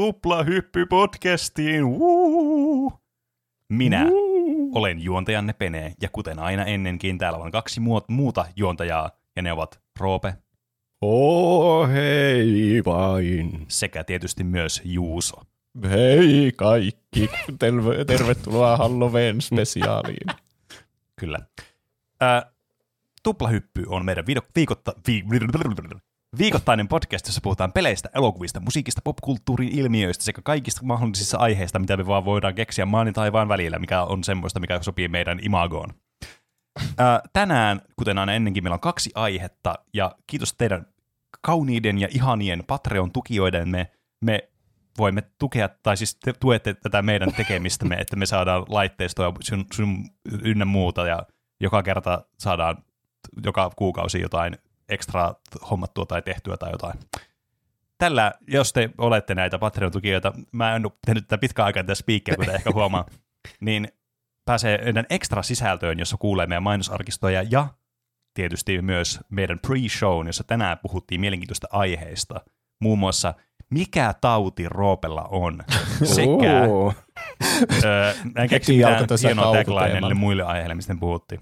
[0.00, 1.84] mukaan Tuplahyppy-podcastiin.
[1.98, 2.92] Woo!
[3.68, 4.06] Minä
[4.74, 9.80] olen juontajanne Pene, ja kuten aina ennenkin, täällä on kaksi muuta juontajaa, ja ne ovat
[10.00, 10.34] Roope
[11.02, 13.66] Oh hei vain.
[13.68, 15.36] sekä tietysti myös Juuso.
[15.90, 17.30] Hei kaikki.
[17.58, 20.26] Terve, tervetuloa Halloween spesiaaliin.
[21.16, 21.38] Kyllä.
[22.20, 22.52] Ää,
[23.22, 24.24] Tuplahyppy on meidän
[24.56, 25.24] viikotta, vi-
[26.38, 32.06] viikoittainen podcast, jossa puhutaan peleistä, elokuvista, musiikista, popkulttuurin ilmiöistä sekä kaikista mahdollisista aiheista, mitä me
[32.06, 35.94] vaan voidaan keksiä maan ja taivaan välillä, mikä on semmoista, mikä sopii meidän imagoon.
[36.98, 40.86] Ää, tänään, kuten aina ennenkin, meillä on kaksi aihetta, ja kiitos teidän
[41.42, 44.48] kauniiden ja ihanien Patreon-tukijoiden me, me
[44.98, 50.04] voimme tukea, tai siis te tuette tätä meidän tekemistämme, että me saadaan laitteistoa sun, sun
[50.44, 51.26] ynnä muuta, ja
[51.60, 52.76] joka kerta saadaan
[53.44, 54.58] joka kuukausi jotain
[54.90, 55.34] ekstra
[55.70, 56.98] hommattua tai tehtyä tai jotain.
[57.98, 62.36] Tällä, jos te olette näitä Patreon-tukijoita, mä en ole tehnyt tätä pitkään aikaa tätä speakia,
[62.36, 63.06] kuten ehkä huomaa,
[63.60, 63.88] niin
[64.44, 67.66] pääsee meidän ekstra sisältöön, jossa kuulee meidän mainosarkistoja ja
[68.34, 72.40] tietysti myös meidän pre-shown, jossa tänään puhuttiin mielenkiintoista aiheista.
[72.80, 73.34] Muun muassa,
[73.70, 75.62] mikä tauti Roopella on,
[76.14, 76.68] sekä
[77.84, 81.40] öö, en keksi mitään hienoa taglinelle muille aiheille, mistä puhuttiin.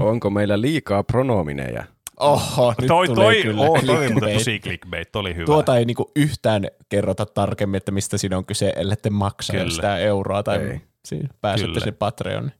[0.00, 1.84] Onko meillä liikaa pronomineja?
[2.20, 5.46] Oho, nyt toi, tulee toi, kyllä oh, toi oli tosi clickbait, oli hyvä.
[5.46, 9.70] Tuota ei niinku yhtään kerrota tarkemmin, että mistä siinä on kyse, ellette maksaa Kyllä.
[9.70, 10.80] sitä euroa tai Ei.
[11.04, 11.84] siinä pääsette Kyllä.
[11.84, 12.50] sen Patreon.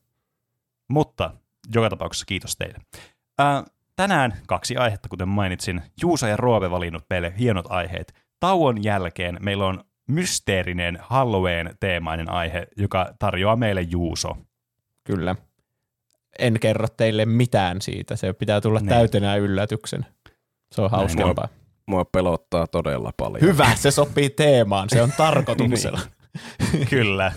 [0.88, 1.30] Mutta
[1.74, 2.78] joka tapauksessa kiitos teille.
[3.38, 3.64] Ää,
[3.96, 5.82] tänään kaksi aihetta, kuten mainitsin.
[6.02, 8.14] Juuso ja Roope valinnut meille hienot aiheet.
[8.40, 14.36] Tauon jälkeen meillä on mysteerinen Halloween-teemainen aihe, joka tarjoaa meille Juuso.
[15.04, 15.36] Kyllä.
[16.40, 18.16] En kerro teille mitään siitä.
[18.16, 18.88] Se pitää tulla Niin.
[18.88, 20.06] täytenä yllätyksen.
[20.74, 21.48] Se on hauskempaa.
[21.86, 23.42] Mua pelottaa todella paljon.
[23.42, 24.90] Hyvä, se sopii teemaan.
[24.90, 26.00] Se on tarkoituksella.
[26.90, 27.32] Kyllä.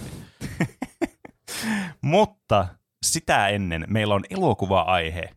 [2.01, 2.67] Mutta
[3.05, 5.29] sitä ennen meillä on elokuva-aihe.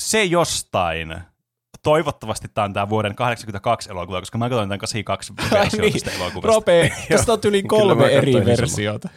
[0.00, 1.16] Se jostain.
[1.82, 5.92] Toivottavasti tämä on tämä vuoden 82 elokuva, koska mä katsoin tämän 82 Ai versiota niin.
[5.92, 6.46] tästä elokuvasta.
[6.54, 9.08] Rope, tästä on yli kolme eri versiota.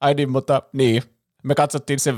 [0.00, 1.02] Ai niin, mutta niin.
[1.42, 2.14] Me katsottiin se,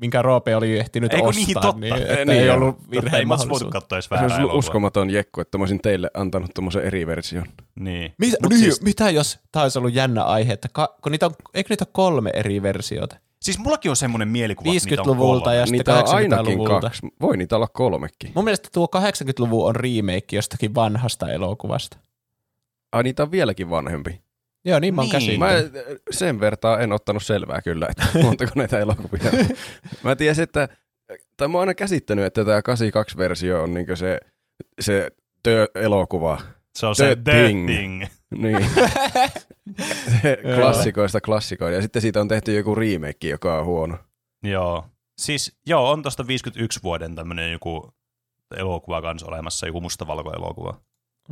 [0.00, 1.76] minkä Roope oli ehtinyt Ei kun ostaa, niin, totta.
[1.80, 3.72] niin, että niin ei ollut virheen ei mahdollisuus.
[3.72, 7.46] katsoa edes Se olisi ollut uskomaton jekku, että mä olisin teille antanut tommosen eri version.
[7.74, 8.14] Niin.
[8.18, 11.32] Mitä, Mut siis, mitä jos tämä olisi ollut jännä aihe, että ka, kun niitä on,
[11.54, 13.16] eikö niitä ole kolme eri versiota?
[13.40, 15.56] siis mullakin on semmoinen mielikuva, että niitä on 50-luvulta kolme.
[15.58, 16.80] ja sitten Niitä on ainakin 80-luvulta.
[16.80, 17.02] kaksi.
[17.20, 18.32] Voi niitä olla kolmekin.
[18.34, 21.96] Mun mielestä tuo 80-luvun on remake jostakin vanhasta elokuvasta.
[22.92, 24.21] Ai niitä on vieläkin vanhempi.
[24.64, 25.40] Joo, niin mä oon Niin.
[25.40, 25.48] Mä
[26.10, 29.56] sen vertaan en ottanut selvää kyllä, että montako näitä elokuvia on.
[30.04, 30.68] Mä tiesin, että,
[31.36, 34.20] tai mä oon aina käsittänyt, että tämä 82-versio on niinku se,
[34.80, 35.10] se
[35.42, 36.40] tö-elokuva.
[36.74, 37.66] Se on se The The Thing.
[37.66, 38.04] Thing.
[38.32, 38.66] Niin.
[40.22, 41.76] se klassikoista klassikoida.
[41.76, 43.98] Ja sitten siitä on tehty joku remake, joka on huono.
[44.42, 44.84] Joo.
[45.18, 47.94] Siis joo, on tosta 51 vuoden tämmönen joku
[48.56, 50.80] elokuva kanssa olemassa, joku mustavalko-elokuva.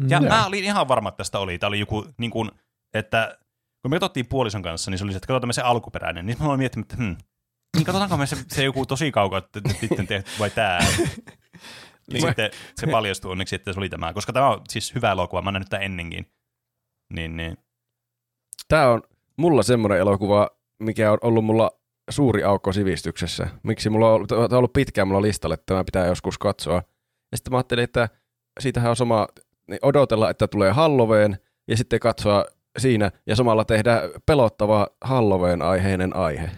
[0.09, 0.29] Ja Joo.
[0.29, 1.59] mä olin ihan varma, että tästä oli.
[1.59, 2.51] Tämä oli joku, niin kuin,
[2.95, 3.39] että
[3.83, 6.27] kun me katsottiin puolison kanssa, niin se oli se, että katsotaan me se alkuperäinen.
[6.27, 7.17] Niin mä olin miettinyt, että hmm,
[7.77, 10.81] niin katsotaanko me se, se joku tosi kaukaa että sitten tehty vai tää.
[12.13, 14.13] Niin sitten se paljastui onneksi, että se oli tämä.
[14.13, 16.27] Koska tämä on siis hyvä elokuva, mä oon nähnyt tämän ennenkin.
[17.13, 17.59] Niin, niin.
[18.69, 19.03] Tämä on
[19.37, 21.71] mulla semmoinen elokuva, mikä on ollut mulla
[22.11, 23.49] suuri aukko sivistyksessä.
[23.63, 26.83] Miksi mulla on ollut, tämä on ollut pitkään mulla listalla, että tämä pitää joskus katsoa.
[27.33, 28.09] Ja sitten mä ajattelin, että
[28.61, 29.29] siitähän on sama
[29.69, 32.45] niin odotella, että tulee Halloween, ja sitten katsoa
[32.79, 36.51] siinä, ja samalla tehdä pelottava Halloween-aiheinen aihe.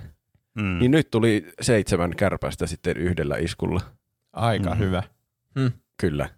[0.54, 0.78] Mm.
[0.78, 3.80] Niin nyt tuli seitsemän kärpästä sitten yhdellä iskulla.
[4.32, 4.78] Aika Mhm.
[4.78, 5.02] hyvä.
[6.00, 6.28] Kyllä.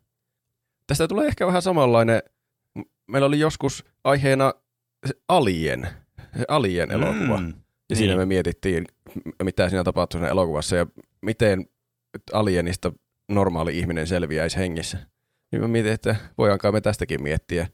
[0.86, 2.22] Tästä tulee ehkä vähän samanlainen,
[3.06, 4.54] meillä oli joskus aiheena
[5.06, 5.88] se Alien,
[6.38, 7.40] se Alien-elokuva.
[7.40, 7.52] Mm.
[7.90, 8.18] Ja siinä Niin.
[8.20, 8.84] me mietittiin,
[9.42, 10.86] mitä siinä tapahtui siinä elokuvassa ja
[11.22, 11.66] miten
[12.32, 12.92] alienista
[13.28, 14.98] normaali ihminen selviäisi hengissä.
[15.52, 17.66] Niin mä mietin, että voidaanko me tästäkin miettiä,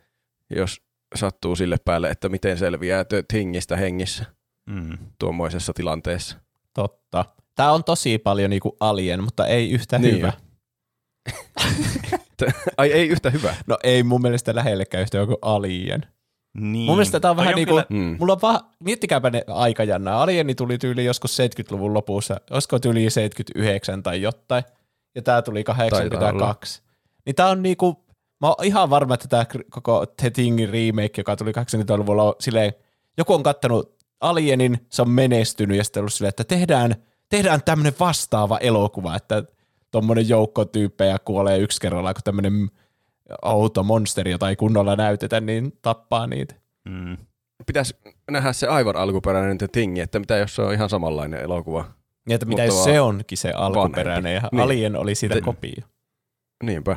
[0.51, 0.83] jos
[1.15, 4.25] sattuu sille päälle, että miten selviää The Thingistä hengissä
[4.67, 4.99] Mm.
[5.19, 6.37] tuommoisessa tilanteessa.
[6.75, 7.25] Totta.
[7.55, 10.33] Tää on tosi paljon niinku alien, mutta ei yhtä Niin hyvä.
[12.77, 13.55] Ai ei yhtä hyvä.
[13.67, 16.07] No ei mun mielestä lähellekään yhtä joku alien.
[16.55, 16.87] Niin.
[16.87, 18.17] Mun mielestä tää on Toi vähän niinku, kyllä- Mm.
[18.21, 20.23] mulla on vaan, miettikääpä ne aikajannaa.
[20.23, 24.65] Alieni tuli tyyli joskus 70-luvun lopussa, olisiko tyyli 79 tai jotain,
[25.15, 26.83] ja tää tuli 82.
[27.27, 28.05] Niin tää on niinku,
[28.41, 32.73] mä oon ihan varma, että tää koko The Thingin remake, joka tuli 80-luvulla, on silleen,
[33.19, 36.95] joku on kattanut Alienin, se on menestynyt, ja sitten ollut silleen, että tehdään,
[37.29, 39.45] tehdään tämmönen vastaava elokuva, että
[39.91, 42.71] tommonen joukko tyyppejä kuolee yksi kerrallaan, kun tämmönen
[43.43, 46.55] outo monsteri, jota ei kunnolla näytetä, niin tappaa niitä.
[46.85, 47.17] Mm.
[47.67, 47.97] Pitäisi
[48.31, 51.85] nähdä se aivan alkuperäinen The Thing, että mitä jos se on ihan samanlainen elokuva.
[52.27, 54.63] Niin, että mitä jos se onkin se alkuperäinen ja Niin.
[54.63, 55.83] Alien oli siitä Te- kopio.
[56.63, 56.97] Niinpä.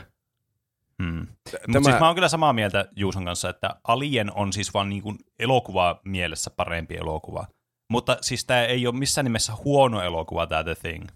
[1.04, 1.20] Mm.
[1.20, 4.90] Mutta Tämä- siis mä oon kyllä samaa mieltä Juuson kanssa, että Alien on siis vaan
[4.90, 7.48] niin kuin elokuva mielessä parempi elokuva.
[7.90, 11.08] Mutta siis tämä ei ole missään nimessä huono elokuva, tämä The Thing.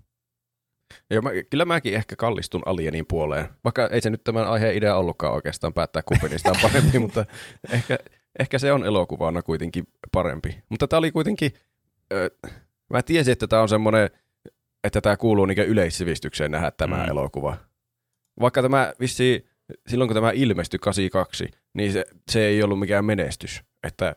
[1.10, 4.96] Ja mä, kyllä mäkin ehkä kallistun Alienin puoleen, vaikka ei se nyt tämän aiheen idea
[4.96, 7.26] ollutkaan oikeastaan päättää kumpi niistä on parempi, mutta
[7.72, 7.98] ehkä,
[8.40, 10.64] ehkä se on elokuvana kuitenkin parempi.
[10.70, 11.52] Mutta tämä oli kuitenkin,
[12.14, 12.30] ö,
[12.90, 14.10] mä tiesin, että tämä on semmoinen,
[14.84, 17.04] että tämä kuuluu niin yleissivistykseen nähdä tämä Mm.
[17.04, 17.10] mm.
[17.10, 17.58] elokuva.
[18.40, 19.50] Vaikka tämä vissi
[19.88, 24.16] silloin kun tämä ilmestyi 82, niin se, se ei ollut mikään menestys, että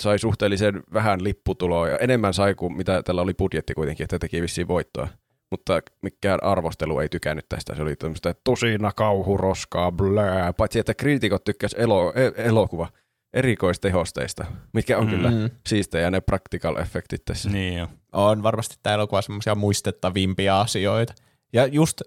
[0.00, 4.42] sai suhteellisen vähän lipputuloa ja enemmän sai kuin mitä tällä oli budjetti kuitenkin, että teki
[4.42, 5.08] vissiin voittoa
[5.50, 7.74] mutta mikään arvostelu ei tykännyt tästä.
[7.74, 10.52] Se oli tämmöistä tosina kauhuroskaa, blää.
[10.52, 12.88] Paitsi, että kriitikot tykkäs elo, e- elokuva
[13.32, 15.10] erikoistehosteista, mitkä on Mm.
[15.10, 15.16] mm.
[15.16, 17.50] kyllä siistejä ne practical effektit tässä.
[17.50, 17.88] Niin jo.
[18.12, 21.14] On varmasti tämä elokuva semmoisia muistettavimpia asioita.
[21.52, 22.02] Ja just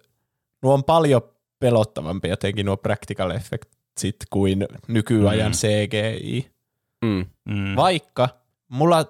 [0.64, 1.22] nuo on paljon
[1.64, 5.56] pelottavampia jotenkin nuo practical effectsit kuin nykyajan Mm.
[5.56, 6.50] CGI.
[7.06, 7.26] Mm.
[7.50, 7.76] Mm.
[7.76, 8.30] Vaikka
[8.68, 9.06] mulla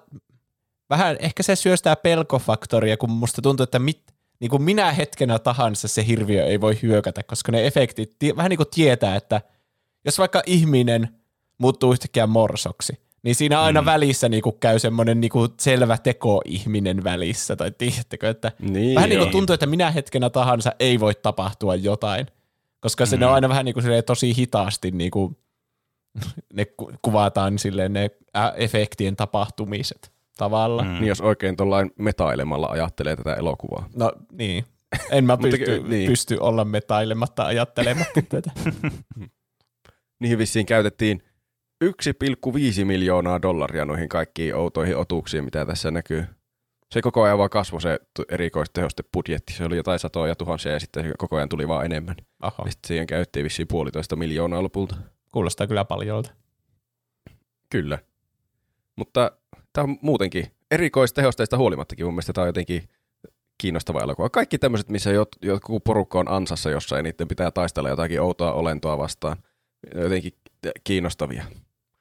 [0.90, 4.02] vähän, ehkä se syöstää pelkofaktoria, kun musta tuntuu, että mit,
[4.40, 8.50] niin kuin minä hetkenä tahansa se hirviö ei voi hyökätä, koska ne efektit tie, vähän
[8.50, 9.40] niin kuin tietää, että
[10.04, 11.08] jos vaikka ihminen
[11.58, 13.86] muuttuu yhtäkkiä morsoksi, niin siinä aina Mm.
[13.86, 19.08] välissä niin kuin käy semmoinen niin kuin selvä teko-ihminen välissä, tai tiedättekö, että Niin, vähän
[19.08, 22.26] niin kuin tuntuu, että minä hetkenä tahansa ei voi tapahtua jotain,
[22.84, 23.20] koska se Mm.
[23.20, 23.26] mm.
[23.28, 25.36] on aina vähän niin kuin tosi hitaasti niin kuin
[26.52, 28.10] ne ku- kuvataan silleen ne
[28.56, 30.88] efektien tapahtumiset tavallaan.
[30.88, 30.94] Mm.
[30.94, 33.88] Niin jos oikein tuollain metailemalla ajattelee tätä elokuvaa.
[33.96, 34.64] No niin.
[35.10, 36.10] En mä pysty, niin.
[36.10, 38.50] pysty olla metailematta ajattelematta tätä.
[40.20, 41.22] Niihin vissiin käytettiin
[41.84, 46.24] 1,5 miljoonaa dollaria noihin kaikkiin outoihin otuuksiin, mitä tässä näkyy.
[46.92, 47.98] Se koko ajan vaan kasvoi se
[48.28, 49.52] erikoistehoste budjetti.
[49.52, 52.16] Se oli jotain satoja tuhansia ja sitten koko ajan tuli vaan enemmän.
[52.42, 54.96] Oho, Ja sitten siihen käyttiin vissiin puolitoista miljoonaa lopulta.
[55.32, 56.32] kuulostaa kyllä paljolta.
[57.70, 57.98] Kyllä.
[58.96, 59.32] Mutta
[59.72, 62.88] tämä on muutenkin erikoistehosteista huolimattakin mun mielestä tämä on jotenkin
[63.58, 64.30] kiinnostava elokuva.
[64.30, 65.10] Kaikki tämmöiset, missä
[65.42, 69.36] joku porukka on ansassa jossain ja niiden pitää taistella jotakin outoa olentoa vastaan.
[69.94, 70.32] Jotenkin
[70.84, 71.44] kiinnostavia.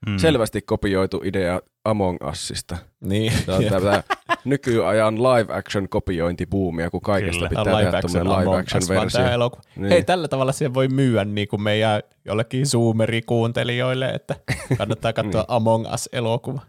[0.07, 0.17] Mm.
[0.17, 2.77] Selvästi kopioitu idea Among Usista.
[3.01, 3.33] Niin.
[3.45, 4.03] Tämä on tätä
[4.45, 7.49] nykyajan live action kopiointibuumia, kun kaikesta Kyllä.
[7.49, 9.25] pitää Tämä tehdä live action, live versio.
[9.27, 9.61] elokuva.
[9.75, 9.89] Niin.
[9.89, 14.35] Hei, tällä tavalla se voi myyä niin kuin meidän jollekin Zoomeri-kuuntelijoille, että
[14.77, 15.51] kannattaa katsoa Niin.
[15.51, 16.61] Among Us-elokuva.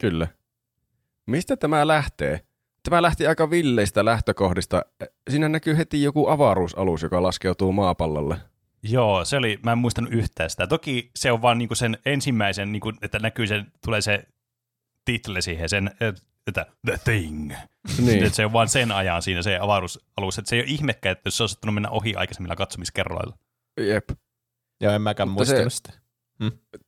[0.00, 0.26] Kyllä.
[1.26, 2.40] Mistä tämä lähtee?
[2.88, 4.82] Tämä lähti aika villeistä lähtökohdista.
[5.30, 8.36] Siinä näkyy heti joku avaruusalus, joka laskeutuu maapallolle.
[8.88, 10.66] Joo, se oli, mä en muistanut yhtään sitä.
[10.66, 14.24] Toki se on vaan niinku sen ensimmäisen, niinku, että näkyy sen, tulee se
[15.04, 15.90] title siihen, sen,
[16.46, 17.52] että The Thing.
[17.98, 18.24] Niin.
[18.24, 20.38] Että se on vaan sen ajan siinä se avaruusalus.
[20.38, 23.36] Että se ei ole ihmekään, että jos se olisi saattanut mennä ohi aikaisemmilla katsomiskerroilla.
[23.80, 24.10] Jep.
[24.80, 26.04] Joo, en mäkään Mutta se- muistanut sitä.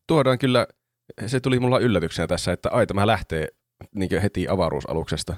[0.06, 0.66] Tuodaan kyllä,
[1.26, 3.48] se tuli mulla yllätyksenä tässä, että ai tämä lähtee
[3.94, 5.36] niin heti avaruusaluksesta.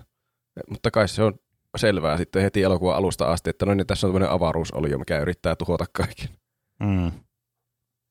[0.71, 1.35] Mutta kai se on
[1.77, 5.57] selvää sitten heti elokuvan alusta asti, että no niin, tässä on tämmöinen avaruusolio, mikä yrittää
[5.57, 6.29] tuhota kaiken.
[6.80, 7.12] Mm.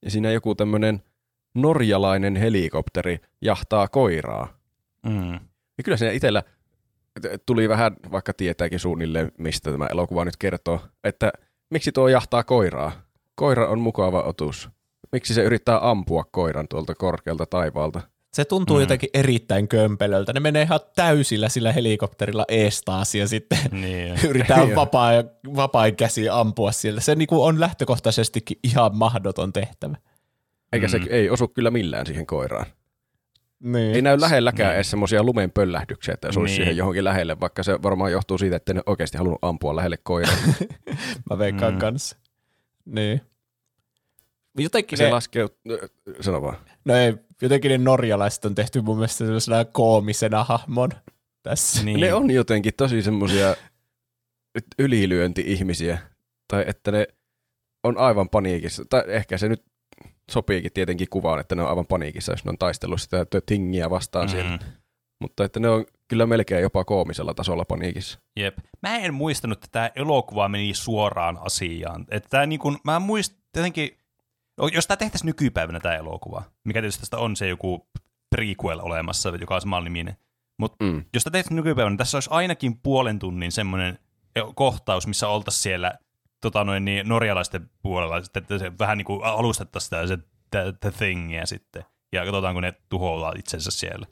[0.06, 1.04] Ja siinä joku tämmöinen
[1.56, 4.58] norjalainen helikopteri jahtaa koiraa.
[5.06, 5.34] Mm.
[5.78, 6.44] Ja kyllä siinä itsellä
[7.46, 11.32] tuli vähän, vaikka tietääkin suunnilleen, mistä tämä elokuva nyt kertoo, että
[11.70, 12.92] miksi tuo jahtaa koiraa?
[13.36, 14.70] Koira on mukava otus.
[15.12, 18.02] Miksi se yrittää ampua koiran tuolta korkealta taivaalta?
[18.38, 18.82] Se tuntuu Mm.
[18.82, 20.34] jotenkin erittäin kömpelöltä.
[20.34, 24.16] Ne menee ihan täysillä sillä helikopterilla eestaas ja sitten Niin.
[24.30, 25.12] yritetään vapaa,
[25.56, 27.02] vapain käsi ampua sieltä.
[27.02, 29.98] Se niinku on lähtökohtaisestikin ihan mahdoton tehtävä.
[30.74, 31.06] Eikä se Mm.
[31.10, 32.66] ei osu kyllä millään siihen koiraan.
[33.60, 33.96] Niin.
[33.96, 34.76] Ei näy lähelläkään Niin.
[34.76, 36.58] edes semmoisia lumen pöllähdyksiä, että se olisi Niin.
[36.58, 40.36] siihen johonkin lähelle, vaikka se varmaan johtuu siitä, että ne oikeasti halunnut ampua lähelle koiraa.
[41.30, 41.80] Mä veikkaan mm.
[41.80, 42.18] kanssa.
[42.86, 43.22] Niin.
[44.58, 45.48] Jotenkin se ne, laskee,
[46.22, 46.58] sano vaan.
[46.86, 50.90] no ei, jotenkin ne norjalaiset on tehty mun mielestä sellaisena koomisena hahmon
[51.44, 51.84] tässä.
[51.84, 52.00] Niin.
[52.00, 53.56] Ne on jotenkin tosi semmoisia
[54.80, 55.98] ylilyönti-ihmisiä,
[56.48, 57.08] tai että ne
[57.84, 59.64] on aivan paniikissa, tai ehkä se nyt
[60.32, 63.90] sopiikin tietenkin kuvaan, että ne on aivan paniikissa, jos ne on taistellut sitä The Thingiä
[63.90, 64.32] vastaan mm.
[64.32, 64.58] siellä.
[64.58, 64.60] Mm.
[65.22, 68.20] Mutta että ne on kyllä melkein jopa koomisella tasolla paniikissa.
[68.40, 68.58] Jep.
[68.82, 72.06] Mä en muistanut, että tämä elokuva meni suoraan asiaan.
[72.12, 73.98] Että tää niin kun, mä muistan jotenkin,
[74.74, 77.90] jos tämä tehtäisiin nykypäivänä tämä elokuva, mikä tietysti tästä on se joku
[78.36, 80.18] prequel olemassa, joka on samalla niminen.
[80.60, 81.06] Mutta Mm.
[81.14, 84.00] jos tämä tehtäisiin nykypäivänä, niin tässä olisi ainakin puolen tunnin semmoinen
[84.56, 85.94] kohtaus, missä oltaisiin siellä
[86.42, 90.18] tota noin, niin, norjalaisten puolella, sitten, että se vähän niin kuin alustettaisiin sitä se
[90.52, 91.84] the, the thingia sitten,
[92.14, 94.08] ja katsotaan, kun ne tuhoaa itsensä siellä.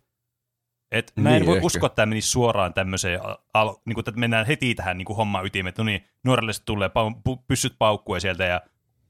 [0.92, 1.66] Et mä en Niin, voi ehkä.
[1.66, 3.20] uskoa, että tämä menisi suoraan tämmöiseen,
[3.54, 6.66] al, niin kuin, että mennään heti tähän niin kuin homman ytimeen, että no niin, nuoralliset
[6.66, 7.12] tulee, pau,
[7.48, 7.76] pyssyt
[8.20, 8.62] sieltä, ja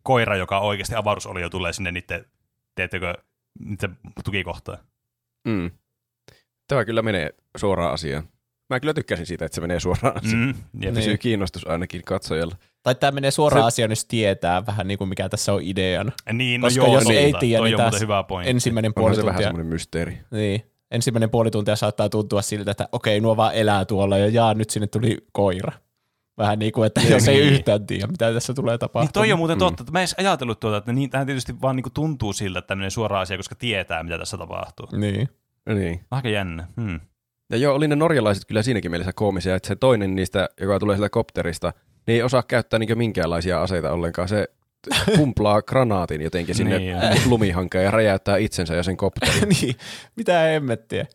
[0.05, 2.25] koira, joka oikeasti avaruusolio tulee sinne niiden,
[2.75, 3.13] teettekö,
[3.65, 4.77] niiden tukikohtaan.
[5.47, 5.71] Mm.
[6.67, 8.23] Tämä kyllä menee suoraan asiaan.
[8.69, 10.55] Mä kyllä tykkäsin siitä, että se menee suoraan asiaan.
[10.73, 10.93] Mm, jep.
[10.93, 11.19] Pysyy Niin.
[11.19, 12.55] kiinnostus ainakin katsojalla.
[12.83, 16.11] Tai tämä menee suoraan Se- asiaan, jos tietää vähän niin kuin mikä tässä on ideana.
[16.33, 17.19] Niin, no Koska joo, jos totta.
[17.19, 18.49] ei tiedä, niin taas hyvä pointti.
[18.49, 19.47] Ensimmäinen Onhan puoli se vähän tuntia.
[19.47, 20.17] semmoinen mysteeri.
[20.31, 20.61] Niin.
[20.91, 24.69] Ensimmäinen puoli tuntia saattaa tuntua siltä, että okei, nuo vaan elää tuolla ja jaa, nyt
[24.69, 25.71] sinne tuli koira.
[26.37, 27.11] Vähän niin kuin, että Niin.
[27.11, 29.05] jos ei yhtään tiedä, mitä tässä tulee tapahtumaan.
[29.05, 29.59] Niin toi on muuten Mm.
[29.59, 32.59] totta, että mä en edes ajatellut tuota, että niin, tähän tietysti vaan niinku tuntuu siltä,
[32.59, 34.87] että tämmöinen suora asia, koska tietää, mitä tässä tapahtuu.
[34.91, 35.29] Niin.
[35.75, 36.01] Niin.
[36.11, 36.67] Aika jännä.
[36.81, 36.99] Hmm.
[37.49, 40.95] Ja joo, oli ne norjalaiset kyllä siinäkin mielessä koomisia, että se toinen niistä, joka tulee
[40.95, 41.73] sieltä kopterista,
[42.07, 44.27] niin ei osaa käyttää niinkö minkäänlaisia aseita ollenkaan.
[44.27, 44.47] Se
[45.17, 46.97] pumplaa granaatin jotenkin sinne Niin.
[47.25, 49.49] lumihankeen ja räjäyttää itsensä ja sen kopterin.
[49.61, 49.75] niin,
[50.15, 51.05] mitä hemmettiä.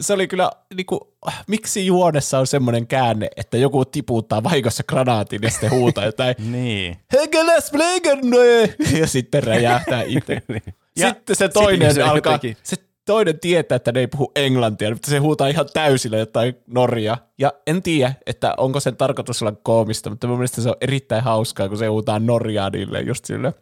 [0.00, 1.00] Se oli kyllä, niin kuin,
[1.46, 6.96] miksi juonessa on semmoinen käänne, että joku tiputtaa vahingossa granaatin ja sitten huutaa jotain Niin.
[7.12, 7.72] Hegeläs!
[9.00, 10.42] Ja sitten räjähtää itse.
[10.96, 14.90] Ja Sitten se toinen se alkaa, jotenkin- se toinen tietää, että ne ei puhu englantia,
[14.90, 17.18] mutta se huutaa ihan täysillä jotain norja.
[17.38, 21.24] Ja en tiedä, että onko sen tarkoitus olla koomista, mutta mun mielestä se on erittäin
[21.24, 23.54] hauskaa, kun se huutaa norjaa niille just sille.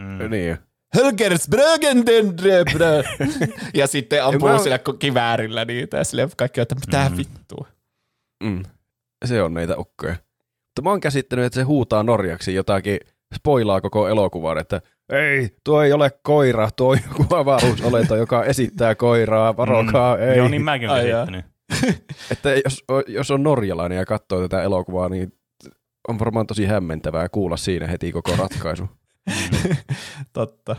[0.00, 0.30] Mm.
[0.30, 0.58] niin.
[0.94, 3.02] Helgers Brögendendrebrö.
[3.74, 7.16] Ja sitten ampuu Ja mä- sillä kiväärillä niitä ja sille kaikki on, että mitä Mhm.
[7.18, 7.66] vittua.
[8.44, 8.62] Mm.
[9.24, 10.12] Se on näitä ukkoja.
[10.42, 12.98] Mutta mä oon käsittänyt, että se huutaa norjaksi jotakin,
[13.34, 14.80] spoilaa koko elokuvan, että
[15.12, 20.36] ei, tuo ei ole koira, tuo on joku avaruusolento, joka esittää koiraa, varokaa, ei.
[20.38, 21.26] Joo, niin mäkin olen jaa.
[21.26, 21.54] käsittänyt.
[22.32, 25.32] Että jos, jos on norjalainen ja katsoo tätä elokuvaa, niin
[26.08, 28.88] on varmaan tosi hämmentävää kuulla siinä heti koko ratkaisu.
[30.32, 30.76] Totta.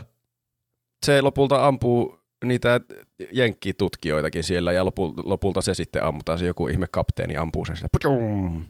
[1.06, 2.80] Se lopulta ampuu niitä
[3.32, 7.88] jenkkitutkijoitakin siellä ja lopulta, lopulta se sitten ammutaan, se joku ihme kapteeni ampuu sen sille.
[7.92, 8.64] Putjum.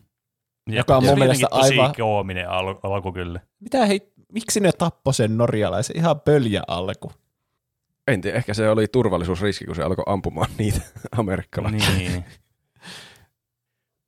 [0.70, 0.76] Jep.
[0.78, 3.40] Joka on mun mielestä tosi aivan- koominen al- alku kyllä.
[3.60, 5.96] Mitä hei, miksi ne tappo sen norjalaisen?
[5.96, 7.12] Ihan pöljä alku.
[8.08, 10.80] En tiedä, ehkä se oli turvallisuusriski, kun se alkoi ampumaan niitä
[11.16, 11.94] amerikkalaisia.
[11.96, 12.24] Niin.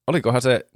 [0.07, 0.67] Olikohan se,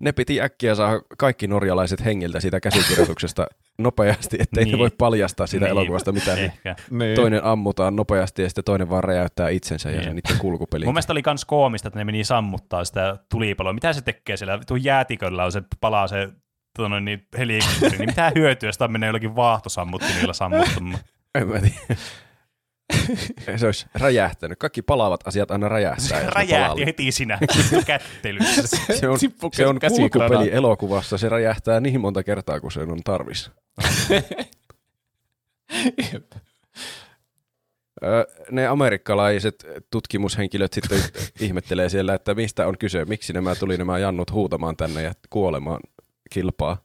[0.00, 3.46] ne piti äkkiä saada kaikki norjalaiset hengiltä siitä käsikirjoituksesta
[3.78, 4.72] nopeasti, ettei niin.
[4.72, 5.70] Ne voi paljastaa siitä Niin.
[5.70, 6.36] elokuvasta mitään.
[6.36, 6.76] Niin Ehkä.
[6.90, 7.16] Niin.
[7.16, 10.04] toinen ammutaan nopeasti ja sitten toinen vaan räjäyttää itsensä ja Niin.
[10.04, 10.84] se niiden kulkupeli.
[10.84, 13.72] Mun mielestä oli kans koomista, että ne meni sammuttaa sitä tulipaloa.
[13.72, 14.58] Mitä se tekee siellä?
[14.66, 16.28] Tuo jäätiköllä on se palaa se
[16.76, 20.98] tuo noin, niin helikopteri, niin mitä hyötyä, jos tämä menee jollakin vaahtosammuttimilla sammuttamaan.
[21.34, 22.00] En mä tiedä.
[23.56, 24.58] Se olisi räjähtänyt.
[24.58, 26.30] Kaikki palaavat asiat aina räjähtää.
[26.30, 27.38] Räjähti heti siinä
[27.86, 28.76] kättelyssä.
[29.00, 29.18] Se on,
[29.52, 31.18] se on kulkupeli elokuvassa.
[31.18, 33.50] Se räjähtää niin monta kertaa, kun sen on tarvis.
[38.50, 40.98] Ne amerikkalaiset tutkimushenkilöt sitten
[41.40, 45.80] ihmettelee siellä, että mistä on kyse, miksi nämä tuli nämä jannut huutamaan tänne ja kuolemaan
[46.30, 46.84] kilpaa.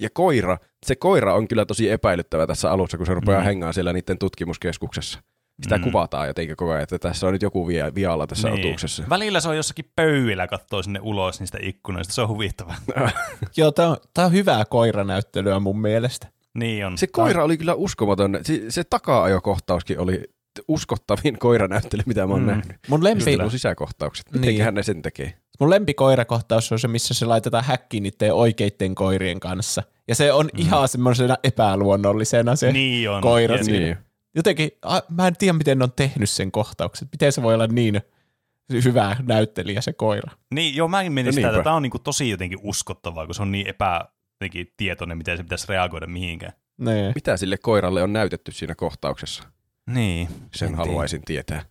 [0.00, 3.44] Ja koira, se koira on kyllä tosi epäilyttävä tässä alussa, kun se rupeaa Mm.
[3.44, 5.18] hengaan siellä niiden tutkimuskeskuksessa.
[5.62, 5.84] Sitä Mm.
[5.84, 8.66] kuvataan jotenkin koko ajan, että tässä on nyt joku vie, vialla tässä Niin.
[8.66, 9.02] otuksessa.
[9.10, 12.14] Välillä se on jossakin pöydillä, katsoo sinne ulos niistä ikkunoista.
[12.14, 12.76] Se on huvittavaa.
[13.56, 16.26] Joo, tää on, tää on hyvää koiranäyttelyä mun mielestä.
[16.54, 16.98] Niin on.
[16.98, 18.38] Se koira oli kyllä uskomaton.
[18.42, 20.22] Se, se taka-ajokohtauskin oli
[20.68, 22.46] uskottavin koiranäyttely, mitä mä oon Mm.
[22.46, 22.76] nähnyt.
[22.88, 24.26] Mun Just lempi, nuo sisäkohtaukset.
[24.32, 24.40] Niin.
[24.40, 25.34] Mitenköhän ne sen tekee?
[25.60, 29.82] mun lempikoirakohtaus on se, missä se laitetaan häkkiin niiden oikeitten koirien kanssa.
[30.08, 30.60] Ja se on mm.
[30.60, 33.22] ihan semmoisena epäluonnollisena se Niin on.
[33.22, 33.78] koira siinä.
[33.78, 33.96] Niin.
[34.34, 37.08] Jotenkin, a, mä en tiedä miten ne on tehnyt sen kohtauksen.
[37.12, 38.00] Miten se voi olla niin
[38.84, 40.32] hyvä näyttelijä se koira.
[40.54, 43.42] Niin, joo, mäkin menin No sitä, että tämä on niinku tosi jotenkin uskottavaa, kun se
[43.42, 44.04] on niin epä
[44.40, 46.52] jotenkin tietoinen, miten se pitäisi reagoida mihinkään.
[46.78, 47.12] Nee.
[47.14, 49.42] Mitä sille koiralle on näytetty siinä kohtauksessa?
[49.90, 50.28] Niin.
[50.54, 51.62] Sen En haluaisin tietää.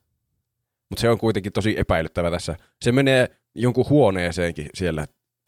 [0.89, 2.55] Mutta se on kuitenkin tosi epäilyttävä tässä.
[2.81, 5.05] Se menee jonkun huoneeseenkin siellä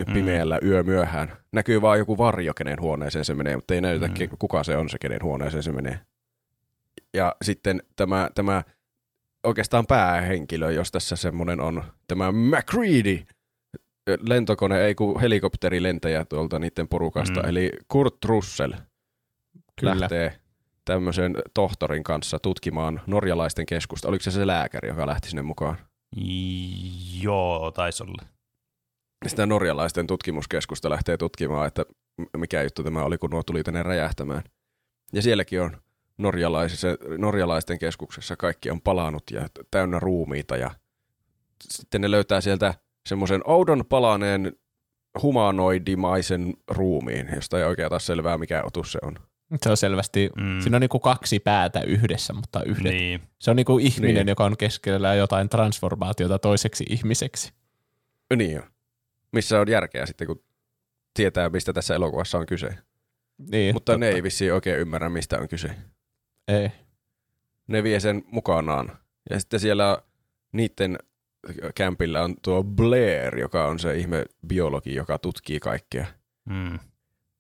[0.08, 0.14] Mm.
[0.14, 1.38] pimeällä yö myöhään.
[1.52, 4.14] Näkyy vaan joku varjo, kenen huoneeseen se menee, mutta ei näytä, Mm.
[4.20, 4.38] mm.
[4.40, 6.00] kuka se on se, kenen huoneeseen se menee.
[7.14, 8.64] Ja sitten tämä, tämä
[9.44, 13.20] oikeastaan päähenkilö, jos tässä semmoinen on, tämä McCready,
[14.20, 17.46] lentokone, ei kun helikopterilentäjä tuolta niiden porukasta, Mm.
[17.46, 17.50] mm.
[17.50, 18.74] eli Kurt Russell
[19.80, 20.00] Kyllä.
[20.00, 20.40] lähtee
[20.86, 24.08] tämmöisen tohtorin kanssa tutkimaan norjalaisten keskusta.
[24.08, 25.78] Oliko se se lääkäri, joka lähti sinne mukaan?
[27.22, 28.24] Joo, taisi olla.
[29.28, 31.86] Sitä norjalaisten tutkimuskeskusta lähtee tutkimaan, että
[32.38, 34.44] mikä juttu tämä oli, kun nuo tuli tänne räjähtämään.
[35.14, 35.78] Ja sielläkin on
[37.18, 40.72] norjalaisten keskuksessa kaikki on palannut ja täynnä ruumiita ja
[41.70, 42.74] sitten ne löytää sieltä
[43.10, 44.54] semmoisen oudon palaneen
[45.22, 49.16] humanoidimaisen ruumiin, josta ei oikein taas selvää, mikä otus se on.
[49.62, 50.62] Se on selvästi, Mm.
[50.62, 52.94] siinä on niinku kaksi päätä yhdessä, mutta yhdet.
[52.94, 53.22] Niin.
[53.40, 54.28] Se on niinku ihminen, Niin.
[54.28, 57.54] joka on keskellä jotain transformaatiota toiseksi ihmiseksi.
[58.36, 58.68] Niin on.
[59.32, 60.44] Missä on järkeä sitten, kun
[61.14, 62.70] tietää, mistä tässä elokuvassa on kyse.
[63.52, 65.76] Niin, Mutta ne ei vissiin oikein ymmärrä, mistä on kyse.
[66.48, 66.70] ei.
[67.68, 68.98] Ne vie sen mukanaan.
[69.30, 69.98] Ja sitten siellä
[70.52, 70.98] niiden
[71.76, 76.06] kämpillä on tuo Blair, joka on se ihme biologi, joka tutkii kaikkea.
[76.46, 76.80] Mm.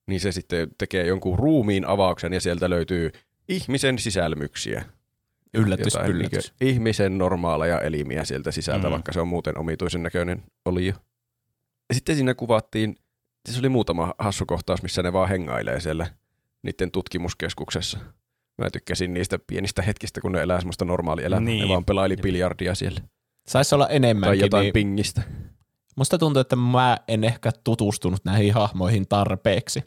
[0.07, 3.11] Niin se sitten tekee jonkun ruumiin avauksen ja sieltä löytyy
[3.49, 4.85] ihmisen sisälmyksiä.
[5.53, 6.53] Yllätys, Jotain yllätys.
[6.59, 8.91] niinkö ihmisen normaaleja elimiä sieltä sisältä, Mm.
[8.91, 10.93] vaikka se on muuten omituisen näköinen olio.
[11.89, 12.95] Ja sitten siinä kuvattiin,
[13.49, 16.07] se oli muutama hassu kohtaus, missä ne vaan hengailee siellä
[16.63, 17.99] niiden tutkimuskeskuksessa.
[18.57, 21.45] Mä tykkäsin niistä pienistä hetkistä, kun ne elää semmoista normaali elämää.
[21.45, 21.61] Niin.
[21.61, 23.01] Ne vaan pelaili biljardia siellä.
[23.47, 24.39] Saisi olla Tai enemmänkin.
[24.39, 25.21] jotain Niin pingistä.
[25.95, 29.83] musta tuntuu, että mä en ehkä tutustunut näihin hahmoihin tarpeeksi.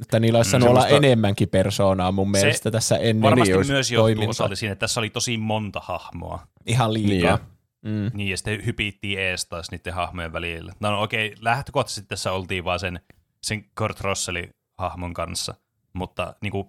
[0.00, 3.50] Että niillä olisi Mm, saanut olla semmoista- enemmänkin persoonaa mun Se mielestä tässä ennen Varmasti
[3.50, 6.46] niin, olisi myös johtuu osalta siinä, että tässä oli tosi monta hahmoa.
[6.66, 7.30] ihan Niin, liikaa.
[7.30, 7.38] ja-
[7.84, 8.10] mm.
[8.14, 10.72] Niin, ja sitten hypittiin ees taas niiden hahmojen välillä.
[10.80, 13.00] No, no okei, lähtökohtaisesti tässä oltiin vaan sen,
[13.42, 15.54] sen Kurt Russellin hahmon kanssa,
[15.92, 16.66] mutta niin kuin,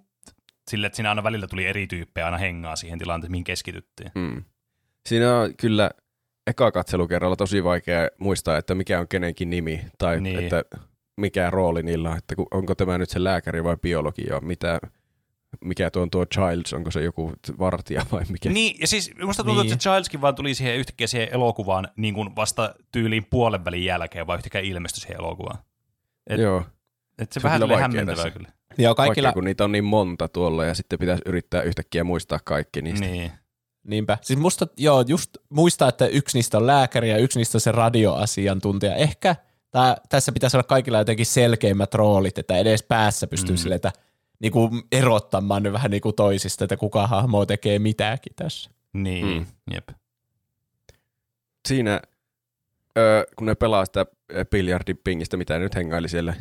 [0.70, 4.10] sille, että siinä aina välillä tuli eri tyyppejä aina hengaa siihen tilanteeseen, mihin keskityttiin.
[4.14, 4.44] Mm.
[5.08, 5.90] Siinä on kyllä
[6.46, 10.36] eka katselukerralla tosi vaikea muistaa, että mikä on kenenkin nimi tai Niin.
[10.36, 10.44] niin.
[10.44, 10.64] että
[11.16, 14.80] mikä rooli niillä on, että onko tämä nyt se lääkäri vai biologi ja mitä,
[15.64, 18.50] mikä tuo on tuo Childs, onko se joku vartija vai mikä.
[18.50, 19.72] Niin, ja siis musta tuntuu, Niin.
[19.72, 23.84] että se Childskin vaan tuli siihen yhtäkkiä siihen elokuvaan niin kuin vasta tyyliin puolen välin
[23.84, 25.58] jälkeen, vaan yhtäkkiä ilmestyi siihen elokuvaan.
[26.26, 26.62] Et, Joo,
[27.18, 28.30] et se, Se vähän kyllä tuli vaikea hämmentävää tässä.
[28.38, 28.48] kyllä.
[28.78, 29.06] Joo, kaikilla...
[29.14, 33.06] kaikilla, kun niitä on niin monta tuolla ja sitten pitäisi yrittää yhtäkkiä muistaa kaikki niistä.
[33.06, 33.32] Niin.
[33.84, 34.18] niinpä.
[34.22, 37.72] Siis musta, joo, just muistaa, että yksi niistä on lääkäri ja yksi niistä on se
[37.72, 38.94] radioasiantuntija.
[38.94, 39.36] Ehkä
[39.74, 43.58] tää, tässä pitäisi olla kaikilla jotenkin selkeimmät roolit, että edes päässä pystyy Mm.
[43.58, 43.92] sille, että
[44.40, 48.70] niinku erottamaan ne vähän niinku toisista, että kuka hahmo tekee mitäkin tässä.
[48.92, 49.46] Niin, Mm.
[49.74, 49.88] jep.
[51.68, 52.00] Siinä,
[52.98, 54.06] öö, kun ne pelaa sitä
[54.50, 56.34] biljardipingistä, mitä nyt hengaili siellä,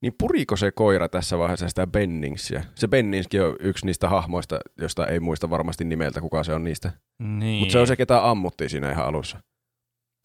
[0.00, 2.62] niin puriko se koira tässä vaiheessa sitä Benningsia?
[2.74, 6.92] Se Benningskin on yksi niistä hahmoista, josta ei muista varmasti nimeltä, kuka se on niistä.
[7.18, 7.58] Niin.
[7.60, 9.38] Mutta se on se, ketä ammuttiin siinä ihan alussa.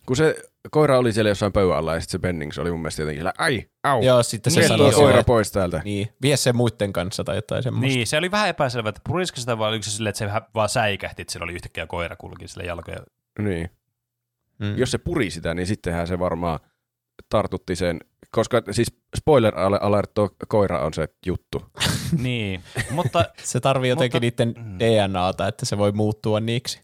[0.06, 0.36] Kun se
[0.72, 3.34] koira oli siellä jossain pöydän alla ja sitten se Bennings oli mun mielestä jotenkin siellä,
[3.38, 5.82] ai, au, Joo, sitten se vie sanoo tuo sille, koira että- pois täältä.
[5.86, 7.96] Niin, vie se muiden kanssa tai jotain semmoista.
[7.96, 10.42] Niin, se oli vähän epäselvä, että purisiko sitä vai oliko se silleen, että se vähän
[10.56, 12.98] vaan säikähti, että siellä oli yhtäkkiä koira kulki sille jalkoja.
[13.39, 13.70] Niin.
[14.60, 14.78] Mm.
[14.78, 16.60] Jos se puri sitä, niin sittenhän se varmaan
[17.30, 18.00] tartutti sen,
[18.32, 18.88] koska siis
[19.18, 21.66] spoiler alert, tuo koira on se juttu.
[22.18, 22.62] niin,
[22.92, 24.80] mutta Se tarvii jotenkin Mutta- niiden mm.
[24.80, 26.82] DNAta, että se voi muuttua niiksi.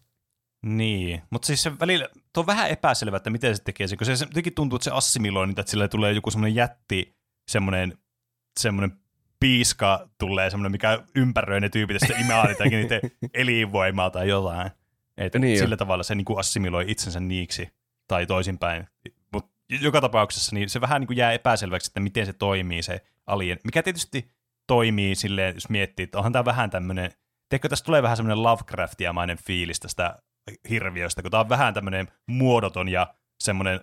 [0.65, 4.06] Niin, mutta siis se välillä, tuo on vähän epäselvä, että miten se tekee sen, kun
[4.06, 7.15] se se jotenkin tuntuu, että se assimiloi niitä, että sille tulee joku semmoinen jätti,
[7.48, 7.98] semmoinen,
[8.60, 8.98] semmoinen
[9.39, 13.02] piiska tulee, semmoinen, mikä ympäröi ne tyypit, ja sitten imeaa niitä niiden
[13.34, 14.72] elinvoimaa tai jotain.
[15.17, 15.63] Että Niin niin jo.
[15.63, 17.69] sillä tavalla se niin assimiloi itsensä niiksi,
[18.08, 18.88] tai toisinpäin.
[19.34, 23.02] Mutta joka tapauksessa niin se vähän niin kuin jää epäselväksi, että miten se toimii se
[23.28, 24.32] alien, mikä tietysti
[24.67, 27.12] toimii silleen, jos miettii, että onhan tämä vähän tämmöinen,
[27.50, 30.19] tiedätkö, tästä tulee vähän semmoinen Lovecraftiamainen fiilis tästä
[30.70, 33.80] hirviöstä, kun tämä on vähän tämmöinen muodoton ja semmoinen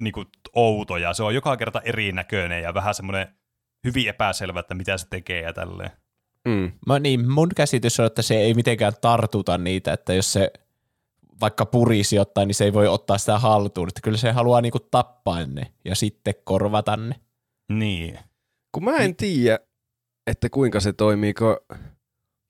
[0.00, 3.28] niin kuin, outo, ja se on joka kerta erinäköinen ja vähän semmoinen
[3.84, 5.90] hyvin epäselvä, että mitä se tekee ja tälleen.
[6.48, 6.72] Mm.
[6.86, 10.52] Mä, niin, mun käsitys on, että se ei mitenkään tartuta niitä, että jos se
[11.40, 13.88] vaikka purisi jotain, niin se ei voi ottaa sitä haltuun.
[13.88, 17.14] Että kyllä se haluaa niinku tappaa ne ja sitten korvata ne.
[17.68, 18.18] Niin.
[18.72, 19.58] Kun mä en tiedä,
[20.26, 21.56] että kuinka se toimii, kun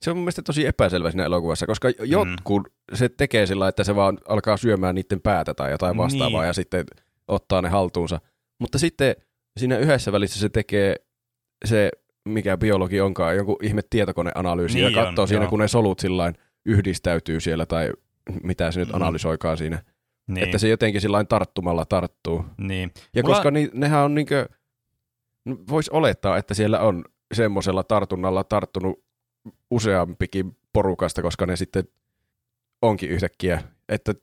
[0.05, 3.97] se on mun mielestä tosi epäselvä siinä elokuvassa, koska jotkut se tekee sillä, että se
[3.97, 6.47] vaan alkaa syömään niiden päätä tai jotain vastaavaa Niin.
[6.47, 6.85] ja sitten
[7.29, 8.21] ottaa ne haltuunsa.
[8.61, 9.17] Mutta sitten
[9.57, 10.97] siinä yhdessä välissä se tekee
[11.65, 11.91] se,
[12.29, 15.51] mikä biologi onkaan, jonkun ihme tietokoneanalyysi Niin ja katsoo on, siinä, joo.
[15.51, 16.35] kun ne solut sillain
[16.67, 17.91] yhdistäytyy siellä tai
[18.43, 18.95] mitä se nyt Mm.
[18.95, 19.83] analysoikaan siinä.
[20.27, 20.45] Niin.
[20.45, 22.45] Että se jotenkin sillain tarttumalla tarttuu.
[22.59, 22.91] niin.
[23.15, 24.49] Ja Mulla- koska ni, nehän on niinkö,
[25.71, 29.05] voisi olettaa, että siellä on semmoisella tartunnalla tarttunut
[29.71, 31.85] useampikin porukasta, koska ne sitten
[32.83, 34.15] onkin yhtäkkiä, että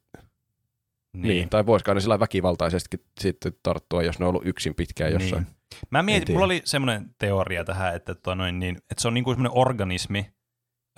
[1.13, 5.11] niin, niin tai voisikaan ne sillä väkivaltaisesti sitten tarttua, jos ne on ollut yksin pitkään
[5.11, 5.43] jossain.
[5.43, 5.55] Niin.
[5.89, 9.31] Mä mietin, mulla oli semmoinen teoria tähän, että, tota noin, niin, että se on niinku
[9.31, 10.33] semmoinen organismi,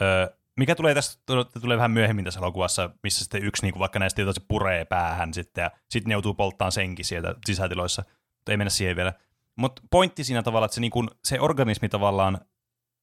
[0.02, 1.20] öö, mikä tulee tässä,
[1.62, 5.34] tulee vähän myöhemmin tässä elokuvassa, missä sitten yksi niinku vaikka näistä jotain se puree päähän
[5.34, 8.04] sitten ja sitten ne joutuu polttamaan senkin sieltä sisätiloissa,
[8.38, 9.14] mutta ei mennä siihen vielä.
[9.56, 12.38] Mutta pointti siinä tavalla, että se, niinku, se organismi tavallaan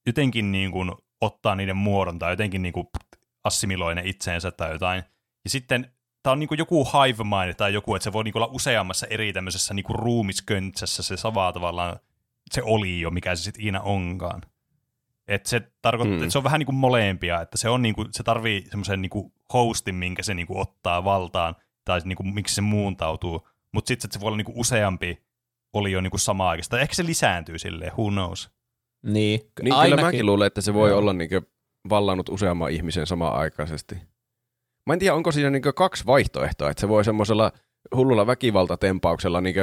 [0.06, 0.84] jotenkin niinku
[1.20, 2.90] ottaa niiden muodon tai jotenkin niinku
[3.44, 5.02] assimiloi ne itseensä tai jotain.
[5.44, 8.50] Ja sitten tää on niinku joku hive mind tai joku, että se voi niinku olla
[8.52, 11.96] useammassa eri tämmöisessä niinku ruumisköntsessä se sama tavallaan
[12.50, 14.42] se oli jo, mikä se sitten ikinä onkaan.
[15.28, 16.22] Et se tarkoittaa, mm.
[16.22, 19.02] että se on vähän niin kuin molempia, että se, on niin kuin, se tarvii semmoisen
[19.02, 23.48] niin kuin hostin, minkä se niin kuin ottaa valtaan, tai niin kuin, miksi se muuntautuu,
[23.72, 25.22] mutta sitten se voi olla niin kuin useampi
[25.72, 26.80] oli jo niin kuin sama aikaista.
[26.80, 28.50] Ehkä se lisääntyy silleen, who knows.
[29.02, 31.30] Niin, Niin kyllä mäkin luulen, että se voi olla niin
[31.90, 33.94] vallannut useamman ihmisen samaan-aikaisesti.
[34.86, 37.52] Mä en tiedä, onko siinä niin kaksi vaihtoehtoa, että se voi semmoisella
[37.96, 39.54] hullulla väkivaltatempauksella niin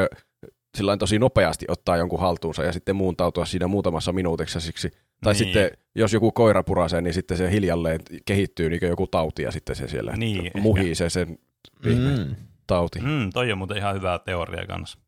[0.78, 4.92] sillä tosi nopeasti ottaa jonkun haltuunsa ja sitten muuntautua siinä muutamassa minuutissa siksi.
[5.24, 5.38] Tai niin.
[5.38, 9.76] sitten, jos joku koira purasee, niin sitten se hiljalleen kehittyy niin joku tauti ja sitten
[9.76, 11.38] se siellä niin, muhii se sen
[11.86, 12.36] mm.
[12.68, 13.00] tauti.
[13.00, 15.00] Mm, toi on muuten ihan hyvä teoria kanssa.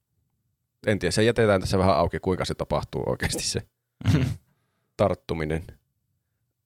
[0.87, 3.61] En tiedä, se jätetään tässä vähän auki, kuinka se tapahtuu oikeasti se.
[4.97, 5.63] tarttuminen.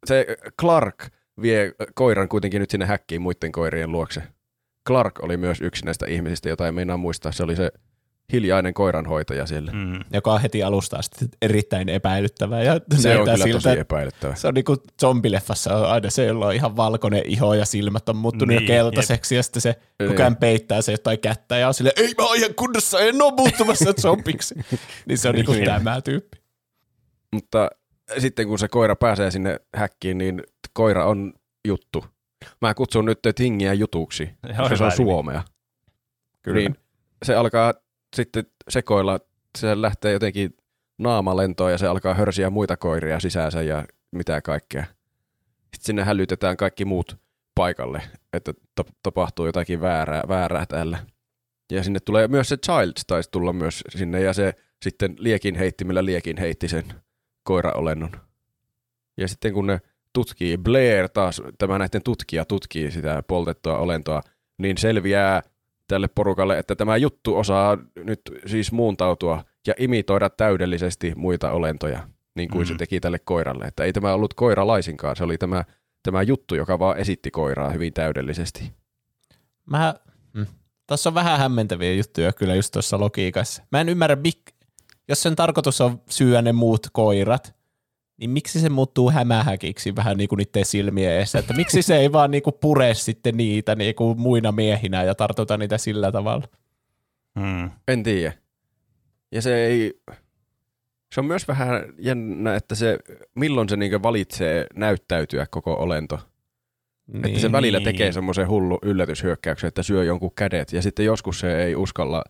[0.06, 0.26] Se
[0.60, 1.08] Clark
[1.42, 4.24] vie koiran kuitenkin nyt sinne häkkiin muiden koirien luokse.
[4.88, 7.32] Clark oli myös yksi näistä ihmisistä, jota ei meinaa muistaa.
[7.32, 7.72] Se oli se
[8.34, 9.72] hiljainen koiranhoitaja siellä.
[9.72, 10.00] Mm.
[10.14, 12.64] Joka on heti alusta asti erittäin epäilyttävä.
[12.64, 14.36] Ja se on kyllä siltä, tosi epäilyttävä.
[14.36, 18.10] Se on niin kuin zombileffassa on aina se, jolla on ihan valkoinen iho ja silmät
[18.10, 19.40] on muuttunut niin, jo keltaiseksi jep.
[19.40, 20.10] ja sitten se niin.
[20.10, 23.22] koko ajan peittää se jotain kättä ja on silleen, ei mä oon ihan kunnossa, en
[23.22, 24.56] ole muuttumassa zombiksi.
[25.06, 25.66] niin se on niin kuin niin.
[25.66, 26.43] tämä tyyppi.
[27.34, 27.70] Mutta
[28.18, 30.44] sitten kun se koira pääsee sinne häkkiin, niin
[30.74, 31.34] koira on
[31.68, 32.06] juttu.
[32.62, 35.44] Mä kutsun nyt Tingiä jutuksi, koska se on suomea.
[36.42, 36.60] Kyllä.
[36.60, 36.76] Niin
[37.26, 37.74] se alkaa
[38.16, 39.20] sitten sekoilla,
[39.58, 40.58] se lähtee jotenkin
[40.98, 44.86] naamalentoon ja se alkaa hörsiä muita koiria sisäänsä ja mitä kaikkea.
[45.62, 47.18] Sitten sinne hälytetään kaikki muut
[47.56, 48.02] paikalle,
[48.34, 48.54] että
[49.04, 50.98] tapahtuu jotakin väärää, väärää täällä.
[51.72, 56.06] Ja sinne tulee myös se Childs taisi tulla myös sinne ja se sitten liekin heittimellä
[56.06, 56.84] liekin heitti sen
[57.44, 58.12] koiraolennon.
[59.18, 59.82] Ja sitten kun ne
[60.14, 64.22] tutkii, Blair taas, tämä näiden tutkija tutkii sitä poltettua olentoa,
[64.58, 65.42] niin selviää
[65.88, 72.50] tälle porukalle, että tämä juttu osaa nyt siis muuntautua ja imitoida täydellisesti muita olentoja, niin
[72.50, 72.68] kuin mm.
[72.68, 73.66] se teki tälle koiralle.
[73.66, 75.64] Että ei tämä ollut koira laisinkaan, se oli tämä,
[76.04, 78.74] tämä juttu, joka vaan esitti koiraa hyvin täydellisesti.
[79.66, 79.96] Mä,
[80.34, 80.46] mm.
[80.88, 83.64] Tässä on vähän hämmentäviä juttuja kyllä just tuossa logiikassa.
[83.72, 84.16] Mä en ymmärrä,
[85.08, 87.56] jos sen tarkoitus on syödä ne muut koirat,
[88.18, 92.12] niin miksi se muuttuu hämähäkiksi vähän niin kuin niiden silmien eessä, että miksi se ei
[92.12, 96.48] vaan niin kuin pure sitten niitä niin kuin muina miehinä ja tartuta niitä sillä tavalla?
[97.40, 97.72] Hmm.
[97.88, 98.34] En tiedä.
[99.32, 100.00] Ja se ei,
[101.14, 103.00] se on myös vähän jännä, että se,
[103.36, 106.20] milloin se niin valitsee näyttäytyä koko olento.
[107.08, 107.86] Niin, että se välillä niin.
[107.86, 112.24] tekee semmoisen hullu yllätyshyökkäyksen, että syö jonkun kädet, ja sitten joskus se ei uskalla,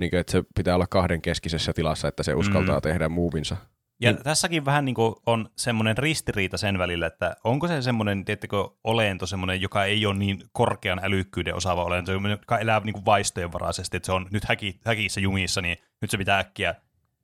[0.00, 2.82] niin kuin, että se pitää olla kahden keskisessä tilassa, että se uskaltaa mm.
[2.82, 3.56] tehdä muuvinsa.
[4.00, 4.22] Ja niin.
[4.22, 9.26] tässäkin vähän niin kuin on semmoinen ristiriita sen välillä, että onko se semmoinen, tiettekö, olento
[9.26, 13.96] semmoinen, joka ei ole niin korkean älykkyyden osaava olento, joka elää niin kuin vaistojen varaisesti,
[13.96, 16.74] että se on nyt häki, häkissä jumissa, niin nyt se pitää äkkiä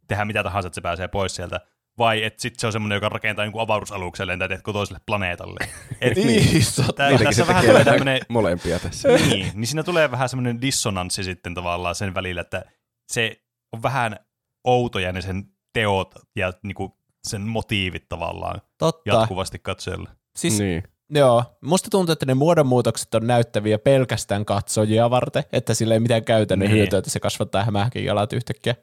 [0.08, 1.60] tehdä mitä tahansa, että se pääsee pois sieltä.
[1.98, 5.58] Vai että sitten se on semmoinen, joka rakentaa jonkun avaruusalukselle tai teetkö toiselle planeetalle.
[6.00, 6.64] Et, niin,
[6.96, 8.20] tää, tässä vähän tulee tämmöinen...
[8.28, 9.08] molempia tässä.
[9.28, 12.64] Niin, niin siinä tulee vähän semmoinen dissonanssi sitten tavallaan sen välillä, että
[13.12, 14.16] se on vähän
[14.64, 19.10] outoja ne sen teot ja niinku sen motiivit tavallaan Totta.
[19.10, 20.08] jatkuvasti katsojalle.
[20.36, 20.82] Siis, niin.
[21.10, 26.24] Joo, musta tuntuu, että ne muodonmuutokset on näyttäviä pelkästään katsojia varten, että sillä ei mitään
[26.24, 26.78] käytännön niin.
[26.78, 28.74] hyötyä, että se kasvattaa hämähäkin jalat yhtäkkiä.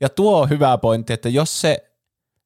[0.00, 1.95] Ja tuo on hyvä pointti, että jos se,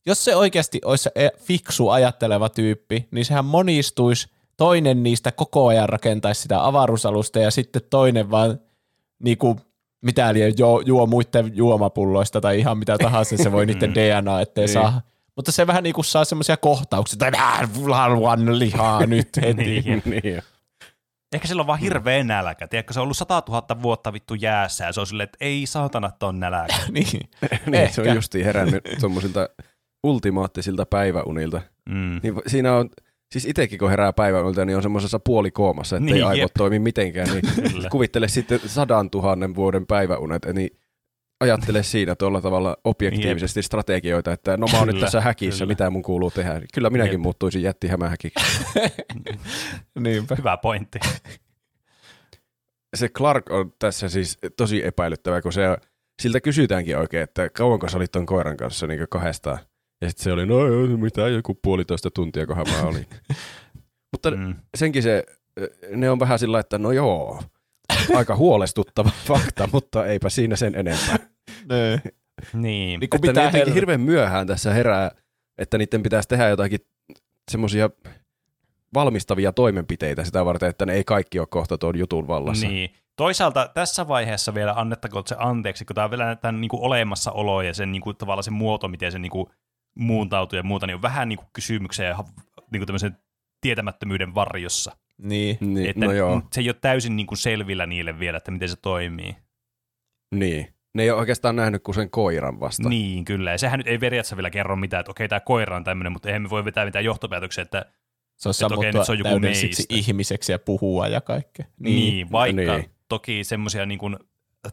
[0.06, 5.88] jos se oikeasti olisi se fiksu ajatteleva tyyppi, niin sehän monistuisi, toinen niistä koko ajan
[5.88, 8.60] rakentaisi sitä avaruusalusta ja sitten toinen vaan
[9.22, 9.60] niinku
[10.02, 14.64] mitä liian juo, juo muiden juomapulloista tai ihan mitä tahansa, se voi niiden DNA, ettei
[14.64, 14.72] niin.
[14.72, 15.02] saa.
[15.36, 19.62] Mutta se vähän niin kuin saa semmoisia kohtauksia, että haluan lihaa nyt heti.
[19.62, 20.02] niin.
[20.04, 20.42] niin.
[21.32, 22.68] Ehkä sillä on vaan hirveä nälkä.
[22.68, 25.66] Tiedätkö, se on ollut 100 000 vuotta vittu jäässä ja se on silleen, että ei
[25.66, 26.74] saatana ton nälkä.
[26.88, 27.30] niin.
[27.66, 29.48] niin se on justiin herännyt tuommoisilta
[30.04, 31.60] ultimaattisilta päiväunilta.
[31.88, 32.20] Mm.
[32.22, 32.90] Niin siinä on
[33.32, 36.50] Siis itsekin kun herää päiväniltä, niin on semmoisessa puolikoomassa, että niin, ei aivot jep.
[36.58, 37.28] toimi mitenkään.
[37.32, 37.44] Niin
[37.92, 40.70] kuvittele sitten sadan tuhannen vuoden päiväunet, niin
[41.40, 43.64] ajattele siinä tuolla tavalla objektiivisesti Jep.
[43.64, 45.70] strategioita, että no mä oon nyt tässä häkissä, kyllä.
[45.70, 46.60] mitä mun kuuluu tehdä.
[46.74, 47.20] Kyllä minäkin Jep.
[47.20, 48.64] muuttuisin jättihämähäkiksi.
[50.00, 50.34] Niinpä.
[50.34, 50.98] Hyvä pointti.
[52.96, 55.76] Se Clark on tässä siis tosi epäilyttävä, kun se,
[56.22, 59.58] siltä kysytäänkin oikein, että kauanko sä olit ton koiran kanssa niin kahdestaan.
[60.00, 60.56] Ja sitten se oli, no
[60.96, 63.06] mitä, joku puolitoista tuntia, kohan mä olin.
[64.12, 64.54] Mutta mm.
[64.76, 65.24] senkin se,
[65.90, 67.42] ne on vähän sillä että no joo,
[68.14, 71.16] aika huolestuttava fakta, mutta eipä siinä sen enempää.
[71.72, 72.00] niin.
[72.52, 73.04] niin.
[73.04, 75.10] Että pitää jotenkin her- hirveän myöhään tässä herää,
[75.58, 76.80] että niiden pitäisi tehdä jotakin
[77.50, 77.90] semmoisia
[78.94, 82.66] valmistavia toimenpiteitä sitä varten, että ne ei kaikki ole kohta tuon jutun vallassa.
[82.66, 82.90] Niin.
[83.16, 87.62] Toisaalta tässä vaiheessa vielä annettakoon se anteeksi, kun tämä on vielä tämän niin kuin olemassaolo
[87.62, 89.46] ja sen niin kuin, tavallaan se muoto, miten se niin kuin,
[89.94, 92.16] muuntautuu ja muuta, niin on vähän niin kuin kysymyksiä ja
[92.72, 93.16] niin kuin tämmöisen
[93.60, 94.96] tietämättömyyden varjossa.
[95.18, 95.56] Niin.
[95.60, 96.42] Niin, että no joo.
[96.52, 99.36] Se ei ole täysin niin kuin selvillä niille vielä, että miten se toimii.
[100.34, 100.74] Niin.
[100.94, 102.88] Ne ei ole oikeastaan nähnyt kuin sen koiran vasta.
[102.88, 103.50] Niin, kyllä.
[103.52, 106.28] Ja sehän nyt ei periaatteessa vielä kerro mitään, että okei, tämä koira on tämmöinen, mutta
[106.28, 107.86] eihän me voi vetää mitään johtopäätöksiä, että
[108.36, 109.82] Se on Että okei, nyt se on joku meistä.
[109.88, 111.66] ihmiseksi ja puhua ja kaikkea.
[111.78, 112.90] niin, niin vaikka niin.
[113.08, 114.16] toki semmoisia niin kuin,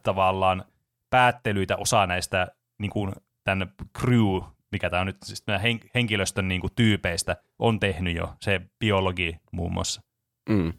[0.04, 0.66] tavallaan
[1.10, 2.48] päättelyitä osa näistä
[2.80, 7.36] niin kuin, tämän crew, mikä tämä on nyt, siis nämä hen- henkilöstön niin kuin, tyypeistä,
[7.60, 10.02] on tehnyt jo, se biologi muun muassa.
[10.50, 10.74] Mm.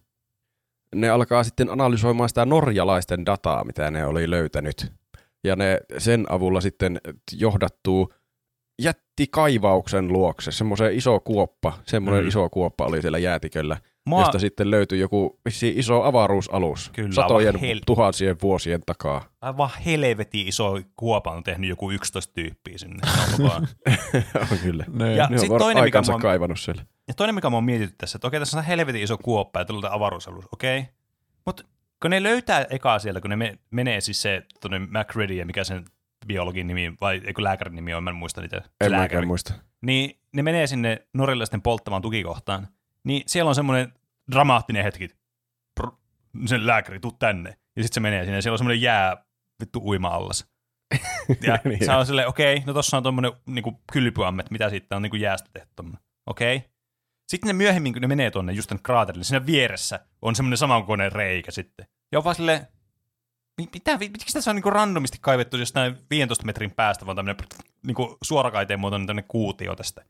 [0.94, 4.92] Ne alkaa sitten analysoimaan sitä norjalaisten dataa, mitä ne oli löytänyt.
[5.44, 7.01] Ja ne sen avulla sitten
[7.33, 8.12] johdattuu
[8.83, 12.24] jättikaivauksen luokse, semmoisen iso kuoppa, semmoinen Mm.
[12.24, 12.29] mm.
[12.29, 13.77] iso kuoppa oli siellä jäätiköllä,
[14.08, 19.28] Mua, josta sitten löytyi joku iso avaruusalus Kyllä, satojen hel- tuhansien vuosien takaa.
[19.40, 22.96] aivan helvetin iso kuopa on tehnyt joku 11 tyyppiä sinne.
[24.52, 24.84] On kyllä.
[24.92, 25.14] Ne.
[25.14, 26.82] Ja ne on sit toinen, mikä mua- kaivannut siellä.
[27.08, 29.64] Ja toinen, mikä mä oon mietitty tässä, että okei, tässä on helvetin iso kuoppa ja
[29.64, 30.84] tulee avaruusalus, okei.
[31.46, 31.62] Mutta
[32.02, 35.64] kun ne löytää ekaa sieltä, kun ne me, menee siis se tuonne McReady ja mikä
[35.64, 35.84] sen
[36.26, 38.62] biologin nimi, vai eikö lääkärin nimi on, mä en muista niitä.
[38.80, 39.26] En lääkäri.
[39.26, 39.54] muista.
[39.80, 42.68] Niin ne menee sinne norjalaisten polttamaan tukikohtaan.
[43.04, 43.92] Niin siellä on semmoinen
[44.32, 45.08] dramaattinen hetki.
[45.80, 45.90] Prr,
[46.46, 47.50] sen lääkäri, tuu tänne.
[47.50, 49.16] Ja sitten se menee sinne ja siellä on semmoinen jää
[49.60, 50.46] vittu uima-allas.
[51.42, 51.84] Ja Niin.
[51.84, 55.50] se on silleen, okei, no tossa on tommonen niinku kylpyammet, mitä sitten on niinku jäästä
[55.52, 56.00] tehty tommonen.
[56.26, 56.62] Okei.
[57.28, 61.12] Sitten ne myöhemmin, kun ne menee tuonne just tänne kraaterille, siinä vieressä on semmoinen samankoinen
[61.12, 61.86] reikä sitten.
[62.12, 62.66] Ja on vaan silleen,
[63.58, 67.44] mi- mitä, miksi tässä on niinku randomisti kaivettu jostain 15 metrin päästä, vaan tämmöinen
[67.86, 70.04] niinku suorakaiteen muotoinen tämmöinen kuutio tästä.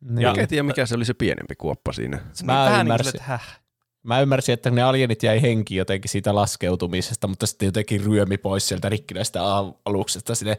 [0.00, 0.20] Niin.
[0.22, 2.18] Ja- Enkä tiedä, mikä se oli se pienempi kuoppa siinä.
[2.44, 3.08] Mä niin ymmärsin.
[3.16, 3.60] että häh.
[4.02, 8.68] Mä ymmärsin, että ne alienit jäi henkiin jotenkin siitä laskeutumisesta, mutta sitten jotenkin ryömi pois
[8.68, 10.58] sieltä rikkinäistä al- aluksesta sinne,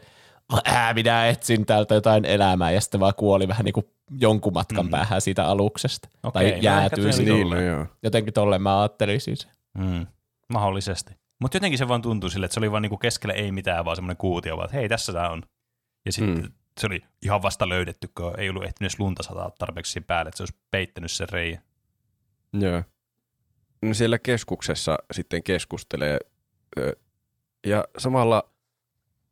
[0.64, 3.86] ää, minä etsin täältä jotain elämää, ja sitten vaan kuoli vähän niin kuin
[4.18, 4.90] jonkun matkan Mm.
[4.90, 6.08] päähän siitä aluksesta.
[6.22, 7.86] Okei, tai no jäätyi Niin, no joo.
[8.02, 9.48] Jotenkin tolleen mä ajattelin siis.
[9.78, 10.06] Mm,
[10.52, 11.14] mahdollisesti.
[11.40, 13.96] Mutta jotenkin se vaan tuntui sille, että se oli vaan niinku keskellä ei mitään, vaan
[13.96, 15.42] semmoinen kuutio, vaan että hei, tässä tämä on.
[16.06, 16.52] Ja sitten Mm.
[16.78, 20.36] Se oli ihan vasta löydetty, kun ei ollut ehtinyt edes lunta sataa tarpeeksi päälle, että
[20.36, 21.62] se olisi peittänyt sen reijän.
[22.52, 22.82] Joo.
[23.82, 26.18] No siellä keskuksessa sitten keskustelee
[27.66, 28.50] ja samalla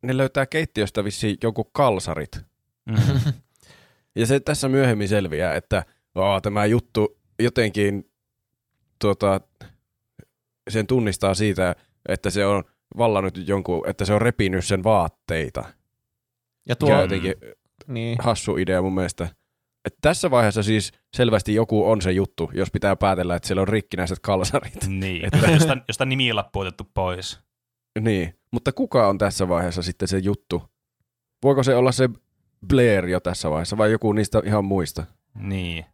[0.01, 2.41] ne löytää keittiöstä vissiin jonkun kalsarit.
[2.85, 3.33] Mm.
[4.15, 8.11] Ja se tässä myöhemmin selviää, että oo, tämä juttu jotenkin
[8.99, 9.41] tuota,
[10.69, 11.75] sen tunnistaa siitä,
[12.09, 12.63] että se on
[12.97, 15.65] vallannut jonkun, että se on repinyt sen vaatteita.
[16.69, 17.33] Ja Tuo on jotenkin
[17.87, 19.27] niin, hassu idea mun mielestä.
[19.85, 23.67] Et tässä vaiheessa siis selvästi joku on se juttu, jos pitää päätellä, että siellä on
[23.67, 24.87] rikkinäiset kalsarit.
[24.87, 27.39] niin, että josta, josta nimilappu otettu pois.
[27.99, 30.63] Niin, mutta kuka on tässä vaiheessa sitten se juttu?
[31.43, 32.09] Voiko se olla se
[32.67, 35.03] Blair jo tässä vaiheessa vai joku niistä ihan muista?
[35.39, 35.85] Niin.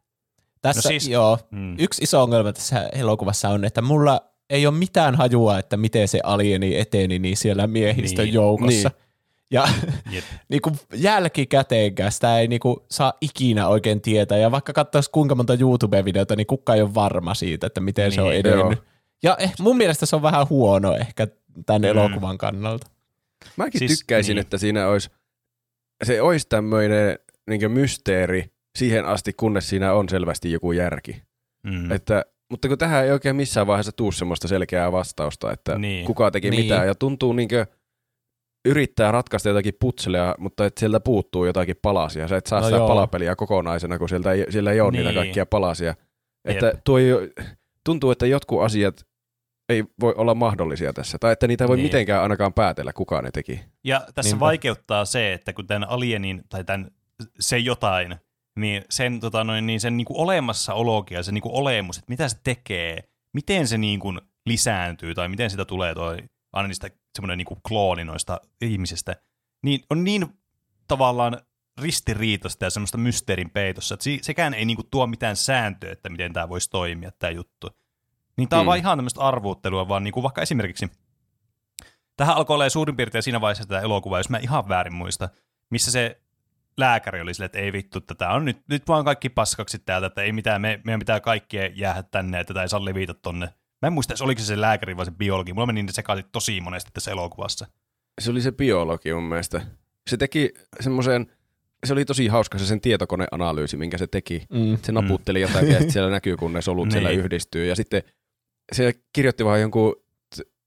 [0.61, 1.75] tässä, No siis- joo, Mm.
[1.79, 6.19] yksi iso ongelma tässä elokuvassa on, että mulla ei ole mitään hajua, että miten se
[6.23, 8.33] alieni eteni niin siellä miehistön Niin.
[8.33, 8.89] joukossa.
[8.89, 9.03] Niin.
[9.53, 9.67] Ja
[10.11, 10.23] Jep.
[10.49, 14.37] niinku jälkikäteenkään sitä ei niinku saa ikinä oikein tietää.
[14.37, 18.21] Ja vaikka katsoisi kuinka monta YouTube-videota, niin kukaan ei ole varma siitä, että miten se
[18.21, 18.77] on Niin, edennyt.
[18.79, 18.85] joo.
[19.23, 21.27] Ja eh, mun mielestä se on vähän huono ehkä
[21.65, 21.85] tämän Mm.
[21.87, 22.87] elokuvan kannalta.
[23.57, 24.35] Mäkin Siis, tykkäisin, niin.
[24.35, 24.41] niin.
[24.41, 25.09] että siinä olisi,
[26.03, 31.21] se olisi tämmöinen niin mysteeri siihen asti, kunnes siinä on selvästi joku järki.
[31.63, 31.91] Mm.
[31.91, 35.81] Että, mutta kun tähän ei oikein missään vaiheessa tuu semmoista selkeää vastausta, että Niin.
[35.81, 36.05] niin.
[36.05, 36.57] kuka teki Niin.
[36.57, 36.65] niin.
[36.65, 36.87] mitään.
[36.87, 37.65] Ja tuntuu niin kuin
[38.65, 42.27] yrittää ratkaista jotakin putselea, mutta että sieltä puuttuu jotakin palasia.
[42.27, 42.87] Sä et saa No sitä joo.
[42.87, 44.97] palapeliä kokonaisena, kun sieltä ei, siellä ei ole niin.
[44.99, 45.07] Niin.
[45.07, 45.95] niitä kaikkia palasia.
[46.45, 46.79] Että Jep.
[46.83, 47.05] tuo ei,
[47.85, 49.05] tuntuu, että jotkut asiat
[49.69, 51.17] ei voi olla mahdollisia tässä.
[51.19, 51.83] Tai että niitä voi Niin.
[51.85, 53.61] mitenkään ainakaan päätellä, kuka ne teki.
[53.83, 54.45] Ja tässä Niinpä.
[54.45, 56.91] vaikeuttaa se, että kun tämän alienin tai tämän
[57.39, 58.15] se jotain,
[58.59, 63.03] niin sen, tota noin, niin sen niinku olemassaologia se niinku olemus, että mitä se tekee,
[63.33, 64.13] miten se niinku
[64.45, 66.17] lisääntyy tai miten sitä tulee toi,
[66.53, 69.15] aina niistä semmoinen niinku klooni noista ihmisistä,
[69.63, 70.39] niin on niin
[70.87, 71.37] tavallaan
[71.81, 76.49] ristiriitosta ja semmoista mysteerin peitossa, että sekään ei niinku tuo mitään sääntöä, että miten tämä
[76.49, 77.69] voisi toimia, tämä juttu.
[78.37, 78.67] Niin tämä on Mm.
[78.67, 80.89] vaan ihan tämmöistä arvuuttelua, vaan niinku vaikka esimerkiksi
[82.17, 85.29] Tähän alkoi olla suurin piirtein siinä vaiheessa tätä elokuvaa, jos mä ihan väärin muista,
[85.69, 86.21] missä se
[86.77, 90.21] lääkäri oli sille, että ei vittu, tätä on nyt, nyt vaan kaikki paskaksi täältä, että
[90.21, 93.53] ei mitään, me, meidän pitää kaikkien jäädä tänne, että tätä ei saa levitä tonne.
[93.83, 95.53] Mä en muista, oliko se se lääkäri vai se biologi.
[95.53, 97.67] Mulla meni ne sekaisin tosi monesti tässä elokuvassa.
[98.21, 99.61] Se oli se biologi mun mielestä.
[100.09, 101.27] Se teki semmoisen
[101.85, 104.45] se oli tosi hauska se sen tietokoneanalyysi, minkä se teki.
[104.49, 104.77] Mm.
[104.81, 107.19] Se naputteli jotakin ja sitten siellä näkyy, kun ne solut siellä Niin.
[107.19, 107.65] yhdistyy.
[107.65, 108.03] Ja sitten
[108.71, 109.95] se kirjoitti vaan jonkun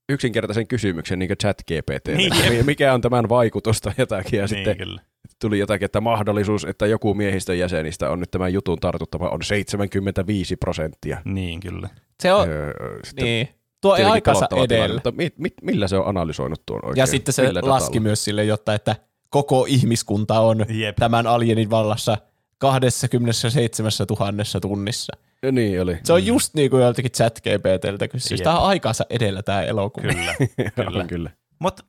[0.09, 2.07] yksinkertaisen kysymyksen niin kuin chat GPT.
[2.17, 2.65] Niin.
[2.65, 4.37] Mikä on tämän vaikutus tai jotakin.
[4.39, 5.01] Ja niin, sitten kyllä.
[5.41, 10.55] Tuli jotakin, että mahdollisuus, että joku miehistön jäsenistä on nyt tämän jutun tartuttava on 75
[10.55, 11.21] prosenttia.
[11.25, 11.89] Niin, kyllä.
[12.23, 12.73] Se on, Öö,
[13.21, 13.47] niin.
[13.81, 14.93] Tuo ei aikansa tilanne, edellä.
[14.95, 17.01] Mutta mit, mit, millä se on analysoinut tuon oikein?
[17.01, 18.01] Ja sitten se Millä laski datalla?
[18.01, 18.95] myös sille, jotta että
[19.29, 20.95] koko ihmiskunta on Jep.
[20.95, 22.17] tämän alienin vallassa
[22.57, 25.17] 27 000 tunnissa.
[25.43, 25.97] Ja Niin oli.
[26.03, 28.37] Se on just niin kuin joltakin chat GPTltä kysyä.
[28.37, 28.43] Jep.
[28.43, 30.07] Tämä on aikansa edellä tämä elokuva.
[30.07, 30.35] Kyllä.
[30.85, 31.05] Kyllä.
[31.05, 31.31] kyllä.
[31.59, 31.83] Mutta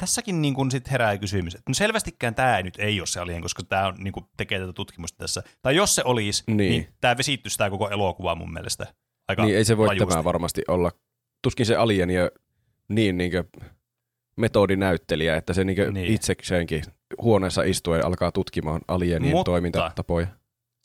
[0.00, 3.42] tässäkin niin kun sit herää kysymys, että no selvästikään tämä nyt ei ole se alien,
[3.42, 5.42] koska tämä on, niin kun tekee tätä tutkimusta tässä.
[5.62, 6.88] Tai jos se olisi, niin, Niin.
[7.00, 8.86] tämä vesittyisi tämä koko elokuva mun mielestä.
[9.28, 10.90] Aika Niin ei se voi tämä varmasti olla.
[11.42, 12.30] Tuskin se alieni ja
[12.88, 13.32] niin, niin
[14.36, 15.94] metodinäyttelijä, että se niin Niin.
[15.94, 16.12] niin.
[16.14, 16.82] itsekseenkin
[17.22, 20.26] huoneessa istuen alkaa tutkimaan alienien Mutta- toimintatapoja.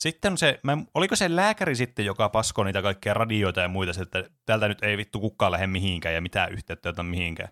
[0.00, 3.92] Sitten on se, mä, oliko se lääkäri sitten, joka paskoi niitä kaikkia radioita ja muita,
[4.02, 7.48] että täältä nyt ei vittu kukaan lähde mihinkään ja mitään yhteyttä mihinkään.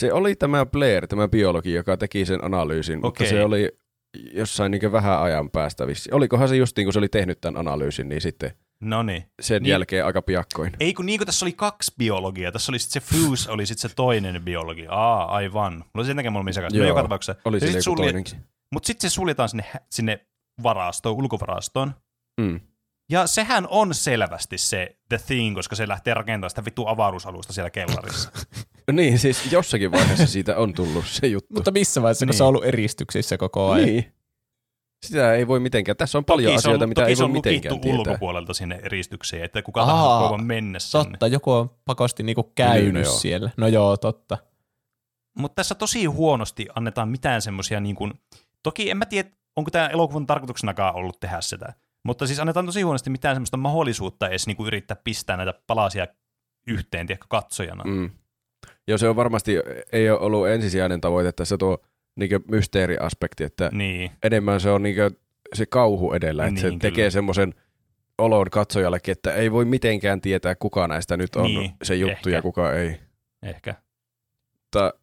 [0.00, 3.26] Se oli tämä Blair, tämä biologi, joka teki sen analyysin, mutta Okei.
[3.28, 3.68] se oli
[4.32, 6.12] jossain niin vähän ajan päästä vissi.
[6.12, 8.50] Olikohan se just niin kuin se oli tehnyt tämän analyysin, niin sitten
[8.80, 9.24] No niin.
[9.42, 9.70] sen Niin.
[9.70, 10.72] jälkeen aika piakkoin.
[10.80, 13.90] Ei kun niin kuin tässä oli kaksi biologiaa, tässä oli sitten se Fuse, oli sitten
[13.90, 14.86] se toinen biologi.
[14.88, 15.72] Aa, aivan.
[15.72, 16.78] Mulla oli sen takia mulla sekaisin.
[16.78, 17.34] No Joo, joka tapauksessa.
[17.44, 18.38] Oli joku sulje- toinenkin.
[18.72, 20.26] Mutta sitten se suljetaan sinne, sinne
[20.62, 21.92] varastoon, ulkovarastoon.
[22.40, 22.60] Mm.
[23.10, 27.70] Ja sehän on selvästi se The Thing, koska se lähtee rakentamaan sitä vittu avaruusalusta siellä
[27.70, 28.30] kellarissa.
[28.92, 31.54] Niin, siis jossakin vaiheessa siitä on tullut se juttu.
[31.54, 32.36] Mutta missä vaiheessa, kun Niin.
[32.38, 33.86] se on ollut eristyksissä koko ajan.
[33.86, 34.12] niin.
[35.06, 35.96] Sitä ei voi mitenkään.
[35.96, 37.98] Tässä on paljon toki se on, asioita, mitä ei voi on mitenkään tietää.
[38.00, 41.04] ulkopuolelta sinne eristykseen, että kuka tahansa voi vaan mennä sinne.
[41.04, 43.12] Totta, joku on pakosti niinku käynyt Niin, no joo.
[43.12, 43.50] siellä.
[43.56, 44.38] No joo, totta.
[45.38, 48.12] Mutta tässä tosi huonosti annetaan mitään semmoisia, niin kuin,
[48.62, 52.82] toki en mä tiedä, onko tämä elokuvan tarkoituksenakaan ollut tehdä sitä, mutta siis annetaan tosi
[52.82, 56.06] huonosti mitään semmoista mahdollisuutta edes niin kuin yrittää pistää näitä palasia
[56.66, 57.84] yhteen, tiedätkö, katsojana.
[57.84, 58.10] Mm.
[58.88, 59.52] Joo, se on varmasti,
[59.92, 61.78] ei ole ollut ensisijainen tavoite tässä tuo
[62.16, 64.96] niin mysteeriaspekti, että Niin, enemmän se on niin
[65.54, 67.10] se kauhu edellä, että Niin, se tekee kyllä.
[67.10, 67.54] semmoisen
[68.18, 72.30] olon katsojallekin, että ei voi mitenkään tietää, kuka näistä nyt on Niin, se juttu ehkä.
[72.30, 73.00] ja kuka ei.
[73.42, 73.74] ehkä.
[74.62, 74.94] Mutta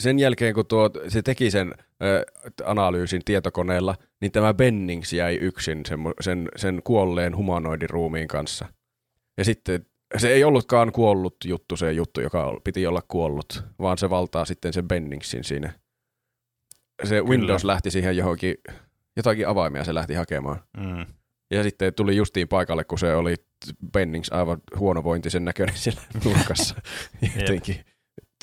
[0.00, 2.24] sen jälkeen, kun tuo, se teki sen ö,
[2.64, 8.66] analyysin tietokoneella, niin tämä Bennings jäi yksin sen, sen, sen kuolleen humanoidin ruumiin kanssa.
[9.38, 9.86] Ja sitten
[10.18, 14.72] se ei ollutkaan kuollut juttu, se juttu, joka piti olla kuollut, vaan se valtaa sitten
[14.72, 15.72] sen Benningsin siinä.
[17.04, 18.54] Se Windows lähti siihen johonkin,
[19.16, 20.60] jotakin avaimia se lähti hakemaan.
[20.76, 21.06] Mm.
[21.50, 23.34] Ja sitten tuli justiin paikalle, kun se oli
[23.92, 26.74] Bennings aivan huonovointisen näköinen siellä nurkassa.
[27.40, 27.84] Jotenkin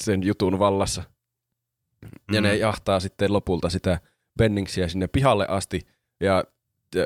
[0.02, 1.04] sen jutun vallassa.
[2.32, 2.48] Ja Mm.
[2.48, 4.00] ne jahtaa sitten lopulta sitä
[4.38, 5.82] Benningsiä sinne pihalle asti,
[6.20, 6.44] ja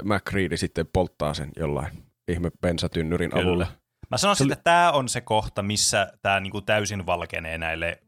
[0.04, 3.44] McCready sitten polttaa sen jollain ihme bensatynnyrin Kyllä.
[3.44, 3.68] avulla.
[4.12, 8.02] Mä sanoisin, Se oli- että tämä on se kohta, missä tämä niinku täysin valkenee näille,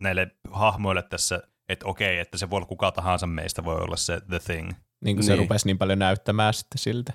[0.00, 4.20] näille hahmoille tässä, että okei, että se voi olla kuka tahansa meistä voi olla se
[4.28, 4.70] The Thing.
[5.04, 5.38] Niin kuin se Niin.
[5.38, 7.12] rupesi niin paljon näyttämään sitten siltä.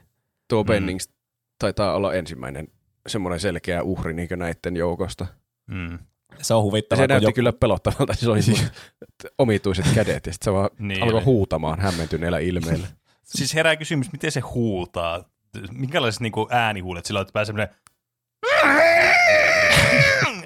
[0.50, 0.68] Tuo Mm.
[0.68, 1.10] Bennings
[1.60, 2.68] taitaa olla ensimmäinen
[3.08, 5.28] semmoinen selkeä uhri niin näiden joukosta.
[5.68, 6.00] Mm.
[6.42, 8.74] Se on huvittavaa, se kun näytti joku, kyllä pelottavalta, se oli semmoiset
[9.38, 12.88] omituiset kädet, ja sitten se vaan Niin alkoi huutamaan hämmentyneellä ilmeellä.
[13.24, 15.24] Siis herää kysymys, miten se huutaa?
[15.72, 17.76] Minkälaiset niinku äänihuulet sillä on, että pääsee semmoinen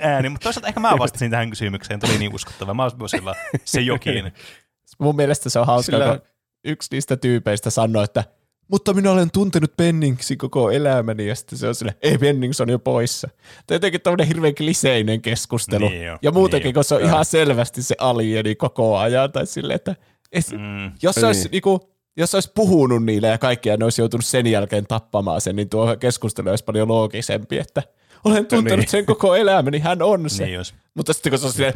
[0.11, 2.73] ääni, mutta toisaalta ehkä mä vastasin tähän kysymykseen, tuli niin uskottava.
[2.73, 4.31] Mä olisin sillä se jokin.
[4.99, 6.27] mun mielestä se on hauska, Sillä- kun
[6.63, 8.23] yksi niistä tyypeistä sanoi, että
[8.71, 12.69] mutta minä olen tuntenut Benningsin koko elämäni, ja sitten se on sille, ei Bennings on
[12.69, 13.29] jo poissa.
[13.67, 15.89] Tämä jotenkin tämmöinen hirveän kliseinen keskustelu.
[15.89, 17.10] Niin jo, ja muutenkin, niin kun se on Joo.
[17.10, 19.95] ihan selvästi se alieni koko ajan, tai silleen, että
[20.31, 21.27] et, Mm, jos, se Niin.
[21.27, 25.41] olisi, niinku, jos se olisi puhunut niille ja kaikkia, ne olisi joutunut sen jälkeen tappamaan
[25.41, 27.84] sen, niin tuo keskustelu olisi paljon loogisempi, että
[28.24, 28.89] olen tuntenut Niin.
[28.89, 30.43] sen koko elämäni, hän on se.
[30.43, 30.74] niin jos.
[30.93, 31.74] Mutta sitten kun se on silleen,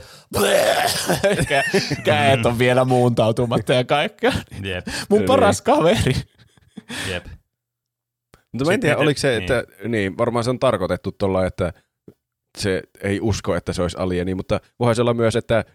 [1.43, 4.33] kä- käet on vielä muuntautumatta ja kaikkea.
[4.63, 5.27] Jep, Mun Niin.
[5.27, 6.13] paras kaveri.
[7.09, 7.25] Jep.
[8.53, 9.41] Mutta mä en tiedä, oliko se, niin.
[9.41, 11.73] että niin, varmaan se on tarkoitettu tuolla, että
[12.57, 15.65] se ei usko, että se olisi alieni, mutta voihan se olla myös, että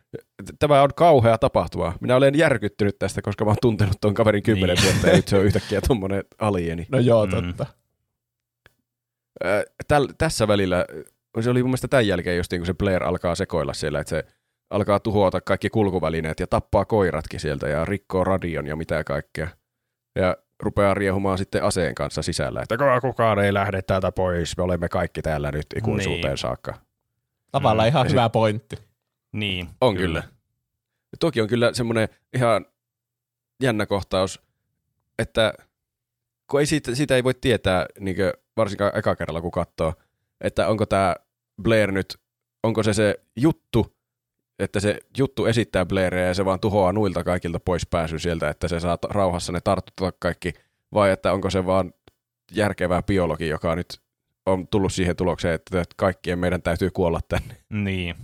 [0.59, 1.93] tämä on kauhea tapahtuma.
[2.01, 4.85] Minä olen järkyttynyt tästä, koska mä oon tuntenut tuon kaverin kymmenen Niin.
[4.93, 6.87] vuotta, ja nyt se on yhtäkkiä tuommoinen alieni.
[6.93, 7.31] No joo, Mm.
[7.31, 7.67] totta.
[9.45, 10.85] Ää, Täl, tässä välillä,
[11.41, 14.11] se oli mun mielestä tämän jälkeen just niin kun se Blair alkaa sekoilla siellä, että
[14.11, 14.25] se
[14.71, 19.49] alkaa tuhota kaikki kulkuvälineet ja tappaa koiratkin sieltä ja rikkoo radion ja mitä kaikkea.
[20.17, 24.63] Ja rupeaa riehumaan sitten aseen kanssa sisällä, että "Kuka- kukaan ei lähde täältä pois, me
[24.63, 26.39] olemme kaikki täällä nyt ikuisuuteen Niin.
[26.39, 26.75] saakka.
[27.53, 27.91] Tavallaan Mm.
[27.91, 28.77] ihan Ja hyvä pointti.
[29.33, 29.69] Niin.
[29.81, 30.21] On kyllä.
[30.23, 30.35] kyllä.
[31.21, 32.67] Toki on kyllä semmoinen ihan
[33.63, 34.43] jännä kohtaus,
[35.19, 35.55] että
[36.51, 38.17] kun ei siitä, siitä ei voi tietää, niin
[38.57, 39.95] varsinkaan eka kerralla kun katsoo,
[40.41, 41.17] että onko tämä
[41.63, 42.17] Blair nyt,
[42.63, 43.97] onko se se juttu,
[44.61, 48.69] että se juttu esittää Blairia ja se vaan tuhoaa nuilta kaikilta pois pääsy sieltä, että
[48.69, 50.53] se saa rauhassa ne tartuttaa kaikki,
[50.95, 51.93] vai että onko se vaan
[52.53, 54.01] järkevää biologi, joka nyt
[54.47, 57.57] on tullut siihen tulokseen, että kaikkien meidän täytyy kuolla tänne.
[57.69, 58.17] Niin.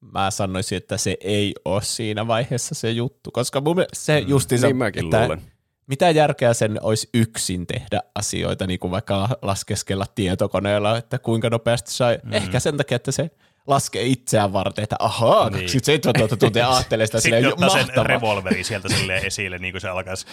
[0.00, 4.28] Mä sanoisin, että se ei ole siinä vaiheessa se juttu, koska mun se Mm.
[4.28, 5.42] justiinsa, Niin mäkin että luulen.
[5.86, 11.90] mitä järkeä sen olisi yksin tehdä asioita, niin kuin vaikka laskeskella tietokoneella, että kuinka nopeasti
[11.92, 12.18] sai.
[12.22, 12.32] Mm.
[12.32, 13.30] Ehkä sen takia, että se
[13.66, 15.60] laskee itseään varten, että ahaa, Niin.
[15.60, 18.06] 27 000 tuntia ajattelee sitä Sitten silleen, ottaa sen mahtavaa.
[18.06, 20.26] revolveri sieltä silleen esille, niin kuin se alkaisi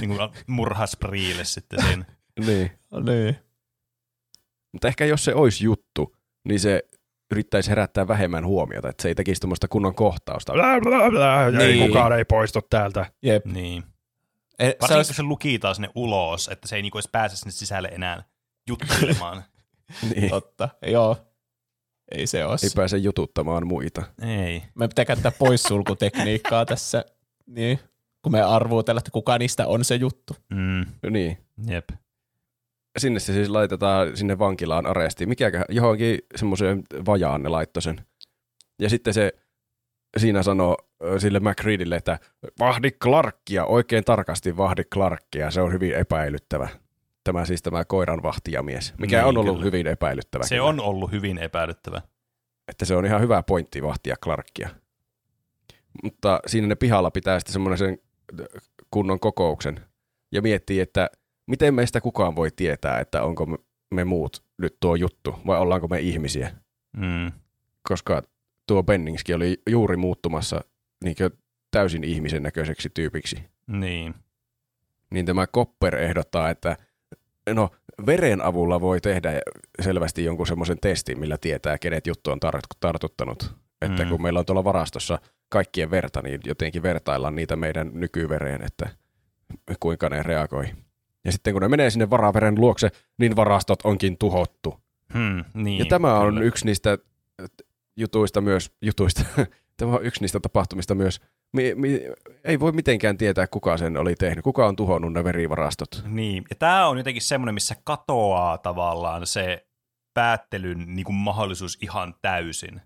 [0.00, 2.04] niin kuin murhaspriille sitten siinä.
[2.46, 2.70] Niin.
[3.04, 3.36] Niin.
[4.72, 6.16] Mutta ehkä jos se olisi juttu,
[6.48, 6.82] niin se
[7.32, 10.52] yrittäisi herättää vähemmän huomiota, että se ei tekisi tuommoista kunnon kohtausta.
[10.52, 11.60] Blä, blä, blä, Niin.
[11.82, 13.06] ei kukaan ei poistu täältä.
[13.22, 13.46] Jep.
[13.46, 13.84] Niin.
[14.58, 17.36] Eh, Se Varsinkin olisi, kun se lukitaan sinne ulos, että se ei niinku edes pääse
[17.36, 18.22] sinne sisälle enää
[18.68, 19.44] juttelemaan.
[20.14, 20.30] Niin.
[20.30, 21.25] totta, joo.
[22.12, 22.56] Ei se ole.
[22.62, 24.02] Ei pääse jututtamaan muita.
[24.22, 24.62] ei.
[24.74, 27.04] Me pitää käyttää poissulkutekniikkaa tässä,
[27.46, 27.78] niin,
[28.22, 30.36] kun me arvuutella, että kuka niistä on se juttu.
[30.50, 30.86] Mm.
[31.10, 31.38] Niin.
[31.66, 31.88] Jep.
[32.98, 35.28] Sinne se siis laitetaan sinne vankilaan arestiin.
[35.28, 38.06] Mikäkö johonkin semmoiseen vajaan ne laittoi sen.
[38.80, 39.32] Ja sitten se
[40.16, 40.76] siinä sanoo
[41.18, 42.18] sille McReadille, että
[42.58, 45.50] vahdi Clarkia, oikein tarkasti vahdi Clarkia.
[45.50, 46.68] Se on hyvin epäilyttävä.
[47.26, 49.64] Tämä siis tämä koiranvahtijamies, mikä Niin, on ollut kyllä.
[49.64, 50.44] hyvin epäilyttävä.
[50.44, 50.64] Se kyllä.
[50.68, 52.02] on ollut hyvin epäilyttävä.
[52.68, 54.68] että se on ihan hyvä pointti vahtia Clarkia.
[56.02, 57.98] Mutta siinä ne pihalla pitää sitten semmoinen
[58.90, 59.80] kunnon kokouksen
[60.32, 61.10] ja miettii, että
[61.46, 63.58] miten meistä kukaan voi tietää, että onko me-
[63.94, 66.50] me muut nyt tuo juttu vai ollaanko me ihmisiä.
[66.96, 67.32] Mm.
[67.82, 68.22] Koska
[68.66, 70.60] tuo Benningskin oli juuri muuttumassa
[71.04, 71.16] niin
[71.70, 73.42] täysin ihmisen näköiseksi tyypiksi.
[73.66, 74.14] Niin.
[75.10, 76.76] Niin tämä Kopper ehdottaa, että
[77.54, 77.70] no
[78.06, 79.40] veren avulla voi tehdä
[79.82, 83.54] selvästi jonkun semmoisen testin, millä tietää, kenet juttu on tar- tartuttanut.
[83.82, 84.10] Että Mm.
[84.10, 85.18] kun meillä on tuolla varastossa
[85.48, 88.88] kaikkien verta, niin jotenkin vertaillaan niitä meidän nykyvereen, että
[89.80, 90.64] kuinka ne reagoi.
[91.24, 92.88] Ja sitten kun ne menee sinne varaveren luokse,
[93.18, 94.80] niin varastot onkin tuhottu.
[95.14, 95.78] Hmm, niin.
[95.78, 96.46] Ja tämä on kyllä.
[96.46, 96.98] yksi niistä
[97.96, 99.24] jutuista myös, jutuista,
[99.76, 101.20] tämä on yksi niistä tapahtumista myös,
[101.52, 102.00] mi, mi,
[102.44, 106.02] ei voi mitenkään tietää, kuka sen oli tehnyt, kuka on tuhonnut ne verivarastot.
[106.06, 109.66] Niin, ja tämä on jotenkin semmoinen, missä katoaa tavallaan se
[110.14, 112.80] päättelyn niin kuin mahdollisuus ihan täysin.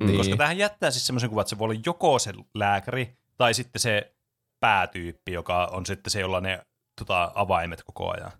[0.00, 0.16] Niin.
[0.16, 3.80] Koska tähän jättää siis semmoisen kuvan, että se voi olla joko se lääkäri tai sitten
[3.80, 4.14] se
[4.60, 6.62] päätyyppi, joka on sitten se, jolla ne
[7.00, 8.32] tota, avaimet koko ajan.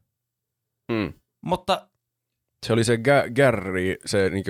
[0.92, 1.12] Mm.
[1.44, 1.88] Mutta
[2.66, 4.44] Se oli se Ga- Gary, se niin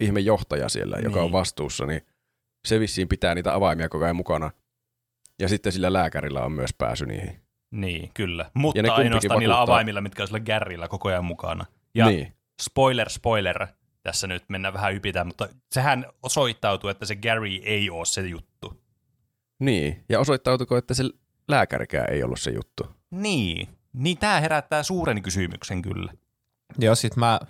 [0.00, 1.32] ihme johtaja siellä, joka on Niin.
[1.32, 2.02] vastuussa, niin
[2.66, 4.50] se vissiin pitää niitä avaimia koko ajan mukana.
[5.38, 7.40] Ja sitten sillä lääkärillä on myös pääsy niihin.
[7.70, 8.50] niin, kyllä.
[8.54, 11.64] Mutta ainoastaan niillä vakuuttaa- avaimilla, mitkä on sillä Gärillä koko ajan mukana.
[11.94, 12.32] Ja Niin.
[12.62, 13.66] spoiler, spoiler,
[14.02, 18.80] tässä nyt mennään vähän ypitään, mutta sehän osoittautuu, että se Gary ei ole se juttu.
[19.58, 20.04] niin.
[20.08, 21.04] Ja osoittautuiko, että se
[21.48, 22.86] lääkärikään ei ollut se juttu?
[23.10, 26.12] Niin, niin tämä herättää suuren kysymyksen kyllä.
[26.78, 27.40] Joo, sit mä,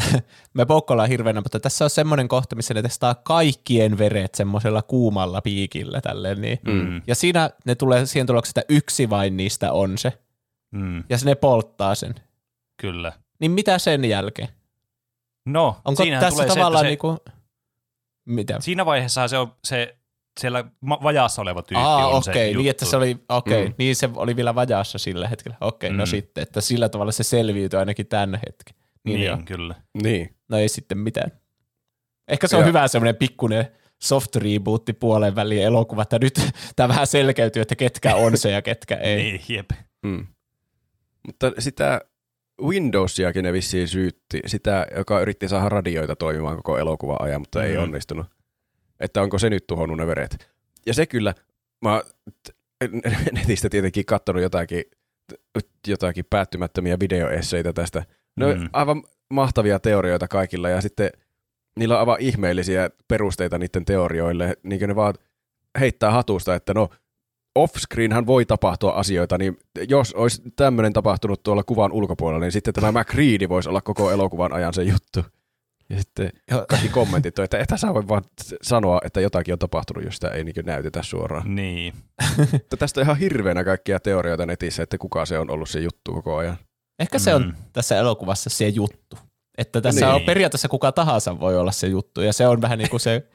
[0.54, 5.40] me poukkoillaan hirveänä, mutta tässä on semmoinen kohta, missä ne testaa kaikkien veret semmoisella kuumalla
[5.40, 6.58] piikillä tälleen, niin.
[6.66, 7.02] Mm.
[7.06, 10.12] Ja siinä ne tulee siihen tulokseen, että yksi vain niistä on se.
[10.70, 12.14] Mm, Ja se ne polttaa sen.
[12.80, 13.12] kyllä.
[13.40, 14.48] Niin mitä sen jälkeen?
[15.46, 17.18] No, Onko tässä tulee se, tavallaan että se, niinku...
[18.24, 18.56] Mitä?
[18.60, 19.96] Siinä vaiheessa se on se
[20.40, 22.70] siellä vajaassa oleva tyyppi Aa, on okei, se niin juttu.
[22.70, 23.74] että se oli, okei, Mm.
[23.78, 25.56] niin se oli vielä vajaassa sillä hetkellä.
[25.60, 26.08] Okei, no Mm.
[26.08, 28.76] sitten, että sillä tavalla se selviytyi ainakin tänne hetken.
[29.04, 29.38] Niin, Niin, joo.
[29.44, 29.74] kyllä.
[30.02, 30.34] Niin.
[30.48, 31.32] No ei sitten mitään.
[32.28, 33.66] Ehkä se on Ja- hyvä semmoinen pikkuinen
[34.02, 36.34] soft rebootti puolen väliin elokuva, että nyt
[36.76, 39.16] tämä vähän selkeytyy, että ketkä on se ja ketkä ei.
[39.16, 39.70] Niin, jep.
[40.02, 40.26] Mm.
[41.26, 42.00] Mutta sitä
[42.62, 47.64] Windowsiakin ne vissiin syytti, sitä, joka yritti saada radioita toimimaan koko elokuvan ajan, mutta mm.
[47.64, 48.26] ei onnistunut.
[49.00, 50.50] Että onko se nyt tuhonnut ne veret.
[50.86, 51.34] Ja se kyllä,
[51.84, 52.02] mä
[53.32, 54.84] netistä tietenkin katsonut jotakin,
[55.86, 58.02] jotakin päättymättömiä videoesseitä tästä.
[58.36, 58.68] Ne on Mm.
[58.72, 61.10] aivan mahtavia teorioita kaikilla ja sitten
[61.78, 65.14] niillä on aivan ihmeellisiä perusteita niiden teorioille, niin kuin ne vaan
[65.80, 66.88] heittää hatusta, että no
[67.54, 69.58] offscreenhän voi tapahtua asioita, niin
[69.88, 74.52] jos olisi tämmöinen tapahtunut tuolla kuvan ulkopuolella, niin sitten tämä McReady voisi olla koko elokuvan
[74.52, 75.24] ajan se juttu.
[75.90, 76.30] Ja sitten
[76.68, 78.22] kaikki kommentit on, että et sä voi vaan
[78.62, 81.54] sanoa, että jotakin on tapahtunut, jos sitä ei niin näytetä suoraan.
[81.54, 81.94] Niin.
[82.52, 86.12] Mutta tästä on ihan hirveänä kaikkia teorioita netissä, että kuka se on ollut se juttu
[86.12, 86.56] koko ajan.
[86.98, 87.54] Ehkä se on Mm.
[87.72, 89.18] tässä elokuvassa se juttu.
[89.58, 90.14] Että tässä Niin.
[90.14, 93.26] on periaatteessa kuka tahansa voi olla se juttu, ja se on vähän niin kuin se,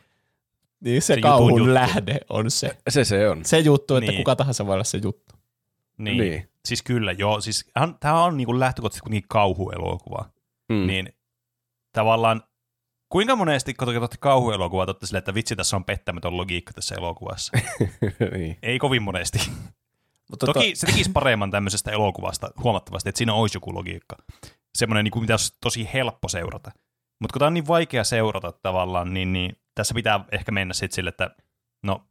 [0.79, 1.73] niin se, Se kauhun juttu.
[1.73, 2.77] lähde on se.
[2.89, 3.45] Se se on.
[3.45, 4.17] Se juttu, että Niin.
[4.19, 5.35] kuka tahansa voi olla se juttu.
[5.97, 6.17] Niin.
[6.17, 6.49] Niin.
[6.65, 7.41] Siis kyllä, joo.
[7.41, 7.65] Siis,
[7.99, 10.29] tämä on niin lähtökohtaisesti kuitenkin kauhuelokuva.
[10.69, 10.87] Mm.
[10.87, 11.09] Niin
[11.93, 12.43] tavallaan,
[13.09, 14.87] kuinka monesti kun katsotte kauhuelokuvaa,
[15.17, 17.57] että vitsi, tässä on pettämätön logiikka tässä elokuvassa.
[18.37, 18.57] niin.
[18.63, 19.39] Ei kovin monesti.
[20.29, 20.75] Mutta Toki to...
[20.75, 24.15] se tekisi paremman tämmöisestä elokuvasta huomattavasti, että siinä olisi joku logiikka.
[24.77, 26.71] Semmoinen, niin kuin, mitä olisi tosi helppo seurata.
[27.19, 30.95] Mutta kun tämä on niin vaikea seurata tavallaan, niin, niin tässä pitää ehkä mennä sitten
[30.95, 31.29] sille, että
[31.83, 32.07] no,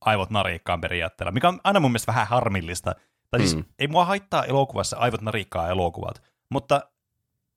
[0.00, 2.94] aivot narikkaan periaatteella, mikä on aina mun mielestä vähän harmillista.
[3.30, 3.64] Tai siis mm.
[3.78, 6.80] ei mua haittaa elokuvassa aivot narikkaa elokuvat, mutta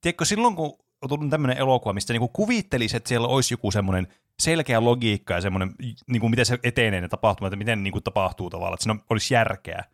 [0.00, 4.08] tiedätkö, silloin kun on tullut tämmöinen elokuva, mistä niinku kuvittelisi, että siellä olisi joku semmoinen
[4.42, 5.74] selkeä logiikka ja semmoinen,
[6.06, 9.84] niinku miten se etenee ne tapahtumat, että miten niinku tapahtuu tavallaan, että siinä olisi järkeä.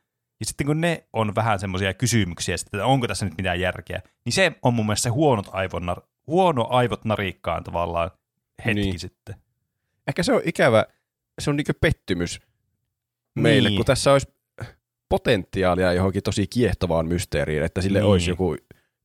[0.40, 4.32] Ja sitten kun ne on vähän semmoisia kysymyksiä, että onko tässä nyt mitään järkeä, niin
[4.32, 5.82] se on mun mielestä se huonot aivot,
[6.26, 8.10] huono aivot narikkaan tavallaan
[8.64, 8.98] hetki niin.
[8.98, 9.34] sitten.
[10.06, 10.84] Ehkä se on ikävä,
[11.40, 12.40] se on niinku pettymys
[13.34, 13.78] meille, niin.
[13.78, 14.28] kun tässä olisi
[15.08, 18.10] potentiaalia johonkin tosi kiehtovaan mysteeriin, että sille niin.
[18.10, 18.56] olisi joku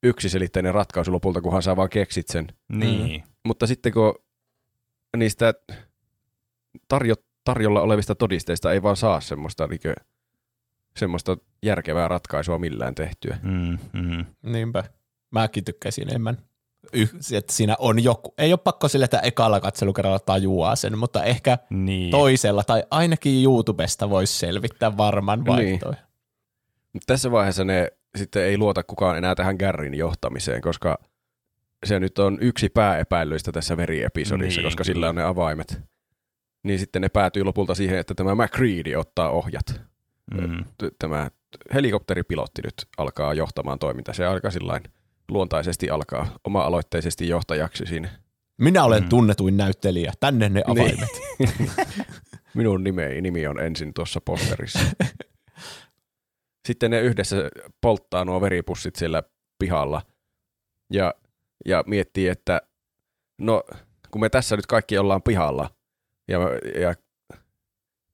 [0.04, 2.48] yksiselitteinen ratkaisu lopulta, kunhan sä vaan keksit sen.
[2.70, 3.22] Niin.
[3.22, 3.32] Mm.
[3.48, 4.16] Mutta sitten kun
[5.18, 5.54] niistä
[6.88, 9.96] tarjo, tarjolla olevista todisteista ei vaan saa semmoista, niin kuin,
[10.96, 13.40] semmoista järkevää ratkaisua millään tehtyä.
[13.44, 14.26] Mm, mm.
[14.44, 14.84] Niinpä.
[15.32, 16.38] Mäkin tykkäsin enemmän.
[16.94, 21.24] Y- että siinä on joku, ei ole pakko sille, että ekalla katselukerralla tajuaa sen, mutta
[21.24, 22.12] ehkä niin.
[22.12, 25.92] toisella tai ainakin YouTubesta voisi selvittää varman vaihtoehto.
[26.94, 27.02] Niin.
[27.08, 31.00] Tässä vaiheessa ne sitten ei luota kukaan enää tähän Garrin johtamiseen, koska
[31.86, 34.94] se nyt on yksi pääepäilyistä tässä veriepisodissa, niin, koska kyllä.
[34.94, 35.82] sillä on ne avaimet.
[36.64, 39.82] Niin sitten ne päätyy lopulta siihen, että tämä McCready ottaa ohjat.
[40.34, 40.66] Mm.
[41.00, 41.30] Tämä
[41.74, 44.14] helikopteripilotti nyt alkaa johtamaan toimintaa.
[44.14, 44.84] Se alkaa sillain
[45.30, 48.10] luontaisesti alkaa oma-aloitteisesti johtajaksi siinä.
[48.58, 49.10] Minä olen mm.
[49.10, 50.14] tunnetuin näyttelijä.
[50.20, 50.72] Tänne ne niin.
[50.72, 51.10] avaimet.
[51.40, 51.72] Niin.
[52.56, 54.80] Minun nimi, nimi on ensin tuossa posterissa.
[56.68, 57.36] Sitten ne yhdessä
[57.82, 59.24] polttaa nuo veripussit siellä
[59.60, 60.02] pihalla
[60.94, 61.14] ja,
[61.66, 62.62] ja miettii, että
[63.38, 63.64] no
[64.12, 65.70] kun me tässä nyt kaikki ollaan pihalla
[66.28, 66.40] ja,
[66.82, 66.96] ja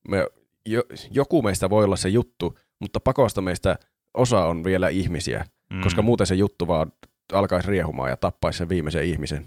[0.08, 0.28] me,
[0.66, 3.76] jo, joku meistä voi olla se juttu, mutta pakosta meistä
[4.14, 5.82] osa on vielä ihmisiä, mm.
[5.82, 6.91] koska muuten se juttu vaan
[7.34, 9.44] alkaisi riehumaan ja tappaisi sen viimeisen ihmisen.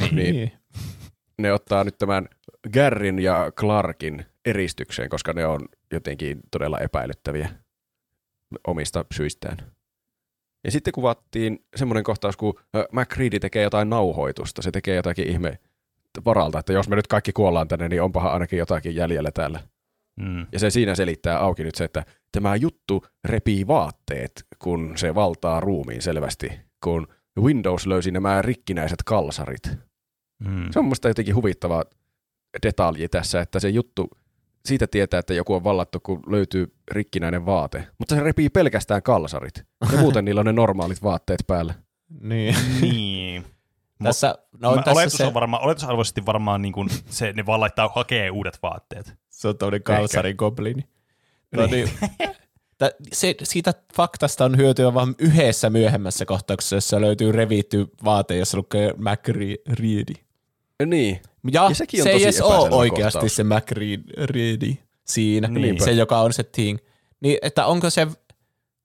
[0.00, 0.14] Niin.
[0.14, 0.52] niin
[1.38, 2.28] ne ottaa nyt tämän
[2.72, 7.48] Garrin ja Clarkin eristykseen, koska ne on jotenkin todella epäilyttäviä
[8.66, 9.56] omista syistään.
[10.64, 12.54] Ja sitten kuvattiin semmoinen kohtaus, kun
[12.92, 14.62] McCready tekee jotain nauhoitusta.
[14.62, 15.58] Se tekee jotakin ihme
[16.24, 19.60] varalta, että jos me nyt kaikki kuollaan tänne, niin onpahan ainakin jotakin jäljellä täällä.
[20.20, 20.46] Mm.
[20.52, 25.60] Ja se siinä selittää auki nyt se, että tämä juttu repii vaatteet, kun se valtaa
[25.60, 26.52] ruumiin selvästi,
[26.84, 27.06] kun
[27.40, 29.70] Windows löysi nämä rikkinäiset kalsarit.
[30.44, 30.68] Mm.
[30.70, 31.84] Se on musta jotenkin huvittava
[32.66, 34.10] detalji tässä, että se juttu
[34.64, 37.86] siitä tietää, että joku on vallattu, kun löytyy rikkinäinen vaate.
[37.98, 39.64] Mutta se repii pelkästään kalsarit.
[39.92, 41.74] Ja muuten niillä on ne normaalit vaatteet päällä.
[42.20, 42.56] Niin.
[42.80, 43.44] niin.
[44.04, 45.26] Tässä, no, tässä oletus, se...
[45.26, 49.14] on varmaan, oletusarvoisesti varmaan niin kuin se, ne vaan laittaa hakee uudet vaatteet.
[49.28, 50.82] Se on tämmöinen kalsarin goblini.
[51.56, 51.90] No niin.
[53.12, 58.92] se, siitä faktasta on hyötyä vain yhdessä myöhemmässä kohtauksessa, jossa löytyy revitty vaate, jossa lukee
[58.96, 60.14] McReady.
[60.86, 61.20] Niin.
[61.52, 63.36] Ja, ja sekin on se ei edes ole oikeasti kohtaus.
[63.36, 65.84] se McReady siinä, niin.
[65.84, 66.78] se joka on se Thing.
[67.20, 68.06] Niin, että onko se,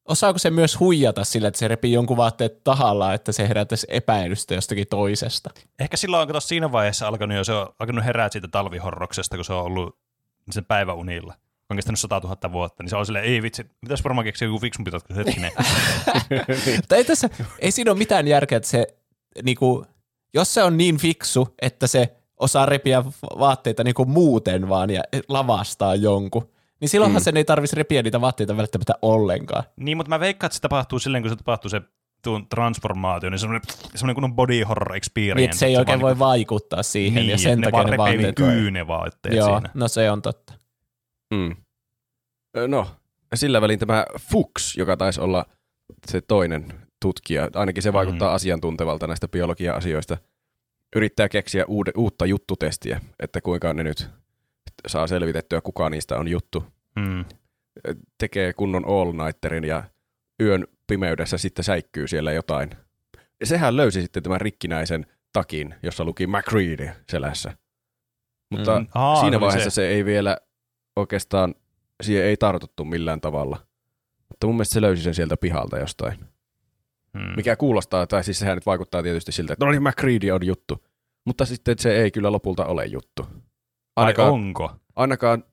[0.05, 4.53] osaako se myös huijata sillä, että se repii jonkun vaatteet tahalla, että se herättäisi epäilystä
[4.53, 5.49] jostakin toisesta?
[5.79, 9.53] Ehkä silloin on siinä vaiheessa alkanut jo, se on alkanut herää siitä talvihorroksesta, kun se
[9.53, 9.97] on ollut
[10.51, 11.33] sen päiväunilla
[11.69, 14.59] on kestänyt 100 000 vuotta, niin se on silleen, ei vitsi, pitäisi varmaan keksiä joku
[14.59, 15.51] fiksumpi ratkaisu hetkinen.
[16.95, 17.29] ei, tässä,
[17.59, 18.87] ei siinä ole mitään järkeä, että se,
[19.43, 19.85] niinku,
[20.36, 23.03] jos se on niin fiksu, että se osaa repiä
[23.39, 27.23] vaatteita niinku muuten vaan ja lavastaa jonkun, niin silloinhan mm.
[27.23, 29.63] sen ei tarvitsisi repiä niitä vaatteita välttämättä ollenkaan.
[29.75, 31.81] Niin, mutta mä veikkaan, että se tapahtuu silleen, kun se tapahtuu se
[32.23, 33.61] tuon transformaatio, niin semmoinen,
[33.95, 35.41] semmoinen kunnon body horror experience.
[35.41, 38.36] Niin, se ei oikein voi niinku, vaikuttaa siihen niin, ja sen ne takia ne vaatteet.
[38.36, 39.69] Kyy ne vaatteet Joo, siinä.
[39.73, 40.53] no se on totta.
[41.33, 41.55] Mm.
[42.67, 42.88] No,
[43.36, 45.45] sillä välin tämä Fuchs, joka taisi olla
[46.07, 48.35] se toinen tutkija, ainakin se vaikuttaa mm.
[48.35, 50.17] asiantuntevalta näistä biologia-asioista,
[50.95, 54.09] yrittää keksiä uude, uutta juttutestiä, että kuinka ne nyt
[54.87, 56.65] saa selvitettyä, kuka niistä on juttu.
[56.95, 57.25] Mm.
[58.17, 59.83] Tekee kunnon all-nighterin ja
[60.41, 62.69] yön pimeydessä sitten säikkyy siellä jotain.
[63.43, 67.57] Sehän löysi sitten tämän rikkinäisen takin, jossa luki McReady selässä.
[68.51, 68.87] Mutta mm.
[68.95, 69.75] Aa, siinä vaiheessa se.
[69.75, 70.37] se ei vielä
[70.95, 71.55] oikeastaan
[72.03, 73.57] siihen ei tartuttu millään tavalla.
[74.29, 76.34] Mutta mun mielestä se löysi sen sieltä pihalta jostain.
[77.16, 77.34] Hmm.
[77.36, 80.86] Mikä kuulostaa, tai siis sehän nyt vaikuttaa tietysti siltä, että no niin, McCready on juttu.
[81.26, 83.28] Mutta sitten se ei kyllä lopulta ole juttu.
[83.95, 84.72] Ainakaan, Ai onko?
[84.95, 85.43] Ainakaan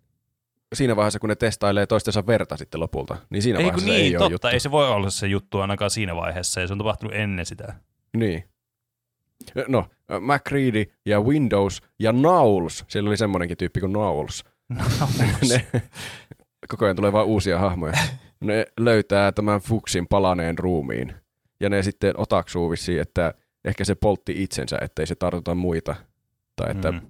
[0.74, 4.10] siinä vaiheessa, kun ne testailee toistensa verta sitten lopulta, niin siinä Ei vaiheessa niin, ei
[4.10, 4.24] totta.
[4.24, 4.46] ole juttu.
[4.48, 7.74] Ei se voi olla se juttu ainakaan siinä vaiheessa, ja se on tapahtunut ennen sitä.
[8.16, 8.44] Niin.
[9.68, 9.86] No,
[10.20, 14.44] MacReady ja Windows ja Knowles, siellä oli semmoinenkin tyyppi kuin Knowles.
[15.50, 15.66] ne,
[16.68, 17.92] koko ajan tulee vaan uusia hahmoja.
[18.40, 21.14] Ne löytää tämän Fuxin palaneen ruumiin.
[21.62, 23.34] Ja ne sitten otaksuu vissiin, että
[23.64, 25.94] ehkä se poltti itsensä, ettei se tartuta muita.
[26.56, 27.00] Tai että Mm.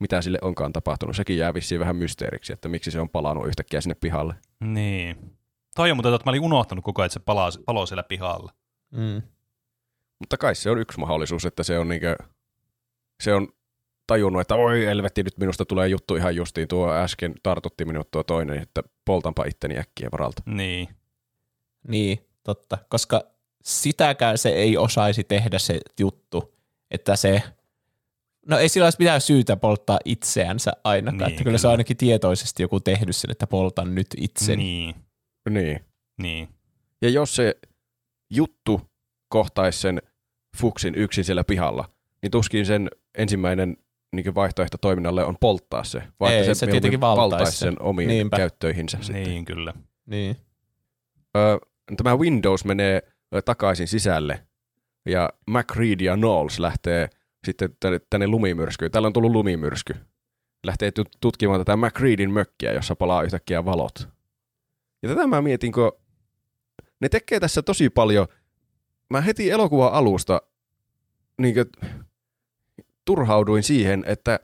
[0.00, 1.16] mitä sille onkaan tapahtunut.
[1.16, 4.34] Sekin jää vissiin vähän mysteeriksi, että miksi se on palannut yhtäkkiä sinne pihalle.
[4.60, 5.36] Niin.
[5.76, 8.52] Toi on muuten, että mä olin unohtanut koko ajan, että se palaa, paloo siellä pihalla.
[8.90, 9.22] Mm.
[10.18, 12.16] Mutta kai se on yksi mahdollisuus, että se on niinkö,
[13.22, 13.48] se on
[14.06, 18.22] tajunnut, että oi helvetti, nyt minusta tulee juttu ihan justiin, tuo äsken tartutti minut tuo
[18.22, 20.42] toinen, että poltanpa itteni äkkiä varalta.
[20.46, 20.88] Niin.
[21.88, 22.78] Niin, totta.
[22.88, 23.22] Koska
[23.64, 26.54] sitäkään se ei osaisi tehdä se juttu,
[26.90, 27.42] että se,
[28.46, 31.70] no ei sillä olisi mitään syytä polttaa itseänsä ainakaan, Niin, että kyllä, se kyllä.
[31.70, 34.62] on ainakin tietoisesti joku tehnyt sen, että poltan nyt itseni.
[34.62, 34.94] Niin.
[35.50, 35.80] Niin.
[36.22, 36.48] Niin.
[37.02, 37.54] Ja jos se
[38.30, 38.80] juttu
[39.28, 40.02] kohtaisi sen
[40.56, 41.88] Fuxin yksin siellä pihalla,
[42.22, 43.76] niin tuskin sen ensimmäinen
[44.12, 47.82] niin vaihtoehto toiminnalle on polttaa se, vaan Ei, se se, tietenkin valtaisi sen sen.
[47.82, 48.36] omiin Niinpä.
[48.36, 48.98] käyttöihinsä.
[49.00, 49.22] Sitten.
[49.24, 49.72] Niin, kyllä.
[50.06, 50.36] Niin.
[51.36, 51.58] Ö,
[51.96, 53.02] tämä Windows menee
[53.44, 54.46] takaisin sisälle
[55.06, 57.08] ja MacReady ja Knowles lähtee
[57.46, 58.90] sitten tänne, tänne lumimyrskyyn.
[58.90, 59.94] Täällä on tullut lumimyrsky.
[60.66, 64.08] Lähtee tut- tutkimaan tätä MacReadyn mökkiä, jossa palaa yhtäkkiä valot.
[65.02, 65.92] Ja tätä mä mietin, kun
[67.00, 68.26] ne tekee tässä tosi paljon.
[69.10, 70.42] Mä heti elokuvan alusta
[71.40, 71.54] niin
[73.04, 74.40] turhauduin siihen, että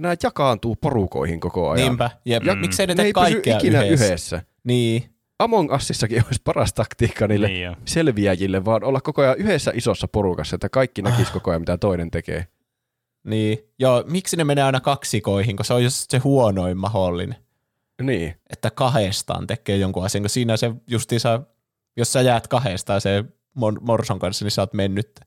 [0.00, 1.86] nämä jakaantuu porukoihin koko ajan.
[1.88, 2.10] Niinpä.
[2.24, 2.60] Ja, ja Mm.
[2.60, 4.04] miksei ne Ne tee kaikkea ikinä yhdessä.
[4.06, 4.42] yhdessä.
[4.64, 5.14] Niin.
[5.38, 7.74] Among Usissakin olisi paras taktiikka niille Niin jo.
[7.84, 11.10] selviäjille, vaan olla koko ajan yhdessä isossa porukassa, että kaikki Ah.
[11.12, 12.46] näkisi koko ajan, mitä toinen tekee.
[13.24, 13.58] Niin.
[13.78, 17.36] Joo, miksi ne menee aina kaksikoihin, kun se on just se huonoin mahdollinen,
[18.02, 21.40] Niin, että kahdestaan tekee jonkun asian, kun siinä se justiinsa,
[21.96, 23.24] jos sä jäät kahdestaan se
[23.58, 25.20] Mon- Morson kanssa, niin sä oot mennyt.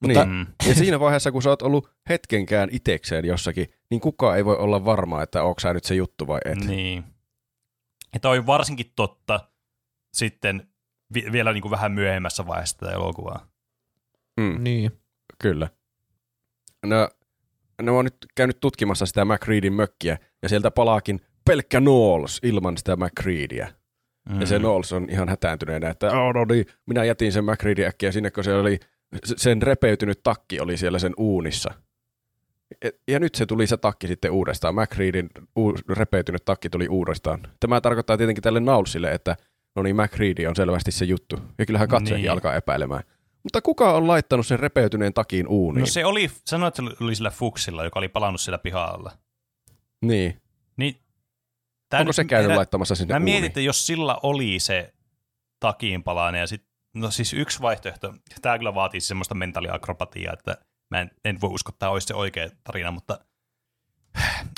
[0.00, 0.36] Mutta- niin.
[0.36, 0.46] Mm.
[0.68, 4.84] Ja siinä vaiheessa, kun sä oot ollut hetkenkään itekseen jossakin, niin kukaan ei voi olla
[4.84, 6.58] varma, että onko sä nyt se juttu vai et.
[6.64, 7.04] Niin.
[8.14, 9.40] Ja toi on varsinkin totta
[10.14, 10.68] sitten
[11.14, 13.48] vi- vielä niin kuin vähän myöhemmässä vaiheessa tätä elokuvaa.
[14.40, 14.92] Mm, Niin.
[15.38, 15.68] kyllä.
[16.86, 17.08] No,
[17.82, 22.96] ne on nyt käynyt tutkimassa sitä MacReadyn mökkiä, ja sieltä palaakin pelkkä Knowles ilman sitä
[22.96, 23.72] MacReadyä.
[24.28, 24.40] Mm.
[24.40, 28.12] Ja se Knowles on ihan hätääntyneenä, että oh, no niin, minä jätin sen MacReadyn äkkiä
[28.12, 28.78] sinne, kun se oli,
[29.36, 31.74] sen repeytynyt takki oli siellä sen uunissa.
[33.08, 34.74] Ja nyt se tuli se takki sitten uudestaan.
[34.74, 37.40] MacReadin uu- repeytynyt takki tuli uudestaan.
[37.60, 39.36] Tämä tarkoittaa tietenkin tälle Naulsille, että
[39.76, 41.38] no niin, MacReady on selvästi se juttu.
[41.58, 42.32] Ja kyllähän katsojakin Niin.
[42.32, 43.02] alkaa epäilemään.
[43.42, 45.80] Mutta kuka on laittanut sen repeytyneen takin uuniin?
[45.80, 49.12] No se oli, sanoit, että se oli sillä Fuxilla, joka oli palannut siellä pihalla.
[50.04, 50.40] Niin.
[50.76, 50.94] Niin,
[51.90, 54.94] tää Onko nyt se käynyt herä- laittamassa sinne Mä mietin, että jos sillä oli se
[55.60, 56.62] takiinpalainen ja sit,
[56.94, 60.56] no siis yksi vaihtoehto, tämä kyllä vaatii semmoista mentaaliakrobatiaa, että
[60.90, 63.20] mä en, en voi uskoa, että tämä olisi se oikea tarina, mutta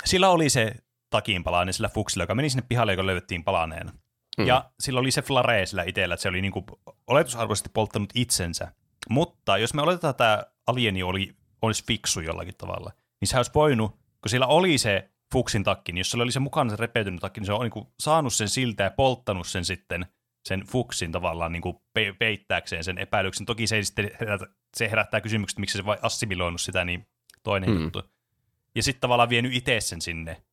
[0.05, 0.75] sillä oli se
[1.09, 3.91] takiinpalainen sillä Fuxilla, joka meni sinne pihalle, joka löydettiin palaneena.
[4.37, 4.47] Hmm.
[4.47, 6.65] Ja sillä oli se flare sillä itsellä, että se oli niinku
[7.07, 8.71] oletusarvoisesti polttanut itsensä.
[9.09, 13.51] Mutta jos me oletetaan, että tämä alieni oli, olisi fiksu jollakin tavalla, niin se olisi
[13.55, 17.21] voinut, kun sillä oli se Fuxin takki, niin jos sillä oli se mukana se repeytynyt
[17.21, 20.05] takki, niin se on niinku saanut sen siltä ja polttanut sen sitten
[20.45, 23.45] sen Fuxin tavallaan niinku pe- peittääkseen sen epäilyksen.
[23.45, 24.45] Toki se ei sitten herätä,
[24.77, 27.07] se herättää kysymykset, miksi se vai assimiloinut sitä, niin
[27.43, 27.81] toinen Hmm.
[27.83, 28.01] juttu.
[28.75, 30.43] Ja sitten tavallaan vienyt itse sen sinne,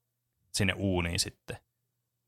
[0.52, 1.56] sinne uuniin sitten.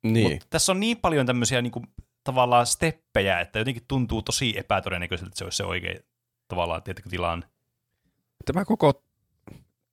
[0.03, 0.31] Niin.
[0.33, 1.83] Mutta tässä on niin paljon tämmöisiä niinku,
[2.25, 6.01] tavallaan steppejä, että jotenkin tuntuu tosi epätodennäköiseltä, että se olisi se oikea
[6.49, 7.47] tavallaan tietenkin tilanne.
[8.45, 9.05] Tämä koko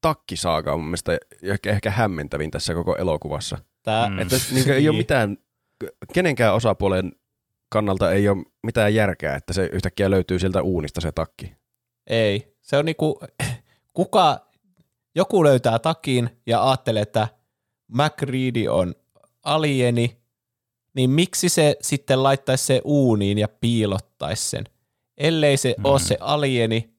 [0.01, 3.57] takkisaaga on mun mielestä ehkä, ehkä hämmentävin tässä koko elokuvassa.
[3.83, 4.19] Tää, Mm.
[4.19, 4.95] Että niin ei ole Niin.
[4.95, 5.37] mitään,
[6.13, 7.11] kenenkään osapuolen
[7.69, 11.53] kannalta ei ole mitään järkeä, että se yhtäkkiä löytyy sieltä uunista se takki.
[12.07, 12.55] Ei.
[12.61, 13.19] Se on niinku,
[13.93, 14.47] kuka,
[15.15, 17.27] joku löytää takin ja ajattelee, että
[17.87, 18.95] MacReady on
[19.43, 20.17] alieni,
[20.95, 24.63] niin miksi se sitten laittaisi se uuniin ja piilottaisi sen?
[25.17, 25.85] Ellei se Mm.
[25.85, 26.95] ole se alieni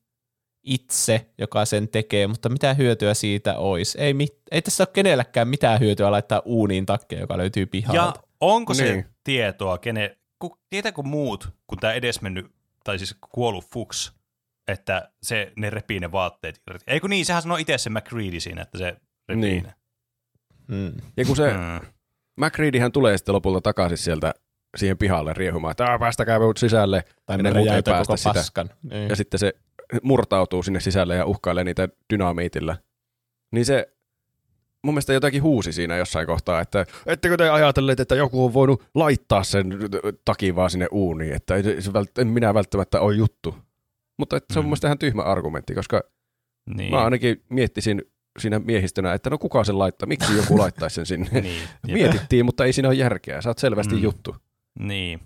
[0.62, 3.98] itse, joka sen tekee, mutta mitä hyötyä siitä olisi?
[4.00, 7.96] Ei, mit, ei tässä ole kenelläkään mitään hyötyä laittaa uuniin takkeja, joka löytyy pihalta.
[8.02, 9.04] Ja onko se Niin.
[9.24, 12.46] tietoa, kene, ku, tietääkö muut, kun tämä edesmennyt,
[12.84, 14.12] tai siis kuollut Fuchs,
[14.68, 16.60] että se, ne repii ne vaatteet?
[16.86, 18.96] Eikö niin, sehän sanoo itse se McReady siinä, että se
[19.28, 19.62] repii Niin.
[19.64, 19.74] ne.
[20.68, 20.92] Mm.
[21.16, 22.92] Ja kun se Mm.
[22.92, 24.34] Tulee sitten lopulta takaisin sieltä
[24.76, 27.04] siihen pihalle riehumaan, että "Aa, päästäkää minut sisälle.
[27.26, 28.32] Tai ne ne muut ei päästä koko sitä.
[28.34, 28.70] paskan.
[28.82, 29.08] Niin.
[29.08, 29.52] Ja sitten se
[30.02, 32.76] murtautuu sinne sisälle ja uhkailee niitä dynamiitilla.
[33.52, 33.92] Niin se,
[34.84, 38.82] mun mielestä jotakin huusi siinä jossain kohtaa, että ettekö te ajatelleet, että joku on voinut
[38.94, 39.66] laittaa sen
[40.24, 41.54] takin vaan sinne uuniin, että
[42.18, 43.56] en minä välttämättä ole juttu.
[44.18, 44.66] Mutta että se on Mm.
[44.66, 46.02] mun mielestä ihan tyhmä argumentti, koska
[46.76, 46.90] Niin.
[46.90, 48.02] mä ainakin miettisin
[48.38, 51.40] siinä miehistönä, että no kuka sen laittaa, miksi joku laittaisi sen sinne.
[51.40, 51.62] niin.
[51.86, 53.40] Mietittiin, mutta ei siinä ole järkeä.
[53.42, 54.02] Sä oot selvästi Mm.
[54.02, 54.36] juttu.
[54.78, 55.20] Niin.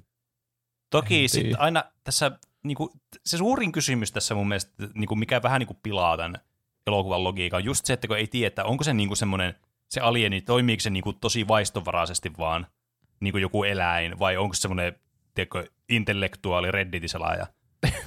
[0.90, 2.30] Toki En sitten aina tässä,
[2.64, 2.92] niinku,
[3.26, 6.38] se suurin kysymys tässä mun mielestä, niinku, mikä vähän niinku pilaa tämän
[6.86, 9.54] elokuvan logiikan, on just se, että kun ei tiedä, että onko se niinku semmoinen,
[9.88, 12.66] se alieni, toimiiko se niinku tosi vaistovaraisesti vaan
[13.20, 14.96] niinku joku eläin, vai onko se semmoinen,
[15.34, 17.46] tiedätkö, intellektuaali redditiselaaja.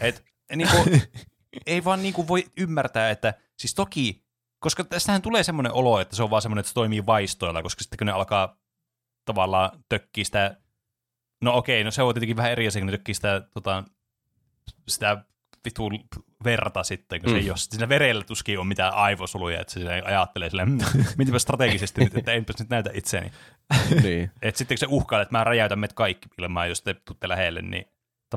[0.02, 0.24] Et,
[0.56, 0.78] niinku,
[1.66, 4.24] ei vaan niinku voi ymmärtää, että siis toki,
[4.60, 7.84] koska tästähän tulee semmoinen olo, että se on vaan semmoinen, että se toimii vaistoilla, koska
[7.84, 8.58] sitten kun ne alkaa
[9.26, 10.58] tavallaan tökkiä sitä,
[11.41, 13.84] no okei, no se on tietenkin vähän eri asia, kun ne tökkii sitä, tota,
[14.88, 15.18] sitä
[15.66, 15.89] vitu
[16.44, 17.34] verta sitten, kun mm.
[17.34, 17.44] se Mm.
[17.44, 22.04] ei ole, siinä verellä tuskin on mitään aivosoluja, että se ajattelee silleen, mmm, mietipä strategisesti
[22.04, 23.32] nyt, että enpäs nyt näytä itseäni.
[24.04, 24.32] niin.
[24.41, 27.62] Että sitten kun se uhkaa, että mä räjäytän meidät kaikki ilmaan, jos te tutte lähelle,
[27.62, 27.86] niin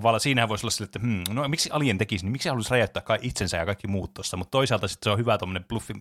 [0.00, 3.02] tavallaan siinähän voisi olla sille, että hmm, no miksi Alien tekisi, niin miksi haluaisi räjäyttää
[3.02, 5.94] kai itsensä ja kaikki muut tuossa, mutta toisaalta sitten se on hyvä tuommoinen bluffi.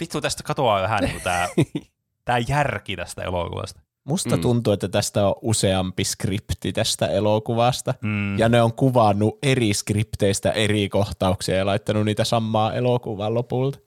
[0.00, 1.48] Vittu, tästä katoaa vähän niin tämä,
[2.24, 3.80] tämä järki tästä elokuvasta.
[4.04, 4.42] Musta Mm.
[4.42, 7.94] tuntuu, että tästä on useampi skripti tästä elokuvasta.
[8.02, 8.38] Mm.
[8.38, 13.78] Ja ne on kuvannut eri skripteistä eri kohtauksia ja laittanut niitä samaa elokuvan lopulta.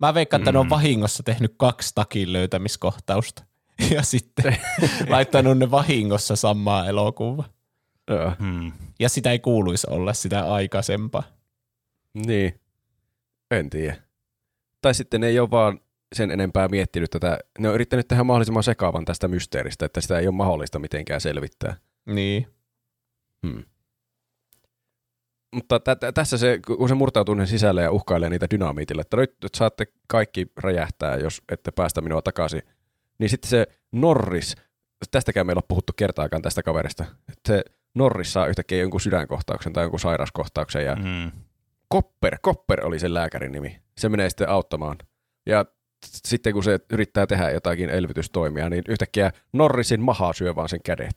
[0.00, 0.70] Mä veikkaan, että ne on Mm.
[0.70, 3.42] vahingossa tehnyt kaksi takin löytämiskohtausta.
[3.90, 4.56] Ja sitten
[5.08, 7.44] laittanut ne vahingossa samaa elokuvaa.
[8.08, 8.32] Joo.
[8.38, 8.72] Hmm.
[9.00, 11.22] Ja sitä ei kuuluisi olla sitä aikaisempaa.
[12.14, 12.60] Niin.
[13.50, 13.96] En tiedä.
[14.80, 15.80] Tai sitten ne ei ole vaan
[16.14, 17.38] sen enempää miettinyt tätä.
[17.58, 21.76] Ne on yrittänyt tehdä mahdollisimman sekaavan tästä mysteeristä, että sitä ei ole mahdollista mitenkään selvittää.
[22.06, 22.46] Niin.
[23.46, 23.64] Hmm.
[25.54, 29.16] Mutta tä- tä- tässä se, kun se murtautuu ne sisälle ja uhkailee niitä dynamiitilla, että
[29.16, 32.62] nyt, saatte kaikki räjähtää, jos ette päästä minua takaisin.
[33.18, 34.54] Niin sitten se Norris,
[35.10, 39.84] tästäkään meillä on puhuttu kertaakaan tästä kaverista, että se Norris saa yhtäkkiä jonkun sydänkohtauksen tai
[39.84, 41.30] jonkun sairauskohtauksen ja Mm.
[41.88, 43.80] Kopper, Kopper oli sen lääkärin nimi.
[43.98, 44.96] Se menee sitten auttamaan.
[45.46, 45.64] Ja
[46.06, 51.16] sitten kun se yrittää tehdä jotakin elvytystoimia, niin yhtäkkiä Norrisin mahaa syö vaan sen kädet.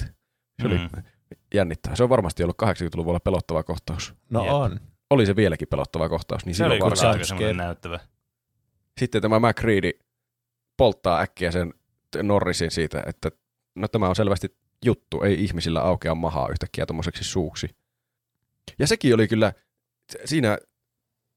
[0.61, 1.03] Se oli Mm.
[1.53, 1.95] jännittävää.
[1.95, 4.13] Se on varmasti ollut 80-luvulla pelottava kohtaus.
[4.30, 4.53] No Jep.
[4.53, 4.80] on.
[5.09, 6.45] Oli se vieläkin pelottava kohtaus.
[6.45, 7.13] Niin Se oli silloin kyllä varmaan.
[7.13, 7.99] aika semmoinen näyttävä.
[8.99, 9.91] Sitten tämä McReady
[10.78, 11.74] polttaa äkkiä sen
[12.24, 13.32] Norrisin siitä, että
[13.76, 17.69] no tämä on selvästi juttu, ei ihmisillä aukea mahaa yhtäkkiä tuommoiseksi suuksi.
[18.79, 19.53] Ja sekin oli kyllä,
[20.25, 20.57] siinä,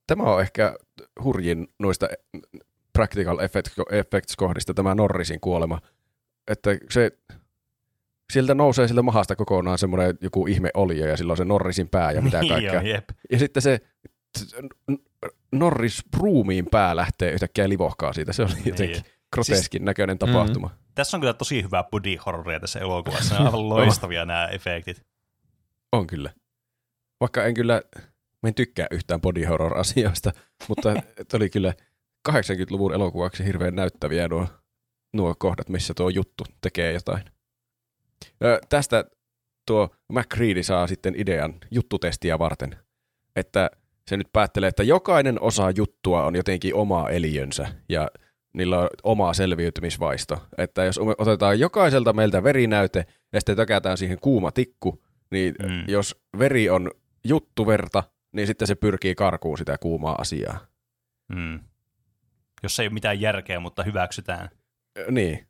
[0.06, 0.76] tämä on ehkä
[1.24, 2.08] hurjin noista
[2.92, 5.80] practical effect- effects-kohdista tämä Norrisin kuolema,
[6.48, 7.10] että se
[8.32, 12.22] sieltä nousee sillä mahasta kokonaan semmoinen joku ihme olio ja silloin se Norrisin pää ja
[12.22, 12.72] mitä Niin kaikkea.
[12.72, 13.04] joo, jep.
[13.30, 13.80] Ja sitten se
[15.52, 18.32] Norris ruumiin pää lähtee yhtäkkiä livohkaa siitä.
[18.32, 19.02] Se oli jotenkin
[19.34, 20.70] Groteskin näköinen tapahtuma.
[20.94, 23.34] Tässä on kyllä tosi hyvää body horroria tässä elokuvassa.
[23.34, 25.02] Ne on aivan loistavia nämä efektit.
[25.92, 26.30] On kyllä.
[27.20, 27.82] Vaikka en kyllä,
[28.42, 30.32] mä en tykkää yhtään body horror asioista,
[30.68, 30.94] mutta
[31.34, 31.74] oli kyllä
[32.28, 34.46] 80-luvun elokuvaksi hirveän näyttäviä nuo,
[35.12, 37.24] nuo kohdat, missä tuo juttu tekee jotain.
[38.44, 39.04] Ö, tästä
[39.66, 42.76] tuo McCready saa sitten idean juttutestiä varten,
[43.36, 43.70] että
[44.08, 48.08] se nyt päättelee, että jokainen osa juttua on jotenkin oma eliönsä ja
[48.54, 50.42] niillä on oma selviytymisvaisto.
[50.58, 55.84] Että jos otetaan jokaiselta meiltä verinäyte ja sitten tökätään siihen kuuma tikku, niin Mm.
[55.88, 56.90] jos veri on
[57.24, 58.02] juttuverta,
[58.32, 60.58] niin sitten se pyrkii karkuun sitä kuumaa asiaa.
[61.34, 61.60] Mm.
[62.62, 64.48] Jos ei ole mitään järkeä, mutta hyväksytään.
[65.10, 65.46] Niin.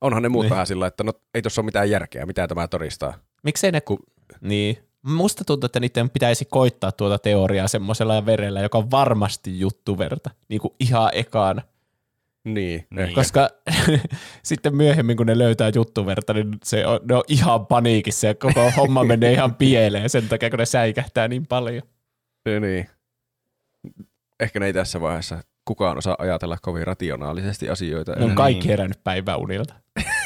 [0.00, 0.50] Onhan ne muut Niin.
[0.50, 3.14] vähän sillä, että no ei tuossa ole mitään järkeä, mitä tämä todistaa.
[3.42, 3.98] Miksei ne ku...
[4.40, 4.78] Niin.
[5.02, 10.30] Musta tuntuu, että niiden pitäisi koittaa tuota teoriaa semmoisella verellä, joka on varmasti juttuverta.
[10.48, 11.62] Niin kuin ihan ekana.
[12.44, 12.54] Niin.
[12.54, 12.86] Niin.
[12.90, 13.14] niin.
[13.14, 13.48] Koska
[14.42, 18.70] sitten myöhemmin, kun ne löytää juttuverta, niin se on, ne on ihan paniikissa ja koko
[18.76, 21.82] homma menee ihan pieleen sen takia, kun ne säikähtää niin paljon.
[22.60, 22.88] niin.
[24.40, 28.12] Ehkä ne ei tässä vaiheessa kukaan osaa ajatella kovin rationaalisesti asioita.
[28.12, 28.36] Ne on Niin.
[28.36, 29.74] kaikki herännyt päiväunilta.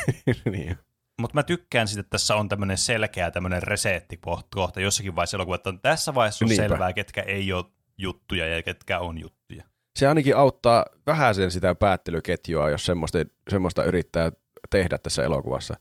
[0.52, 0.76] niin.
[1.20, 5.82] Mutta mä tykkään siitä, että tässä on tämmöinen selkeä tämmöinen reseettikohta jossakin vaiheessa elokuvassa, että
[5.82, 6.68] tässä vaiheessa on Niinpä.
[6.68, 7.64] selvää, ketkä ei ole
[7.98, 9.64] juttuja ja ketkä on juttuja.
[9.99, 13.18] Se ainakin auttaa vähän sen sitä päättelyketjua, jos semmoista,
[13.49, 14.32] semmoista yrittää
[14.70, 15.74] tehdä tässä elokuvassa.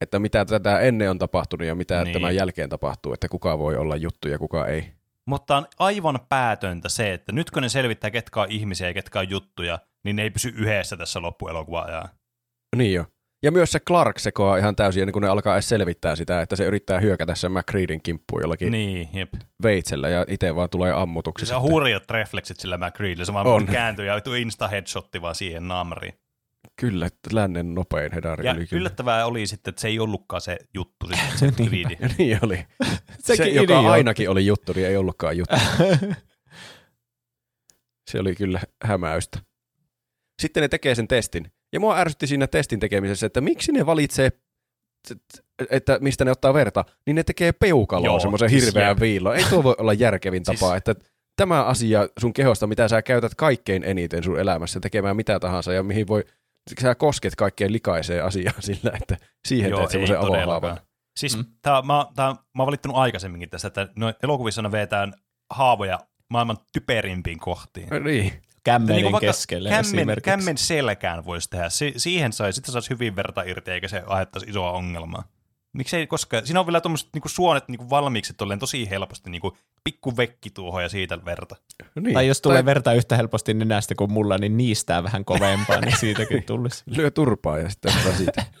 [0.00, 2.12] Että mitä tätä ennen on tapahtunut ja mitä Niin.
[2.12, 4.92] tämän jälkeen tapahtuu, että kuka voi olla juttu ja kuka ei.
[5.24, 9.18] Mutta on aivan päätöntä se, että nyt kun ne selvittää, ketkä on ihmisiä ja ketkä
[9.20, 12.08] on juttuja, niin ne ei pysy yhdessä tässä loppuelokuva ajan.
[12.76, 13.04] Niin jo.
[13.42, 16.56] Ja myös se Clark sekoaa ihan täysin ennen kuin ne alkaa edes selvittää sitä, että
[16.56, 18.94] se yrittää hyökätä sen McCreedin kimppuun jollakin niin.
[18.94, 19.28] Niin, jep.
[19.62, 21.46] veitsellä ja itse vaan tulee ammutuksi.
[21.46, 21.72] Se on sitten.
[21.72, 23.24] hurjat refleksit sillä McCreedillä.
[23.24, 23.66] Se vaan On.
[23.76, 26.14] kääntyy ja tuu insta-headshotti vaan siihen naamariin.
[26.80, 28.66] Kyllä, lännen nopein hedari Ja kyllä.
[28.72, 31.70] yllättävää oli sitten, että se ei ollutkaan se juttu, sitten se Niin.
[31.70, 31.96] tweedi.
[32.00, 32.56] Ja niin oli.
[33.18, 33.88] Sekin se, joka idiootti.
[33.90, 35.56] ainakin oli juttu, niin ei ollutkaan juttu.
[38.10, 39.38] Se oli kyllä hämäystä.
[40.42, 41.52] Sitten ne tekee sen testin.
[41.72, 44.30] Ja mua ärsytti siinä testin tekemisessä, että miksi ne valitsee,
[45.70, 49.00] että mistä ne ottaa verta, niin ne tekee peukaloon Joo, semmoisen siis hirveän jep.
[49.00, 49.36] viilon.
[49.36, 50.94] Ei tuo voi olla järkevin Siis- tapa, että
[51.36, 55.82] tämä asia sun kehosta, mitä sä käytät kaikkein eniten sun elämässä tekemään mitä tahansa ja
[55.82, 56.24] mihin voi,
[56.82, 59.16] sä kosket kaikkein likaiseen asiaan sillä, että
[59.48, 60.80] siihen Joo, teet semmoisen avohaavan.
[61.18, 61.42] Siis Mm.
[61.42, 61.52] mm.
[61.62, 65.12] tää, mä, tää, mä oon valittanut aikaisemminkin tästä, että no, elokuvissa ne vetään
[65.50, 65.98] haavoja
[66.30, 67.88] maailman typerimpiin kohtiin.
[68.04, 68.32] Niin.
[68.64, 70.24] Kämmenin Niinku vaikka keskelle kämmen, esimerkiksi.
[70.24, 71.68] kämmen selkään voisi tehdä.
[71.68, 75.24] Si- siihen sai, sitä saisi hyvin verta irti, eikä se aiheuttaisi isoa ongelmaa.
[75.72, 80.16] Miksei koskaan, siinä on vielä tuommoiset niinku suonet niinku valmiiksi tolleen tosi helposti, niinku pikku
[80.16, 81.56] vekki tuohon ja siitä verta.
[82.00, 82.14] niin.
[82.14, 86.44] Tai jos tulee verta yhtä helposti nenästä kuin mulla, niin niistää vähän kovempaa, niin siitäkin
[86.46, 86.82] tulisi.
[86.86, 88.44] lyö turpaa ja sitten siitä.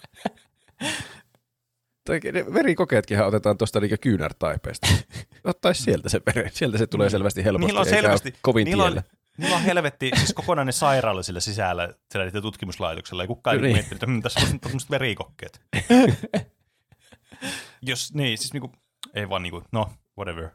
[2.04, 4.88] Tai ne verikokeetkinhan otetaan tuosta niinku kyynärtaipeesta.
[5.44, 6.50] Ottaisi sieltä se veren.
[6.54, 9.08] Sieltä se tulee selvästi helposti, Niillä on selvästi, kovin niillä on, tiellä.
[9.38, 13.74] Niillä on helvetti, siis kokonainen sairaala sillä sisällä, siellä niiden tutkimuslaitoksella, ja kukaan ei Niin.
[13.74, 13.86] niin.
[13.88, 15.60] miettinyt, että tässä on tämmöiset verikokkeet.
[17.82, 18.72] Jos, niin, siis niinku,
[19.14, 20.48] ei vaan niinku, no, whatever.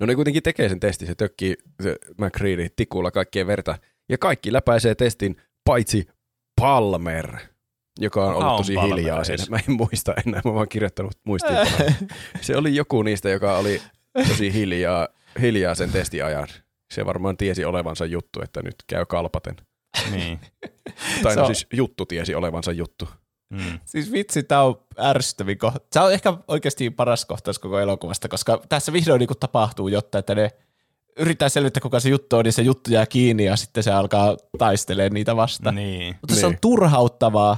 [0.00, 3.78] No ne kuitenkin tekee sen testin, se tökkii se McCready tikulla kaikkien verta.
[4.08, 6.06] Ja kaikki läpäisee testin, paitsi
[6.60, 7.36] Palmer,
[8.00, 9.26] joka on ollut on tosi Palmer hiljaa edes?
[9.26, 9.44] siinä.
[9.50, 11.56] Mä en muista enää, mä oon vaan kirjoittanut muistiin.
[12.40, 13.82] se oli joku niistä, joka oli
[14.28, 15.08] tosi hiljaa,
[15.40, 16.48] hiljaa sen testiajan.
[16.94, 19.56] Se varmaan tiesi olevansa juttu, että nyt käy kalpaten.
[20.10, 20.40] Niin.
[21.22, 23.08] Tai no on- siis juttu tiesi olevansa juttu.
[23.50, 23.78] Mm.
[23.84, 25.80] Siis vitsi, tää on ärsyttävin kohta.
[25.92, 30.34] Se on ehkä oikeasti paras kohtaus koko elokuvasta, koska tässä vihdoin niin tapahtuu jotta, että
[30.34, 30.50] ne
[31.18, 34.36] yrittää selvittää, kuka se juttu on, niin se juttu jää kiinni ja sitten se alkaa
[34.58, 35.74] taistelemaan niitä vastaan.
[35.74, 36.16] Niin.
[36.20, 36.60] Mutta se on Niin.
[36.60, 37.56] turhauttavaa,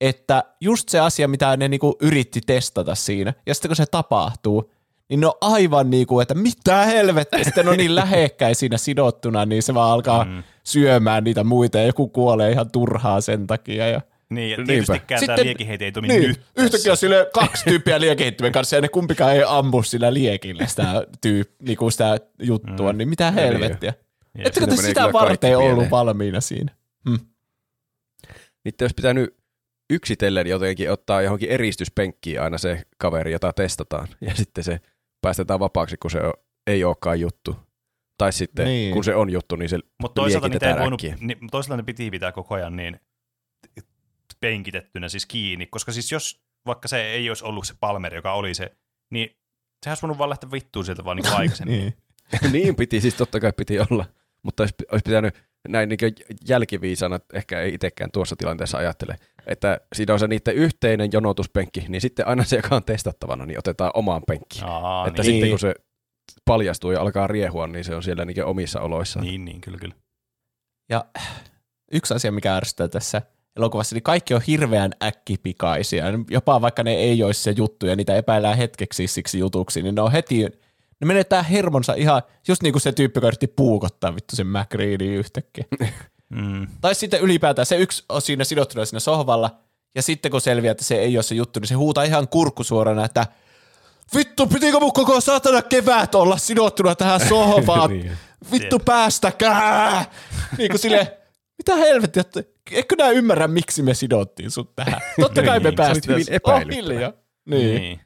[0.00, 4.72] että just se asia, mitä ne niinku yritti testata siinä, ja sitten kun se tapahtuu,
[5.10, 9.62] niin ne on aivan niinku, että mitä helvettiä, sitten on niin lähekkäin siinä sidottuna, niin
[9.62, 10.30] se vaan alkaa mm.
[10.30, 10.42] Mm.
[10.64, 13.88] syömään niitä muita, ja joku kuolee ihan turhaa sen takia.
[13.88, 14.00] Ja...
[14.30, 18.52] Niin, ja tietystikään tämä Sitten- liekiheiti ei toimi Niin, nyt yhtäkkiä sille kaksi tyyppiä liekehittimen
[18.52, 22.98] kanssa, ja ne kumpikaan ei ammu sillä liekillä sitä, tyyp, niinku sitä juttua, mm.
[22.98, 23.94] niin mitä helvettiä.
[24.38, 24.46] Jep.
[24.46, 26.72] Ettekö te sitä varten ollut valmiina siinä?
[28.64, 29.36] Niitä olisi pitänyt
[29.90, 34.08] yksitellen jotenkin ottaa johonkin eristyspenkkiin aina se kaveri, jota testataan.
[34.20, 34.80] Ja sitten se
[35.20, 36.18] päästetään vapaaksi, kun se
[36.66, 37.56] ei olekaan juttu.
[38.18, 38.74] Tai sitten, Niin.
[38.74, 38.94] niin.
[38.94, 41.16] kun se on juttu, niin se Mutta toisaalta niitä ei voinut, äkkiä.
[41.20, 43.00] ni, toisaalta ne piti pitää koko ajan niin
[44.40, 48.54] penkitettynä siis kiinni, koska siis jos vaikka se ei olisi ollut se Palmer, joka oli
[48.54, 48.76] se,
[49.10, 49.36] niin
[49.84, 51.78] sehän olisi voinut vaan lähteä vittuun sieltä vaan niin aikaisemmin.
[51.80, 51.94] Niin.
[52.52, 54.06] niin piti, siis totta kai piti olla.
[54.42, 55.34] Mutta olisi, olisi pitänyt
[55.68, 55.98] näin niin
[56.48, 59.16] jälkiviisana, ehkä ei itsekään tuossa tilanteessa ajattele,
[59.46, 63.58] että siinä on se niiden yhteinen jonotuspenkki, niin sitten aina se, joka on testattavana, niin
[63.58, 64.64] otetaan omaan penkkiin.
[64.64, 65.74] Aa, että niin, sitten kun se
[66.44, 69.26] paljastuu ja alkaa riehua, niin se on siellä niin omissa oloissaan.
[69.26, 69.94] niin, niin, kyllä, kyllä.
[70.90, 71.04] Ja
[71.92, 73.22] yksi asia, mikä ärsyttää tässä
[73.56, 76.04] elokuvassa, niin kaikki on hirveän äkkipikaisia.
[76.30, 80.02] Jopa vaikka ne ei olisi se juttu ja niitä epäillään hetkeksi siksi jutuksi, niin ne
[80.02, 80.42] on heti,
[81.00, 85.14] ne menetään hermonsa ihan, just niin kuin se tyyppi, joka yritti puukottaa vittu sen McReadin
[85.14, 85.64] yhtäkkiä.
[86.30, 86.66] Mm.
[86.80, 89.58] tai sitten ylipäätään se yksi on siinä sidottuna siinä sohvalla,
[89.94, 93.04] ja sitten kun selviää, että se ei ole se juttu, niin se huutaa ihan kurkkusuorana,
[93.04, 93.26] että
[94.16, 97.90] vittu, pitikö mun koko saatana kevät olla sidottuna tähän sohvaan?
[98.00, 98.12] Niin.
[98.52, 100.04] vittu päästäkää!
[100.58, 101.18] niin kuin sille,
[101.58, 102.24] mitä helvettiä,
[102.70, 105.00] eikö nää ymmärrä, miksi me sidottiin sut tähän?
[105.20, 106.84] Totta kai me Niin, se oli päästiin.
[106.84, 107.06] hyvin.
[107.06, 107.12] Oh.
[107.46, 108.00] Niin, niin.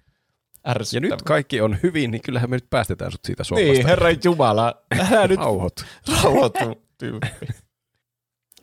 [0.93, 3.73] Ja nyt kaikki on hyvin, niin kyllähän me nyt päästetään sut siitä sohvasta.
[3.73, 5.85] Niin, herra Jumala, älä nyt Rauhoit.
[6.23, 7.29] rauhoitu, tyyppi.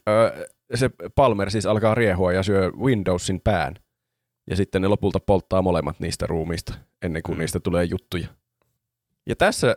[0.09, 0.45] Öö,
[0.75, 3.75] se Palmer siis alkaa riehua ja syö Windowsin pään.
[4.49, 7.39] Ja sitten ne lopulta polttaa molemmat niistä ruumista, ennen kuin Mm.
[7.39, 8.27] niistä tulee juttuja.
[9.29, 9.75] Ja tässä,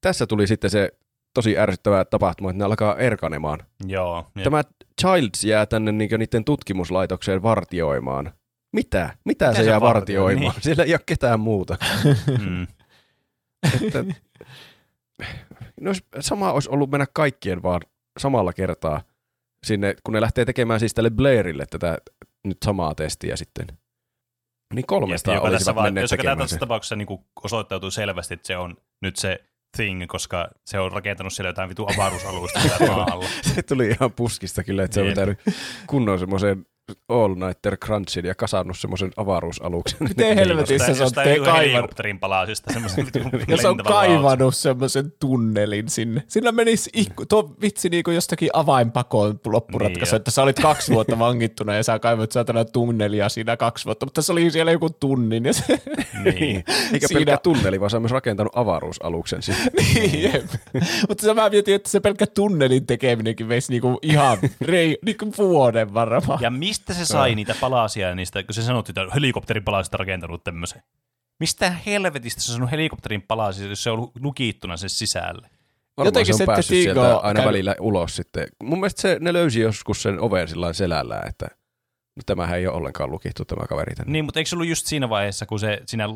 [0.00, 0.90] tässä tuli sitten se
[1.34, 3.58] tosi ärsyttävä tapahtuma, että ne alkaa erkanemaan.
[3.86, 4.26] Joo.
[4.44, 4.62] Tämä
[5.02, 8.32] Childs jää tänne niin niiden tutkimuslaitokseen vartioimaan.
[8.72, 9.16] Mitä?
[9.24, 10.22] Mitä, se se jää vartioi?
[10.24, 10.54] vartioimaan?
[10.54, 10.62] Niin.
[10.62, 11.76] Siellä ei ole ketään muuta.
[12.44, 12.66] Mm.
[13.86, 14.04] että,
[15.80, 17.80] no, sama olisi ollut mennä kaikkien vaan
[18.18, 19.02] samalla kertaa
[19.66, 21.98] sinne, kun ne lähtee tekemään siis tälle Blairille tätä
[22.46, 23.66] nyt samaa testiä sitten.
[24.74, 26.60] Niin kolmesta Jep, tässä olisivat vaan, menneet jos tekemään tässä se.
[26.60, 27.08] tapauksessa niin
[27.44, 29.44] osoittautuu selvästi, että se on nyt se
[29.76, 33.26] thing, koska se on rakentanut siellä jotain vitu avaruusalusta siellä maan alla.
[33.54, 35.38] Se tuli ihan puskista kyllä, että se on pitänyt
[35.86, 36.66] kunnon semmoisen
[37.08, 39.98] All Nighter Crunchin ja kasannut semmoisen avaruusaluksen.
[40.08, 43.06] Miten helvetissä se on te helikopterin palasista semmoisen
[43.48, 46.22] Ja se on kaivannut semmoisen tunnelin sinne.
[46.28, 50.92] Sillä menisi ikku, tuo vitsi niin kuin jostakin avainpakoon loppuratkaisu, Niin, että sä olit kaksi
[50.92, 54.90] vuotta vangittuna ja sä kaivoit saatana tunnelia siinä kaksi vuotta, mutta se oli siellä joku
[54.90, 55.44] tunnin.
[55.44, 55.80] Ja se,
[56.24, 56.64] Niin.
[56.92, 59.40] Eikä Siinä- pelkkä tunneli, vaan se on myös rakentanut avaruusaluksen.
[59.76, 60.32] Niin,
[61.08, 65.94] mutta se mä mietin, että se pelkkä tunnelin tekeminenkin veisi niinku ihan rei, niinku vuoden
[65.94, 66.38] varmaan.
[66.42, 70.82] Ja mistä se sai niitä palasia niistä, kun se sanot, että helikopterin palasista rakentanut tämmöisen?
[71.40, 75.50] Mistä helvetistä se on sanonut helikopterin palasia, jos se on lukittuna sen sisälle?
[75.96, 78.48] Varmaan Jotenkin se on päässyt sieltä aina käy- välillä ulos sitten.
[78.62, 81.46] Mun mielestä se, ne löysi joskus sen oven sillä selällään, että
[82.16, 84.12] no, tämähän ei ole ollenkaan lukittu tämä kaveri tänne.
[84.12, 86.08] Niin, mutta eikö se ollut just siinä vaiheessa, kun, se, siinä,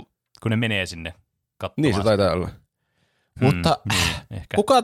[0.42, 1.14] kun ne menee sinne
[1.58, 1.82] katsomaan?
[1.82, 2.48] Niin se taitaa olla.
[3.40, 4.56] Mutta niin, ehkä.
[4.56, 4.82] kuka...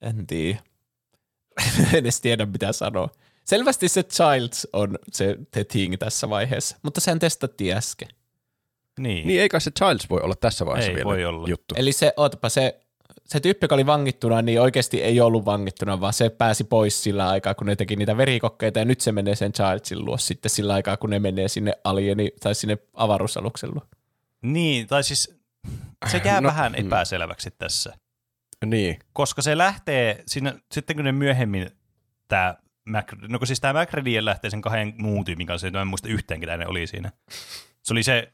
[0.00, 0.58] En tiedä.
[1.92, 3.08] en edes tiedä, mitä sanoa.
[3.46, 8.08] Selvästi se Childs on se the thing tässä vaiheessa, mutta sen testattiin äsken.
[9.00, 9.26] Niin.
[9.26, 11.48] Niin eikä se Childs voi olla tässä vaiheessa Ei vielä voi olla.
[11.48, 11.74] juttu.
[11.78, 12.80] Eli se, ootapa, se,
[13.24, 17.28] se tyyppi, joka oli vangittuna, niin oikeasti ei ollut vangittuna, vaan se pääsi pois sillä
[17.28, 20.74] aikaa, kun ne teki niitä verikokkeita, ja nyt se menee sen Childsin luo sitten sillä
[20.74, 23.82] aikaa, kun ne menee sinne alieni, tai sinne avaruusaluksen luo.
[24.42, 25.36] Niin, tai siis
[26.10, 26.86] se jää No, vähän mm.
[26.86, 27.92] epäselväksi tässä.
[28.64, 28.98] Niin.
[29.12, 31.70] Koska se lähtee, siinä, sitten kun ne myöhemmin
[32.28, 32.54] tämä
[32.86, 36.08] Mac, no kun siis tämä MacReady lähtee sen kahden muun tyypin kanssa, mä en muista
[36.08, 37.12] yhteen, ketä ne oli siinä.
[37.82, 38.32] Se oli se,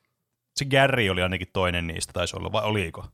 [0.56, 3.04] se Gary oli ainakin toinen niistä, taisi olla, vai oliko?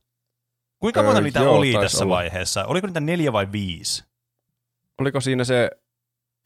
[0.79, 2.15] Kuinka Öö, monta niitä joo, oli tässä olla.
[2.15, 2.65] vaiheessa?
[2.65, 4.05] Oliko niitä neljä vai viisi?
[4.99, 5.71] Oliko siinä se,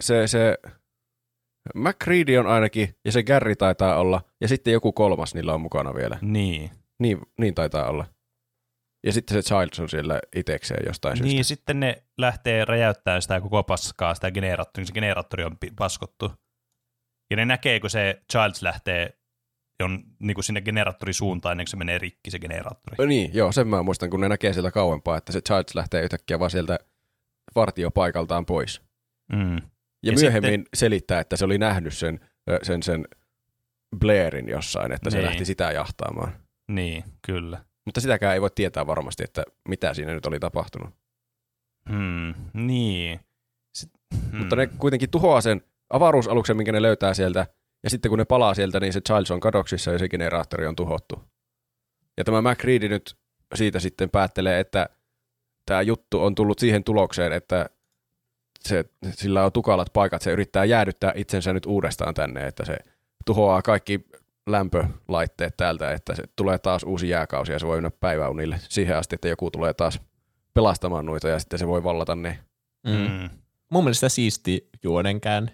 [0.02, 0.58] se, se
[1.74, 5.94] McCready on ainakin, ja se Gary taitaa olla, ja sitten joku kolmas niillä on mukana
[5.94, 6.18] vielä.
[6.20, 6.70] Niin.
[6.98, 8.06] Niin, niin taitaa olla.
[9.06, 11.34] Ja sitten se Childs on siellä itekseen jostain syystä.
[11.34, 16.32] Niin, sitten ne lähtee räjäyttämään sitä koko paskaa, sitä generaattoria, se generaattori on paskottu.
[17.30, 19.18] Ja ne näkee, kun se Childs lähtee
[19.82, 22.96] on, niin kuin sinne generaattorin suuntaan, ennen kuin se menee rikki se generaattori.
[22.98, 26.02] No niin, joo, sen mä muistan, kun ne näkee sieltä kauempaa, että se Childs lähtee
[26.02, 26.78] yhtäkkiä vaan sieltä
[27.54, 28.82] vartiopaikaltaan pois.
[29.32, 29.56] Mm.
[29.56, 29.62] Ja,
[30.02, 30.68] Ja myöhemmin sitten...
[30.74, 32.20] selittää, että se oli nähnyt sen,
[32.62, 33.04] sen, sen
[33.98, 35.26] Blairin jossain, että se Niin.
[35.26, 36.32] lähti sitä jahtaamaan.
[36.68, 37.64] Niin, kyllä.
[37.84, 40.94] Mutta sitäkään ei voi tietää varmasti, että mitä siinä nyt oli tapahtunut.
[41.90, 43.20] Hmm, niin.
[43.74, 44.38] Sit, hmm.
[44.38, 47.46] Mutta ne kuitenkin tuhoaa sen avaruusaluksen, minkä ne löytää sieltä,
[47.82, 50.76] ja sitten kun ne palaa sieltä, niin se Childs on kadoksissa ja se generaattori on
[50.76, 51.22] tuhottu.
[52.16, 53.16] Ja tämä McReady nyt
[53.54, 54.88] siitä sitten päättelee, että
[55.66, 57.66] tämä juttu on tullut siihen tulokseen, että
[58.60, 62.76] se, sillä on tukalat paikat, se yrittää jäädyttää itsensä nyt uudestaan tänne, että se
[63.24, 64.06] tuhoaa kaikki
[64.46, 69.14] lämpölaitteet täältä, että se tulee taas uusi jääkausi ja se voi mennä päiväunille siihen asti,
[69.14, 70.00] että joku tulee taas
[70.54, 72.38] pelastamaan noita ja sitten se voi vallata ne.
[72.86, 72.92] Mm.
[72.92, 73.30] Mm.
[73.70, 75.50] Mun mielestä siisti juonenkään.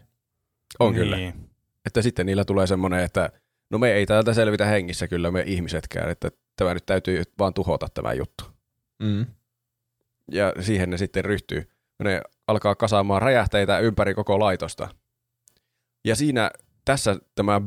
[0.79, 1.03] On niin.
[1.03, 1.17] kyllä.
[1.87, 3.31] Että sitten niillä tulee semmoinen, että
[3.71, 7.89] no me ei täältä selvitä hengissä kyllä me ihmisetkään, että tämä nyt täytyy vaan tuhota
[7.95, 8.45] tämä juttu.
[9.03, 9.27] Mm.
[10.33, 11.71] Ja siihen ne sitten ryhtyy.
[12.05, 14.89] Ne alkaa kasaamaan räjähteitä ympäri koko laitosta.
[16.05, 16.51] Ja siinä
[16.85, 17.61] tässä tämä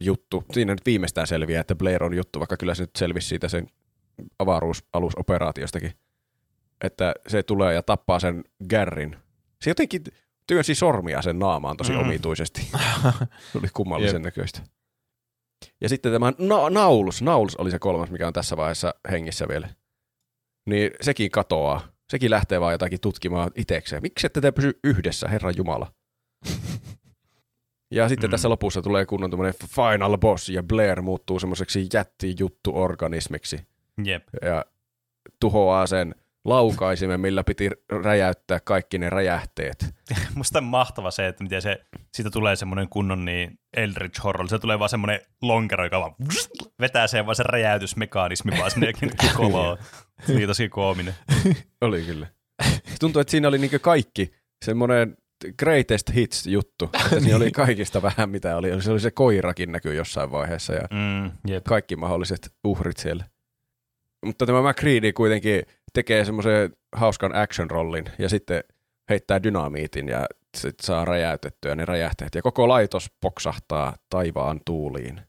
[0.00, 3.48] Blair-juttu, siinä nyt viimeistään selviää, että Blair on juttu, vaikka kyllä se nyt selvisi siitä
[3.48, 3.66] sen
[4.38, 5.92] avaruusalusoperaatiostakin.
[6.84, 9.16] Että se tulee ja tappaa sen Garrin.
[9.62, 10.02] Se jotenkin
[10.46, 11.98] työnsi sormia sen naamaan tosi Mm.
[11.98, 12.60] omituisesti.
[13.52, 14.60] Se oli kummallisen näköistä.
[15.80, 19.68] Ja sitten tämä na- Naulus, Naulus oli se kolmas, mikä on tässä vaiheessa hengissä vielä.
[20.66, 21.88] Niin sekin katoaa.
[22.10, 24.02] Sekin lähtee vaan jotakin tutkimaan itsekseen.
[24.02, 25.92] Miksi ette te pysy yhdessä, Herran Jumala?
[27.90, 28.30] Ja sitten Mm.
[28.30, 33.60] tässä lopussa tulee kunnon tämmöinen final boss, ja Blair muuttuu semmoiseksi jättijuttu-organismiksi.
[34.04, 34.22] Jep.
[34.42, 34.64] Ja
[35.40, 36.14] tuhoaa sen
[36.44, 37.70] laukaisimen, millä piti
[38.04, 39.94] räjäyttää kaikki ne räjähteet.
[40.34, 41.80] Musta on mahtava se, että miten se,
[42.14, 44.48] siitä tulee semmoinen kunnon niin Eldritch Horror.
[44.48, 46.14] Se tulee vaan semmoinen lonkero, joka vaan
[46.80, 48.92] vetää sen vaan se räjäytysmekanismi vaan sinne
[49.36, 49.78] koloon.
[50.26, 51.14] Se oli tosi koominen.
[51.80, 52.26] Oli kyllä.
[53.00, 54.30] Tuntuu, että siinä oli niinku kaikki
[54.64, 55.16] semmoinen
[55.58, 56.84] greatest hits juttu.
[57.04, 58.82] Että siinä oli kaikista vähän mitä oli.
[58.82, 61.64] Se oli se koirakin näkyy jossain vaiheessa ja Mm, jep.
[61.64, 63.24] kaikki mahdolliset uhrit siellä.
[64.26, 65.62] Mutta tämä McCready kuitenkin
[65.92, 68.64] tekee semmoisen hauskan action-rollin ja sitten
[69.10, 70.26] heittää dynamiitin ja
[70.56, 72.34] sit saa räjäytettyä ne räjähteet.
[72.34, 75.20] Ja koko laitos poksahtaa taivaan tuuliin.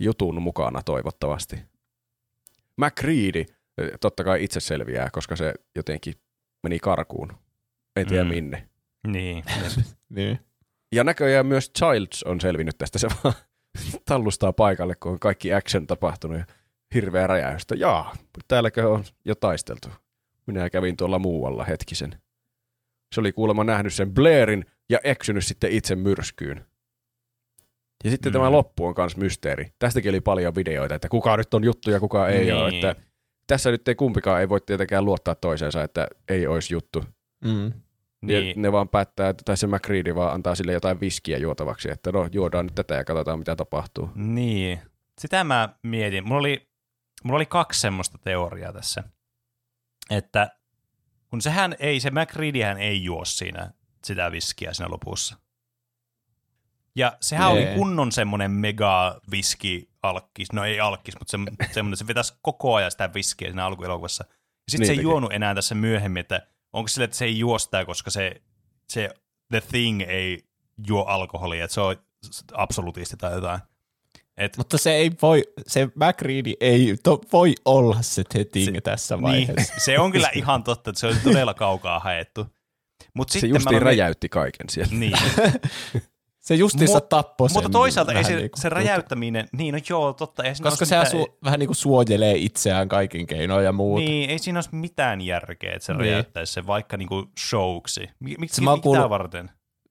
[0.00, 1.56] Jutun mukana toivottavasti.
[2.76, 3.40] McCready
[3.78, 6.14] eh, totta kai itse selviää, koska se jotenkin
[6.62, 7.32] meni karkuun.
[7.96, 8.30] En tiedä mm.
[8.30, 8.68] minne.
[9.06, 9.44] Niin.
[10.08, 10.38] Niin.
[10.92, 12.98] Ja näköjään myös Childs on selvinnyt tästä.
[12.98, 13.34] Se vaan
[14.08, 16.44] tallustaa paikalle, kun on kaikki action tapahtunut ja
[16.94, 17.74] hirveä räjäystä.
[17.74, 18.16] Jaa,
[18.48, 19.88] täälläkö on jo taisteltu.
[20.46, 22.20] Minä kävin tuolla muualla hetkisen.
[23.14, 26.66] Se oli kuulemma nähnyt sen Blairin ja eksynyt sitten itse myrskyyn.
[28.04, 28.34] Ja sitten Mm.
[28.34, 29.72] tämä loppu on myös mysteeri.
[29.78, 32.54] Tästäkin oli paljon videoita, että kuka nyt on juttu ja kuka ei Niin.
[32.54, 32.68] ole.
[32.68, 32.96] Että
[33.46, 37.04] tässä nyt ei kumpikaan ei voi tietenkään luottaa toiseensa, että ei olisi juttu.
[37.44, 37.72] Mm.
[38.22, 38.62] Niin.
[38.62, 42.28] Ne vaan päättää, että tai se McCready vaan antaa sille jotain viskiä juotavaksi, että no
[42.32, 44.10] juodaan nyt tätä ja katsotaan mitä tapahtuu.
[44.14, 44.80] Niin.
[45.20, 46.28] Sitä mä mietin.
[46.28, 46.68] Mulla oli,
[47.24, 49.02] mulla oli kaksi semmoista teoriaa tässä.
[50.10, 50.50] Että
[51.30, 53.70] kun sehän ei, se McReadyhän ei juo siinä
[54.04, 55.36] sitä viskiä siinä lopussa.
[56.96, 57.68] Ja sehän Jee.
[57.68, 60.52] oli kunnon semmoinen mega viski alkkis.
[60.52, 61.30] No ei alkkis, mutta
[61.66, 64.24] se, semmoinen, se vetäisi koko ajan sitä viskiä siinä alkuelokuvassa.
[64.28, 64.34] Ja
[64.66, 67.58] sitten Niin se ei juonut enää tässä myöhemmin, että onko sille, että se ei juo
[67.58, 68.42] sitä, koska se,
[68.88, 69.10] se
[69.50, 70.44] The Thing ei
[70.86, 71.96] juo alkoholia, että se on
[72.52, 73.60] absolutisti tai jotain.
[74.36, 78.80] Et, Mutta se ei voi, se McReady ei to, voi olla se The Thing Se-
[78.80, 79.74] tässä niin, vaiheessa.
[79.78, 82.46] se on kyllä ihan totta, että se on todella kaukaa haettu.
[83.14, 84.92] Mut Se sitten justiin mä olen- räjäytti kaiken siellä.
[84.98, 85.12] Niin.
[86.42, 87.54] Se justiinsa Mut- tappoi sen.
[87.56, 90.42] Mutta toisaalta ei se, niinku- se räjäyttäminen, niin no joo, totta.
[90.42, 94.04] Ei Koska sehän mitään- su, vähän niin kuin suojelee itseään kaikin keinoin ja muuta.
[94.04, 96.00] Niin, ei siinä olisi mitään järkeä, että se Niin.
[96.00, 98.00] räjäyttäisi se vaikka niinku showksi.
[98.24, 99.44] Mik- Miksi mä mitä kuullut- varten?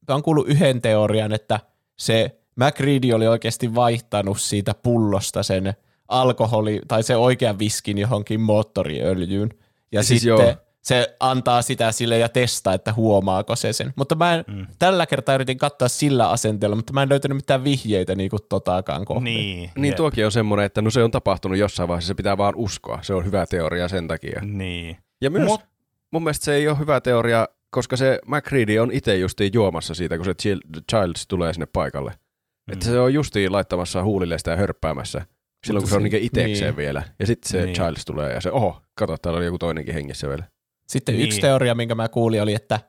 [0.07, 1.59] Mä oon kuullut yhden teorian, että
[1.99, 5.73] se McReady oli oikeasti vaihtanut siitä pullosta sen
[6.07, 9.49] alkoholi tai se oikean viskin johonkin moottoriöljyyn.
[9.91, 10.55] Ja Siis sitten joo.
[10.81, 13.93] Se antaa sitä sille ja testaa, että huomaako se sen.
[13.95, 14.67] Mutta mä en, Mm.
[14.79, 19.05] tällä kertaa yritin katsoa sillä asenteella, mutta mä en löytänyt mitään vihjeitä niin kuin totakaan
[19.05, 19.23] kohtaan.
[19.23, 19.69] Niin.
[19.75, 19.95] Niin jep.
[19.95, 22.99] tuokin on semmoinen, että no se on tapahtunut jossain vaiheessa, se pitää vaan uskoa.
[23.01, 24.41] Se on hyvä teoria sen takia.
[24.43, 24.97] Niin.
[25.21, 25.65] Ja myös Mut-
[26.11, 30.17] mun mielestä se ei ole hyvä teoria, koska se McCready on itse justiin juomassa siitä,
[30.17, 32.11] kun se Chil- Childs tulee sinne paikalle.
[32.11, 32.73] Mm.
[32.73, 35.25] Että se on justiin laittamassa huulille sitä ja hörppäämässä.
[35.67, 36.77] Silloin kun se on se- niinku itekseen niin.
[36.77, 37.03] vielä.
[37.19, 37.75] Ja sitten se Niin.
[37.75, 40.43] Childs tulee ja se, oho, kato, täällä oli joku toinenkin hengissä vielä.
[40.91, 41.25] Sitten Niin.
[41.25, 42.79] yksi teoria, minkä mä kuulin, oli, että,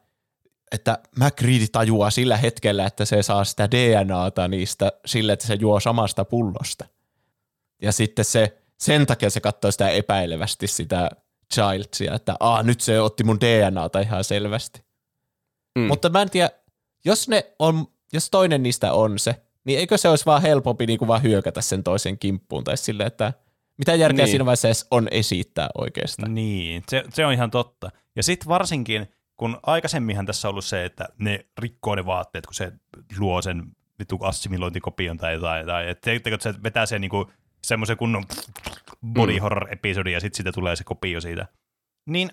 [0.72, 5.80] että McReady tajuaa sillä hetkellä, että se saa sitä DNAta niistä sille, että se juo
[5.80, 6.84] samasta pullosta.
[7.82, 11.10] Ja sitten se, sen takia se katsoo sitä epäilevästi sitä
[11.54, 14.82] Childsia, että Aa, nyt se otti mun DNAta ihan selvästi.
[15.78, 15.82] Mm.
[15.84, 16.50] Mutta mä en tiedä,
[17.04, 20.98] jos, ne on, jos toinen niistä on se, niin eikö se olisi vaan helpompi niin
[20.98, 23.32] kuin vaan hyökätä sen toisen kimppuun tai silleen, että
[23.82, 24.30] mitä järkeä Niin.
[24.30, 26.34] siinä vaiheessa edes on esittää oikeastaan.
[26.34, 27.90] Niin, se, se on ihan totta.
[28.16, 29.06] Ja sitten varsinkin,
[29.36, 32.72] kun aikaisemminhan tässä on ollut se, että ne rikkoo ne vaatteet, kun se
[33.18, 33.62] luo sen
[33.98, 35.66] vittu assimilointikopion tai jotain.
[35.66, 36.10] Tai, että
[36.40, 37.30] se vetää sen niinku
[37.64, 38.24] semmoisen kunnon
[39.06, 41.46] body horror episodin ja sitten siitä tulee se kopio siitä.
[42.06, 42.30] Niin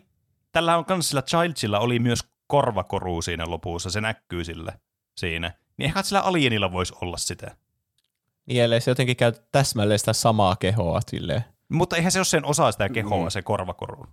[0.51, 4.73] tällä on kans sillä Childsilla oli myös korvakoru siinä lopussa, se näkyy sillä
[5.17, 5.51] siinä.
[5.77, 7.55] Niin ehkä sillä alienilla voisi olla sitä.
[8.49, 11.43] Niin ellei se jotenkin käy täsmälleen sitä samaa kehoa silleen.
[11.69, 13.29] Mutta eihän se ole sen osa sitä kehoa, Mm.
[13.29, 14.05] se korvakoru.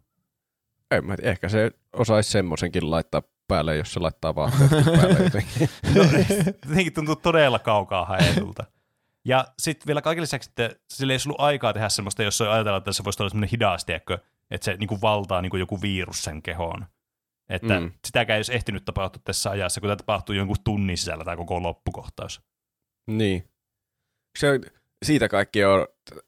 [0.91, 5.68] En mä, tiedä, ehkä se osaisi semmoisenkin laittaa päälle, jos se laittaa vaatteet päälle jotenkin.
[5.95, 6.03] No,
[6.68, 8.64] jotenkin tuntuu todella kaukaa haetulta.
[9.24, 12.93] Ja sitten vielä kaiken lisäksi, että sillä ei ollut aikaa tehdä semmoista, jos ajatellaan, että
[12.93, 14.18] se voisi olla semmoinen hidas, tiedätkö,
[14.51, 16.87] että se niin kuin valtaa niin kuin joku virus sen kehoon.
[17.49, 17.84] Että Mm.
[17.87, 17.93] mm.
[18.07, 21.62] sitäkään ei olisi ehtinyt tapahtua tässä ajassa, kun tämä tapahtuu jonkun tunnin sisällä tämä koko
[21.62, 22.41] loppukohtaus.
[23.07, 23.49] Niin.
[24.37, 24.61] Se,
[25.05, 26.18] siitä kaikki on t-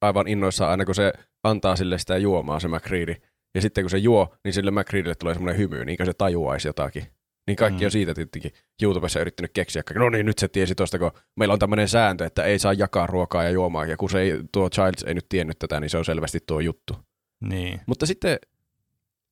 [0.00, 1.12] aivan innoissaan aina, kun se
[1.42, 3.14] antaa sille sitä juomaa, se McCready.
[3.54, 6.68] Ja sitten kun se juo, niin sille McCreadylle tulee semmoinen hymy, niin kuin se tajuaisi
[6.68, 7.06] jotakin.
[7.46, 7.84] Niin kaikki Mm.
[7.84, 8.52] on siitä tietenkin
[8.82, 9.82] YouTubessa yrittänyt keksiä.
[9.94, 13.06] No niin, nyt se tiesi tuosta, kun meillä on tämmöinen sääntö, että ei saa jakaa
[13.06, 13.86] ruokaa ja juomaa.
[13.86, 16.60] Ja kun se ei, tuo Childs ei nyt tiennyt tätä, niin se on selvästi tuo
[16.60, 16.96] juttu.
[17.40, 17.80] Niin.
[17.86, 18.38] Mutta sitten,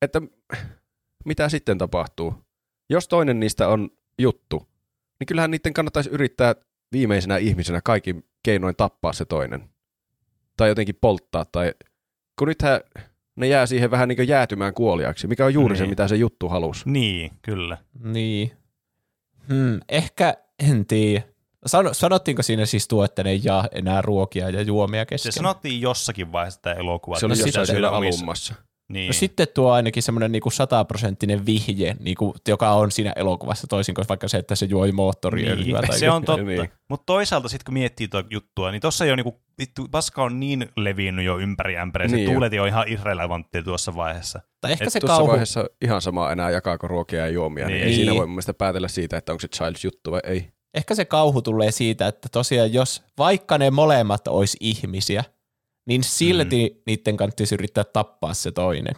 [0.01, 0.21] että
[1.25, 2.33] mitä sitten tapahtuu?
[2.89, 3.89] Jos toinen niistä on
[4.19, 4.67] juttu,
[5.19, 6.55] niin kyllähän niiden kannattaisi yrittää
[6.91, 9.69] viimeisenä ihmisenä kaikin keinoin tappaa se toinen.
[10.57, 11.45] Tai jotenkin polttaa.
[11.45, 11.73] Tai...
[12.39, 12.81] Kun nythän
[13.35, 15.89] ne jää siihen vähän niin kuin jäätymään kuoliaksi, mikä on juuri se, Niin.
[15.89, 16.89] mitä se juttu halusi.
[16.89, 17.77] Niin, kyllä.
[18.03, 18.51] Niin.
[19.49, 20.33] Hmm, ehkä,
[20.69, 21.23] en tiedä.
[21.65, 25.31] Sano, sanottiinko siinä siis tuo, että ne ei jaa enää ruokia ja juomia Se kesken?
[25.33, 27.19] sanottiin jossakin vaiheessa tämä elokuva.
[27.19, 28.55] Se oli jossain siellä omissa- alummassa.
[28.89, 29.07] Niin.
[29.07, 34.05] No sitten tuo ainakin semmoinen niinku sataprosenttinen vihje, niinku, joka on siinä elokuvassa toisin kuin
[34.09, 35.79] vaikka se, että se juoi moottoriöljyä.
[35.81, 36.43] Niin, tai se on totta.
[36.43, 36.69] Niin.
[36.89, 40.69] Mutta toisaalta sitten kun miettii tuota juttua, niin tossa jo niinku, vittu, paska on niin
[40.77, 42.31] levinnyt jo ympäri ämpäriä, se Niin jo.
[42.31, 44.41] tuulet on ihan irrelevanttia tuossa vaiheessa.
[44.61, 47.75] Tai ehkä Et se Tuossa kauhu, vaiheessa ihan sama enää jakaako ruokia ja juomia, niin,
[47.75, 47.87] Niin.
[47.87, 50.49] ei siinä voi mun mielestä päätellä siitä, että onko se Childs juttu vai ei.
[50.73, 55.23] ehkä se kauhu tulee siitä, että tosiaan jos vaikka ne molemmat olisi ihmisiä,
[55.89, 56.81] niin silti mm.
[56.85, 58.95] niiden kannattaisi yrittää tappaa se toinen.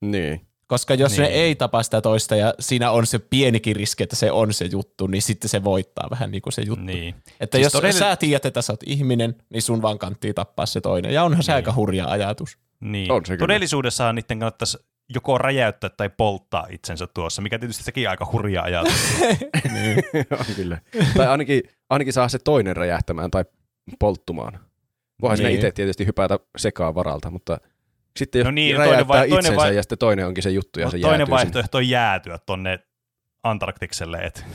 [0.00, 0.40] Niin.
[0.66, 1.22] Koska jos niin.
[1.22, 4.64] ne ei tapa sitä toista ja siinä on se pienikin riski, että se on se
[4.64, 6.84] juttu, niin sitten se voittaa vähän niin kuin se juttu.
[6.84, 7.14] Niin.
[7.40, 10.66] Että Siis jos todella- sä tiedät, että sä oot ihminen, niin sun vaan kanttii tappaa
[10.66, 11.14] se toinen.
[11.14, 11.56] Ja onhan se Niin.
[11.56, 12.58] aika hurja ajatus.
[12.80, 13.12] Niin.
[13.12, 13.38] On se kyllä.
[13.38, 14.78] Todellisuudessahan niiden kannattaisi
[15.14, 18.94] joko räjäyttää tai polttaa itsensä tuossa, mikä tietysti sekin aika hurja ajatus.
[19.74, 20.04] niin.
[20.38, 20.78] on kyllä.
[21.16, 23.44] Tai ainakin, ainakin saa se toinen räjähtämään tai
[23.98, 24.60] polttumaan.
[25.22, 25.54] Voihan niin.
[25.54, 27.58] itse tietysti hypätä sekaan varalta, mutta
[28.16, 29.76] sitten jos no niin, räjäyttää toinen vai, itsensä toinen vai...
[29.76, 32.78] ja sitten toinen onkin se juttu ja no, se Toinen vaihtoehto on jäätyä tonne
[33.42, 34.18] Antarktikselle.
[34.18, 34.46] Et...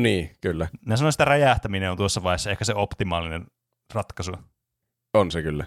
[0.00, 0.68] Niin, kyllä.
[0.86, 3.46] Ne sanoo, että räjähtäminen on tuossa vaiheessa ehkä se optimaalinen
[3.94, 4.32] ratkaisu.
[5.14, 5.64] On se kyllä.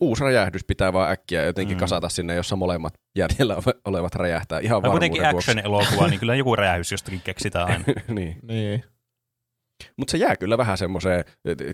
[0.00, 1.80] Uusi räjähdys pitää vaan äkkiä jotenkin mm.
[1.80, 6.92] kasata sinne, jossa molemmat jäljellä olevat räjähtää ihan varmuuden kuitenkin action-elokuva, niin kyllä joku räjähdys
[6.92, 7.84] jostakin keksitään aina.
[8.08, 8.38] niin.
[8.42, 8.84] niin.
[9.96, 11.24] Mutta se jää kyllä vähän semmoiseen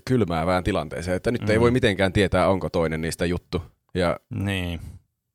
[0.05, 1.51] kylmäävään tilanteeseen, että nyt mm.
[1.51, 3.63] ei voi mitenkään tietää, onko toinen niistä juttu.
[3.95, 4.81] Ja niin.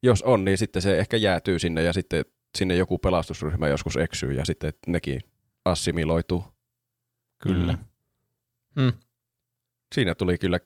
[0.03, 2.25] jos on, niin sitten se ehkä jäätyy sinne ja sitten
[2.57, 5.21] sinne joku pelastusryhmä joskus eksyy ja sitten nekin
[5.65, 6.45] assimiloituu.
[7.43, 7.77] Kyllä.
[8.75, 8.83] Mm.
[8.83, 8.93] Mm.
[9.95, 10.59] Siinä tuli kyllä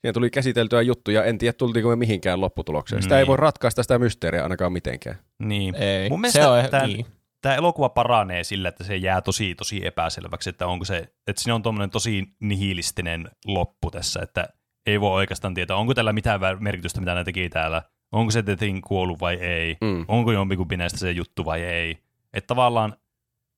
[0.00, 3.02] Siinä tuli käsiteltyä juttuja, en tiedä tultiinko me mihinkään lopputulokseen.
[3.02, 3.20] Sitä niin.
[3.20, 5.16] ei voi ratkaista sitä mysteeriä ainakaan mitenkään.
[5.38, 5.74] Niin.
[5.74, 6.08] Ei.
[6.08, 7.06] Mun mielestä se on, tämä, niin.
[7.40, 11.54] Tämä elokuva paranee sillä, että se jää tosi tosi epäselväksi, että onko se, että siinä
[11.54, 14.48] on tuommoinen tosi nihilistinen loppu tässä, että
[14.86, 18.82] ei voi oikeastaan tietää, onko tällä mitään merkitystä, mitä ne teki täällä, onko se Detin
[18.82, 20.04] kuollut vai ei, mm.
[20.08, 21.98] onko jompikumpi näistä se juttu vai ei.
[22.32, 22.96] Että tavallaan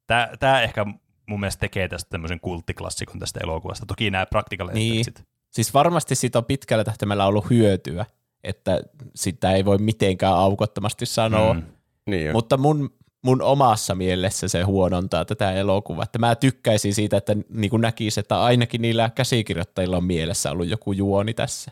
[0.06, 0.86] tämä, tämä ehkä
[1.28, 3.86] mun mielestä tekee tästä tämmöisen kulttiklassikon tästä elokuvasta.
[3.86, 5.04] Toki nämä practical niin.
[5.50, 8.06] Siis varmasti siitä on pitkällä tähtäimellä ollut hyötyä,
[8.44, 8.80] että
[9.14, 11.54] sitä ei voi mitenkään aukottomasti sanoa.
[11.54, 11.62] Mm.
[12.06, 12.90] Niin Mutta mun,
[13.22, 16.04] mun omassa mielessä se huonontaa tätä elokuvaa.
[16.04, 20.68] Että mä tykkäisin siitä, että niin kuin näkisi, että ainakin niillä käsikirjoittajilla on mielessä ollut
[20.68, 21.70] joku juoni tässä.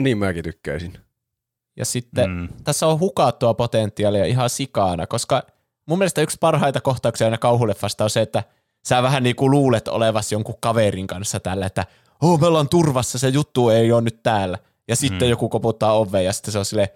[0.00, 0.98] Niin mäkin tykkäisin.
[1.76, 2.48] Ja sitten mm.
[2.64, 5.42] tässä on hukattua potentiaalia ihan sikaana, koska
[5.86, 8.44] mun mielestä yksi parhaita kohtauksia aina kauhuleffasta on se, että
[8.88, 11.86] sä vähän niin kuin luulet olevasi jonkun kaverin kanssa tällä, että
[12.22, 14.58] oh, me ollaan turvassa, se juttu ei ole nyt täällä.
[14.88, 15.30] Ja sitten mm.
[15.30, 16.88] joku koputtaa oveen ja sitten se on silleen,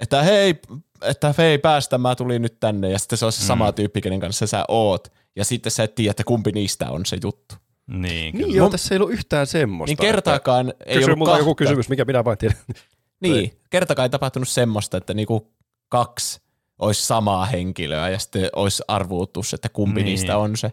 [0.00, 0.60] että hei,
[1.02, 2.90] että hei päästä, mä tulin nyt tänne.
[2.90, 3.46] Ja sitten se on se mm.
[3.46, 5.12] sama tyyppi, kenen kanssa sä oot.
[5.36, 7.54] Ja sitten sä et tiedä, että kumpi niistä on se juttu.
[7.86, 9.90] Niin, niin joo, tässä ei ollut yhtään semmoista.
[9.90, 11.38] Niin kertaakaan ei ollut kahta.
[11.38, 12.58] joku kysymys, mikä minä vain tiedän.
[13.20, 15.52] Niin, kertakaan ei tapahtunut semmoista, että niinku
[15.88, 16.40] kaksi
[16.78, 20.04] olisi samaa henkilöä ja sitten olisi arvuutus, että kumpi niin.
[20.04, 20.66] niistä on se.
[20.66, 20.72] Ja,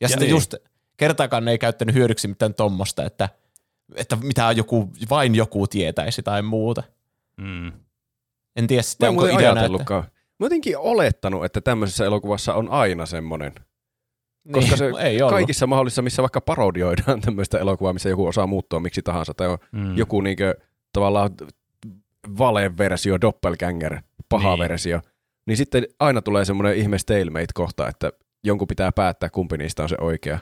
[0.00, 0.30] ja sitten niin.
[0.30, 0.54] just
[0.96, 3.28] kertaakaan ei käyttänyt hyödyksi mitään tommosta, että,
[3.94, 6.82] että mitä joku, vain joku tietäisi tai muuta.
[7.36, 7.72] Mm.
[8.56, 9.94] En tiedä sitten, onko ideana, että...
[9.94, 13.52] Mä jotenkin olettanut, että tämmöisessä elokuvassa on aina semmoinen.
[14.44, 18.80] Niin, Koska se ei kaikissa mahdollisissa, missä vaikka parodioidaan tämmöistä elokuvaa, missä joku osaa muuttua
[18.80, 19.96] miksi tahansa, tai on mm.
[19.96, 20.54] joku niinkö,
[20.92, 21.30] tavallaan
[22.38, 24.58] vale-versio, doppelganger, paha niin.
[24.58, 25.00] versio,
[25.46, 28.12] niin sitten aina tulee semmoinen ihme stalemate-kohta, että
[28.44, 30.38] jonkun pitää päättää, kumpi niistä on se oikea.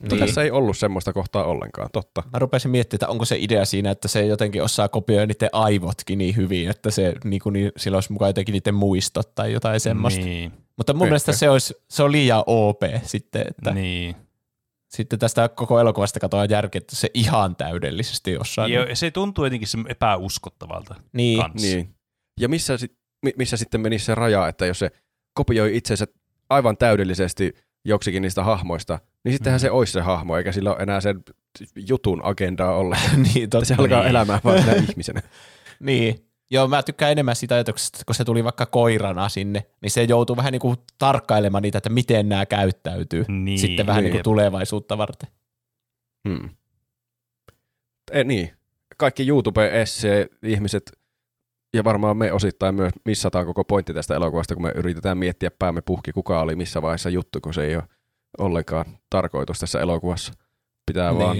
[0.00, 0.26] Mutta niin.
[0.26, 2.22] tässä ei ollut semmoista kohtaa ollenkaan, totta.
[2.32, 6.18] Mä rupesin miettimään, että onko se idea siinä, että se jotenkin osaa kopioida niiden aivotkin
[6.18, 9.80] niin hyvin, että se, niin kuin, niin, sillä olisi mukaan jotenkin niiden muistot tai jotain
[9.80, 10.24] semmoista.
[10.24, 10.52] Niin.
[10.76, 11.10] Mutta mun Ehkä.
[11.10, 14.16] mielestä se, olisi, se on liian OP sitten, että niin.
[14.88, 18.66] sitten tästä koko elokuvasta katoaa järkeä, että se ihan täydellisesti osaa.
[18.68, 18.96] Joo, niin.
[18.96, 21.44] se tuntuu jotenkin se epäuskottavalta niin.
[21.60, 21.94] Niin.
[22.40, 22.76] Ja missä,
[23.36, 24.90] missä sitten menisi se raja, että jos se
[25.34, 26.06] kopioi itsensä
[26.50, 27.54] aivan täydellisesti
[27.84, 29.62] joksikin niistä hahmoista, niin sittenhän mm.
[29.62, 31.22] se olisi se hahmo, eikä sillä ole enää sen
[31.88, 32.96] jutun agendaa olla.
[33.34, 34.10] niin, totta, se alkaa niin.
[34.10, 35.22] elämään vain ihmisenä.
[35.80, 36.26] niin.
[36.52, 40.36] Joo, mä tykkään enemmän sitä ajatuksesta, kun se tuli vaikka koirana sinne, niin se joutuu
[40.36, 44.98] vähän niin kuin tarkkailemaan niitä, että miten nämä käyttäytyy niin, sitten vähän niin kuin tulevaisuutta
[44.98, 45.28] varten.
[46.28, 46.50] Hmm.
[48.12, 48.52] E, niin.
[48.96, 50.99] Kaikki YouTube-esse-ihmiset
[51.74, 55.82] ja varmaan me osittain myös missataan koko pointti tästä elokuvasta, kun me yritetään miettiä päämme
[55.82, 57.84] puhki, kuka oli missä vaiheessa juttu, kun se ei ole
[58.38, 60.32] ollenkaan tarkoitus tässä elokuvassa.
[60.86, 61.18] Pitää niin.
[61.18, 61.36] vaan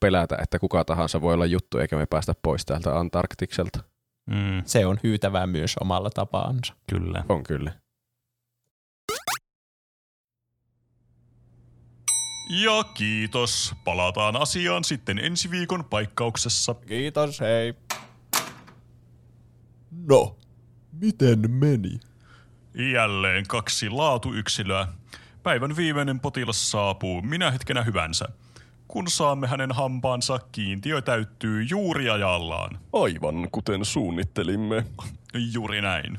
[0.00, 3.78] pelätä, että kuka tahansa voi olla juttu, eikä me päästä pois täältä Antarktikselta.
[4.26, 4.62] Mm.
[4.64, 6.74] Se on hyytävää myös omalla tapaansa.
[6.90, 7.24] Kyllä.
[7.28, 7.72] On kyllä.
[12.50, 13.74] Ja kiitos.
[13.84, 16.74] Palataan asiaan sitten ensi viikon paikkauksessa.
[16.74, 17.74] Kiitos, hei.
[20.08, 20.36] No,
[20.92, 22.00] miten meni?
[22.92, 24.88] Jälleen kaksi laatuyksilöä.
[25.42, 28.28] Päivän viimeinen potilas saapuu minä hetkenä hyvänsä.
[28.88, 32.78] Kun saamme hänen hampaansa, kiintiö täyttyy juuri ajallaan.
[32.92, 34.84] Aivan kuten suunnittelimme.
[35.52, 36.18] Juuri näin.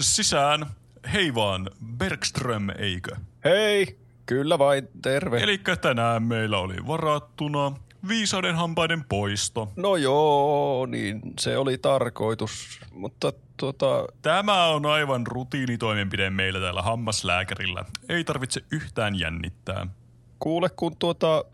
[0.00, 0.66] Sisään.
[1.12, 3.16] Hei vaan, Bergström, eikö?
[3.44, 5.42] Hei, kyllä vain, terve.
[5.42, 7.72] Eli tänään meillä oli varattuna
[8.08, 9.72] viisauden hampaiden poisto.
[9.76, 14.04] No joo, niin se oli tarkoitus, mutta tota...
[14.22, 17.84] Tämä on aivan rutiinitoimenpide meillä täällä hammaslääkärillä.
[18.08, 19.86] Ei tarvitse yhtään jännittää.
[20.38, 21.44] Kuule, kun tuota...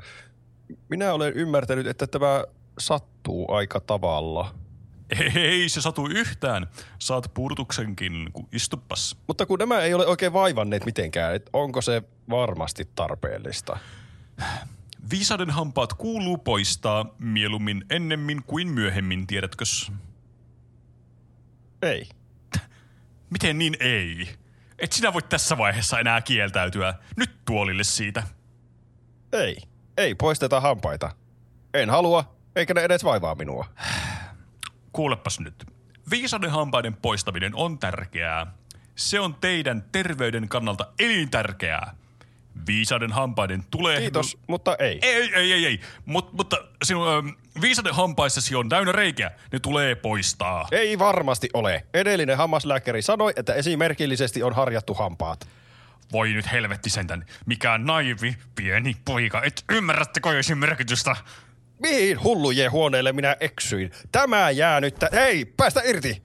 [0.88, 2.44] Minä olen ymmärtänyt, että tämä
[2.78, 4.54] sattuu aika tavalla.
[5.34, 6.66] Ei se satu yhtään.
[6.98, 9.16] Saat puudutuksenkin, kun istuppas.
[9.26, 13.78] Mutta kun nämä ei ole oikein vaivanneet mitenkään, että onko se varmasti tarpeellista?
[15.10, 19.92] Viisauden hampaat kuuluu poistaa mieluummin ennemmin kuin myöhemmin, tiedätkös?
[21.82, 22.08] Ei.
[23.30, 24.28] Miten niin ei?
[24.78, 26.94] Et sinä voi tässä vaiheessa enää kieltäytyä.
[27.16, 28.22] Nyt tuolille siitä.
[29.32, 29.56] Ei.
[29.96, 31.10] Ei poisteta hampaita.
[31.74, 33.66] En halua, eikä ne edes vaivaa minua.
[34.92, 35.66] Kuulepas nyt.
[36.10, 38.46] Viisauden hampaiden poistaminen on tärkeää.
[38.94, 41.94] Se on teidän terveyden kannalta elintärkeää.
[42.66, 44.00] Viisauden hampaiden tulee...
[44.00, 44.98] Kiitos, mutta ei.
[45.02, 45.80] Ei, ei, ei, ei.
[46.06, 47.28] Mut, mutta sinun ähm,
[47.60, 49.30] viisauden hampaissasi on täynnä reikiä.
[49.52, 50.68] Ne tulee poistaa.
[50.70, 51.86] Ei varmasti ole.
[51.94, 55.48] Edellinen hammaslääkäri sanoi, että esimerkillisesti on harjattu hampaat.
[56.12, 57.24] Voi nyt helvetti sentän.
[57.46, 59.42] Mikä naivi, pieni poika.
[59.42, 61.16] Et ymmärrättekö merkitystä?
[61.82, 63.90] Mihin hullujien huoneelle minä eksyin?
[64.12, 64.94] Tämä jää nyt...
[64.94, 66.22] Tä- Hei, päästä irti!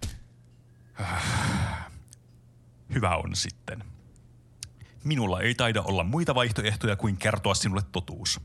[2.93, 3.90] Hyvä on sitten.
[5.03, 8.41] Minulla ei taida olla muita vaihtoehtoja kuin kertoa sinulle totuus.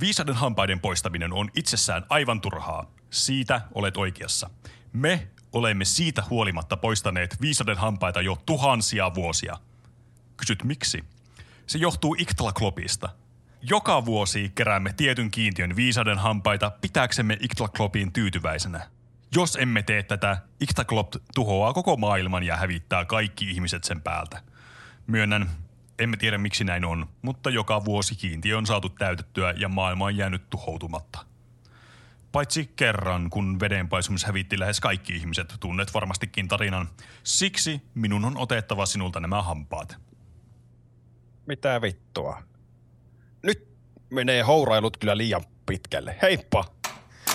[0.00, 2.90] Viisauden hampaiden poistaminen on itsessään aivan turhaa.
[3.10, 4.50] Siitä olet oikeassa.
[4.92, 9.56] Me olemme siitä huolimatta poistaneet viisauden hampaita jo tuhansia vuosia.
[10.36, 11.04] Kysyt miksi?
[11.66, 13.08] Se johtuu Iktlaklopista.
[13.62, 18.90] Joka vuosi keräämme tietyn kiintiön viisauden hampaita pitääksemme Iktlaklopiin tyytyväisenä.
[19.34, 24.42] Jos emme tee tätä, Iktaklop tuhoaa koko maailman ja hävittää kaikki ihmiset sen päältä.
[25.06, 25.50] Myönnän,
[25.98, 30.16] emme tiedä miksi näin on, mutta joka vuosi kiintiö on saatu täytettyä ja maailma on
[30.16, 31.26] jäänyt tuhoutumatta.
[32.32, 36.88] Paitsi kerran, kun vedenpaisumus hävitti lähes kaikki ihmiset, tunnet varmastikin tarinan.
[37.22, 39.96] Siksi minun on otettava sinulta nämä hampaat.
[41.46, 42.42] Mitä vittua?
[43.42, 43.68] Nyt
[44.10, 46.16] menee hourailut kyllä liian pitkälle.
[46.22, 46.79] Heippa!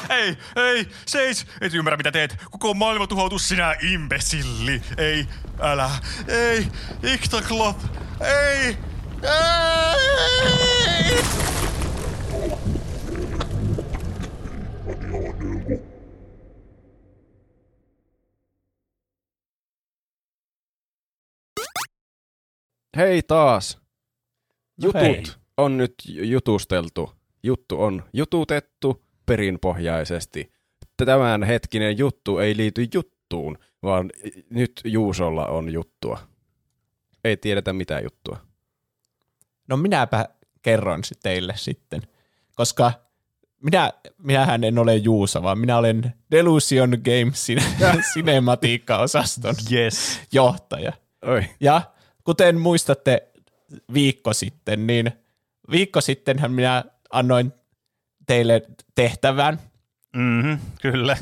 [0.10, 1.46] Ei, ei, seis!
[1.62, 2.38] Et ymmärrä mitä teet.
[2.52, 4.82] Koko maailma tuhoutuu sinä imbesilli.
[4.98, 5.28] Ei,
[5.60, 5.90] älä,
[6.28, 6.68] ei,
[7.14, 7.78] Iktaklop,
[8.22, 8.78] ei,
[9.24, 9.96] ei!
[22.98, 23.78] Hei taas!
[24.82, 25.24] Jutut hei.
[25.58, 27.12] on nyt jutusteltu.
[27.44, 30.52] Juttu on jututettu perinpohjaisesti.
[31.06, 34.12] Tämän hetkinen juttu ei liity juttuun, vaan
[34.50, 36.20] nyt Juusolla on juttua.
[37.24, 38.38] Ei tiedetä mitä juttua.
[39.68, 40.26] No minäpä
[40.62, 42.02] kerron teille sitten,
[42.56, 42.92] koska
[43.64, 47.64] minä, minähän en ole Juusa, vaan minä olen Delusion Gamesin
[48.14, 50.20] sinematiikka-osaston Yes.
[50.32, 50.94] johtaja.
[51.26, 51.44] Oi.
[51.60, 51.82] Ja
[52.24, 53.28] kuten muistatte
[53.94, 55.12] viikko sitten, niin
[55.72, 57.54] viikko sittenhän minä annoin
[58.26, 58.62] teille
[58.96, 59.60] tehtävän,
[60.16, 61.18] Mhm, kyllä.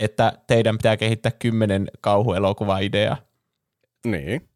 [0.00, 3.16] että teidän pitää kehittää kymmenen kauhuelokuvaideaa
[4.06, 4.48] Niin.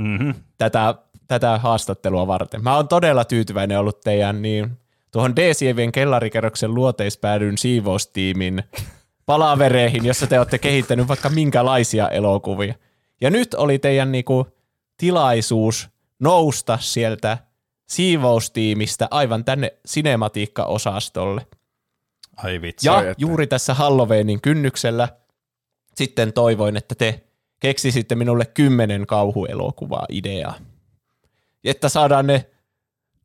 [0.00, 0.30] Mhm.
[0.58, 0.94] tätä,
[1.28, 2.62] tätä haastattelua varten.
[2.62, 4.70] Mä oon todella tyytyväinen ollut teidän niin
[5.10, 8.62] tuohon D-sievien kellarikerroksen luoteispäädyn siivoustiimin
[9.26, 12.74] palavereihin, jossa te olette kehittänyt vaikka minkälaisia elokuvia.
[13.20, 14.46] Ja nyt oli teidän niinku
[14.96, 15.88] tilaisuus
[16.20, 17.38] nousta sieltä
[17.90, 21.46] siivoustiimistä aivan tänne sinematiikka-osastolle.
[22.36, 22.88] Ai vitsi.
[22.88, 23.14] Ja että.
[23.18, 25.08] juuri tässä Halloweenin kynnyksellä
[25.94, 27.24] sitten toivoin, että te
[27.60, 30.54] keksisitte minulle kymmenen kauhuelokuvaa ideaa.
[31.64, 32.46] Että saadaan ne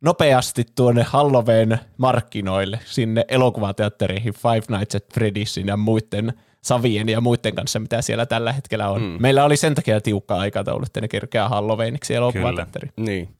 [0.02, 7.56] nopeasti tuonne Halloween markkinoille, sinne elokuvateattereihin Five Nights at Freddysin ja muiden Savien ja muiden
[7.56, 9.02] kanssa, mitä siellä tällä hetkellä on.
[9.02, 9.18] Mm.
[9.20, 12.94] Meillä oli sen takia tiukka aikataulu, että ne kerkeää Halloweeniksi elokuvateatteriin.
[12.98, 13.35] Niin.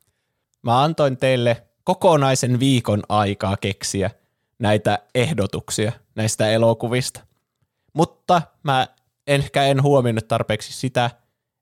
[0.66, 4.10] Mä antoin teille kokonaisen viikon aikaa keksiä
[4.58, 7.20] näitä ehdotuksia näistä elokuvista.
[7.92, 8.86] Mutta mä
[9.26, 11.10] ehkä en huomioinut tarpeeksi sitä,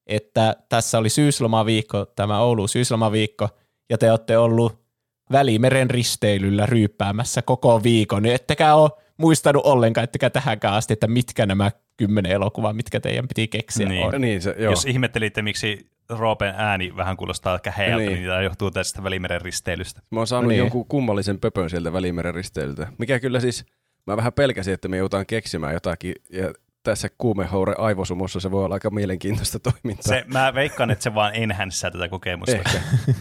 [0.07, 3.49] että tässä oli syyslomaviikko, tämä Oulu syyslomaviikko,
[3.91, 4.85] ja te olette ollut
[5.33, 11.47] Välimeren risteilyllä ryyppäämässä koko viikon, niin ettekä ole muistanut ollenkaan, ettekä tähänkään asti, että mitkä
[11.47, 14.15] nämä kymmenen elokuvaa, mitkä teidän piti keksiä Niin.
[14.15, 14.21] on.
[14.21, 14.71] Niin se, joo.
[14.73, 18.13] Jos ihmettelitte, miksi Roopen ääni vähän kuulostaa käheältä, Niin.
[18.13, 20.01] niin, tämä johtuu tästä Välimeren risteilystä.
[20.11, 20.59] Mä oon saanut niin.
[20.59, 22.87] jonkun kummallisen pöpön sieltä Välimeren risteilyltä.
[22.99, 23.67] Mikä kyllä siis,
[24.07, 26.15] mä vähän pelkäsin, että me joudutaan keksimään jotakin.
[26.31, 26.53] Ja
[26.83, 30.09] tässä kuumehoure aivosumussa se voi olla aika mielenkiintoista toimintaa.
[30.09, 32.57] Se, mä veikkaan, että se vaan enhänssää tätä kokemusta.
[32.57, 32.81] Ehkä.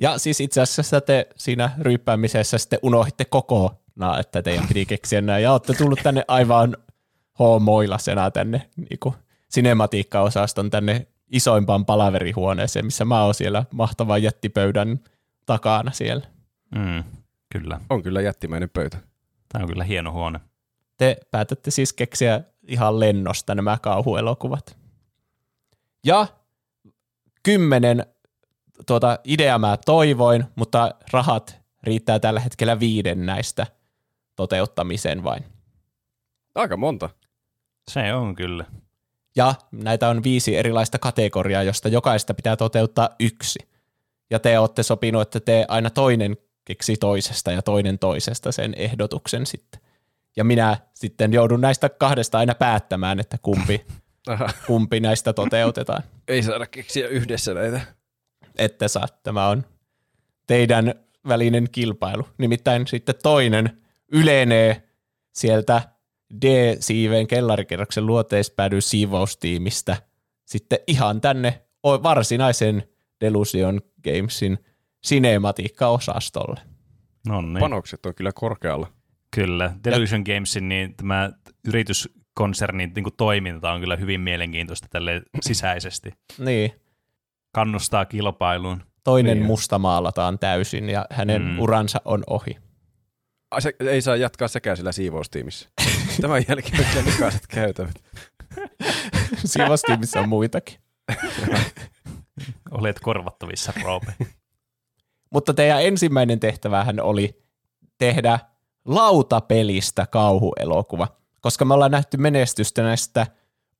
[0.00, 5.38] Ja siis itse asiassa te siinä ryyppäämisessä sitten unohditte kokonaan, että teidän piti keksiä nämä,
[5.38, 6.76] ja olette tullut tänne aivan
[7.38, 9.14] hoomoilasena tänne niin
[9.48, 15.00] sinematiikka-osaston tänne isoimpaan palaverihuoneeseen, missä mä oon siellä mahtavan jättipöydän
[15.46, 16.26] takana siellä.
[16.74, 17.04] Mm,
[17.52, 17.80] kyllä.
[17.90, 18.98] On kyllä jättimäinen pöytä.
[19.48, 20.40] Tämä on kyllä hieno huone.
[20.96, 24.76] te päätätte siis keksiä ihan lennosta nämä kauhuelokuvat.
[26.04, 26.26] Ja
[27.42, 28.06] kymmenen
[28.86, 33.66] tuota ideaa mä toivoin, mutta rahat riittää tällä hetkellä viiden näistä
[34.36, 35.44] toteuttamiseen vain.
[36.54, 37.10] Aika monta.
[37.90, 38.64] Se on kyllä.
[39.38, 43.58] Ja näitä on viisi erilaista kategoriaa, josta jokaista pitää toteuttaa yksi.
[44.30, 49.46] Ja te olette sopinut, että te aina toinen keksi toisesta ja toinen toisesta sen ehdotuksen
[49.46, 49.80] sitten.
[50.36, 53.86] Ja minä sitten joudun näistä kahdesta aina päättämään, että kumpi,
[54.66, 56.02] kumpi näistä toteutetaan.
[56.28, 57.80] Ei saada keksiä yhdessä näitä.
[58.58, 59.08] Ette saa.
[59.22, 59.64] Tämä on
[60.46, 60.94] teidän
[61.28, 62.28] välinen kilpailu.
[62.38, 63.78] Nimittäin sitten toinen
[64.12, 64.82] ylenee
[65.32, 65.82] sieltä
[66.42, 69.96] D-siiveen kellarikerroksen luoteispäädyn siivoustiimistä
[70.44, 72.82] sitten ihan tänne varsinaisen
[73.20, 74.58] Delusion Gamesin
[75.04, 76.60] sinematiikka-osastolle.
[77.28, 77.58] No niin.
[77.60, 78.86] Panokset on kyllä korkealla.
[79.34, 79.72] Kyllä.
[79.84, 81.30] Delusion Gamesin niin tämä
[81.68, 86.10] yrityskonsernin niin kuin toiminta on kyllä hyvin mielenkiintoista tälle sisäisesti.
[86.38, 86.72] Niin,
[87.54, 88.82] Kannustaa kilpailuun.
[89.04, 89.46] toinen Niin.
[89.46, 91.58] musta maalataan täysin ja hänen Mm.
[91.58, 92.56] uransa on ohi.
[93.50, 95.68] Ai, se, ei saa jatkaa sekään sillä siivoustiimissä.
[96.20, 98.02] Tämän jälkeen on likaiset käytävät.
[99.44, 100.78] Siivoustiimissä on muitakin.
[102.70, 104.12] Olet korvattavissa, Roope.
[105.30, 107.42] Mutta teidän ensimmäinen tehtävähän oli
[107.98, 108.38] tehdä
[108.84, 111.08] lautapelistä kauhuelokuva,
[111.40, 113.26] koska me ollaan nähty menestystä näistä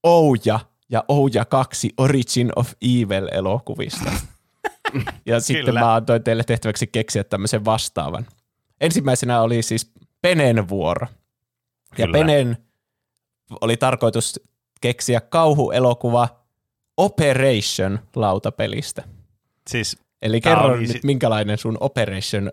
[0.02, 4.12] Ouja ja Ouja 2 Origin of Evil-elokuvista.
[5.27, 5.81] ja sitten Kyllä.
[5.81, 8.27] mä antoin teille tehtäväksi keksiä tämmöisen vastaavan.
[8.81, 9.93] Ensimmäisenä oli siis
[10.23, 11.06] Penen vuoro.
[11.99, 12.19] Ja Kyllä.
[12.19, 12.57] Penen
[13.61, 14.41] oli tarkoitus
[14.81, 16.29] keksiä kauhuelokuva
[16.97, 19.03] Operation lautapelistä.
[19.70, 22.53] Siis, Eli kerro oli nyt, si- minkälainen sun Operation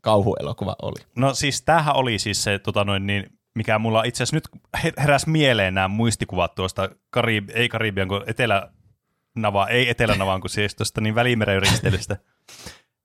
[0.00, 1.04] kauhuelokuva oli.
[1.16, 4.48] no siis tämähän oli siis se, tota noin, niin, mikä mulla itse asiassa nyt
[4.84, 10.74] he- heräs mieleen nämä muistikuvat tuosta, Karib- ei Karibian, kun Etelä-Nava, ei Etelä-Navaan, kun siis
[10.74, 12.16] tuosta niin Välimeren ristelystä.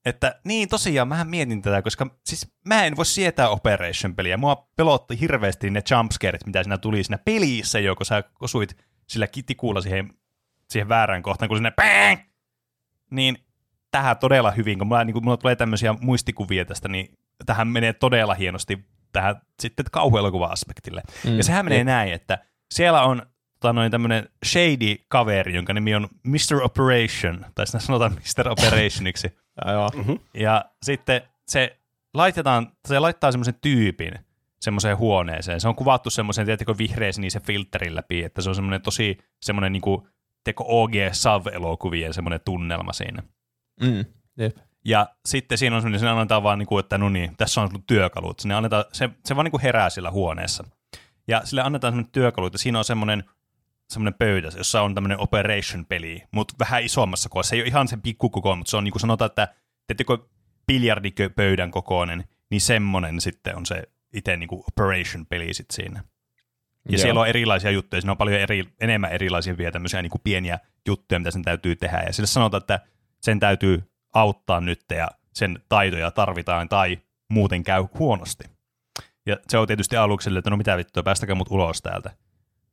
[0.06, 4.38] Että niin tosiaan, mähän mietin tätä, koska siis mä en voi sietää Operation-peliä.
[4.38, 8.78] Mua pelotti hirveästi ne jumpscareit, mitä siinä tuli siinä pelissä jo, kun sä osuit
[9.08, 10.14] sillä kitikuulla siihen,
[10.70, 12.20] siihen väärään kohtaan, kun sinne bang!
[13.12, 13.38] Niin
[13.92, 17.94] tähän todella hyvin, kun mulla, niin kun mulla tulee tämmöisiä muistikuvia tästä, niin tähän menee
[17.94, 21.02] todella hienosti tähän sitten kauhuelokuva-aspektille.
[21.26, 21.38] Mm.
[21.38, 22.38] Ja sehän menee näin, että
[22.72, 23.22] siellä on
[23.60, 26.64] tota noin tämmöinen shady kaveri, jonka nimi on Mr.
[26.64, 28.50] Operation, tai sitä sanotaan Mr.
[28.50, 29.28] Operationiksi.
[29.66, 29.90] Ja, joo.
[30.34, 31.80] Ja sitten se
[32.14, 34.14] laitetaan, se laittaa semmoisen tyypin
[34.60, 35.62] semmoiseen huoneeseen.
[35.62, 40.08] Se on kuvattu semmoisen, tiedätkö, vihreä-sinisen filterin läpi, että se on semmoinen tosi semmoinen niinku,
[40.44, 43.24] teko OG Sav-elokuvien semmoinen tunnelma siinä.
[43.82, 44.06] Mm.
[44.38, 44.58] Jep.
[44.86, 47.84] Ja sitten siinä on semmoinen, siinä annetaan vaan, niinku, että no niin, tässä on sun
[47.88, 48.40] työkalut.
[48.40, 50.64] Sinne annetaan, se, se vaan niinku herää sillä huoneessa.
[51.28, 53.24] Ja sille annetaan semmoinen työkalu, että siinä on semmoinen,
[53.90, 57.50] semmoinen pöytä, jossa on tämmöinen operation-peli, mutta vähän isommassa kokoissa.
[57.50, 59.48] Se ei ole ihan sen pikkukoko, mutta se on niin kuin sanotaan, että
[59.88, 60.18] teettekö
[60.68, 63.84] biljardipöydän kokoinen, niin semmoinen sitten on se
[64.14, 66.04] itse niin kuin operation-peli sitten siinä.
[66.86, 67.02] Ja Joo.
[67.02, 70.60] siellä on erilaisia juttuja, siinä on paljon eri, enemmän erilaisia vielä tämmöisiä niin kuin pieniä
[70.88, 72.04] juttuja, mitä sen täytyy tehdä.
[72.06, 72.80] Ja sille sanotaan, että
[73.22, 76.98] sen täytyy auttaa nyt ja sen taitoja tarvitaan tai
[77.30, 78.44] muuten käy huonosti.
[79.26, 82.12] Ja se on tietysti aluksi silleen, että no mitä vittua, päästäkää mut ulos täältä.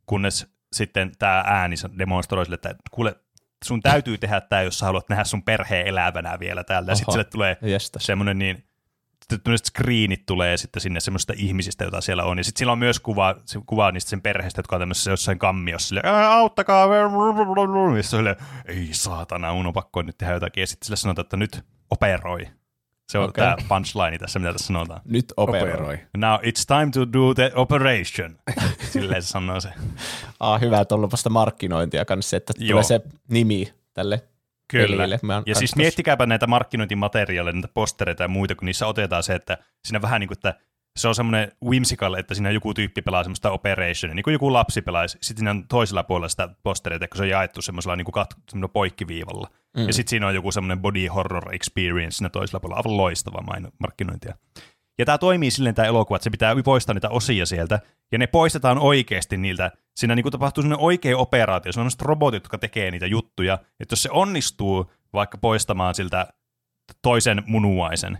[0.07, 3.17] Kunnes sitten tämä ääni demonstroi sille, että kuule,
[3.65, 6.93] sun täytyy tehdä tämä, jos sä haluat nähdä sun perheen elävänä vielä täältä.
[6.93, 7.99] Ja sitten sille tulee Jestä.
[7.99, 8.65] semmoinen niin,
[9.45, 12.39] tämmöiset screenit tulee sitten sinne semmoista ihmisistä, joita siellä on.
[12.39, 15.39] Ja sitten sillä on myös kuva, se kuva niistä sen perheestä, jotka on tämmöisessä jossain
[15.39, 15.89] kammiossa.
[15.89, 16.87] Sille, "Ää, auttakaa!
[17.97, 18.37] Ja sille,
[18.67, 20.61] ei saatana, mun on pakko nyt tehdä jotakin.
[20.61, 22.47] Ja sitten sille sanotaan, että nyt operoi.
[23.09, 23.45] Se on okay.
[23.45, 25.01] tämä punchline tässä, mitä tässä sanotaan.
[25.05, 25.99] Nyt operoi.
[26.16, 28.39] Now it's time to do the operation.
[28.93, 29.69] Silleen se sanoo se.
[30.41, 32.70] Ah, hyvä, että on ollut vasta markkinointia kanssa, että Joo.
[32.70, 34.23] tulee se nimi tälle
[34.69, 34.97] Kyllä.
[34.97, 35.19] pelille.
[35.23, 39.23] Mä oon Ja kans siis miettikääpä näitä markkinointimateriaaleja, näitä postereita ja muita, kun niissä otetaan
[39.23, 40.55] se, että siinä vähän niin kuin, että
[40.97, 44.83] se on semmoinen whimsical, että siinä joku tyyppi pelaa semmoista operationia, niin kuin joku lapsi
[44.83, 45.19] pelaisi.
[45.20, 48.69] Sitten siinä on toisella puolella sitä postereita, kun se on jaettu semmoisella niin kuin kat-
[48.73, 49.49] poikkiviivalla.
[49.77, 49.86] Mm.
[49.86, 52.77] Ja sitten siinä on joku semmoinen body horror experience siinä toisella puolella.
[52.78, 53.43] Aivan loistava
[53.78, 54.35] markkinointia.
[54.98, 57.81] Ja tämä toimii silleen tämä elokuva, että se pitää poistaa niitä osia sieltä,
[58.12, 59.70] ja ne poistetaan oikeasti niiltä.
[59.97, 63.93] Siinä niin tapahtuu sellainen oikea operaatio, se on sellaiset robotit, jotka tekee niitä juttuja, että
[63.93, 66.27] jos se onnistuu vaikka poistamaan siltä
[67.03, 68.19] toisen munuaisen,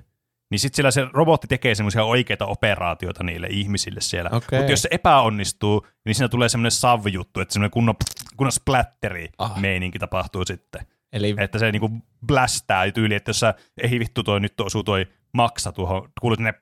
[0.51, 4.31] niin sitten sillä se robotti tekee semmoisia oikeita operaatioita niille ihmisille siellä.
[4.33, 4.59] Okei.
[4.59, 7.95] Mutta jos se epäonnistuu, niin siinä tulee semmoinen savjuttu, että semmoinen kunnon,
[8.37, 9.61] kunnon splatteri Ah.
[9.61, 10.87] meininki tapahtuu sitten.
[11.17, 11.91] Eli Että se niinku
[12.27, 16.55] blästää tyyli, että jos sä, ei vittu toi nyt osuu toi maksa tuohon, kuulut ne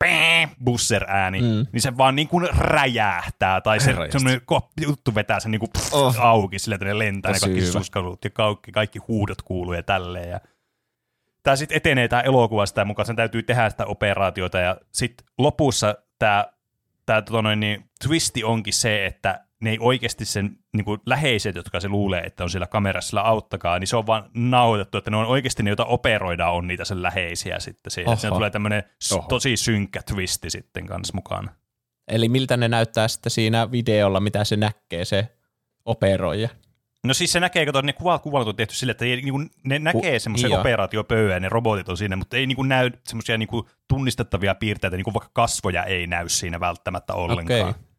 [0.64, 1.47] busser-ääni, Mm.
[1.47, 1.66] mm.
[1.72, 4.40] niin se vaan niin kuin räjähtää, tai se semmoinen
[4.81, 6.16] juttu vetää sen niin kuin Oh.
[6.20, 7.72] auki, sillä että ne lentää, Tosi ne kaikki hyvä.
[7.72, 10.31] suskalut ja kaikki, kaikki huudot kuuluu ja tälleen.
[10.31, 10.40] Ja
[11.43, 15.94] tämä sitten etenee tämä elokuva sitä mukaan, sen täytyy tehdä sitä operaatiota, ja sitten lopussa
[16.18, 16.47] tämä
[17.06, 21.56] tää, tota noin, niin, twisti onkin se, että ne ei oikeasti sen niin kuin läheiset,
[21.56, 25.10] jotka se luulee, että on siellä kamerassa sillä auttakaa, niin se on vaan nauhoitettu, että
[25.10, 28.08] ne on oikeasti ne, joita operoidaan, on niitä sen läheisiä sitten siihen.
[28.08, 28.16] Oho.
[28.16, 28.82] Siinä tulee tämmöinen
[29.12, 29.28] Oho.
[29.28, 31.50] tosi synkkä twisti sitten kanssa mukaan.
[32.08, 35.28] Eli miltä ne näyttää sitten siinä videolla, mitä se näkee, se
[35.84, 36.48] operoija.
[37.04, 39.50] No siis se näkee, kato, ne kuvat, kuvat on tehty sille, että ei, niin kuin,
[39.64, 43.48] ne näkee semmoisen operaatiopöydän, ne robotit on siinä, mutta ei niin kuin näy semmoisia niin
[43.48, 47.70] kuin tunnistettavia piirteitä, niin kuin vaikka kasvoja ei näy siinä välttämättä ollenkaan.
[47.70, 47.93] Okei.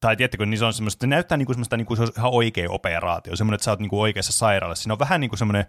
[0.00, 2.20] Tai tiedättekö, niin se on semmoista, se näyttää niin kuin semmoista, niin kuin se olisi
[2.20, 4.82] ihan oikea operaatio, semmoinen, että sä oot niin kuin oikeassa sairaalassa.
[4.82, 5.64] Siinä on vähän niin kuin semmoinen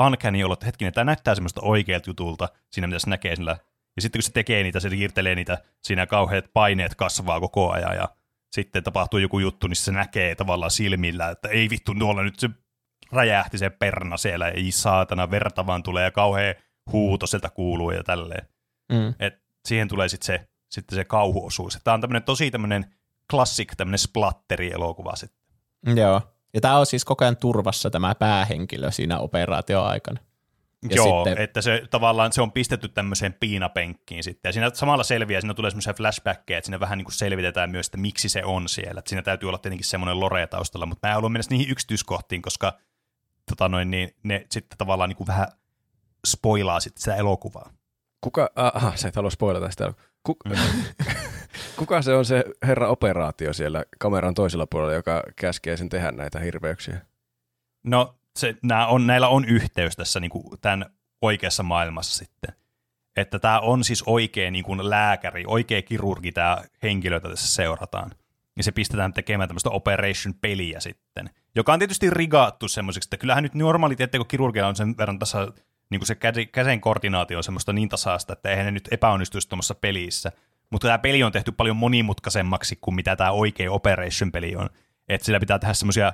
[0.00, 3.56] uncanny olo, että hetkinen, tämä näyttää semmoista oikealta jutulta siinä, mitä se näkee sillä.
[3.96, 7.96] Ja sitten kun se tekee niitä, se siirtelee niitä, siinä kauheat paineet kasvaa koko ajan
[7.96, 8.08] ja
[8.52, 12.50] sitten tapahtuu joku juttu, niin se näkee tavallaan silmillä, että ei vittu, tuolla nyt se
[13.12, 16.54] räjähti se perna siellä, ei saatana, verta vaan tulee ja kauhea
[16.92, 18.46] huuto sieltä kuuluu ja tälleen.
[18.92, 19.14] Mm.
[19.18, 21.78] Et siihen tulee sitten se, sitten se kauhuosuus.
[21.84, 22.94] Tämä on tämmöinen tosi tämmöinen
[23.32, 25.96] klassik, tämmöinen splatteri-elokuva sitten.
[25.96, 26.20] Joo.
[26.54, 30.20] Ja tämä on siis koko ajan turvassa tämä päähenkilö siinä operaatioaikana.
[30.90, 34.48] Ja Joo, sitten- että se tavallaan se on pistetty tämmöiseen piinapenkkiin sitten.
[34.48, 37.86] Ja siinä samalla selviää, siinä tulee semmoisia flashbackkejä, että siinä vähän niin kuin selvitetään myös,
[37.86, 38.98] että miksi se on siellä.
[38.98, 42.42] Että siinä täytyy olla tietenkin semmoinen lore taustalla, mutta mä en halua mennä niihin yksityiskohtiin,
[42.42, 42.78] koska
[43.50, 45.48] tota noin, niin ne sitten tavallaan niin kuin vähän
[46.26, 47.70] spoilaa sitten sitä elokuvaa.
[48.20, 49.92] Kuka, aha, sä et halua spoilata sitä.
[50.22, 50.50] Kuka,
[51.76, 56.40] kuka se on se herra operaatio siellä kameran toisella puolella, joka käskee sen tehdä näitä
[56.40, 57.00] hirveyksiä?
[57.82, 60.86] No, se, nää on, näillä on yhteys tässä niin kuin tämän
[61.22, 62.54] oikeassa maailmassa sitten.
[63.16, 68.10] Että tämä on siis oikea niin kuin lääkäri, oikea kirurgi tämä henkilö, jota tässä seurataan.
[68.56, 73.54] Ja se pistetään tekemään tämmöistä Operation-peliä sitten, joka on tietysti rigaattu semmoiseksi, että kyllähän nyt
[73.54, 75.52] normaali, kun kirurgia on sen verran tasa,
[75.90, 76.14] niin kuin se
[76.52, 80.32] käsen koordinaatio on semmoista niin tasaista, että eihän ne nyt epäonnistuisi tuommoissa pelissä.
[80.72, 84.68] Mutta tämä peli on tehty paljon monimutkaisemmaksi kuin mitä tämä oikea Operation-peli on.
[85.08, 86.12] Että sillä pitää tehdä semmoisia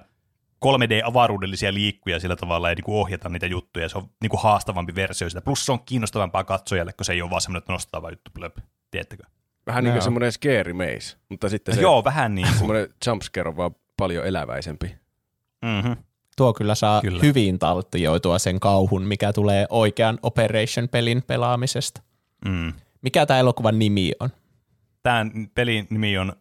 [0.67, 3.89] 3D-avaruudellisia liikkuja sillä tavalla ja niin kuin ohjata niitä juttuja.
[3.89, 5.41] Se on niin kuin haastavampi versio sitä.
[5.41, 8.31] Plus se on kiinnostavampaa katsojalle, kun se ei ole vaan semmoinen, että nostava juttu.
[8.35, 8.57] Blöp.
[8.91, 9.23] Tiedättekö?
[9.67, 12.59] Vähän niin kuin semmoinen scary maze, mutta sitten se Joo, vähän niin kuin.
[12.59, 14.97] semmoinen jumpscare on vaan paljon eläväisempi.
[15.63, 15.97] mm-hmm.
[16.37, 17.11] Tuo kyllä saa Kyllä.
[17.11, 17.23] kyllä.
[17.29, 22.03] hyvin taltioitua sen kauhun, mikä tulee oikean Operation-pelin pelaamisesta.
[22.49, 22.73] mm.
[23.03, 24.31] Mikä tämä elokuvan nimi on?
[25.03, 26.33] Tämän pelin nimi on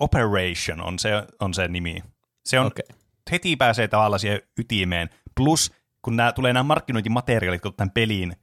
[0.00, 1.10] Operation, on se,
[1.40, 2.02] on se nimi.
[2.44, 2.84] Se on, Okei.
[3.32, 5.10] heti pääsee tavallaan siihen ytimeen.
[5.36, 8.36] Plus, kun nämä, tulee nämä markkinointimateriaalit tämän peliin,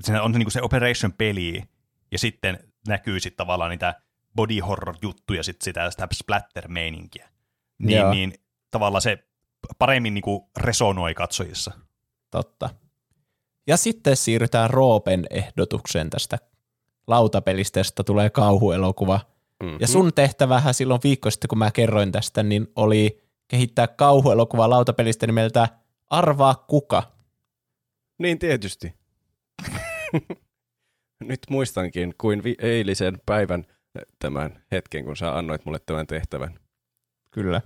[0.00, 1.62] siinä on se, niin se Operation-peli,
[2.12, 2.58] ja sitten
[2.88, 3.94] näkyy sitten tavallaan niitä
[4.36, 7.28] body horror-juttuja, sit sitä, sitä splatter-meininkiä.
[7.78, 8.10] Niin, Joo.
[8.10, 8.34] niin
[8.70, 9.18] tavallaan se
[9.78, 11.72] paremmin niin kuin resonoi katsojissa.
[12.30, 12.70] Totta.
[13.66, 16.38] Ja sitten siirrytään Roopen ehdotukseen tästä
[17.06, 19.20] lautapelistä, tulee kauhuelokuva.
[19.62, 19.76] Mm.
[19.80, 25.26] Ja sun tehtävähän silloin viikko sitten, kun mä kerroin tästä, niin oli kehittää kauhuelokuva lautapelistä
[25.26, 25.68] nimeltä
[26.10, 27.02] Arvaa kuka.
[28.18, 28.94] Niin tietysti.
[31.20, 36.58] Nyt muistankin kuin vi- eilisen päivän eh, tämän hetken, kun sä annoit mulle tämän tehtävän.
[37.30, 37.62] Kyllä.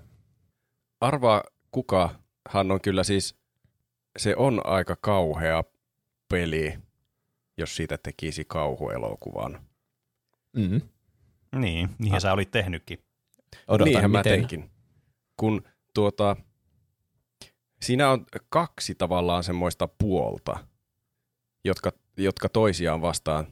[1.00, 3.36] Arvaa kukahan on kyllä siis,
[4.18, 5.64] se on aika kauhea
[6.28, 6.78] peli,
[7.58, 9.60] jos siitä tekisi kauhuelokuvan.
[10.56, 10.80] Mm.
[11.56, 12.98] Niin, niinhän sä olit tehnytkin.
[13.68, 14.32] Odotan, Niinhän mä miten.
[14.32, 14.70] teinkin.
[15.36, 15.62] Kun
[15.94, 16.36] tuota,
[17.82, 20.66] siinä on kaksi tavallaan semmoista puolta,
[21.64, 23.46] jotka, jotka toisiaan vastaan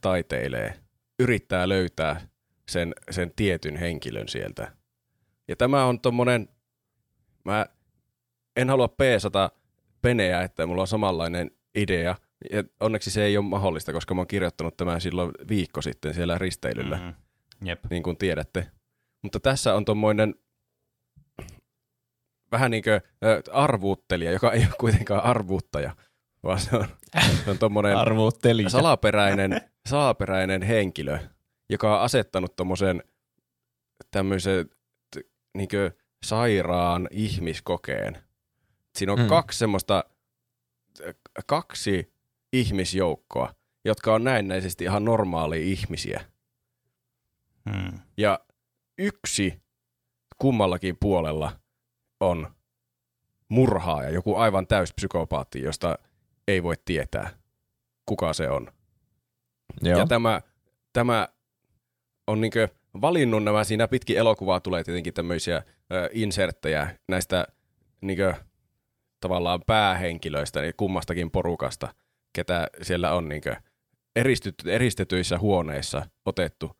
[0.00, 0.80] taiteilee.
[1.18, 2.28] Yrittää löytää
[2.68, 4.72] sen, sen tietyn henkilön sieltä.
[5.48, 6.48] Ja tämä on tommonen,
[7.44, 7.66] mä
[8.56, 9.50] en halua peesata
[10.02, 12.16] peneä, että mulla on samanlainen idea.
[12.52, 16.38] Ja onneksi se ei ole mahdollista, koska mä oon kirjoittanut tämän silloin viikko sitten siellä
[16.38, 17.14] risteilyllä Mm.
[17.68, 17.84] Jep.
[17.90, 18.66] niin kuin tiedätte.
[19.22, 20.34] Mutta tässä on tuommoinen
[22.52, 23.00] vähän niin kuin
[23.52, 25.96] arvuuttelija, joka ei ole kuitenkaan arvuuttaja,
[26.42, 26.86] vaan se on,
[27.44, 27.96] se on tuommoinen
[28.68, 31.18] salaperäinen, salaperäinen henkilö,
[31.68, 33.02] joka on asettanut tuommoisen
[34.10, 34.70] tämmöisen
[35.56, 35.68] niin
[36.24, 38.18] sairaan ihmiskokeen.
[38.96, 39.26] Siinä on mm.
[39.26, 40.04] kaksi semmoista,
[41.46, 42.12] kaksi
[42.52, 43.54] ihmisjoukkoa,
[43.84, 46.24] jotka on näennäisesti ihan normaalia ihmisiä.
[47.64, 47.98] Mm.
[48.16, 48.40] Ja
[48.98, 49.62] yksi
[50.38, 51.60] kummallakin puolella
[52.20, 52.54] on
[53.48, 55.98] murhaaja, joku aivan täys psykopaatti, josta
[56.48, 57.30] ei voi tietää,
[58.06, 58.72] kuka se on.
[59.82, 59.98] Joo.
[59.98, 60.40] Ja tämä,
[60.92, 61.28] tämä
[62.26, 62.68] on niinkö
[63.00, 67.46] valinnut nämä, siinä pitkin elokuvaa tulee tietenkin tämmöisiä ö, inserttejä näistä
[68.00, 68.34] niinkö
[69.20, 71.94] tavallaan päähenkilöistä, niin kummastakin porukasta,
[72.38, 73.56] ketä siellä on niinkö
[74.16, 76.76] eristetty, eristetyissä huoneissa otettu.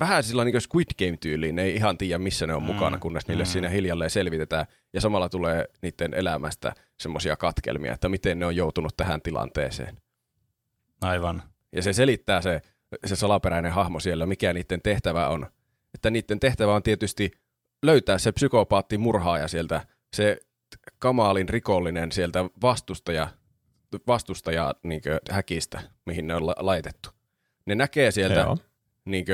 [0.00, 3.28] Vähän sillä niin Squid Game-tyyliin, ne ei ihan tiedä missä ne on Mm, mukana, kunnes
[3.28, 3.46] niille mm.
[3.46, 4.66] siinä hiljalleen selvitetään.
[4.92, 9.96] Ja samalla tulee niiden elämästä semmoisia katkelmia, että miten ne on joutunut tähän tilanteeseen.
[11.00, 11.42] Aivan.
[11.72, 12.62] Ja se selittää se,
[13.06, 15.46] se salaperäinen hahmo siellä, mikä niiden tehtävä on.
[15.94, 17.30] Että niiden tehtävä on tietysti
[17.82, 19.86] löytää se psykopaatti murhaaja sieltä,
[20.16, 20.38] se
[20.98, 23.28] kamaalin rikollinen sieltä vastustaja,
[24.06, 27.08] vastustaja niin häkistä, mihin ne on la- laitettu.
[27.66, 28.58] Ne näkee sieltä Joo.
[29.04, 29.26] niin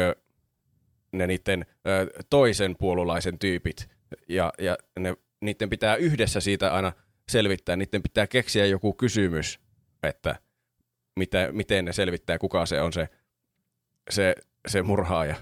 [1.13, 3.89] ne niiden ö, toisen puolulaisen tyypit,
[4.29, 6.93] ja, ja ne, niiden pitää yhdessä siitä aina
[7.29, 9.61] selvittää, niiden pitää keksiä joku kysymys,
[10.03, 10.37] että
[11.17, 13.09] mitä, miten ne selvittää, kuka se on se,
[14.11, 14.35] se,
[14.69, 15.37] se murhaaja.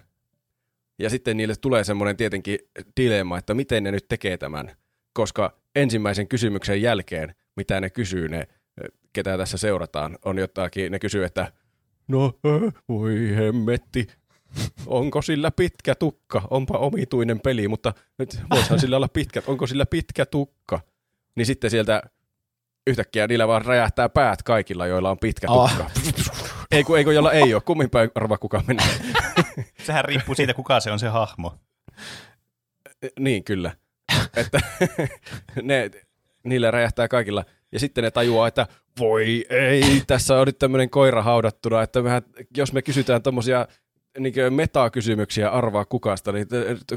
[0.98, 2.58] Ja sitten niille tulee semmoinen tietenkin
[2.96, 4.76] dilemma, että miten ne nyt tekee tämän,
[5.12, 8.48] koska ensimmäisen kysymyksen jälkeen, mitä ne kysyy, ne,
[9.16, 11.52] ketä tässä seurataan, on jotakin, ne kysyy, että
[12.08, 14.06] no äh, voi hemmetti,
[14.86, 16.42] onko sillä pitkä tukka?
[16.50, 20.80] Onpa omituinen peli, mutta nyt voisihan sillä olla pitkä, onko sillä pitkä tukka?
[21.36, 22.02] Niin sitten sieltä
[22.86, 25.90] yhtäkkiä niillä vaan räjähtää päät kaikilla, joilla on pitkä tukka.
[26.70, 28.86] Ei kun, ei kun jolla ei ole, kummin päin arva kuka menee.
[29.86, 31.54] Sehän riippuu siitä, kuka se on se hahmo.
[33.18, 33.72] niin, kyllä.
[34.36, 34.60] Että
[35.62, 35.90] ne,
[36.44, 37.44] niillä räjähtää kaikilla.
[37.72, 38.66] Ja sitten ne tajuaa, että
[38.98, 42.22] voi ei, tässä on nyt tämmöinen koira haudattuna, että mehän,
[42.56, 43.66] jos me kysytään tommosia
[44.18, 46.46] niin metakysymyksiä arvaa kukasta, niin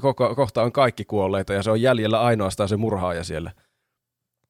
[0.01, 3.51] koko, kohta on kaikki kuolleita ja se on jäljellä ainoastaan se murhaaja siellä.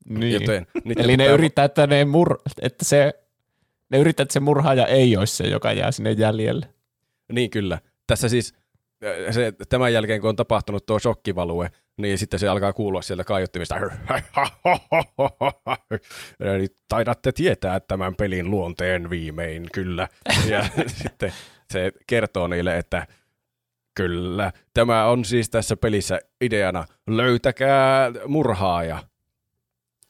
[0.10, 0.34] Niin.
[0.34, 0.68] Joten,
[0.98, 3.14] Eli ne pitää- yrittää, että, ne mur, että se,
[3.90, 6.66] ne yrittää, että se murhaaja ei olisi se, joka jää sinne jäljelle.
[7.32, 7.80] Niin kyllä.
[8.08, 8.54] Tässä siis
[9.32, 13.76] se, tämän jälkeen, kun on tapahtunut tuo shokkivalue, niin sitten se alkaa kuulua sieltä kaiuttimista.
[16.90, 20.08] Taidatte tietää tämän pelin luonteen viimein, kyllä.
[20.48, 20.66] Ja
[21.04, 21.34] sitten
[21.72, 23.08] se kertoo niille, että
[23.96, 29.04] kyllä, tämä on siis tässä pelissä ideana, löytäkää murhaaja.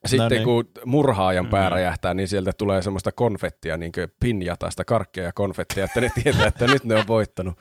[0.06, 0.44] Sitten No niin.
[0.44, 1.74] kun murhaajan pää Mm.
[1.74, 6.48] räjähtää, niin sieltä tulee semmoista konfettia, niin kuin pinjatasta, karkkeja ja konfettia, että ne tietää,
[6.48, 7.60] että nyt ne on voittanut.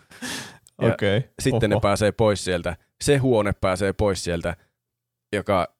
[0.82, 1.16] Ja Okei.
[1.18, 1.30] Okay.
[1.42, 2.76] Sitten ne pääsee pois sieltä.
[3.04, 4.56] Se huone pääsee pois sieltä,
[5.32, 5.74] joka,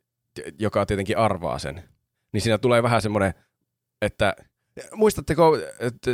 [0.58, 1.84] joka tietenkin arvaa sen.
[2.32, 3.34] Niin siinä tulee vähän semmoinen,
[4.02, 4.34] että
[4.94, 6.10] muistatteko että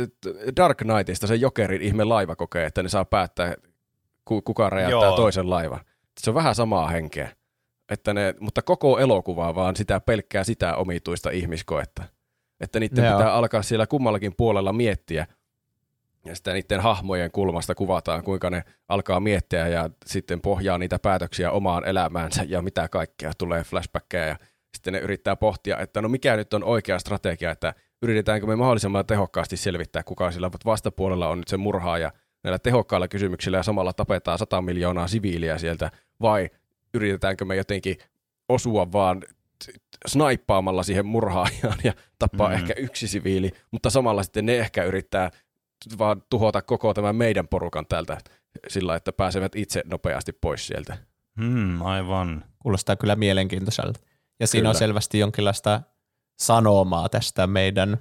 [0.55, 3.55] Dark Knightista se Jokerin ihme laiva kokee, että ne saa päättää,
[4.25, 5.15] ku- kuka räjäyttää Joo.
[5.15, 5.79] toisen laivan.
[6.19, 7.35] Se on vähän samaa henkeä.
[7.91, 12.03] Että ne, mutta koko elokuva vaan sitä pelkkää sitä omituista ihmiskoetta.
[12.59, 13.17] Että niiden Joo.
[13.17, 15.27] pitää alkaa siellä kummallakin puolella miettiä,
[16.25, 21.51] ja sitä niiden hahmojen kulmasta kuvataan, kuinka ne alkaa miettiä ja sitten pohjaa niitä päätöksiä
[21.51, 24.37] omaan elämäänsä ja mitä kaikkea tulee flashbackkejä ja
[24.73, 29.05] sitten ne yrittää pohtia, että no mikä nyt on oikea strategia, että yritetäänkö me mahdollisimman
[29.05, 32.11] tehokkaasti selvittää, kuka sillä vastapuolella on nyt se murhaaja
[32.43, 35.91] näillä tehokkailla kysymyksillä ja samalla tapetaan 100 miljoonaa siviiliä sieltä,
[36.21, 36.49] vai
[36.93, 37.97] yritetäänkö me jotenkin
[38.49, 39.23] osua vaan
[40.07, 42.55] snaippaamalla siihen murhaajaan ja tappaa mm.
[42.55, 45.31] ehkä yksi siviili, mutta samalla sitten ne ehkä yrittää
[45.97, 48.17] vaan tuhota koko tämän meidän porukan täältä
[48.67, 50.97] sillä, että pääsevät itse nopeasti pois sieltä.
[51.41, 52.43] Hmm, aivan.
[52.59, 53.99] Kuulostaa kyllä mielenkiintoiselta.
[54.39, 54.69] Ja siinä Kyllä.
[54.69, 55.81] on selvästi jonkinlaista
[56.39, 57.97] sanomaa tästä meidän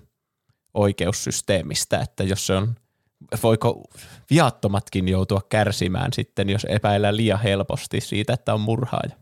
[0.74, 2.74] oikeussysteemistä, että jos se on,
[3.42, 3.82] voiko
[4.30, 9.16] viattomatkin joutua kärsimään sitten, jos epäillään liian helposti siitä, että on murhaaja.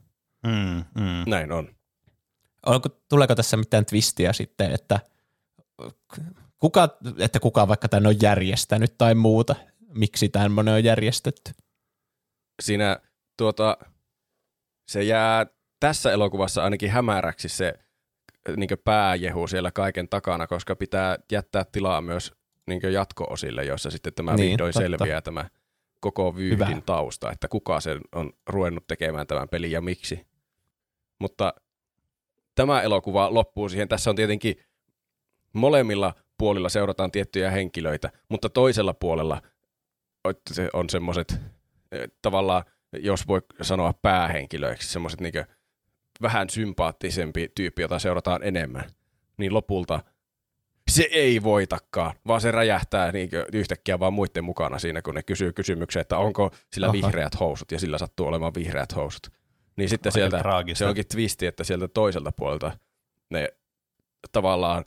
[0.47, 1.31] Hmm, hmm.
[1.31, 1.69] Näin on.
[2.66, 5.01] Onko, tuleeko tässä mitään twistiä sitten, että
[6.62, 9.55] kuka, että kuka vaikka tämän on järjestänyt tai muuta,
[9.94, 11.52] miksi tämmöinen on järjestetty?
[12.62, 12.98] Siinä
[13.36, 13.76] tuota,
[14.89, 15.47] se jää
[15.80, 17.74] tässä elokuvassa ainakin hämäräksi se
[18.56, 22.32] niin pääjehu siellä kaiken takana, koska pitää jättää tilaa myös
[22.66, 24.89] niin jatko-osille, joissa sitten tämä Niin, niin, vihdoin totta.
[24.89, 25.51] selviää tämä
[26.01, 26.80] koko vyyhdin Hyvä.
[26.86, 30.26] tausta, että kuka sen on ruvennut tekemään tämän pelin ja miksi.
[31.20, 31.55] Mutta
[32.55, 33.89] tämä elokuva loppuu siihen.
[33.89, 34.56] Tässä on tietenkin
[35.52, 39.43] molemmilla puolilla seurataan tiettyjä henkilöitä, mutta toisella puolella
[40.52, 41.40] se on semmoiset
[42.23, 45.32] tavallaan, jos voi sanoa päähenkilöiksi, semmoiset niin
[46.23, 48.85] vähän sympaattisempi tyyppi, jota seurataan enemmän,
[49.36, 50.01] niin lopulta
[50.90, 55.52] se ei voitakaan, vaan se räjähtää niin yhtäkkiä vaan muiden mukana siinä, kun ne kysyy
[55.52, 56.93] kysymyksiä, että onko sillä Aha.
[56.93, 59.28] vihreät housut, ja sillä sattuu olemaan vihreät housut.
[59.77, 60.78] Niin sitten Aika sieltä traagista.
[60.78, 62.78] se onkin twisti, että sieltä toiselta puolelta
[63.31, 63.48] ne
[64.32, 64.85] tavallaan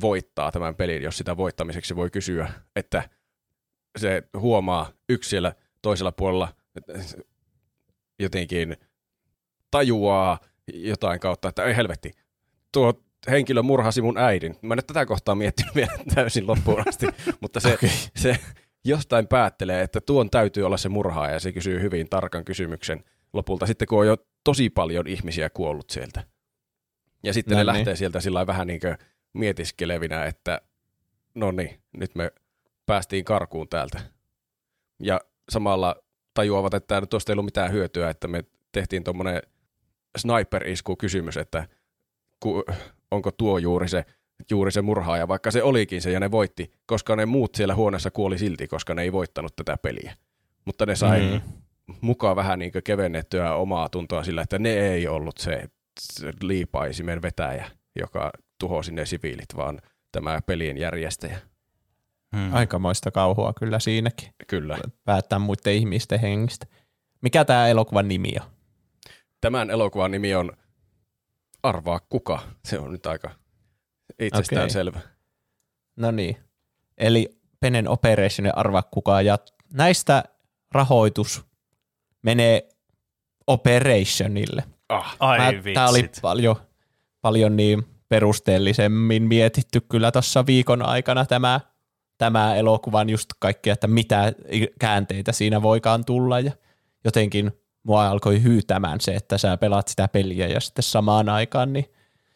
[0.00, 3.08] voittaa tämän pelin, jos sitä voittamiseksi voi kysyä, että
[3.98, 5.52] se huomaa yksi siellä
[5.82, 6.54] toisella puolella
[8.18, 8.76] jotenkin
[9.70, 10.38] tajuaa
[10.74, 12.12] jotain kautta, että ei helvetti,
[12.72, 14.56] tuo henkilö murhasi mun äidin.
[14.62, 17.06] Mä en tätä kohtaa miettinyt vielä täysin loppuun asti,
[17.40, 17.90] mutta se, okay.
[18.16, 18.38] se
[18.84, 23.66] jostain päättelee, että tuon täytyy olla se murhaaja ja se kysyy hyvin tarkan kysymyksen lopulta,
[23.66, 26.24] sitten kun on jo tosi paljon ihmisiä kuollut sieltä.
[27.22, 27.78] Ja sitten Näin ne niin.
[27.78, 28.96] lähtee sieltä sillä vähän niin kuin
[29.38, 30.60] mietiskelevinä, että
[31.34, 32.32] no niin, nyt me
[32.86, 34.00] päästiin karkuun täältä.
[35.02, 35.96] Ja samalla
[36.34, 39.42] tajuavat, että tuosta ei ollut mitään hyötyä, että me tehtiin tuommoinen
[40.18, 41.68] sniper-isku kysymys, että
[42.40, 42.64] ku,
[43.10, 44.04] onko tuo juuri se,
[44.50, 48.10] juuri se murhaaja, vaikka se olikin se ja ne voitti, koska ne muut siellä huoneessa
[48.10, 50.16] kuoli silti, koska ne ei voittanut tätä peliä.
[50.64, 51.40] Mutta ne sai mm.
[52.00, 55.68] mukaan vähän niin kevennettyä omaa tuntoa sillä, että ne ei ollut se,
[56.00, 59.80] se liipaisimen vetäjä, joka tuhosi ne siviilit, vaan
[60.12, 61.38] tämä pelien järjestäjä.
[62.36, 62.54] Hmm.
[62.54, 64.28] Aikamoista kauhua kyllä siinäkin.
[64.46, 64.78] Kyllä.
[65.04, 66.66] Päättää muiden ihmisten hengistä.
[67.20, 68.46] Mikä tämä elokuvan nimi on?
[69.40, 70.52] Tämän elokuvan nimi on
[71.62, 72.42] Arvaa kuka.
[72.64, 73.30] Se on nyt aika
[74.18, 74.70] itsestään okay.
[74.70, 75.00] selvä.
[75.96, 76.36] No niin.
[76.98, 79.22] Eli Penen Operation ja Arvaa kuka.
[79.22, 79.38] Ja
[79.72, 80.24] näistä
[80.72, 81.44] rahoitus
[82.22, 82.68] menee
[83.46, 84.64] Operationille.
[84.88, 85.38] Ah, ai
[85.74, 86.56] Tämä oli paljon,
[87.20, 91.60] paljon niin perusteellisemmin mietitty kyllä tuossa viikon aikana tämä,
[92.18, 94.32] tämä elokuvan just kaikkea, että mitä
[94.80, 96.52] käänteitä siinä voikaan tulla ja
[97.04, 97.52] jotenkin
[97.82, 101.84] mua alkoi hyytämään se, että sä pelaat sitä peliä ja sitten samaan aikaan niin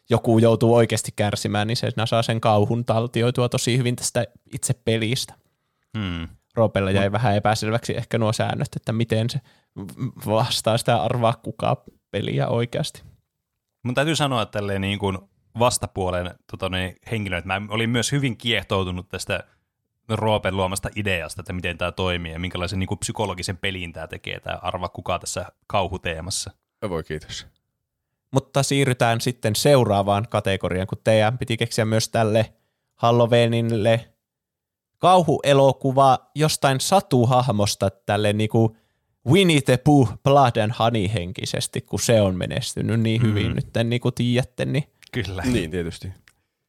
[0.09, 5.33] joku joutuu oikeasti kärsimään, niin se saa sen kauhun taltioitua tosi hyvin tästä itse pelistä.
[5.97, 6.27] Hmm.
[6.55, 7.11] Roopella jäi no.
[7.11, 9.39] vähän epäselväksi ehkä nuo säännöt, että miten se
[10.25, 13.03] vastaa sitä arvaa kuka peliä oikeasti.
[13.83, 15.17] Mun täytyy sanoa, että niin kuin
[15.59, 19.43] vastapuolen tota, niin, henkilö, että mä olin myös hyvin kiehtoutunut tästä
[20.09, 24.39] Roopen luomasta ideasta, että miten tämä toimii ja minkälaisen niin kuin, psykologisen pelin tämä tekee,
[24.39, 26.51] tämä arva kuka tässä kauhuteemassa.
[26.89, 27.47] Voi kiitos.
[28.31, 32.53] Mutta siirrytään sitten seuraavaan kategoriaan, kun teidän piti keksiä myös tälle
[32.95, 34.13] Halloweenille
[34.97, 38.77] kauhuelokuva jostain satuhahmosta tälle niinku
[39.27, 43.55] Winnie the Pooh Blood and Honey henkisesti, kun se on menestynyt niin hyvin mm.
[43.55, 45.43] nyt, niin kuin tiedätte, niin Kyllä.
[45.45, 46.13] Niin, tietysti.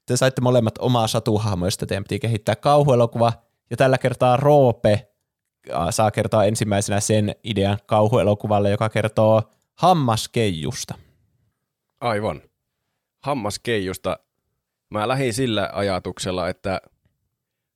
[0.06, 3.32] Te saitte molemmat omaa satuhahmoa, josta teidän piti kehittää kauhuelokuva,
[3.70, 5.08] ja tällä kertaa Roope
[5.90, 9.42] saa kertoa ensimmäisenä sen idean kauhuelokuvalle, joka kertoo
[9.74, 10.94] hammaskeijusta.
[12.00, 12.42] Aivan.
[13.22, 14.18] Hammaskeijusta.
[14.90, 16.80] Mä lähdin sillä ajatuksella, että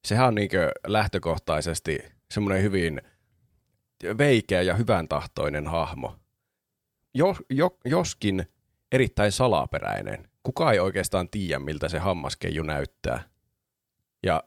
[0.05, 1.99] sehän on niinkö lähtökohtaisesti
[2.31, 3.03] semmoinen hyvin
[4.19, 6.17] veikeä ja hyvän tahtoinen hahmo.
[7.15, 8.47] Jo, jo, joskin
[8.93, 13.23] erittäin salaperäinen kukaan ei oikeastaan tiedä, miltä se hammaskeiju näyttää.
[14.23, 14.45] Ja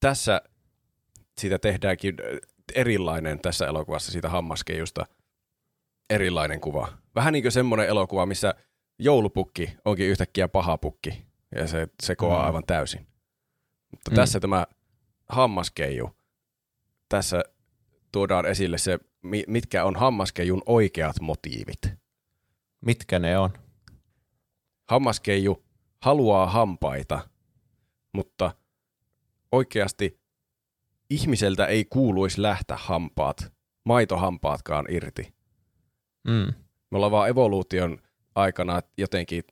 [0.00, 0.40] tässä
[1.38, 2.16] siitä tehdäänkin
[2.74, 5.06] erilainen tässä elokuvassa siitä hammaskeijusta
[6.10, 6.88] erilainen kuva.
[7.14, 8.54] Vähän niin kuin semmoinen elokuva, missä
[8.98, 12.46] joulupukki onkin yhtäkkiä paha pukki ja se sekoaa mm.
[12.46, 13.06] aivan täysin.
[13.90, 14.14] Mutta mm.
[14.14, 14.66] tässä tämä
[15.28, 16.16] hammaskeiju,
[17.08, 17.44] tässä
[18.12, 18.98] tuodaan esille se,
[19.46, 21.80] mitkä on hammaskeijun oikeat motiivit.
[22.80, 23.65] Mitkä ne on?
[24.86, 25.64] Hammaskeiju
[26.02, 27.28] haluaa hampaita,
[28.12, 28.50] mutta
[29.52, 30.20] oikeasti
[31.10, 33.52] ihmiseltä ei kuuluisi lähteä hampaat,
[33.84, 35.34] maitohampaatkaan irti.
[36.28, 36.54] Mm.
[36.90, 37.98] Me ollaan vaan evoluution
[38.34, 39.44] aikana jotenkin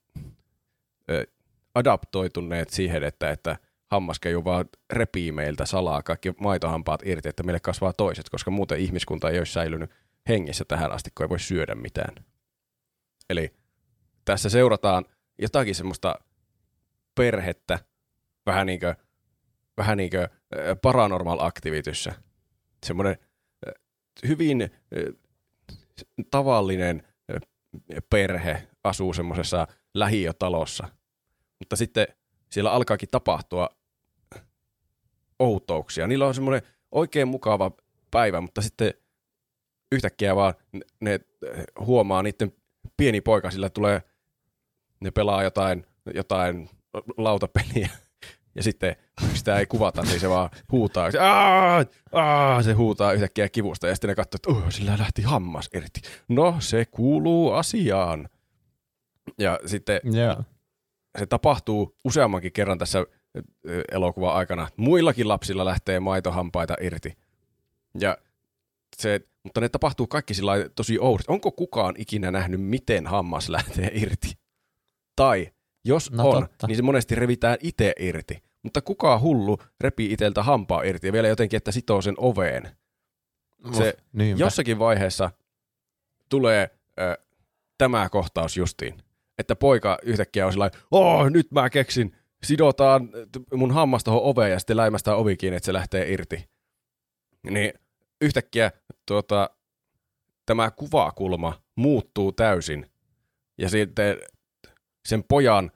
[1.11, 1.27] ö,
[1.75, 3.57] adaptoituneet siihen, että, että
[3.91, 9.31] hammaskeiju vaan repii meiltä salaa kaikki maitohampaat irti, että meille kasvaa toiset, koska muuten ihmiskunta
[9.31, 9.91] ei olisi säilynyt
[10.29, 12.25] hengissä tähän asti, kun ei voi syödä mitään.
[13.31, 13.55] Eli
[14.25, 15.05] tässä seurataan
[15.39, 16.19] jotakin semmoista
[17.15, 17.79] perhettä,
[18.47, 18.95] vähän niin kuin,
[19.77, 20.29] vähän niin kuin
[20.83, 22.13] paranormal activityssä.
[22.87, 23.17] Semmoinen
[24.29, 24.71] hyvin
[26.31, 27.03] tavallinen
[28.11, 30.89] perhe asuu semmoisessa lähiötalossa.
[31.59, 32.07] Mutta sitten
[32.51, 33.69] siellä alkaakin tapahtua
[35.39, 36.07] outouksia.
[36.07, 36.63] Niillä on semmoinen
[36.93, 37.71] oikein mukava
[38.11, 38.95] päivä, mutta sitten
[39.93, 40.55] yhtäkkiä vaan
[41.01, 41.21] ne
[41.81, 42.53] huomaa niiden
[42.97, 44.03] pieni poika, sillä tulee–
[45.01, 46.71] ne pelaa jotain, jotain
[47.17, 47.89] lautapeliä,
[48.55, 48.97] ja sitten
[49.35, 51.11] sitä ei kuvata, niin se vaan huutaa.
[51.11, 55.23] Se, aah, aah, se huutaa yhtäkkiä kivusta, ja sitten ne katsoo, että oh, sillä lähti
[55.23, 56.01] hammas irti.
[56.29, 58.29] No, se kuuluu asiaan.
[59.39, 60.39] Ja sitten yeah.
[61.19, 63.07] se tapahtuu useammankin kerran tässä
[63.93, 64.69] elokuvan aikana.
[64.77, 67.13] Muillakin lapsilla lähtee maitohampaita irti.
[67.99, 68.19] Ja
[68.97, 71.33] se, mutta ne tapahtuu kaikki sillä tosi oudosti.
[71.33, 74.33] Onko kukaan ikinä nähnyt, miten hammas lähtee irti?
[75.17, 75.53] Tai
[75.85, 76.67] jos no, on, totta.
[76.67, 78.43] niin se monesti revitään itse irti.
[78.63, 82.77] Mutta kuka hullu repii iteltä hampaa irti ja vielä jotenkin, että sitoo sen oveen.
[83.73, 84.45] Se Niinpä.
[84.45, 85.31] jossakin vaiheessa
[86.29, 86.71] tulee
[87.01, 87.19] ö,
[87.79, 89.03] tämä kohtaus justiin,
[89.39, 93.11] että poika yhtäkkiä on sillä oh, nyt mä keksin, sidotaan
[93.55, 96.49] mun hammas tuohon oveen ja sitten läimästään ovi kiinni, että se lähtee irti.
[97.51, 97.73] Niin
[98.21, 98.73] yhtäkkiä
[99.07, 99.51] tuota,
[100.47, 102.91] tämä kuvakulma muuttuu täysin
[103.59, 104.17] ja sitten
[105.07, 105.71] sen pojan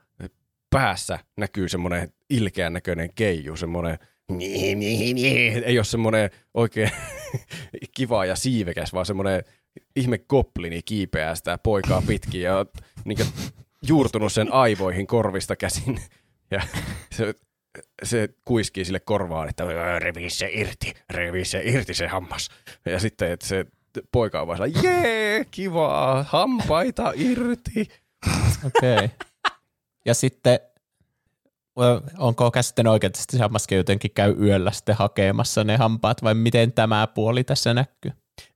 [0.69, 3.97] päässä näkyy semmoinen ilkeän näköinen keiju, semmoinen
[5.63, 6.91] ei ole semmoinen oikein
[7.97, 9.43] kiva ja siivekäs, vaan semmoinen
[9.95, 12.65] ihme goblini kiipeää sitä poikaa pitkin ja on
[13.05, 13.17] niin
[13.87, 15.99] juurtunut sen aivoihin korvista käsin.
[16.51, 16.61] Ja
[17.11, 17.33] se,
[18.03, 19.65] se kuiskii sille korvaan, että
[19.99, 22.49] revi se irti, revi se irti se hammas.
[22.85, 23.65] Ja sitten että se
[24.11, 27.87] poika on vaan jee, kivaa, hampaita irti.
[28.65, 28.95] Okei.
[28.95, 29.09] Okay.
[30.05, 30.59] Ja sitten,
[32.17, 36.73] onko käsittänyt oikein, että se hammaskin jotenkin käy yöllä sitten hakemassa ne hampaat, vai miten
[36.73, 38.11] tämä puoli tässä näkyy?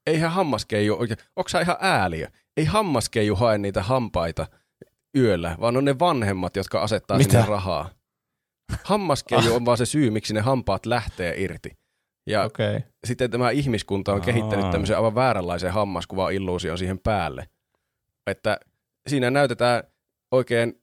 [0.07, 2.27] Eihän hammaskeiju oikein, onko sä ihan ääliö?
[2.57, 4.47] Ei hammaskeiju hae niitä hampaita
[5.17, 7.31] yöllä, vaan on ne vanhemmat, jotka asettaa Mitä?
[7.31, 7.89] sinne rahaa.
[8.83, 11.77] Hammaskeiju on vaan se syy, miksi ne hampaat lähtee irti.
[12.27, 12.75] Ja Okei.
[12.75, 12.89] Okay.
[13.07, 14.71] sitten tämä ihmiskunta on kehittänyt Aa.
[14.71, 17.47] tämmöisen aivan vääränlaisen hammaskuva-illuusion siihen päälle.
[18.27, 18.59] Että
[19.07, 19.83] siinä näytetään
[20.31, 20.81] oikein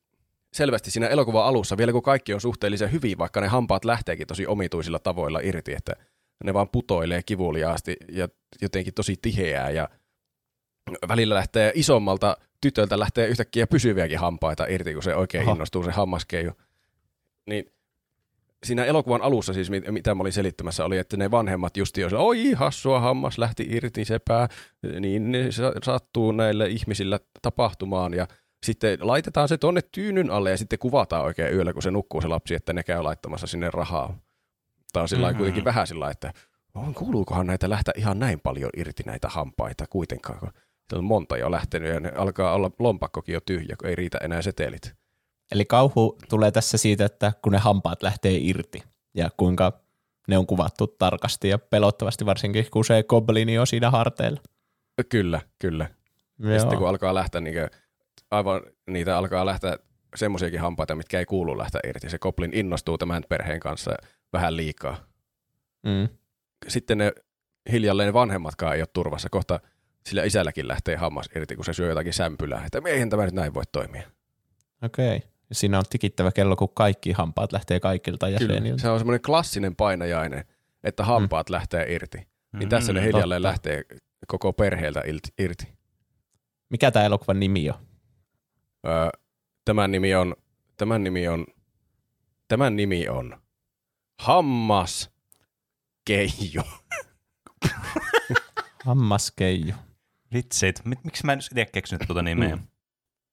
[0.52, 4.46] selvästi siinä elokuvan alussa, vielä kun kaikki on suhteellisen hyvin, vaikka ne hampaat lähteekin tosi
[4.46, 5.92] omituisilla tavoilla irti, että
[6.44, 8.28] ne vaan putoilee kivuliaasti ja
[8.62, 9.88] jotenkin tosi tiheää ja
[11.08, 15.52] välillä lähtee isommalta tytöltä lähtee yhtäkkiä pysyviäkin hampaita irti, kun se oikein Aha.
[15.52, 16.52] innostuu se hammaskeiju.
[17.46, 17.72] Niin
[18.66, 22.24] siinä elokuvan alussa siis, mit- mitä mä olin selittämässä, oli, että ne vanhemmat justi olisivat,
[22.24, 24.48] oi hassua, hammas lähti irti sepää,
[25.00, 28.26] niin ne sa- sattuu näille ihmisillä tapahtumaan ja
[28.66, 32.28] sitten laitetaan se tonne tyynyn alle ja sitten kuvataan oikein yöllä, kun se nukkuu se
[32.28, 34.18] lapsi, että ne käy laittamassa sinne rahaa.
[34.92, 35.34] Tämä on sillä mm-hmm.
[35.34, 35.38] Mhm.
[35.38, 36.32] kuitenkin vähän sillä että
[36.74, 40.50] on, kuuluukohan näitä lähteä ihan näin paljon irti näitä hampaita kuitenkaan, kun
[40.92, 44.42] on monta jo lähtenyt ja ne alkaa olla lompakkokin jo tyhjä, kun ei riitä enää
[44.42, 44.94] setelit.
[45.52, 48.82] Eli kauhu tulee tässä siitä, että kun ne hampaat lähtee irti
[49.14, 49.80] ja kuinka
[50.28, 54.40] ne on kuvattu tarkasti ja pelottavasti varsinkin, kun se goblini on siinä harteilla.
[55.08, 55.88] Kyllä, kyllä.
[56.38, 57.54] Ja sitten kun alkaa lähteä, niin
[58.30, 59.78] aivan niitä alkaa lähteä
[60.16, 62.10] semmoisiakin hampaita, mitkä ei kuulu lähteä irti.
[62.10, 63.90] Se Koplin innostuu tämän perheen kanssa
[64.32, 64.96] vähän liikaa.
[65.82, 66.08] mm.
[66.68, 67.12] Sitten ne
[67.72, 69.28] hiljalleen ne vanhemmatkaan ei ole turvassa.
[69.30, 69.60] Kohta
[70.06, 72.64] sillä isälläkin lähtee hammas irti, kun se syö jotakin sämpylää.
[72.66, 74.02] Että eihän tämä nyt näin voi toimia.
[74.82, 75.16] Okei.
[75.16, 75.28] Okay.
[75.52, 78.82] Siinä on tikittävä kello, kun kaikki hampaat lähtee kaikilta jäseniltä.
[78.82, 80.44] Se on semmoinen klassinen painajainen,
[80.84, 81.52] että hampaat mm.
[81.52, 82.28] lähtee irti.
[82.58, 83.48] Niin tässä ne Mm, hiljalleen totta.
[83.50, 83.84] lähtee
[84.28, 85.64] koko perheeltä ilti- irti.
[86.70, 87.76] Mikä tämä elokuvan nimi on?
[88.86, 89.08] Öö,
[89.64, 90.36] tämän nimi on,
[90.76, 91.46] tämän nimi on,
[92.48, 93.40] tämän nimi on
[94.20, 95.10] Hammas
[96.04, 96.62] Keijo.
[98.84, 99.74] Hammaskeiju.
[100.34, 102.56] Vitsit, Mit- miksi mä en itse keksinyt tuota nimeä?
[102.56, 102.62] Mm.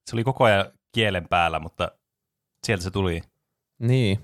[0.09, 1.91] Se oli koko ajan kielen päällä, mutta
[2.67, 3.21] sieltä se tuli.
[3.79, 4.19] Niin.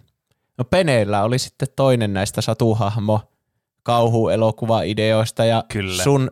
[0.58, 3.22] No Peneillä oli sitten toinen näistä satuhahmo
[3.84, 6.04] kauhuelokuva-ideoista ja Kyllä.
[6.04, 6.32] sun,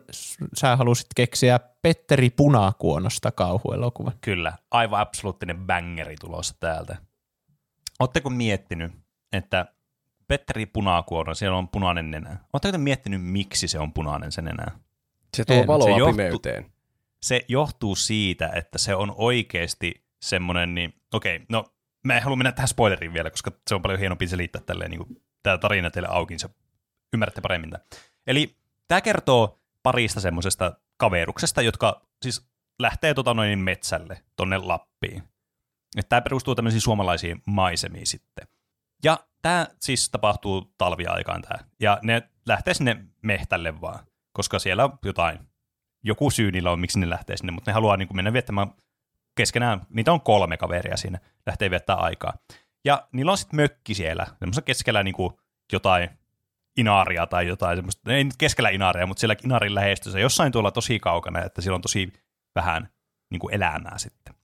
[0.54, 4.12] sä halusit keksiä Petteri Punakuonosta kauhuelokuvan.
[4.20, 6.96] Kyllä, aivan absoluuttinen bangeri tulossa täältä.
[8.00, 8.92] Oletteko miettinyt,
[9.32, 9.66] että
[10.28, 12.36] Petteri Punakuono, siellä on punainen nenä.
[12.52, 14.66] Oletteko te miettinyt, miksi se on punainen se nenä?
[15.36, 15.66] Se tuo En.
[15.66, 16.72] valoa Se johtu- pimeyteen.
[17.22, 21.64] Se johtuu siitä, että se on oikeasti semmoinen, niin okei, no
[22.04, 25.06] mä en halua mennä tähän spoileriin vielä, koska se on paljon hienompi selittää tälleen, niin
[25.06, 26.48] kuin tämä tarina teille auki, niin se
[27.12, 27.86] ymmärrätte paremmin tämän.
[28.26, 28.56] Eli
[28.88, 32.46] tämä kertoo parista semmoisesta kaveruksesta, jotka siis
[32.78, 35.22] lähtee tota noin metsälle tonne Lappiin.
[36.08, 38.48] Tämä perustuu tämmöisiin suomalaisiin maisemiin sitten.
[39.04, 41.68] Ja tämä siis tapahtuu talviaikaan tämä.
[41.80, 45.38] Ja ne lähtee sinne mehtälle vaan, koska siellä on jotain,
[46.02, 48.68] joku syy niillä on, miksi ne lähtee sinne, mutta ne haluaa niin kuin mennä viettämään
[49.34, 52.32] keskenään, niitä on kolme kaveria siinä, lähtee viettää aikaa.
[52.84, 55.32] Ja niillä on sitten mökki siellä, semmoisessa keskellä niin kuin
[55.72, 56.10] jotain
[56.76, 60.98] inaaria tai jotain semmoista, ei nyt keskellä inaaria, mutta siellä inaarin lähestössä, jossain tuolla tosi
[60.98, 62.12] kaukana, että siellä on tosi
[62.54, 62.88] vähän
[63.30, 64.34] niin kuin elämää sitten.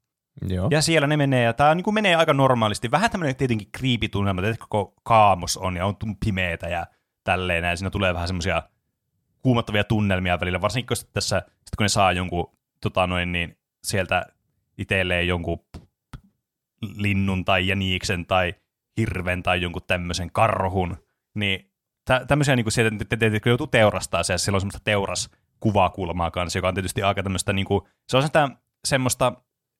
[0.49, 0.69] Joo.
[0.71, 2.91] Ja siellä ne menee, ja tämä niin menee aika normaalisti.
[2.91, 6.87] Vähän tämmöinen tietenkin kriipitunnelma, että koko kaamos on ja on pimeetä ja
[7.25, 8.63] tälleen, ja siinä tulee vähän semmoisia
[9.43, 14.27] kuumottavia tunnelmia välillä, varsinkin kun tässä, sit kun ne saa jonkun tota noin, niin sieltä
[14.79, 15.65] itselleen jonkun
[16.97, 18.55] linnun tai jäniiksen tai
[18.97, 20.97] hirven tai jonkun tämmöisen karhun,
[21.35, 21.71] niin
[22.05, 24.81] tä- tämmöisiä niin kuin sieltä te- te- te- joutuu teurastaa se, ja siellä on semmoista
[24.85, 28.49] teuraskuvakulmaa kanssa, joka on tietysti aika tämmöistä, niin kuin, se on sitä
[28.85, 29.33] semmoista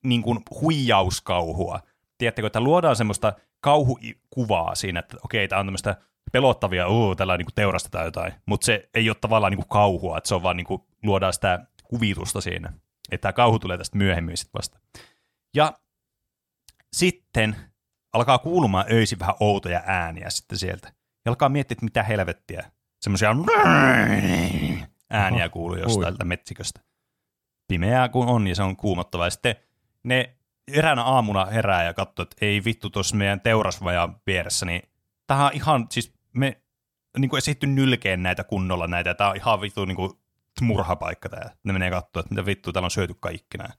[0.03, 1.79] niin kuin huijauskauhua,
[2.17, 5.95] tiedättekö, että luodaan semmoista kauhukuvaa siinä, että okei, tämä on tämmöistä
[6.31, 10.27] pelottavia, uu, tällä niin teurastetaan jotain, mutta se ei ole tavallaan niin kuin kauhua, että
[10.27, 12.73] se on vaan niin kuin, luodaan sitä kuvitusta siinä.
[13.11, 14.79] Että tämä kauhu tulee tästä myöhemmin sitten vasta.
[15.55, 15.79] Ja
[16.93, 17.55] sitten
[18.13, 20.87] alkaa kuulumaan öisin vähän outoja ääniä sitten sieltä.
[21.25, 22.71] Ja alkaa miettiä, että mitä helvettiä.
[23.01, 23.35] Semmoisia
[25.09, 26.81] ääniä kuuluu jostain metsiköstä.
[27.67, 29.27] Pimeää kun on ja se on kuumottavaa.
[29.27, 29.55] Ja sitten
[30.03, 30.35] ne
[30.67, 34.81] eräänä aamuna herää ja katsoo, että ei vittu tuossa meidän teurasvajan vieressä, niin
[35.27, 36.61] tähän on ihan, siis me
[37.17, 40.11] niin kuin esitty nylkeen näitä kunnolla näitä, tämä on ihan vittu niin kuin
[40.63, 41.51] murhapaikka tämä.
[41.63, 43.73] Ne menee katsoa, että mitä vittu täällä on syöty kaikki näin.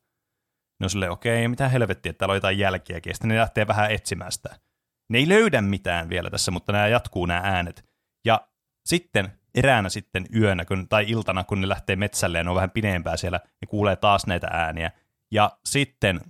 [0.80, 3.66] Ne on silleen, okei, mitä helvettiä, että täällä on jotain jälkiäkin, ja sitten ne lähtee
[3.66, 4.60] vähän etsimään sitä.
[5.08, 7.84] Ne ei löydä mitään vielä tässä, mutta nämä jatkuu nämä äänet.
[8.24, 8.48] Ja
[8.84, 12.70] sitten eräänä sitten yönä kun, tai iltana, kun ne lähtee metsälle ja ne on vähän
[12.70, 14.90] pidempää siellä, ne kuulee taas näitä ääniä.
[15.30, 16.20] Ja sitten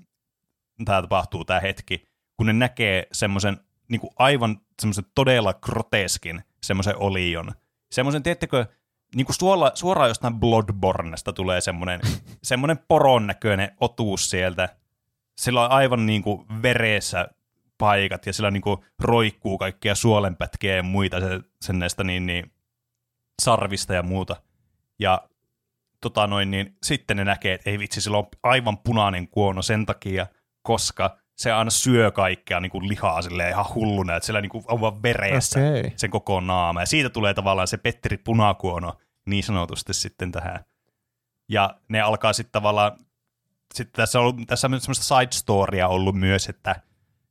[0.84, 7.52] tämä tapahtuu tämä hetki, kun ne näkee semmoisen niin aivan semmoisen todella groteskin semmoisen olion.
[7.90, 8.66] Semmoisen, tiedättekö,
[9.14, 12.00] niin kuin suola, suoraan jostain Bloodbornesta tulee semmoinen,
[12.42, 14.68] semmoinen poron näköinen otuus sieltä.
[15.38, 17.28] Sillä on aivan niin kuin veressä
[17.78, 22.52] paikat ja sillä niin kuin roikkuu kaikkia suolenpätkiä ja muita se, sen näistä niin, niin,
[23.42, 24.36] sarvista ja muuta.
[24.98, 25.28] Ja
[26.00, 29.86] tota noin, niin sitten ne näkee, että ei vitsi, sillä on aivan punainen kuono sen
[29.86, 30.26] takia,
[30.62, 34.64] koska se aina syö kaikkea niin kuin lihaa silleen ihan hulluna, että siellä niin kuin
[34.68, 35.90] on vaan veressä okay.
[35.96, 36.80] sen koko naama.
[36.80, 38.92] Ja siitä tulee tavallaan se Petteri Punakuono
[39.26, 40.64] niin sanotusti sitten tähän.
[41.48, 42.92] Ja ne alkaa sitten tavallaan,
[43.74, 46.76] sitten tässä on, tässä on semmoista side storya ollut myös, että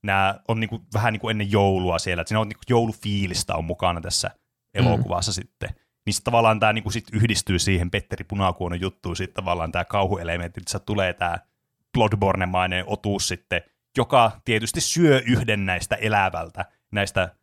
[0.03, 2.69] nämä on niin kuin, vähän niin kuin ennen joulua siellä, että siinä on niin kuin
[2.69, 4.31] joulufiilistä on mukana tässä
[4.73, 5.33] elokuvassa mm.
[5.33, 5.69] sitten.
[6.05, 9.85] Niin sitten tavallaan tämä niin kuin sit yhdistyy siihen Petteri Punakuonon juttuun, sitten tavallaan tämä
[9.85, 11.37] kauhuelementti, että tulee tämä
[11.93, 13.61] Bloodborne-mainen otuus sitten,
[13.97, 17.35] joka tietysti syö yhden näistä elävältä, näistä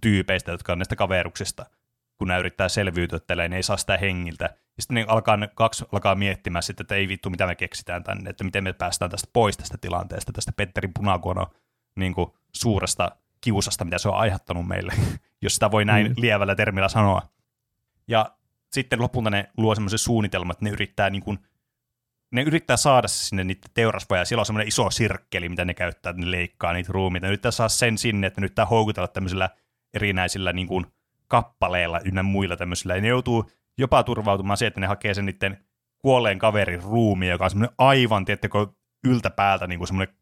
[0.00, 1.66] tyypeistä, jotka on näistä kaveruksista,
[2.18, 4.44] kun ne yrittää selviytyä tälleen, ne ei saa sitä hengiltä.
[4.44, 8.04] Ja sitten ne alkaa, ne kaksi alkaa miettimään sitten, että ei vittu, mitä me keksitään
[8.04, 11.46] tänne, että miten me päästään tästä pois tästä tilanteesta, tästä Petterin punakuono
[11.96, 13.10] niin kuin, suuresta
[13.40, 14.92] kiusasta, mitä se on aiheuttanut meille,
[15.42, 16.14] jos sitä voi näin mm.
[16.16, 17.22] lievällä termillä sanoa.
[18.08, 18.36] Ja
[18.72, 21.38] sitten lopulta ne luo semmoisen suunnitelman, että ne yrittää niin kuin,
[22.30, 26.22] ne yrittää saada sinne niitä teurasvaja, siellä on semmoinen iso sirkkeli, mitä ne käyttää, että
[26.22, 27.26] ne leikkaa niitä ruumiita.
[27.26, 29.50] Ne yrittää saada sen sinne, että ne yrittää houkutella tämmöisillä
[29.94, 30.86] erinäisillä niin kuin,
[31.28, 32.94] kappaleilla ynnä muilla tämmöisillä.
[32.94, 35.64] Ja ne joutuu jopa turvautumaan siihen, että ne hakee sen niiden
[35.98, 38.66] kuolleen kaverin ruumi, joka on semmoinen aivan, tiettekö,
[39.04, 40.14] yltäpäältä niin kuin semmoinen,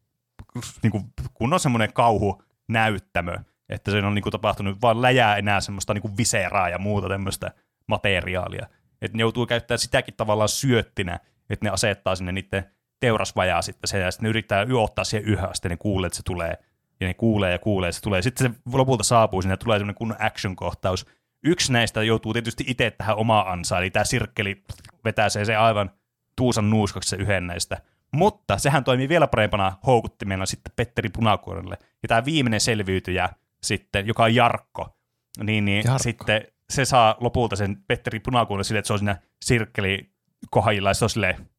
[0.83, 1.05] niin kuin,
[1.35, 3.37] kun on semmoinen kauhu näyttämö,
[3.69, 7.09] että se on niin kuin, tapahtunut, vaan läjää enää semmoista niin kuin viseraa ja muuta
[7.09, 7.53] tämmöistä
[7.87, 8.67] materiaalia.
[9.03, 11.21] Että ne joutuu käyttämään sitäkin tavallaan syöttinä,
[11.51, 15.51] että ne asettaa sinne niiden teurasvajaa sitten sen, ja sitten ne yrittää yottaa siihen yhä,
[15.55, 16.59] sitten ne kuulee, että se tulee,
[17.01, 18.23] ja ne kuulee ja kuulee, että se tulee.
[18.23, 21.07] Sitten se lopulta saapuu sinne, tulee semmoinen kunnon action-kohtaus.
[21.45, 24.65] Yksi näistä joutuu tietysti itse tähän omaa ansaan, eli tämä sirkkeli
[25.05, 25.91] vetää se, se aivan
[26.37, 27.81] tuusan nuuskaksi se yhden näistä.
[28.13, 31.77] Mutta sehän toimii vielä parempana houkuttimena sitten Petteri Punakuorelle.
[32.03, 33.29] Ja tämä viimeinen selviytyjä
[33.63, 34.97] sitten, joka on Jarkko,
[35.43, 35.99] niin, niin Jarkko.
[35.99, 40.14] sitten se saa lopulta sen Petteri Punakuorelle silleen, että se on siinä sirkkeli
[40.51, 41.51] kohdilla, ja se on silleen,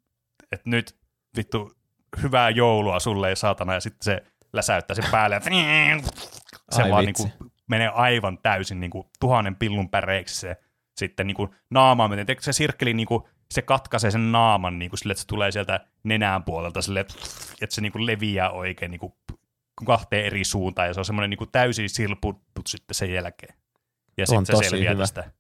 [0.52, 0.96] että nyt
[1.38, 1.72] vittu
[2.22, 5.42] hyvää joulua sulle ja saatana, ja sitten se läsäyttää sen päälle, ja
[6.72, 7.34] se Ai vaan niin kuin,
[7.68, 10.58] menee aivan täysin niin kuin, tuhannen pillun päreiksi se
[10.98, 12.36] sitten niin kuin, naamaan meten.
[12.40, 15.86] Se sirkkeli niin kuin, se katkaisee sen naaman niin kuin, sille, että se tulee sieltä
[16.04, 19.14] nenään puolelta sille, että se niin kuin, leviää oikein niin kuin,
[19.86, 23.56] kahteen eri suuntaan, ja se on semmoinen niin kuin, täysin silputtu sitten sen jälkeen.
[24.18, 25.04] Ja sitten se selviää hyvä.
[25.04, 25.32] tästä.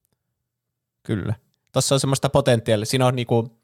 [1.04, 1.34] Kyllä.
[1.76, 2.85] Tuossa on semmoista potentiaalia.
[2.85, 3.60] Siinä on niinku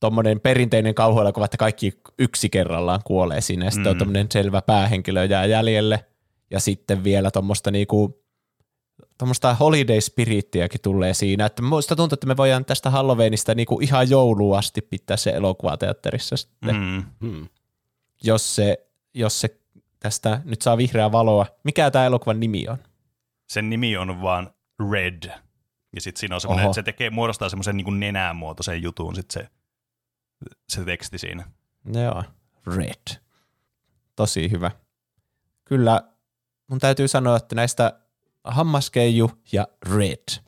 [0.00, 3.90] tuommoinen perinteinen kauhuelokuva, että kaikki yksi kerrallaan kuolee sinne, ja sitten mm.
[3.90, 6.04] on tuommoinen selvä päähenkilö jää jäljelle,
[6.50, 8.22] ja sitten vielä tuommoista niinku,
[9.18, 14.10] tuommoista holiday spirittiäkin tulee siinä, että muista tuntuu, että me voidaan tästä Halloweenista niinku ihan
[14.10, 17.04] jouluun asti pitää se elokuvateatterissa sitten, mm.
[17.20, 17.48] Hmm.
[18.24, 19.60] jos, se, jos se
[19.98, 21.46] tästä nyt saa vihreää valoa.
[21.64, 22.78] Mikä tämä elokuvan nimi on?
[23.48, 24.50] Sen nimi on vaan
[24.92, 25.47] Red.
[25.94, 29.30] Ja sitten siinä on semmoinen, että se tekee, muodostaa semmoisen niin nenään muotoisen jutun sit
[29.30, 29.48] se,
[30.68, 31.50] se teksti siinä.
[31.92, 32.24] Joo,
[32.76, 33.20] Red.
[34.16, 34.70] Tosi hyvä.
[35.64, 36.02] Kyllä
[36.66, 38.00] mun täytyy sanoa, että näistä
[38.44, 40.42] Hammaskeiju ja Red,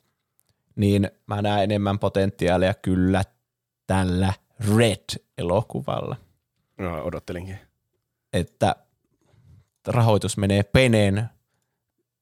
[0.75, 3.23] niin mä näen enemmän potentiaalia kyllä
[3.87, 4.33] tällä
[4.77, 6.15] Red-elokuvalla.
[6.77, 7.59] No, odottelinkin.
[8.33, 8.75] Että
[9.87, 11.29] rahoitus menee peneen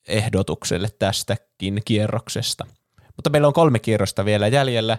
[0.08, 2.66] ehdotukselle tästäkin kierroksesta.
[3.20, 4.98] Mutta meillä on kolme kierrosta vielä jäljellä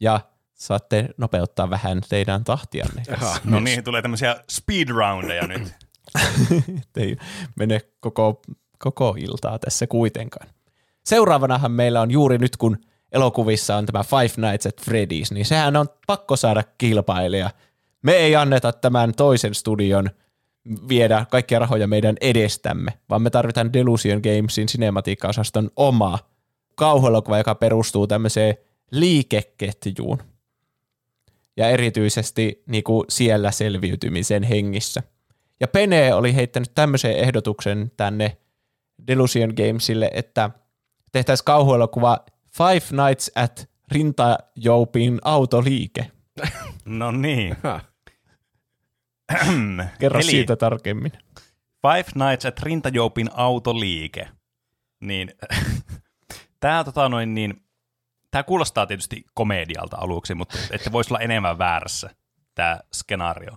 [0.00, 0.20] ja
[0.54, 3.02] saatte nopeuttaa vähän teidän tahtianne.
[3.44, 5.62] no niin, tulee tämmöisiä speedroundeja nyt.
[6.96, 7.16] Ei
[7.56, 8.42] mene koko,
[8.78, 10.48] koko iltaa tässä kuitenkaan.
[11.04, 12.78] Seuraavanahan meillä on juuri nyt, kun
[13.12, 17.50] elokuvissa on tämä Five Nights at Freddy's, niin sehän on pakko saada kilpailija.
[18.02, 20.10] Me ei anneta tämän toisen studion
[20.88, 26.18] viedä kaikkia rahoja meidän edestämme, vaan me tarvitaan Delusion Gamesin cinematiikka-osaston oma
[26.80, 28.54] kauhuelokuva, joka perustuu tämmöiseen
[28.90, 30.22] liikeketjuun
[31.56, 35.02] ja erityisesti niin kuin siellä selviytymisen hengissä.
[35.60, 38.36] Ja Pene oli heittänyt tämmöisen ehdotuksen tänne
[39.06, 40.50] Delusion Gamesille, että
[41.12, 42.18] tehtäisiin kauhuelokuva
[42.56, 46.10] Five Nights at Rintajoupin autoliike.
[46.84, 47.56] No niin.
[49.98, 51.12] Kerro Eli siitä tarkemmin.
[51.82, 54.28] Five Nights at Rintajoupin autoliike.
[55.00, 55.34] Niin,
[56.60, 57.64] tämä tota noin niin,
[58.30, 62.10] tämä kuulostaa tietysti komedialta aluksi, mutta että voisi olla enemmän väärässä
[62.54, 63.56] tämä skenaario.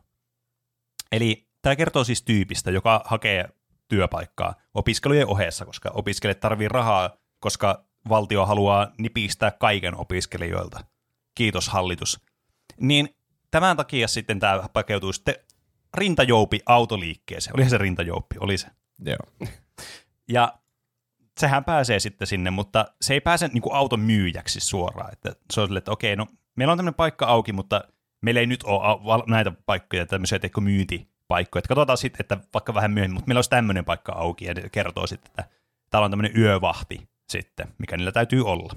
[1.12, 3.50] Eli tämä kertoo siis tyypistä, joka hakee
[3.88, 10.84] työpaikkaa opiskelujen ohessa, koska opiskelijat tarvii rahaa, koska valtio haluaa nipistää kaiken opiskelijoilta.
[11.36, 12.20] Kiitos hallitus.
[12.80, 13.16] Niin
[13.52, 15.36] tämän takia sitten tämä pakeutuu sitten
[15.94, 17.56] rintajoupi autoliikkeeseen.
[17.56, 18.68] Olihan se rintajouppi, oli se.
[19.06, 19.50] Joo.
[20.30, 20.54] Ja
[21.40, 25.14] sehän pääsee sitten sinne, mutta se ei pääse niin kuin auton myyjäksi suoraan.
[25.14, 27.84] Että se on silleen, että okei, no meillä on tämmöinen paikka auki, mutta
[28.22, 31.60] meillä ei nyt ole näitä paikkoja, tämmöisiä teikö myyntipaikkoja.
[31.60, 34.70] Että katsotaan sitten, että vaikka vähän myöhemmin, mutta meillä olisi tämmöinen paikka auki ja ne
[34.70, 35.44] kertoo sitten, että
[35.90, 38.76] täällä on tämmöinen yövahti sitten, mikä niillä täytyy olla.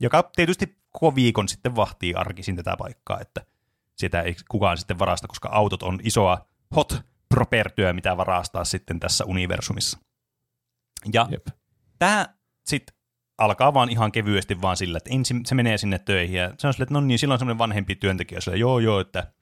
[0.00, 3.44] Joka tietysti koko viikon sitten vahtii arkisin tätä paikkaa, että
[3.96, 6.46] sitä ei kukaan sitten varasta, koska autot on isoa
[6.76, 9.98] hot propertyä, mitä varastaa sitten tässä universumissa.
[11.12, 11.46] Ja Jep.
[11.98, 12.26] Tämä
[12.66, 12.96] sitten
[13.38, 16.72] alkaa vaan ihan kevyesti vaan sillä, että ensin se menee sinne töihin ja se on
[16.72, 19.32] sille, että no niin, silloin semmoinen vanhempi työntekijä, sille, joo joo, että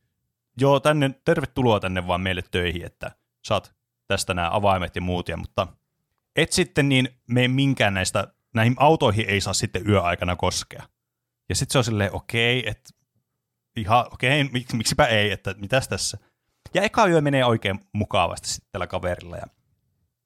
[0.60, 3.10] joo, tänne, tervetuloa tänne vaan meille töihin, että
[3.44, 3.74] saat
[4.06, 5.66] tästä nämä avaimet ja muut, ja, mutta
[6.36, 10.82] et sitten niin me minkään näistä, näihin autoihin ei saa sitten yöaikana koskea.
[11.48, 12.90] Ja sitten se on silleen, okei, että
[13.76, 16.18] ihan, okei, mik, miksipä ei, että mitäs tässä.
[16.74, 19.46] Ja eka yö menee oikein mukavasti sitten tällä kaverilla, ja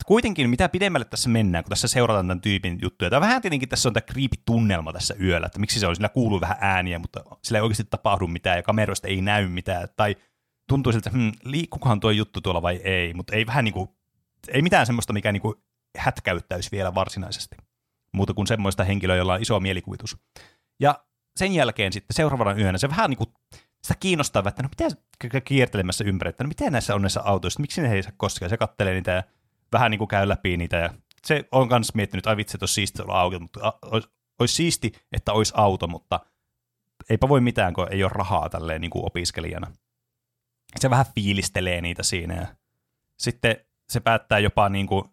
[0.06, 3.88] kuitenkin mitä pidemmälle tässä mennään, kun tässä seurataan tämän tyypin juttuja, tämä vähän tietenkin tässä
[3.88, 7.58] on tämä creepy-tunnelma tässä yöllä, että miksi se on, sillä kuuluu vähän ääniä, mutta sillä
[7.58, 10.16] ei oikeasti tapahdu mitään ja kameroista ei näy mitään, tai
[10.68, 13.88] tuntuu siltä, että hmm, liikkukohan tuo juttu tuolla vai ei, mutta ei vähän niin kuin,
[14.48, 15.54] ei mitään semmoista, mikä niin kuin
[15.98, 17.56] hätkäyttäisi vielä varsinaisesti,
[18.12, 20.16] muuta kuin semmoista henkilöä, jolla on iso mielikuvitus.
[20.80, 21.04] Ja
[21.36, 23.30] sen jälkeen sitten seuraavana yönä se vähän niin kuin
[23.82, 24.68] sitä kiinnostaa, että no
[25.22, 28.48] mitä kiertelemässä ympäri, että no miten näissä on näissä autoissa, miksi ne ei saa koskea,
[28.48, 29.24] se kattelee niitä
[29.72, 30.90] vähän niin kuin käy läpi niitä ja
[31.24, 34.08] se on myös miettinyt, että ai vitsi, että olisi siisti olla auto, mutta a, olisi,
[34.38, 36.20] olisi siisti, että olisi auto, mutta
[37.10, 39.72] eipä voi mitään, kun ei ole rahaa tälleen niin kuin opiskelijana.
[40.78, 42.46] Se vähän fiilistelee niitä siinä ja
[43.18, 43.56] sitten
[43.88, 45.04] se päättää jopa niin kuin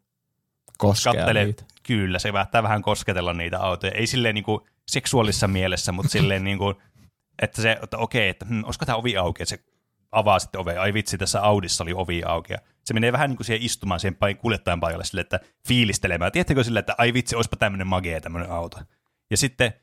[0.78, 1.64] Koskea niitä.
[1.84, 3.92] kyllä, se päättää vähän kosketella niitä autoja.
[3.92, 6.76] Ei silleen niin kuin seksuaalisessa mielessä, mutta silleen niin kuin,
[7.42, 9.64] että se, että okei, että hm, olisiko tämä ovi auki, että se
[10.12, 10.78] avaa sitten ove.
[10.78, 12.54] Ai vitsi, tässä Audissa oli ovi auki.
[12.54, 16.32] Ja se menee vähän niin kuin siihen istumaan siihen kuljettajan paikalle sille, että fiilistelemään.
[16.32, 18.80] Tiedättekö sille, että ai vitsi, olisipa tämmöinen magea tämmöinen auto.
[19.32, 19.74] Ja sitten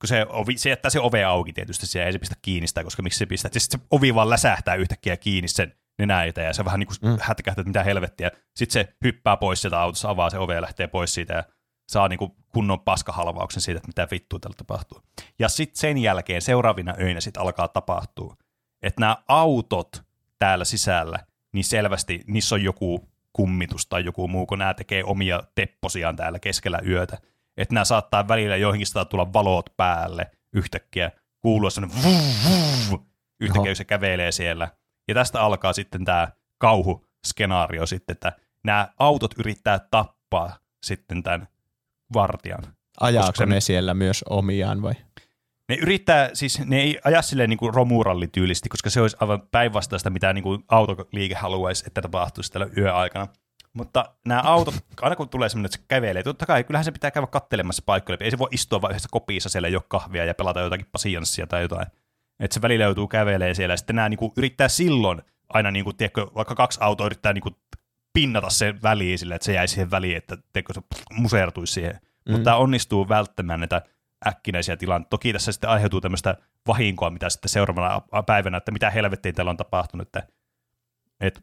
[0.00, 2.84] kun se, ovi, se jättää se ove auki tietysti, siellä ei se pistä kiinni sitä,
[2.84, 3.50] koska miksi se pistää.
[3.52, 7.18] Sitten se ovi vaan läsähtää yhtäkkiä kiinni sen nenäitä ja se vähän niin kuin mm.
[7.20, 8.30] hätkähtää, että mitä helvettiä.
[8.56, 11.44] Sitten se hyppää pois sieltä autossa, avaa se ove ja lähtee pois siitä ja
[11.88, 15.02] saa niin kuin kunnon paskahalvauksen siitä, että mitä vittua tällä tapahtuu.
[15.38, 18.36] Ja sitten sen jälkeen seuraavina öinä sitten alkaa tapahtua,
[18.82, 20.02] että nämä autot
[20.38, 21.18] täällä sisällä,
[21.52, 26.38] niin selvästi niissä on joku kummitus tai joku muu, kun nämä tekee omia tepposiaan täällä
[26.38, 27.18] keskellä yötä.
[27.56, 31.10] Että nämä saattaa välillä joihinkin saattaa tulla valot päälle yhtäkkiä,
[31.40, 33.06] kuulua sellainen vuh, vuh,
[33.40, 33.66] yhtäkkiä, Oho.
[33.66, 34.68] kun se kävelee siellä.
[35.08, 38.32] Ja tästä alkaa sitten tämä kauhuskenaario sitten, että
[38.64, 41.48] nämä autot yrittää tappaa sitten tämän
[42.14, 42.62] vartijan.
[43.00, 44.94] Ajaako se- ne siellä myös omiaan vai?
[45.68, 50.10] Ne yrittää, siis ne ei aja silleen niin kuin romurallityylisti, koska se olisi aivan päinvastaista,
[50.10, 53.26] mitä niin kuin autoliike haluaisi, että tapahtuisi tällä yöaikana.
[53.72, 57.10] Mutta nämä autot, aina kun tulee semmoinen, että se kävelee, totta kai kyllähän se pitää
[57.10, 58.18] käydä kattelemassa paikkoja.
[58.20, 61.46] Ei se voi istua vain yhdessä kopissa siellä, ei ole kahvia ja pelata jotakin pasianssia
[61.46, 61.86] tai jotain.
[62.40, 65.84] Että se välillä joutuu kävelee siellä ja sitten nämä niin kuin, yrittää silloin aina, niin
[65.84, 67.56] kuin, tiedätkö, vaikka kaksi autoa yrittää niin kuin,
[68.12, 70.80] pinnata sen väliin sillä, että se jäisi siihen väliin, että tiedätkö, se
[71.12, 71.94] musertuisi siihen.
[72.02, 72.32] Mm.
[72.32, 73.82] Mutta tämä onnistuu välttämään näitä
[74.26, 75.10] äkkinäisiä tilanteita.
[75.10, 76.36] Toki tässä sitten aiheutuu tämmöistä
[76.66, 80.22] vahinkoa, mitä sitten seuraavana päivänä, että mitä helvettiin täällä on tapahtunut, että,
[81.20, 81.40] että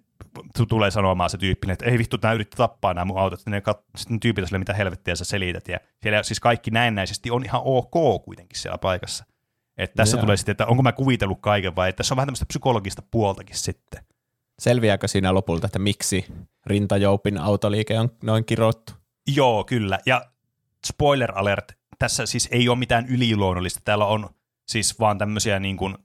[0.57, 3.59] tu- tulee sanomaan se tyyppinen, että ei vittu, nämä yritti tappaa nämä mun autot, ne
[3.59, 7.61] kat- sitten tyypit sille, mitä helvettiä sä selität, ja siellä siis kaikki näennäisesti on ihan
[7.65, 9.25] ok kuitenkin siellä paikassa.
[9.77, 10.21] Että tässä Joo.
[10.21, 13.57] tulee sitten, että onko mä kuvitellut kaiken vai että tässä on vähän tämmöistä psykologista puoltakin
[13.57, 14.05] sitten.
[14.59, 16.25] Selviääkö siinä lopulta, että miksi
[16.65, 18.93] rintajoupin autoliike on noin kirottu?
[19.27, 19.99] Joo, kyllä.
[20.05, 20.25] Ja
[20.87, 23.79] spoiler alert, tässä siis ei ole mitään yliluonnollista.
[23.85, 24.29] Täällä on
[24.67, 25.97] siis vaan tämmöisiä niin kuin,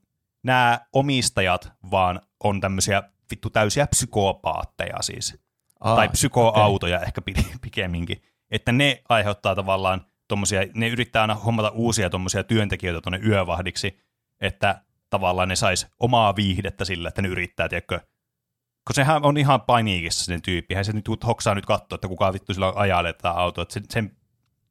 [0.42, 5.38] nämä omistajat vaan on tämmöisiä vittu täysiä psykopaatteja siis.
[5.80, 7.06] Aa, tai psykoautoja okay.
[7.06, 7.22] ehkä
[7.60, 8.22] pikemminkin.
[8.50, 14.00] Että ne aiheuttaa tavallaan tommosia, ne yrittää aina hommata uusia tommosia työntekijöitä tuonne yövahdiksi,
[14.40, 18.00] että tavallaan ne sais omaa viihdettä sillä, että ne yrittää, tiedätkö,
[18.86, 22.32] kun sehän on ihan paniikissa sen tyyppi, hän se nyt hoksaa nyt katsoa, että kuka
[22.32, 24.16] vittu sillä ajalee tätä autoa, että sen, sen,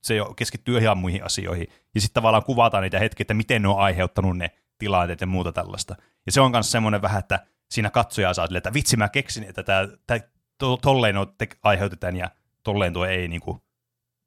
[0.02, 1.68] se jo keskittyy ihan muihin asioihin.
[1.96, 5.52] Ja sitten tavallaan kuvataan niitä hetkiä, että miten ne on aiheuttanut ne tilanteet ja muuta
[5.52, 5.96] tällaista.
[6.26, 7.40] Ja se on myös semmoinen vähän, että
[7.72, 10.20] siinä katsoja saa silleen, että vitsi mä keksin, että tämä, tämä
[10.58, 12.30] to, tolleen on te, aiheutetaan ja
[12.64, 13.62] tolleen tuo ei niin kuin,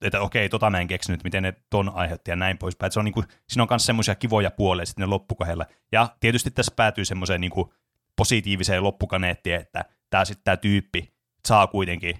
[0.02, 2.86] että okei, tota mä en keksinyt, miten ne ton aiheutti ja näin poispäin.
[2.86, 5.66] Että se on niin kuin, siinä on myös semmoisia kivoja puolia sitten ne.
[5.92, 7.70] Ja tietysti tässä päätyy semmoiseen niin kuin
[8.16, 11.14] positiiviseen loppukaneettiin, että tämä sitten tämä tyyppi
[11.48, 12.16] saa kuitenkin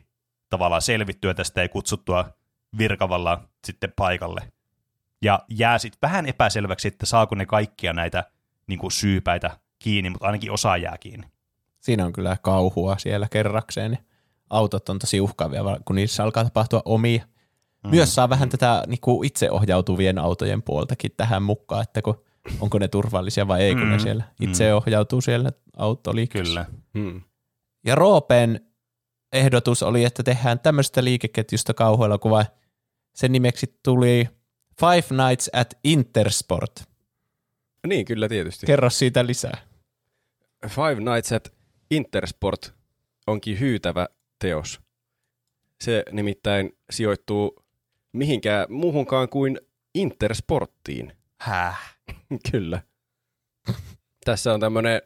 [0.50, 2.30] tavallaan selvittyä tästä ja kutsuttua
[2.78, 4.52] virkavalla sitten paikalle.
[5.22, 8.24] Ja jää sitten vähän epäselväksi, että saako ne kaikkia näitä
[8.66, 11.26] niin kuin syypäitä kiinni, mutta ainakin osa jää kiinni.
[11.80, 13.98] Siinä on kyllä kauhua siellä kerrakseen.
[14.50, 17.24] Autot on tosi uhkaavia, kun niissä alkaa tapahtua omia.
[17.84, 17.90] Mm.
[17.90, 22.24] Myös saa vähän tätä niin kuin itseohjautuvien autojen puoltakin tähän mukaan, että kun,
[22.60, 23.90] onko ne turvallisia vai ei, kun mm.
[23.90, 26.64] ne siellä itse ohjautuu siellä autoliikkeessä.
[26.92, 27.10] Kyllä.
[27.10, 27.22] Mm.
[27.86, 28.60] Ja Roopen
[29.32, 32.44] ehdotus oli, että tehdään tämmöistä liikeketjusta kauhuelokuva.
[33.14, 34.28] Sen nimeksi tuli
[34.80, 36.84] Five Nights at Intersport.
[37.86, 38.66] Niin, kyllä tietysti.
[38.66, 39.58] Kerro siitä lisää.
[40.68, 41.54] Five Nights at
[41.90, 42.74] Intersport
[43.26, 44.08] onkin hyytävä
[44.38, 44.80] teos.
[45.80, 47.64] Se nimittäin sijoittuu
[48.12, 49.60] mihinkään muuhunkaan kuin
[49.94, 51.12] Intersporttiin.
[51.40, 51.96] Häh?
[52.52, 52.82] Kyllä.
[54.24, 55.02] Tässä on tämmöinen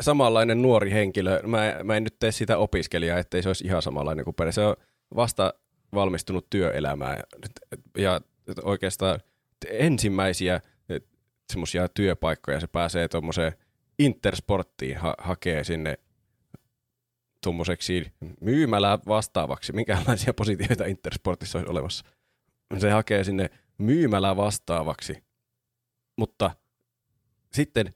[0.00, 1.42] samanlainen nuori henkilö.
[1.42, 4.52] Mä, mä en nyt tee sitä opiskelijaa, ettei se olisi ihan samanlainen kuin perhe.
[4.52, 4.76] Se on
[5.16, 5.54] vasta
[5.94, 7.18] valmistunut työelämään
[7.98, 8.20] ja,
[8.62, 9.20] oikeastaan
[9.70, 10.60] ensimmäisiä
[11.52, 13.52] semmoisia työpaikkoja se pääsee tuommoiseen
[13.98, 15.98] Intersporttiin ha- hakee sinne
[17.42, 19.72] tuommoiseksi myymälää vastaavaksi.
[19.72, 22.04] Minkälaisia positioita Intersportissa olisi olemassa?
[22.78, 25.24] Se hakee sinne myymälää vastaavaksi.
[26.16, 26.50] Mutta
[27.52, 27.94] sitten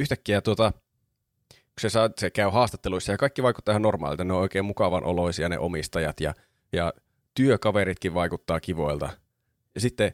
[0.00, 0.72] yhtäkkiä tuota,
[1.52, 5.04] kun se, saa, se käy haastatteluissa ja kaikki vaikuttaa ihan normaalilta, ne on oikein mukavan
[5.04, 6.34] oloisia ne omistajat ja,
[6.72, 6.92] ja
[7.34, 9.08] työkaveritkin vaikuttaa kivoilta.
[9.74, 10.12] Ja sitten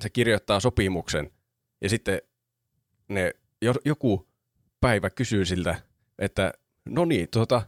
[0.00, 1.30] se kirjoittaa sopimuksen
[1.80, 2.22] ja sitten
[3.08, 3.32] ne,
[3.84, 4.28] joku
[4.80, 5.74] päivä kysyy siltä,
[6.18, 6.52] että
[6.84, 7.62] no niin, tuota,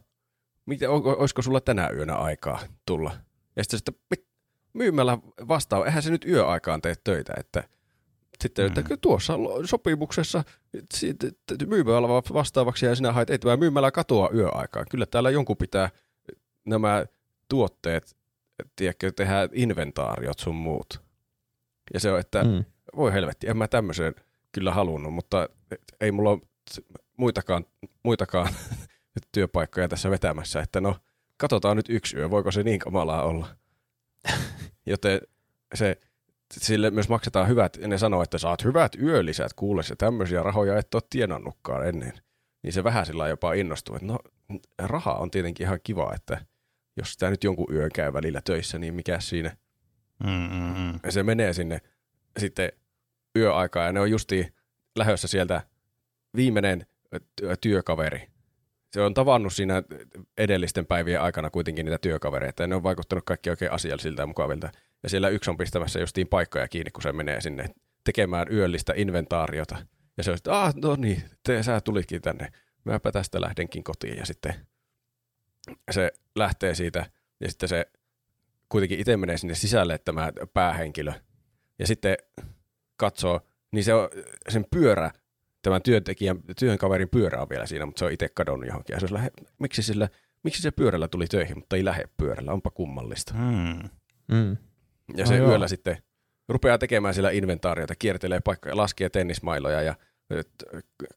[0.66, 3.16] mitä, olisiko sulla tänä yönä aikaa tulla?
[3.56, 4.26] Ja sitten että
[4.72, 5.18] myymällä
[5.48, 7.68] vastaa, eihän se nyt yöaikaan tee töitä, että
[8.42, 8.78] sitten, mm.
[8.78, 10.44] että tuossa sopimuksessa
[11.66, 14.86] myymällä vastaavaksi ja sinä hait, ei tämä myymällä katoa yöaikaan.
[14.90, 15.90] Kyllä täällä jonkun pitää
[16.64, 17.06] nämä
[17.48, 18.16] tuotteet,
[18.76, 21.00] tiedätkö, tehdä inventaariot sun muut.
[21.94, 22.64] Ja se on, että mm.
[22.96, 24.14] voi helvetti, en mä tämmöiseen
[24.52, 25.48] kyllä halunnut, mutta
[26.00, 26.40] ei mulla ole
[27.16, 27.64] muitakaan,
[28.02, 28.48] muitakaan
[29.32, 30.96] työpaikkoja tässä vetämässä, että no
[31.36, 33.48] katsotaan nyt yksi yö, voiko se niin kamalaa olla.
[34.86, 35.20] Joten
[35.74, 36.00] se,
[36.52, 40.78] sille myös maksetaan hyvät, ja ne sanoo, että saat hyvät yölisät, kuule se tämmöisiä rahoja
[40.78, 42.12] et ole tienannutkaan ennen.
[42.62, 44.18] Niin se vähän sillä jopa innostuu, että no
[44.78, 46.46] raha on tietenkin ihan kiva, että
[46.96, 49.56] jos sitä nyt jonkun yön käy välillä töissä, niin mikä siinä.
[50.24, 51.00] Mm-mm.
[51.02, 51.80] Ja se menee sinne
[52.38, 52.72] sitten
[53.36, 54.54] yöaikaa ja ne on justiin
[54.96, 55.60] lähössä sieltä
[56.36, 56.86] viimeinen
[57.60, 58.26] työkaveri.
[58.92, 59.82] Se on tavannut siinä
[60.38, 64.70] edellisten päivien aikana kuitenkin niitä työkavereita ja ne on vaikuttanut kaikki oikein asiallisilta ja mukavilta.
[65.02, 67.70] Ja siellä yksi on pistämässä justiin paikkoja kiinni, kun se menee sinne
[68.04, 69.86] tekemään yöllistä inventaariota.
[70.16, 72.48] Ja se on sitten, ah, no niin, te, sä tulitkin tänne.
[72.84, 74.16] Mäpä tästä lähdenkin kotiin.
[74.16, 74.54] Ja sitten
[75.90, 77.06] se lähtee siitä
[77.40, 77.86] ja sitten se
[78.68, 81.12] kuitenkin itse menee sinne sisälle tämä päähenkilö.
[81.78, 82.16] Ja sitten
[82.96, 83.40] katsoo,
[83.72, 84.08] niin se on
[84.48, 85.10] sen pyörä,
[85.62, 88.94] tämän työntekijän, työnkaverin pyörä on vielä siinä, mutta se on itse kadonnut johonkin.
[88.94, 90.08] Ja se lähe, miksi, sillä,
[90.42, 93.34] miksi se pyörällä tuli töihin, mutta ei lähde pyörällä, onpa kummallista.
[93.34, 93.88] Mm.
[94.28, 94.56] Mm.
[95.16, 95.48] Ja no se joo.
[95.48, 95.98] yöllä sitten
[96.48, 99.94] rupeaa tekemään sillä inventaariota, kiertelee paikkoja, laskee tennismailoja ja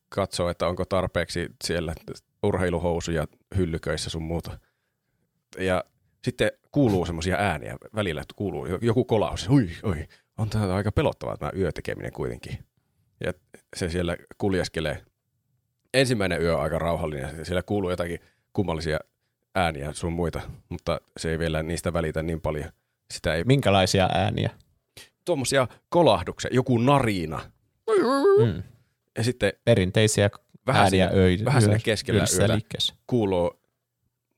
[0.09, 1.95] katsoo, että onko tarpeeksi siellä
[2.43, 3.27] urheiluhousuja
[3.57, 4.59] hyllyköissä sun muuta.
[5.57, 5.83] Ja
[6.23, 10.07] sitten kuuluu semmoisia ääniä, välillä kuuluu joku kolaus, oi, oi,
[10.37, 12.59] on tämä aika pelottavaa tämä yötekeminen kuitenkin.
[13.25, 13.33] Ja
[13.75, 15.03] se siellä kuljeskelee.
[15.93, 18.19] Ensimmäinen yö on aika rauhallinen, siellä kuuluu jotakin
[18.53, 18.99] kummallisia
[19.55, 22.71] ääniä sun muita, mutta se ei vielä niistä välitä niin paljon.
[23.13, 23.43] Sitä ei...
[23.43, 24.49] Minkälaisia ääniä?
[25.25, 27.41] Tuommoisia kolahduksia, joku narina.
[28.39, 28.63] Mm.
[29.19, 29.53] Ja sitten...
[29.65, 30.29] Perinteisiä
[30.67, 32.53] vähän ääniä siinä- öi, vähän siinä ylös- keskellä yötä.
[32.53, 32.93] liikkeessä.
[33.07, 33.61] kuuluu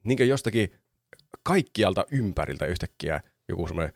[0.03, 0.73] niin jostakin
[1.43, 3.93] kaikkialta ympäriltä yhtäkkiä joku semmoinen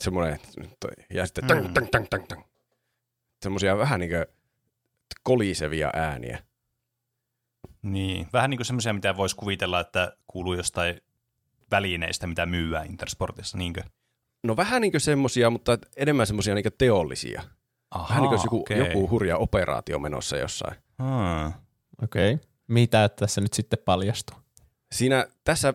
[0.00, 0.38] semmoinen,
[1.14, 2.42] ja sitten tang, tang, tang, tang, tang.
[3.42, 4.26] Semmoisia vähän niin kuin
[5.22, 6.38] kolisevia ääniä.
[7.82, 11.00] Niin, vähän niin kuin semmoisia, mitä voisi kuvitella, että kuuluu jostain
[11.70, 13.82] välineistä, mitä myyään Intersportissa, niinkö?
[14.42, 17.42] No vähän niin kuin semmoisia, mutta enemmän semmoisia niin teollisia.
[17.92, 18.78] Aha, Vähän niin kuin joku, okei.
[18.78, 20.76] joku hurja operaatio menossa jossain.
[21.02, 21.52] Hmm.
[22.02, 22.34] Okei.
[22.34, 22.46] Okay.
[22.68, 24.36] Mitä tässä nyt sitten paljastuu?
[24.92, 25.74] Siinä tässä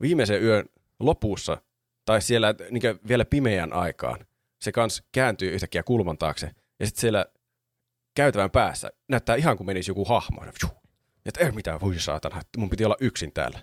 [0.00, 0.64] viimeisen yön
[1.00, 1.62] lopussa,
[2.04, 4.26] tai siellä niin vielä pimeän aikaan,
[4.60, 7.26] se kans kääntyy yhtäkkiä kulman taakse, ja sitten siellä
[8.14, 10.44] käytävän päässä näyttää ihan kuin menisi joku hahmo.
[11.26, 13.58] Että ei mitään, voi saatana, mun piti olla yksin täällä.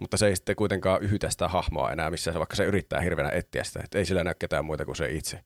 [0.00, 3.64] Mutta se ei sitten kuitenkaan yhytä sitä hahmoa enää missään, vaikka se yrittää hirveänä etsiä
[3.64, 3.80] sitä.
[3.84, 5.44] Että ei sillä näy ketään muita kuin se itse.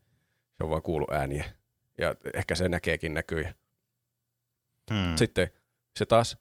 [0.56, 1.44] Se on vaan kuulu ääniä.
[1.98, 3.44] Ja ehkä se näkeekin näkyy.
[4.90, 5.16] Hmm.
[5.16, 5.50] Sitten
[5.96, 6.38] se taas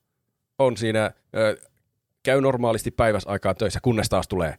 [0.59, 1.61] on siinä, ö,
[2.23, 4.55] käy normaalisti päiväsaikaan töissä, kunnes taas tulee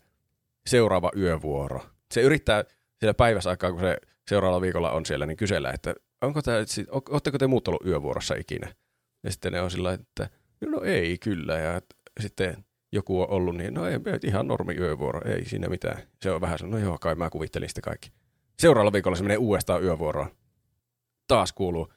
[0.67, 1.87] seuraava yövuoro.
[2.13, 2.65] Se yrittää
[2.99, 3.97] siellä päiväsaikaa, kun se
[4.29, 6.59] seuraavalla viikolla on siellä, niin kysellä, että onko tämä,
[7.11, 8.75] ootteko te muut ollut yövuorossa ikinä?
[9.23, 10.31] Ja sitten ne on sillä että
[10.67, 11.59] no ei kyllä.
[11.59, 11.81] Ja
[12.21, 16.03] sitten joku on ollut, niin no ei, ihan normi yövuoro, ei siinä mitään.
[16.23, 18.13] Se on vähän no joo, kai mä kuvittelin sitä kaikki.
[18.59, 20.31] Seuraavalla viikolla se menee uudestaan yövuoroon.
[21.29, 21.93] Taas kuuluu,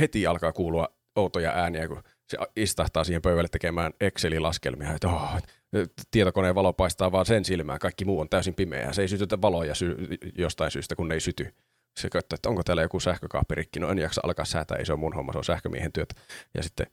[0.00, 5.38] heti alkaa kuulua outoja ääniä, kun se istahtaa siihen pöydälle tekemään Excel-laskelmia, että oh,
[6.10, 8.92] tietokoneen valo paistaa vaan sen silmään, kaikki muu on täysin pimeää.
[8.92, 9.96] Se ei sytytä valoja sy-
[10.38, 11.54] jostain syystä, kun ne ei syty.
[12.00, 13.80] Se katsoo, että onko täällä joku sähkökaappi rikki.
[13.80, 16.14] No en jaksa alkaa säätää, ei se ole mun homma, se on sähkömiehen työtä.
[16.54, 16.86] Ja sitten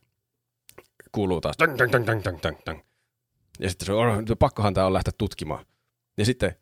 [1.12, 2.80] kuuluu taas tang, tang, tang, tang, tang, tang, tang.
[3.60, 5.66] Ja sitten se on, "Oh, pakkohan tämä on lähteä tutkimaan.
[6.18, 6.56] Ja sitten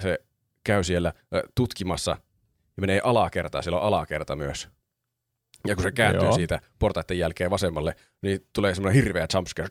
[0.00, 0.18] se
[0.64, 1.12] käy siellä
[1.54, 2.10] tutkimassa
[2.76, 4.68] ja menee alakertaan, siellä on alakerta myös.
[5.66, 6.32] Ja kun se kääntyy Joo.
[6.32, 9.68] siitä portaiden jälkeen vasemmalle, niin tulee semmoinen hirveä jumpscare.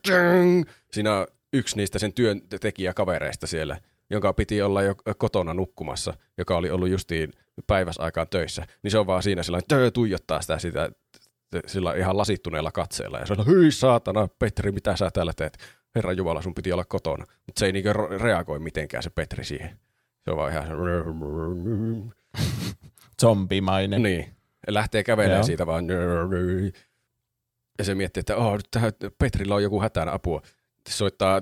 [0.92, 3.80] Siinä on yksi niistä sen työntekijäkavereista siellä,
[4.10, 7.32] jonka piti olla jo kotona nukkumassa, joka oli ollut justiin
[7.68, 8.66] päiväsaikaan töissä.
[8.84, 9.60] Niin se on vaan siinä sillä
[9.94, 10.90] tuijottaa sitä, sitä
[11.66, 13.20] sillä ihan lasittuneella katseella.
[13.20, 15.58] Ja se on, hyi saatana, Petri, mitä sä täällä teet?
[15.96, 17.26] Herra Jumala, sun piti olla kotona.
[17.46, 19.80] Mutta se ei niinku reagoi mitenkään se Petri siihen.
[20.30, 20.68] Se on vaan ihan.
[23.22, 24.04] Zombimainen.
[24.04, 24.26] Niin.
[24.68, 25.46] Lähtee kävelemään Joo.
[25.46, 25.86] siitä vaan.
[27.78, 28.68] Ja se miettii, että oh, nyt
[29.18, 30.42] Petrillä on joku hätään apua.
[30.90, 31.42] Soittaa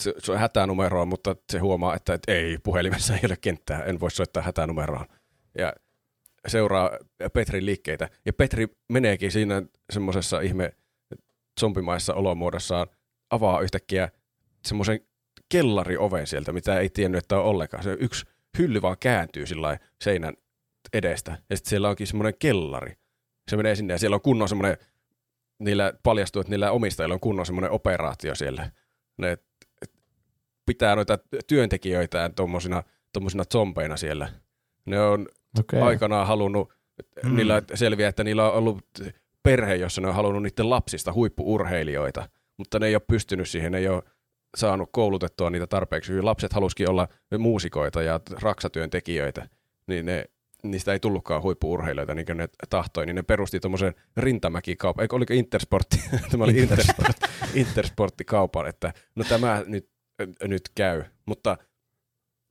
[0.00, 4.42] se, hätänumeroa, mutta se huomaa, että, että ei, puhelimessa ei ole kenttää, en voi soittaa
[4.42, 5.06] hätänumeroon.
[5.58, 5.72] Ja
[6.46, 6.90] seuraa
[7.32, 8.08] Petrin liikkeitä.
[8.26, 10.72] Ja Petri meneekin siinä semmoisessa ihme
[11.60, 12.86] zombimaissa olomuodossaan,
[13.30, 14.08] avaa yhtäkkiä
[14.64, 15.00] semmoisen
[15.48, 17.82] kellarioven sieltä, mitä ei tiennyt, että on ollenkaan.
[17.82, 18.26] Se yksi
[18.58, 20.34] hylly vaan kääntyy sillä seinän
[20.92, 21.38] edestä.
[21.50, 22.92] Ja sitten siellä onkin semmoinen kellari.
[23.50, 24.76] Se menee sinne ja siellä on kunnon semmoinen,
[25.58, 28.70] niillä paljastuu, että niillä omistajilla on kunnon semmoinen operaatio siellä.
[29.18, 29.38] Ne
[30.66, 32.82] pitää noita työntekijöitään tuommoisina
[33.12, 34.28] tommosina zombeina siellä.
[34.86, 35.28] Ne on
[35.58, 35.80] Okei.
[35.80, 36.72] aikanaan halunnut,
[37.22, 37.36] Hmm.
[37.36, 38.84] niillä selviää, että niillä on ollut
[39.42, 43.78] perhe, jossa ne on halunnut niiden lapsista huippuurheilijoita, mutta ne ei ole pystynyt siihen, ne
[43.78, 44.02] ei ole
[44.56, 46.22] saanut koulutettua niitä tarpeeksi.
[46.22, 47.08] Lapset halusikin olla
[47.38, 49.48] muusikoita ja raksatyöntekijöitä,
[49.86, 50.24] niin ne,
[50.62, 55.34] niistä ei tullutkaan huippuurheilijoita, niin kuin ne tahtoi, niin ne perusti tuommoisen rintamäkikaupan, eikö oliko
[55.34, 57.16] Intersportti, tämä oli Intersport,
[57.54, 59.90] Intersporttikaupan, että no tämä nyt,
[60.42, 61.56] nyt käy, mutta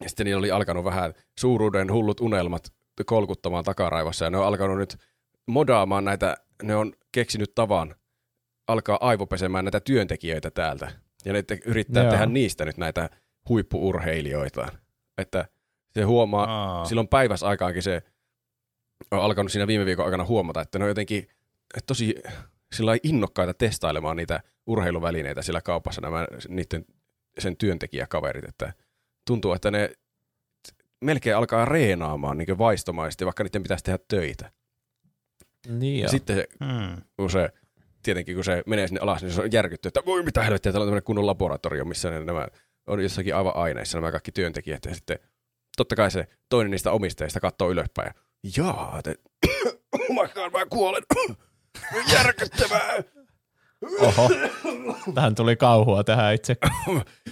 [0.07, 2.73] sitten niillä oli alkanut vähän suuruuden hullut unelmat
[3.05, 4.97] kolkuttamaan takaraivossa ja ne on alkanut nyt
[5.47, 7.95] modaamaan näitä, ne on keksinyt tavan
[8.67, 11.04] alkaa aivopesemään näitä työntekijöitä täältä.
[11.25, 12.11] Ja ne te- yrittää Joo.
[12.11, 13.09] tehdä niistä nyt näitä
[13.49, 14.67] huippuurheilijoita.
[15.17, 15.45] Että
[15.93, 16.85] se huomaa, Aa.
[16.85, 18.01] silloin päiväsaikaankin se
[19.11, 21.27] on alkanut siinä viime viikon aikana huomata, että ne on jotenkin
[21.87, 22.15] tosi
[22.73, 26.85] sillä innokkaita testailemaan niitä urheiluvälineitä sillä kaupassa, nämä niiden
[27.39, 28.73] sen työntekijäkaverit, että
[29.27, 29.89] tuntuu, että ne
[31.01, 34.51] melkein alkaa reenaamaan niin vaistomaisesti, vaikka niiden pitäisi tehdä töitä.
[35.67, 37.01] Niin Ja sitten se, Hmm.
[37.17, 37.49] kun se,
[38.05, 40.83] tietenkin kun se menee sinne alas, niin se on järkytty, että voi mitä helvettiä, täällä
[40.83, 42.47] on tämmöinen kunnon laboratorio, missä ne, nämä
[42.87, 44.85] on jossakin aivan aineissa nämä kaikki työntekijät.
[44.85, 45.19] Ja sitten
[45.77, 48.11] totta kai se toinen niistä omistajista katsoo ylöspäin.
[48.43, 49.15] Ja, Jaa, te...
[49.93, 51.03] oh my god, mä kuolen.
[52.13, 52.93] Järkyttävää.
[53.99, 54.29] Oho.
[55.15, 56.55] Tähän tuli kauhua tähän itse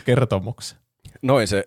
[0.06, 0.82] kertomukseen.
[1.22, 1.66] Noin se,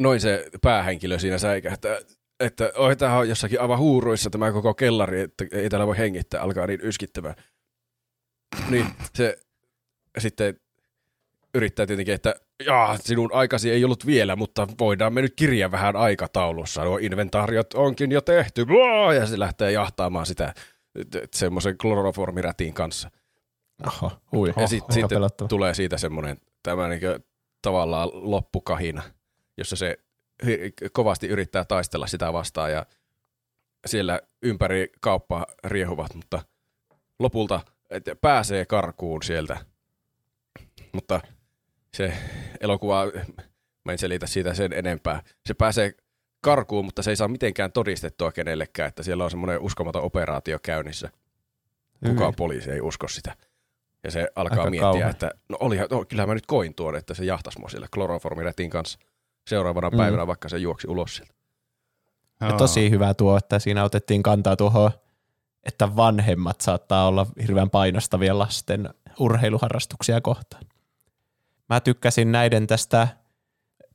[0.00, 1.98] noin se päähenkilö siinä säikähtää,
[2.40, 6.42] että oi, tämä on jossakin aivan huuruissa tämä koko kellari, että ei täällä voi hengittää,
[6.42, 7.34] alkaa niin yskittävää.
[8.70, 9.38] Niin se
[10.18, 10.60] sitten
[11.54, 12.34] yrittää tietenkin, että
[12.66, 16.84] jaa, sinun aikasi ei ollut vielä, mutta voidaan me nyt kirja vähän aikataulussa.
[16.84, 18.64] Nuo inventaariot onkin jo tehty.
[18.64, 19.14] Blah!
[19.14, 20.54] Ja se lähtee jahtaamaan sitä
[21.34, 23.10] semmoisen kloroformirätin kanssa.
[23.86, 24.52] Oho, hui.
[24.56, 25.48] Ja sit, sitten pelottava.
[25.48, 27.00] tulee siitä semmoinen tämä niin
[27.62, 29.02] tavallaan loppukahina,
[29.58, 29.96] jossa se
[30.92, 32.86] kovasti yrittää taistella sitä vastaan ja
[33.86, 36.42] siellä ympäri kauppaa riehuvat, mutta
[37.18, 37.60] lopulta
[37.94, 39.56] et pääsee karkuun sieltä.
[40.92, 41.20] Mutta
[41.94, 42.12] se
[42.60, 43.04] elokuva,
[43.84, 45.22] mä en selitä siitä sen enempää.
[45.46, 45.92] Se pääsee
[46.40, 51.10] karkuun, mutta se ei saa mitenkään todistettua kenellekään, että siellä on semmoinen uskomaton operaatio käynnissä.
[52.06, 53.36] Kukaan poliisi ei usko sitä.
[54.04, 55.08] Ja se alkaa Aika miettiä, kauhea.
[55.08, 58.70] että no, olihan, no kyllähän mä nyt koin tuon, että se jahtas mua sillä kloroformirätin
[58.70, 58.98] kanssa
[59.48, 59.96] seuraavana Mm.
[59.96, 61.34] päivänä, vaikka se juoksi ulos sieltä.
[62.40, 64.90] Ja tosi hyvä tuo, että siinä otettiin kantaa tuohon,
[65.64, 68.88] että vanhemmat saattaa olla hirveän painostavia lasten
[69.18, 70.64] urheiluharrastuksia kohtaan.
[71.68, 73.08] Mä tykkäsin näiden tästä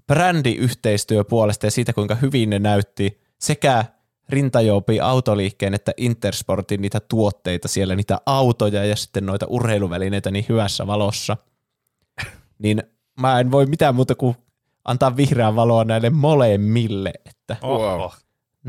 [0.07, 3.85] brändiyhteistyöpuolesta ja siitä, kuinka hyvin ne näytti sekä
[4.29, 10.87] Rintajoupi autoliikkeen että Intersportin niitä tuotteita siellä, niitä autoja ja sitten noita urheiluvälineitä niin hyvässä
[10.87, 11.37] valossa.
[12.59, 12.83] Niin
[13.21, 14.35] mä en voi mitään muuta kuin
[14.85, 18.13] antaa vihreää valoa näille molemmille, että Oho.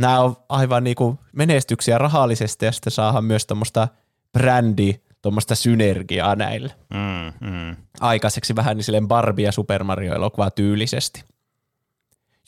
[0.01, 3.89] Nämä on aivan niinku menestyksiä rahallisesti ja sitten saadaan myös tuommoista
[4.33, 6.75] brändi, tuommoista synergiaa näille.
[6.91, 7.77] Mm, mm.
[8.01, 11.25] Aikaiseksi vähän niin silleen Barbie ja Super Mario elokuva tyylisesti.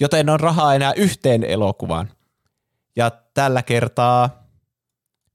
[0.00, 2.10] Joten on rahaa enää yhteen elokuvaan.
[2.96, 4.42] Ja tällä kertaa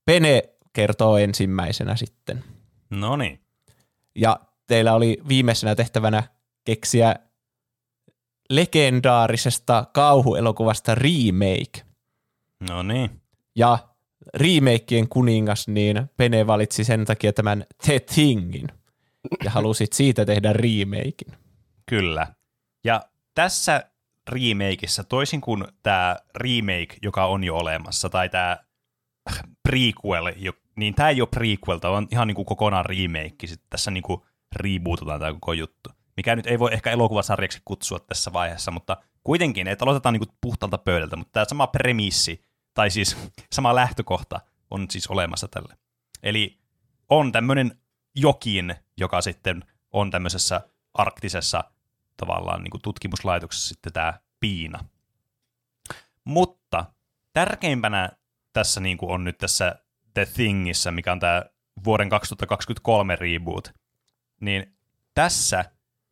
[0.06, 2.44] Pene kertoo ensimmäisenä sitten.
[2.90, 3.40] No niin.
[4.16, 6.24] Ja teillä oli viimeisenä tehtävänä
[6.64, 7.16] keksiä
[8.50, 11.87] legendaarisesta kauhuelokuvasta remake.
[12.70, 13.22] No niin.
[13.56, 13.78] Ja
[14.34, 18.68] remakeien kuningas, niin Pene valitsi sen takia tämän The Thingin.
[19.44, 21.38] Ja halusit siitä tehdä remakein.
[21.86, 22.28] Kyllä.
[22.84, 23.02] Ja
[23.36, 23.84] tässä
[24.30, 28.58] remakeissa, toisin kuin tämä remake, joka on jo olemassa, tai tämä
[29.70, 30.34] prequel,
[30.76, 33.48] niin tämä ei ole prequel, tämä on ihan niin kuin kokonaan remake.
[33.48, 34.22] Sitten tässä niin kuin
[34.56, 35.90] rebootataan tämä koko juttu.
[36.18, 40.38] Mikä nyt ei voi ehkä elokuvasarjaksi kutsua tässä vaiheessa, mutta kuitenkin, että aloitetaan niin kuin
[40.42, 42.47] puhtaalta pöydältä, mutta tämä sama premissi,
[42.78, 43.18] tai siis
[43.52, 44.40] sama lähtökohta
[44.70, 45.78] on siis olemassa tälle.
[46.24, 46.60] Eli
[47.10, 47.80] on tämmöinen
[48.16, 50.62] jokin, joka sitten on tämmöisessä
[50.94, 51.64] arktisessa
[52.18, 54.86] tavallaan niin kuin tutkimuslaitoksessa sitten tämä piina.
[56.24, 56.86] Mutta
[57.34, 58.10] tärkeimpänä
[58.54, 59.76] tässä niin kuin on nyt tässä
[60.14, 61.46] The Thingissä, mikä on tämä
[61.84, 63.74] vuoden 2023 reboot,
[64.42, 64.78] niin
[65.14, 65.66] tässä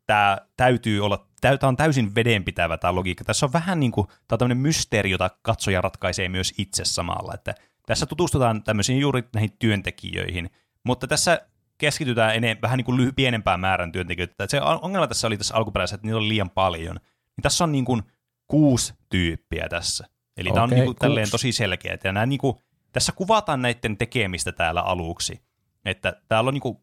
[0.06, 1.28] tämä täytyy olla,
[1.60, 3.24] tämä on täysin vedenpitävä tämä logiikka.
[3.24, 7.34] Tässä on vähän niin kuin, tämä on tämmöinen mysteeri, jota katsoja ratkaisee myös itse samalla.
[7.34, 7.56] Että
[7.86, 10.50] tässä tutustutaan tämmöisiin juuri näihin työntekijöihin,
[10.84, 11.42] mutta tässä
[11.78, 14.32] keskitytään enemmän, vähän niin kuin lyhy- pienempään määrän työntekijöitä.
[14.32, 16.96] Että se ongelma tässä oli tässä alkuperäisessä, että niitä oli liian paljon.
[17.38, 18.04] Niin tässä on niin kuin
[18.48, 20.08] kuusi tyyppiä tässä.
[20.38, 21.98] Eli tämä on niin kuin tälleen tosi selkeä.
[22.04, 22.58] Ja nämä niin kuin,
[22.92, 25.42] tässä kuvataan näiden tekemistä täällä aluksi.
[25.86, 26.78] Että täällä on niin kuin,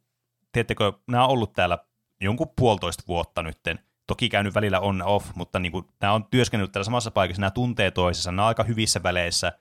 [0.53, 1.79] tiedättekö, nämä on ollut täällä
[2.21, 3.79] jonkun puolitoista vuotta nytten.
[4.13, 7.51] Toki käynyt välillä on off, mutta niin kuin, nämä on työskennellyt täällä samassa paikassa, nämä
[7.51, 9.53] tuntee toisensa, nämä on aika hyvissä väleissä,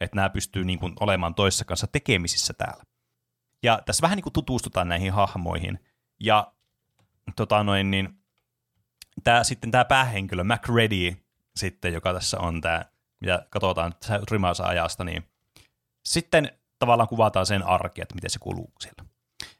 [0.00, 2.84] että nämä pystyy niin kuin, olemaan toisessa kanssa tekemisissä täällä.
[3.62, 5.80] Ja tässä vähän niin kuin tutustutaan näihin hahmoihin.
[6.20, 6.52] Ja
[7.36, 8.18] tota noin, niin,
[9.24, 11.16] tämä, sitten tämä päähenkilö, MacReady,
[11.56, 12.84] sitten, joka tässä on tämä,
[13.20, 13.94] mitä katsotaan
[14.30, 15.28] rimaansa ajasta, niin
[16.04, 19.13] sitten tavallaan kuvataan sen arki, että miten se kuluu siellä.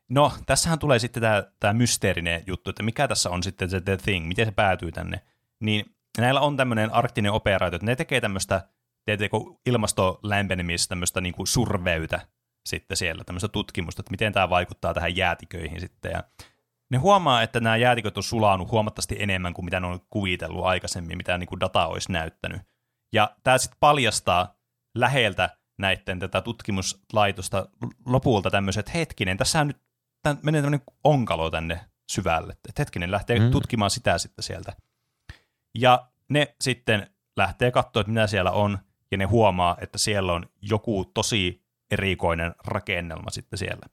[0.08, 3.96] No, tässähän tulee sitten tämä, tämä mysteerinen juttu, että mikä tässä on sitten se The
[3.96, 5.20] Thing, miten se päätyy tänne.
[5.60, 8.68] Niin näillä on tämmöinen arktinen operaatio, että ne tekee tämmöistä,
[9.04, 9.36] tiedätkö,
[9.66, 12.20] ilmastolämpenemistä, tämmöistä niin kuin surveytä
[12.66, 16.12] sitten siellä, tämmöistä tutkimusta, että miten tämä vaikuttaa tähän jäätiköihin sitten.
[16.12, 16.24] Ja
[16.90, 21.16] ne huomaa, että nämä jäätiköt on sulanut huomattavasti enemmän kuin mitä ne on kuvitellut aikaisemmin,
[21.16, 22.62] mitä niin kuin data olisi näyttänyt.
[23.12, 24.56] Ja tämä sitten paljastaa
[24.94, 27.68] läheltä näiden tätä tutkimuslaitosta
[28.06, 29.83] lopulta tämmöiset, hetkinen, tässä nyt
[30.24, 31.80] tän, menee tämmöinen onkalo tänne
[32.10, 32.52] syvälle.
[32.52, 33.50] Että hetkinen, lähtee mm.
[33.50, 34.72] tutkimaan sitä sitten sieltä.
[35.74, 38.78] Ja ne sitten lähtee katsoa, että mitä siellä on,
[39.10, 43.86] ja ne huomaa, että siellä on joku tosi erikoinen rakennelma sitten siellä.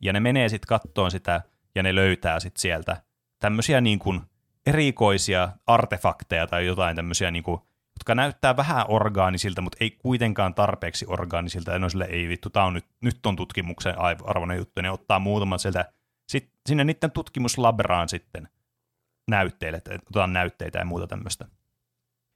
[0.00, 1.40] Ja ne menee sitten kattoon sitä,
[1.74, 3.02] ja ne löytää sitten sieltä
[3.38, 4.20] tämmöisiä niin kuin
[4.66, 7.60] erikoisia artefakteja tai jotain tämmöisiä, niin kuin,
[7.96, 11.70] jotka näyttää vähän orgaanisilta, mutta ei kuitenkaan tarpeeksi orgaanisilta.
[11.70, 13.94] Ja ne on sille, ei vittu, tämä on nyt, nyt on tutkimuksen
[14.24, 14.82] arvoinen juttu.
[14.82, 15.92] Ne ottaa muutaman sieltä
[16.28, 18.48] sit, sinne niiden tutkimuslabraan sitten
[19.28, 21.48] näytteille, että otetaan näytteitä ja muuta tämmöistä.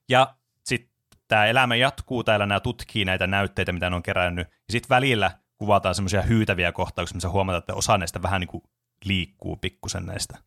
[0.09, 0.35] Ja
[0.65, 0.91] sitten
[1.29, 5.31] tämä elämä jatkuu, täällä nämä tutkii näitä näytteitä, mitä ne on kerännyt, ja sitten välillä
[5.59, 8.63] kuvataan semmoisia hyytäviä kohtauksia, missä huomataan, että osa näistä vähän niin kuin
[9.05, 10.39] liikkuu pikkusen näistä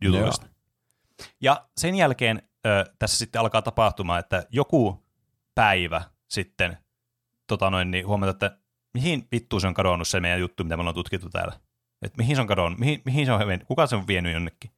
[0.00, 0.46] jutuista.
[1.40, 5.04] Ja sen jälkeen ö, tässä sitten alkaa tapahtumaan, että joku
[5.54, 6.78] päivä sitten
[7.46, 8.58] tota noin, niin huomata, että
[8.94, 11.54] mihin vittuun se on kadonnut se meidän juttu, mitä me ollaan tutkittu täällä.
[12.02, 14.70] Että mihin se on kadonnut, mihin, mihin se on vienyt, kuka se on vienyt jonnekin.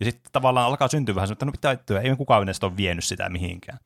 [0.00, 3.04] Ja sitten tavallaan alkaa syntyä vähän että no pitää ajattua, ei kukaan näistä ole vienyt
[3.04, 3.78] sitä mihinkään.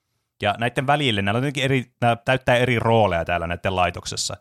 [0.43, 4.37] Ja näiden välille, nämä, on eri, nämä täyttää eri rooleja täällä näiden laitoksessa.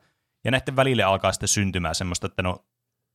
[0.46, 2.66] Ja näiden välille alkaa sitten syntymään semmoista, että no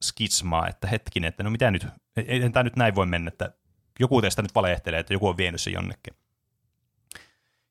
[0.05, 3.53] skitsmaa, että hetkinen, että no mitä nyt, ei tämä nyt näin voi mennä, että
[3.99, 6.15] joku teistä nyt valehtelee, että joku on vienyt se jonnekin.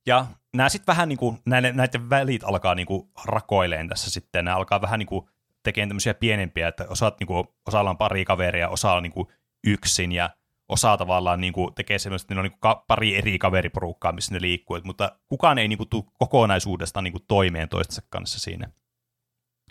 [0.05, 0.25] Ja
[0.55, 4.57] nämä sitten vähän niin kuin, näiden, näiden välit alkaa niin kuin rakoileen tässä sitten, nämä
[4.57, 5.29] alkaa vähän niin kuin
[5.63, 9.27] tekemään tämmöisiä pienempiä, että osaat, niin kuin, osalla on pari kaveria, osa on niin kuin
[9.67, 10.29] yksin ja
[10.69, 14.33] osa tavallaan niin kuin, tekee semmoista, että ne on niin kuin, pari eri kaveriporukkaa, missä
[14.33, 18.69] ne liikkuu, mutta kukaan ei niin kuin, tule kokonaisuudesta niin kuin, toimeen toistensa kanssa siinä.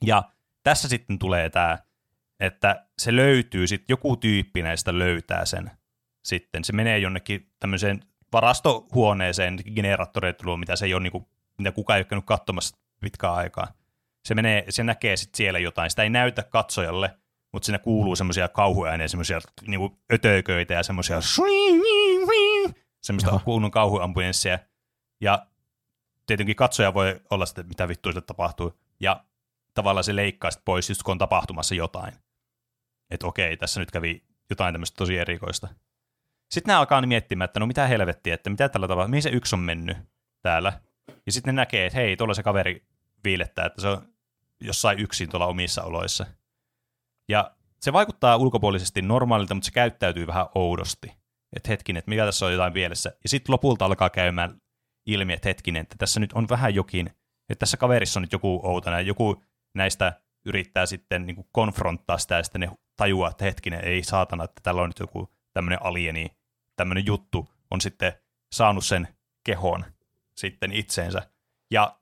[0.02, 0.22] Ja
[0.62, 1.78] tässä sitten tulee tämä,
[2.40, 5.70] että se löytyy, sitten joku tyyppi näistä löytää sen
[6.27, 6.65] sitten.
[6.65, 8.01] Se menee jonnekin tämmöiseen
[8.32, 11.27] varastohuoneeseen generaattoreita luo, mitä se ei ole, niin kuin,
[11.59, 13.69] mitä kukaan ei ole käynyt katsomassa pitkään aikaa.
[14.24, 15.90] Se, menee, se näkee sitten siellä jotain.
[15.90, 17.16] Sitä ei näytä katsojalle,
[17.53, 21.20] mutta siinä kuuluu semmoisia kauhuääniä, semmoisia niin ötököitä ja semmoisia
[23.03, 24.59] semmoista kunnon kauhuambulanssia.
[25.20, 25.47] Ja
[26.27, 28.78] tietenkin katsoja voi olla sitten, mitä vittua sille tapahtuu.
[29.01, 29.24] Ja
[29.74, 32.15] tavallaan se leikkaa sitten pois, just kun on tapahtumassa jotain.
[33.11, 35.69] Että okei, tässä nyt kävi jotain tämmöistä tosi erikoista.
[36.51, 39.56] Sitten ne alkaa miettimään, että no mitä helvettiä, että mitä tällä tavalla, mihin se yksi
[39.56, 39.97] on mennyt
[40.43, 40.81] täällä.
[41.27, 42.86] Ja sitten ne näkee, että hei, tuolla se kaveri
[43.24, 44.09] viilettää, että se on
[44.60, 46.27] jossain yksin tuolla omissa oloissa.
[47.28, 47.51] Ja
[47.81, 51.12] se vaikuttaa ulkopuolisesti normaalilta, mutta se käyttäytyy vähän oudosti.
[51.56, 53.12] Että hetkinen, että mikä tässä on jotain mielessä.
[53.23, 54.60] Ja sitten lopulta alkaa käymään
[55.06, 57.06] ilmi, että hetkinen, että tässä nyt on vähän jokin,
[57.48, 59.43] että tässä kaverissa on nyt joku outoinen, ja joku
[59.74, 64.60] näistä yrittää sitten niin konfronttaa sitä, ja sitten ne tajuaa, että hetkinen, ei saatana, että
[64.62, 66.35] tällä on nyt joku tämmöinen alieni,
[66.77, 68.12] tämmöinen juttu on sitten
[68.53, 69.09] saanut sen
[69.44, 69.85] kehon
[70.35, 71.23] sitten itseensä.
[71.70, 71.98] Ja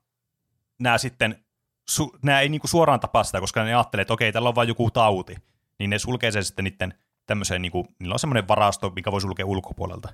[0.79, 1.45] nämä sitten,
[1.89, 4.67] su, nämä ei niinku suoraan tapaa sitä, koska ne ajattelee, että okei, tällä on vain
[4.67, 5.35] joku tauti,
[5.79, 6.93] niin ne sulkee sen sitten niiden
[7.25, 10.09] tämmöiseen, niinku, niillä on semmoinen varasto, mikä voi sulkea ulkopuolelta.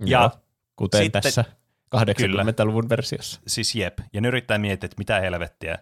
[0.00, 0.30] Ja Joo,
[0.76, 1.44] kuten sitten, tässä
[1.96, 3.40] 80-luvun versiossa.
[3.46, 5.78] Siis jep, ja ne yrittää miettiä, että mitä helvettiä,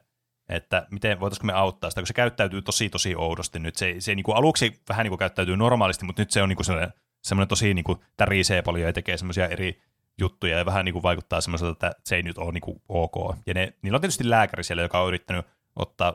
[0.49, 3.77] että miten voitaisiinko me auttaa sitä, kun se käyttäytyy tosi tosi oudosti nyt.
[3.77, 6.57] Se, se niin kuin aluksi vähän niin kuin käyttäytyy normaalisti, mutta nyt se on niin
[6.57, 6.93] kuin semmoinen,
[7.27, 9.82] semmoinen tosi niin kuin tärisee paljon ja tekee semmoisia eri
[10.19, 13.36] juttuja ja vähän niin kuin vaikuttaa semmoiselta, että se ei nyt ole niin kuin ok.
[13.47, 15.47] Ja ne, niillä on tietysti lääkäri siellä, joka on yrittänyt
[15.77, 16.15] ottaa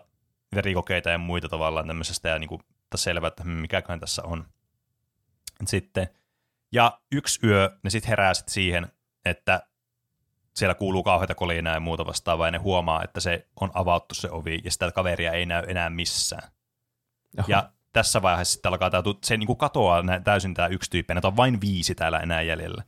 [0.55, 2.61] verikokeita ja muita tavallaan tämmöisestä ja niin kuin
[2.95, 4.45] selvää, että mikäköhän tässä on.
[5.65, 6.09] Sitten,
[6.71, 8.91] ja yksi yö ne sitten herää sit siihen,
[9.25, 9.67] että
[10.55, 14.31] siellä kuuluu kauheita kolinaa ja muuta vastaavaa, ja ne huomaa, että se on avattu se
[14.31, 16.51] ovi, ja sitä kaveria ei näy enää missään.
[17.39, 17.45] Oho.
[17.47, 21.27] Ja tässä vaiheessa sitten alkaa tämä, se niin kuin katoaa täysin tämä yksi tyyppi, näitä
[21.27, 22.83] on vain viisi täällä enää jäljellä.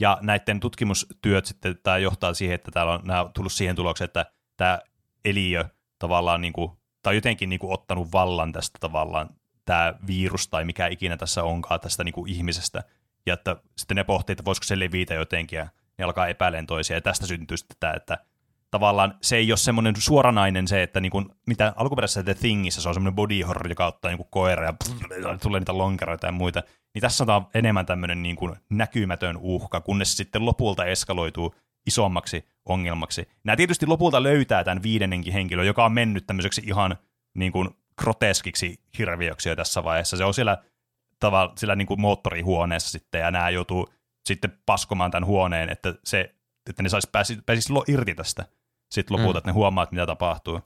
[0.00, 4.26] Ja näiden tutkimustyöt sitten tämä johtaa siihen, että täällä on nämä tullut siihen tulokseen, että
[4.56, 4.78] tämä
[5.24, 5.64] eliö
[5.98, 6.72] tavallaan, niin kuin,
[7.02, 9.28] tai jotenkin niin kuin ottanut vallan tästä tavallaan
[9.64, 12.82] tämä virus tai mikä ikinä tässä onkaan tästä niin kuin ihmisestä.
[13.26, 15.68] Ja että sitten ne pohtii, että voisiko se levitä jotenkin, ja
[15.98, 18.18] ne alkaa epäileen toisia, ja tästä syntyy sitten tämä, että
[18.76, 22.88] tavallaan se ei ole semmoinen suoranainen se, että niin kuin, mitä alkuperäisessä The Thingissä se
[22.88, 24.92] on semmoinen body horror, joka ottaa niin kuin koira ja pff,
[25.42, 26.62] tulee niitä lonkeroita ja muita,
[26.94, 31.54] niin tässä on enemmän tämmöinen niin kuin näkymätön uhka, kunnes sitten lopulta eskaloituu
[31.86, 33.28] isommaksi ongelmaksi.
[33.44, 36.96] Nämä tietysti lopulta löytää tämän viidennenkin henkilö, joka on mennyt tämmöiseksi ihan
[37.34, 40.16] niin kuin groteskiksi hirviöksi jo tässä vaiheessa.
[40.16, 40.58] Se on siellä,
[41.20, 43.88] tavalla, siellä niin kuin moottorihuoneessa sitten, ja nämä joutuu
[44.26, 46.34] sitten paskomaan tämän huoneen, että, se,
[46.70, 48.44] että ne saisi pääsi, pääsisi irti tästä
[48.90, 49.38] sitten lopulta, mm.
[49.38, 50.60] että ne huomaa, että mitä tapahtuu.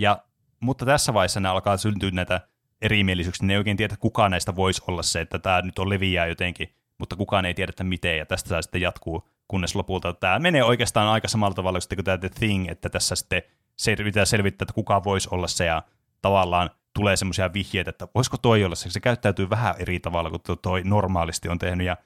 [0.00, 0.24] Ja,
[0.60, 2.40] mutta tässä vaiheessa ne alkaa syntyä näitä
[2.82, 5.88] erimielisyyksiä, ne ei oikein tiedä, että kukaan näistä voisi olla se, että tämä nyt on
[5.88, 10.12] leviää jotenkin, mutta kukaan ei tiedä, että miten, ja tästä tämä sitten jatkuu, kunnes lopulta
[10.12, 13.42] tämä menee oikeastaan aika samalla tavalla kuin tämä The Thing, että tässä sitten
[13.76, 15.82] se pitää selvittää, että kuka voisi olla se, ja
[16.22, 20.58] tavallaan tulee semmoisia vihjeitä, että voisiko toi olla se, se käyttäytyy vähän eri tavalla kuin
[20.62, 21.96] toi normaalisti on tehnyt, ja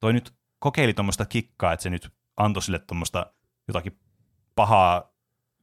[0.00, 3.26] toi nyt kokeili tuommoista kikkaa, että se nyt antoi sille tuommoista
[3.68, 3.98] jotakin
[4.58, 5.12] pahaa,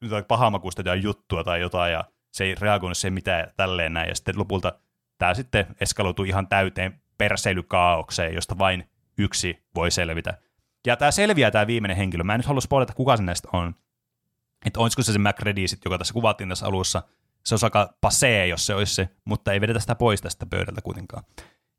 [0.01, 4.15] jotakin pahamakuista jotain juttua tai jotain, ja se ei reagoinut siihen mitään tälleen näin, ja
[4.15, 4.73] sitten lopulta
[5.17, 10.37] tämä sitten eskaloitui ihan täyteen perseilykaaukseen, josta vain yksi voi selvitä.
[10.87, 12.23] Ja tämä selviää tämä viimeinen henkilö.
[12.23, 13.75] Mä en nyt halua spoilata, kuka se näistä on.
[14.65, 17.03] Että olisiko se se McReady sit, joka tässä kuvattiin tässä alussa.
[17.43, 20.81] Se olisi aika pasee, jos se olisi se, mutta ei vedetä sitä pois tästä pöydältä
[20.81, 21.23] kuitenkaan.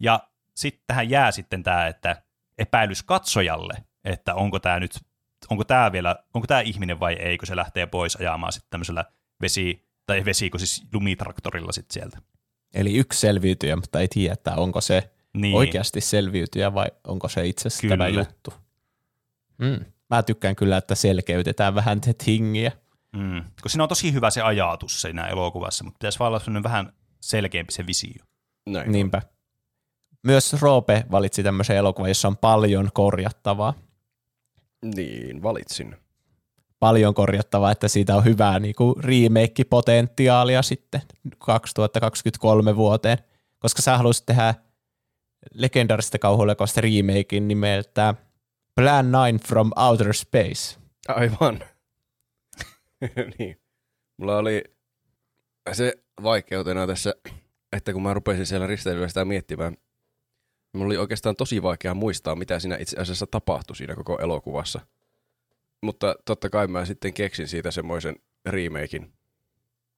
[0.00, 0.20] Ja
[0.54, 2.22] sitten tähän jää sitten tämä, että
[2.58, 3.74] epäilys katsojalle,
[4.04, 5.00] että onko tämä nyt,
[5.50, 9.04] onko tämä vielä, onko tämä ihminen vai ei, kun se lähtee pois ajamaan sitten tämmöisellä
[9.42, 12.18] vesi, tai vesiko siis lumitraktorilla sitten sieltä.
[12.74, 15.56] Eli yksi selviytyjä, mutta ei tiedä, että onko se niin.
[15.56, 18.54] oikeasti selviytyjä vai onko se itse asiassa tämä juttu.
[19.58, 19.84] Mm.
[20.10, 22.72] Mä tykkään kyllä, että selkeytetään vähän te tingiä.
[23.16, 23.44] Mm.
[23.62, 26.92] Kun siinä on tosi hyvä se ajatus siinä elokuvassa, mutta pitäisi vaan olla sellainen vähän
[27.20, 28.24] selkeämpi se visio.
[28.66, 28.92] Näin.
[28.92, 29.22] Niinpä.
[30.22, 33.74] Myös Roope valitsi tämmöisen elokuvan, jossa on paljon korjattavaa.
[34.82, 35.96] Niin, valitsin.
[36.78, 41.00] Paljon korjattavaa, että siitä on hyvää niin kuin remake-potentiaalia sitten
[41.38, 43.18] 2023 vuoteen.
[43.58, 44.54] Koska sä haluaisit tehdä
[45.54, 48.14] legendaarista kauhulekosta remakein nimeltä
[48.74, 50.78] Plan 9 from Outer Space.
[51.08, 51.60] Aivan.
[53.38, 53.60] niin.
[54.16, 54.64] Mulla oli
[55.72, 55.92] se
[56.22, 57.14] vaikeutena tässä,
[57.72, 59.76] että kun mä rupesin siellä risteilyllä sitä miettimään,
[60.76, 64.80] mulla oli oikeastaan tosi vaikea muistaa, mitä siinä itse asiassa tapahtui siinä koko elokuvassa.
[65.82, 68.16] Mutta totta kai mä sitten keksin siitä semmoisen
[68.46, 69.12] remakein.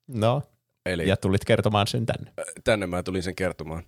[0.07, 0.43] No,
[0.87, 2.33] Eli ja tulit kertomaan sen tänne.
[2.65, 3.83] tänne mä tulin sen kertomaan.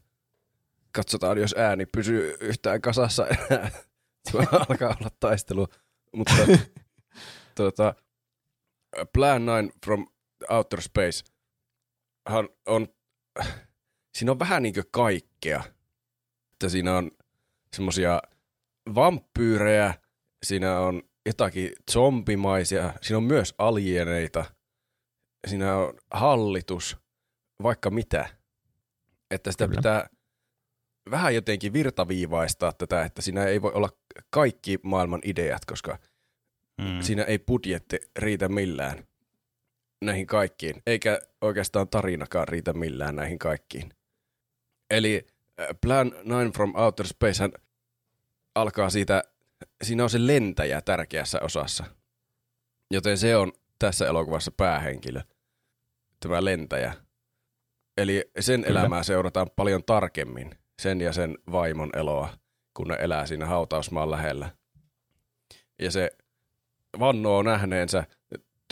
[0.92, 3.70] Katsotaan, jos ääni pysyy yhtään kasassa enää.
[4.68, 5.66] Alkaa olla taistelu.
[6.16, 6.34] Mutta
[7.56, 7.94] tuota,
[9.12, 10.06] Plan 9 from
[10.50, 11.24] Outer Space
[12.28, 12.88] hän on,
[14.14, 15.62] siinä on vähän niin kuin kaikkea.
[16.60, 17.10] Että siinä on
[17.76, 18.22] semmosia
[18.94, 19.94] vampyyrejä,
[20.42, 24.44] siinä on jotakin zombimaisia, siinä on myös alieneita,
[25.46, 26.96] siinä on hallitus,
[27.62, 28.28] vaikka mitä.
[29.30, 29.78] Että sitä Kyllä.
[29.78, 30.08] pitää
[31.10, 33.88] vähän jotenkin virtaviivaistaa tätä, että siinä ei voi olla
[34.30, 35.98] kaikki maailman ideat, koska
[36.80, 37.02] Mm.
[37.02, 39.04] siinä ei budjetti riitä millään
[40.04, 43.90] näihin kaikkiin, eikä oikeastaan tarinakaan riitä millään näihin kaikkiin.
[44.90, 45.26] Eli
[45.80, 47.52] Plan 9 from Outer Space hän
[48.54, 49.22] alkaa siitä,
[49.82, 51.84] siinä on se lentäjä tärkeässä osassa,
[52.90, 55.20] joten se on tässä elokuvassa päähenkilö,
[56.20, 56.94] tämä lentäjä.
[57.96, 58.80] Eli sen Kyllä.
[58.80, 60.50] elämää seurataan paljon tarkemmin,
[60.82, 62.28] sen ja sen vaimon eloa,
[62.74, 64.50] kun ne elää siinä hautausmaan lähellä.
[65.78, 66.10] Ja se
[66.98, 68.04] vannoo nähneensä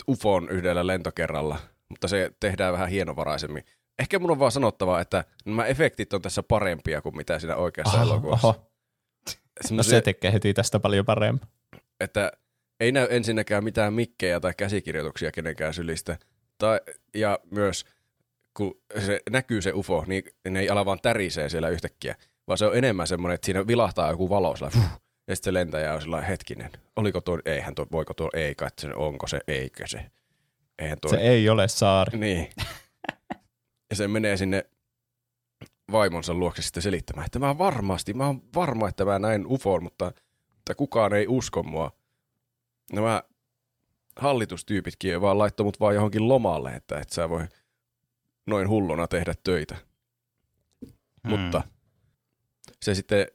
[0.07, 1.59] UFOn yhdellä lentokerralla,
[1.89, 3.63] mutta se tehdään vähän hienovaraisemmin.
[3.99, 7.97] Ehkä mun on vaan sanottava, että nämä efektit on tässä parempia kuin mitä siinä oikeassa
[7.97, 8.47] Oho, elokuvassa.
[8.47, 8.71] oho.
[9.71, 11.41] No se tekee heti tästä paljon paremmin.
[11.99, 12.31] että
[12.79, 16.17] ei näy ensinnäkään mitään mikkejä tai käsikirjoituksia kenenkään sylistä.
[16.57, 16.79] Tai,
[17.13, 17.85] ja myös
[18.53, 22.15] kun se näkyy se UFO, niin ne ei ala vaan tärisee siellä yhtäkkiä,
[22.47, 24.83] vaan se on enemmän semmoinen, että siinä vilahtaa joku valo sillä, fuh,
[25.27, 28.69] ja sitten se lentäjä on sillä hetkinen, oliko tuo, eihän tuo, voiko tuo, ei kai,
[28.81, 30.05] se, onko se, eikö se,
[30.79, 32.17] eihän tuo, Se ei ole saari.
[32.17, 32.49] niin.
[33.89, 34.65] Ja se menee sinne
[35.91, 40.11] vaimonsa luokse sitten selittämään, että mä varmasti, mä oon varma, että mä näin UFOn, mutta,
[40.55, 41.91] mutta kukaan ei usko mua.
[42.93, 43.23] Nämä
[44.15, 47.47] hallitustyypitkin vaan laittoi mut vaan johonkin lomalle, että et sä voi
[48.47, 49.75] noin hulluna tehdä töitä.
[51.23, 51.29] Mm.
[51.29, 51.61] Mutta
[52.81, 53.27] se sitten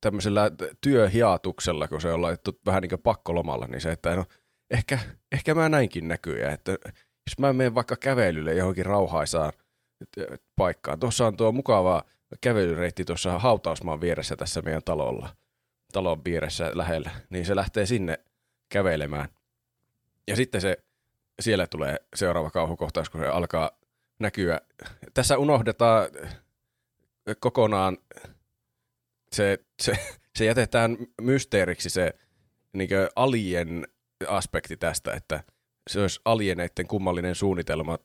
[0.00, 0.50] tämmöisellä
[0.80, 4.24] työhiatuksella, kun se on laitettu vähän niin kuin pakkolomalla, niin se, että no,
[4.70, 4.98] ehkä,
[5.32, 9.52] ehkä mä näinkin näkyjä, että jos mä menen vaikka kävelylle johonkin rauhaisaan
[10.56, 12.02] paikkaan, tuossa on tuo mukava
[12.40, 15.36] kävelyreitti tuossa hautausmaan vieressä tässä meidän talolla,
[15.92, 18.18] talon vieressä lähellä, niin se lähtee sinne
[18.68, 19.28] kävelemään.
[20.28, 20.76] Ja sitten se,
[21.40, 23.70] siellä tulee seuraava kauhukohtaus, kun se alkaa
[24.18, 24.60] näkyä.
[25.14, 26.08] Tässä unohdetaan
[27.40, 27.98] kokonaan
[29.32, 29.92] se, se,
[30.38, 32.14] se jätetään mysteeriksi se
[32.72, 33.86] niin alien
[34.28, 35.44] aspekti tästä, että
[35.90, 37.98] se olisi alieneiden kummallinen suunnitelma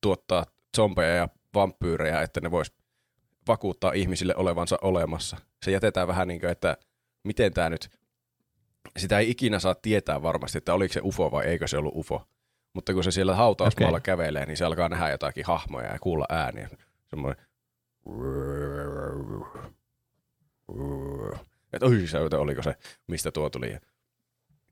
[0.00, 0.46] tuottaa
[0.76, 2.72] zombeja ja vampyyrejä, että ne vois
[3.48, 5.36] vakuuttaa ihmisille olevansa olemassa.
[5.64, 6.76] Se jätetään vähän niin kuin, että
[7.24, 7.90] miten tämä nyt,
[8.96, 12.28] sitä ei ikinä saa tietää varmasti, että oliko se UFO vai eikö se ollut UFO.
[12.72, 14.04] Mutta kun se siellä hautausmaalla Okei.
[14.04, 16.68] kävelee, niin se alkaa nähdä jotakin hahmoja ja kuulla ääniä.
[17.06, 17.46] Semmoinen
[21.72, 22.74] että oi se, että oliko se,
[23.06, 23.72] mistä tuo tuli.
[23.72, 23.80] Ja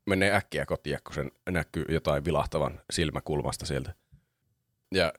[0.05, 3.93] menee äkkiä kotiin, kun sen näkyy jotain vilahtavan silmäkulmasta sieltä.
[4.91, 5.13] Ja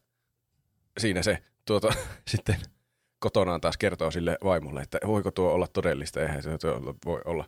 [0.99, 1.89] siinä se tuota,
[2.31, 2.57] sitten
[3.18, 6.50] kotonaan taas kertoo sille vaimolle, että voiko tuo olla todellista, eihän se
[7.05, 7.44] voi olla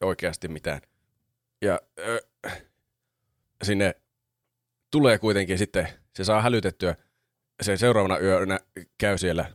[0.00, 0.80] oikeasti mitään.
[1.62, 2.20] Ja ö,
[3.64, 3.94] sinne
[4.90, 6.96] tulee kuitenkin sitten, se saa hälytettyä,
[7.62, 8.58] se seuraavana yönä
[8.98, 9.50] käy siellä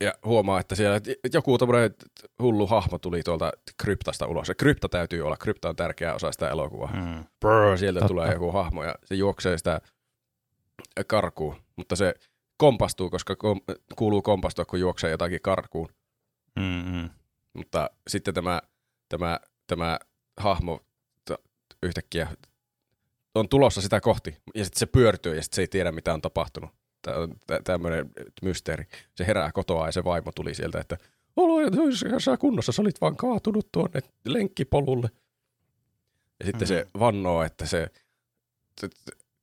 [0.00, 1.00] ja huomaa, että siellä
[1.32, 1.94] joku tämmöinen
[2.42, 4.48] hullu hahmo tuli tuolta kryptasta ulos.
[4.48, 6.92] Ja krypta täytyy olla, krypta on tärkeä osa sitä elokuvaa.
[6.94, 7.24] Mm.
[7.40, 8.08] Brr, sieltä Totta.
[8.08, 9.80] tulee joku hahmo ja se juoksee sitä
[11.04, 12.14] karkuun, mutta se
[12.56, 13.60] kompastuu, koska kom-
[13.96, 15.88] kuuluu kompastua, kun juoksee jotakin karkuun.
[16.56, 17.10] Mm-mm.
[17.52, 18.60] Mutta sitten tämä,
[19.08, 19.98] tämä, tämä
[20.36, 20.80] hahmo
[21.24, 21.42] t-
[21.82, 22.28] yhtäkkiä
[23.34, 26.22] on tulossa sitä kohti ja sitten se pyörtyy ja sitten se ei tiedä, mitä on
[26.22, 26.70] tapahtunut.
[27.02, 28.10] Tämä on tä- tämmöinen
[28.42, 28.84] mysteeri.
[29.14, 30.96] Se herää kotoa ja se vaimo tuli sieltä, että
[31.36, 31.54] olo,
[32.18, 35.08] sä kunnossa, sä olit vaan kaatunut tuonne lenkkipolulle.
[36.40, 36.68] Ja sitten Mm.
[36.68, 37.86] se vannoo, että se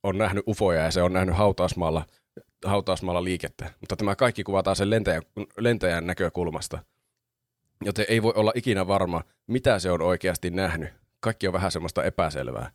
[0.03, 2.05] on nähnyt ufoja ja se on nähnyt hautausmaalla,
[2.65, 3.73] hautausmaalla liikettä.
[3.79, 5.21] Mutta tämä kaikki kuvataan sen lentäjän,
[5.59, 6.79] lentäjän näkökulmasta.
[7.85, 10.89] Joten ei voi olla ikinä varma, mitä se on oikeasti nähnyt.
[11.19, 12.71] Kaikki on vähän semmoista epäselvää.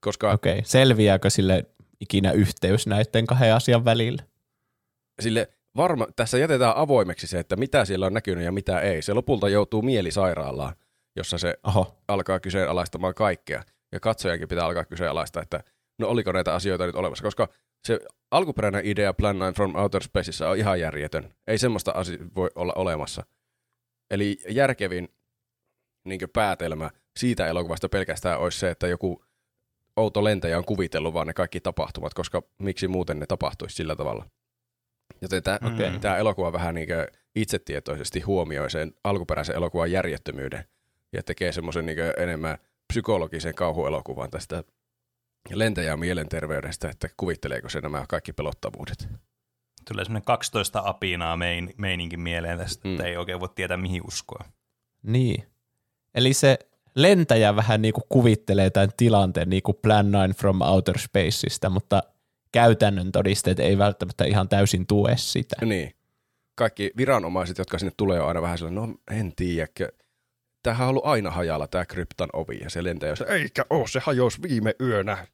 [0.00, 1.66] Koska Okei, selviääkö sille
[2.00, 4.22] ikinä yhteys näiden kahden asian välillä?
[5.20, 9.02] sille varma, tässä jätetään avoimeksi se, että mitä siellä on näkynyt ja mitä ei.
[9.02, 10.74] Se lopulta joutuu mielisairaalaan,
[11.16, 13.62] jossa se Oho, alkaa kyseenalaistamaan kaikkea.
[13.92, 15.64] Ja katsojankin pitää alkaa kyseenalaistaa, että
[15.98, 17.24] no oliko näitä asioita nyt olemassa.
[17.24, 17.48] Koska
[17.84, 18.00] se
[18.30, 21.34] alkuperäinen idea Plan 9 from Outer Spaceissa on ihan järjetön.
[21.46, 23.24] Ei semmoista asia voi olla olemassa.
[24.10, 25.08] Eli järkevin
[26.04, 29.24] niin päätelmä siitä elokuvasta pelkästään olisi se, että joku
[29.96, 34.26] outo lentäjä on kuvitellut vaan ne kaikki tapahtumat, koska miksi muuten ne tapahtuisi sillä tavalla.
[35.22, 35.98] Joten tämä, Okei.
[36.00, 36.88] tämä elokuva vähän niin
[37.34, 40.64] itsetietoisesti huomioi sen alkuperäisen elokuvan järjettömyyden
[41.12, 42.58] ja tekee semmoisen niin enemmän
[42.92, 44.64] psykologisen kauhuelokuvan tästä
[45.52, 49.08] lentäjän mielenterveydestä, että kuvitteleeko se nämä kaikki pelottavuudet.
[49.88, 52.94] Tulee semmoinen 12 apinaa mein, meininkin mieleen tästä, Mm.
[52.94, 54.44] että ei oikein voi tietää mihin uskoa.
[55.02, 55.44] niin.
[56.14, 56.58] Eli se
[56.94, 62.02] lentäjä vähän niin kuin kuvittelee tämän tilanteen niin kuin Plan 9 from Outer Spaceista, mutta
[62.52, 65.56] käytännön todisteet ei välttämättä ihan täysin tue sitä.
[65.66, 65.94] Niin.
[66.54, 69.68] Kaikki viranomaiset, jotka sinne tulee, on aina vähän sellainen, no en tiedä,
[70.64, 74.00] tämähän on ollut aina hajalla tämä kryptan ovi, ja se lentäjä on eikä oo, se
[74.00, 75.26] hajosi viime yönä.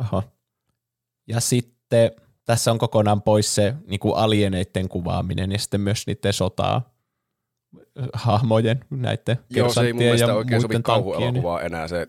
[0.00, 0.22] Oho.
[1.26, 2.10] Ja sitten
[2.44, 6.94] tässä on kokonaan pois se niin kuin alieneiden kuvaaminen ja sitten myös niiden sotaa
[8.12, 12.06] hahmojen, näiden Joo, se ei mun mielestä oikein sovi kauhuelokuvaan enää, se,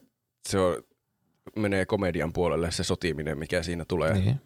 [0.50, 0.75] se on,
[1.56, 4.14] menee komedian puolelle se sotiminen, mikä siinä tulee.
[4.14, 4.42] Niin.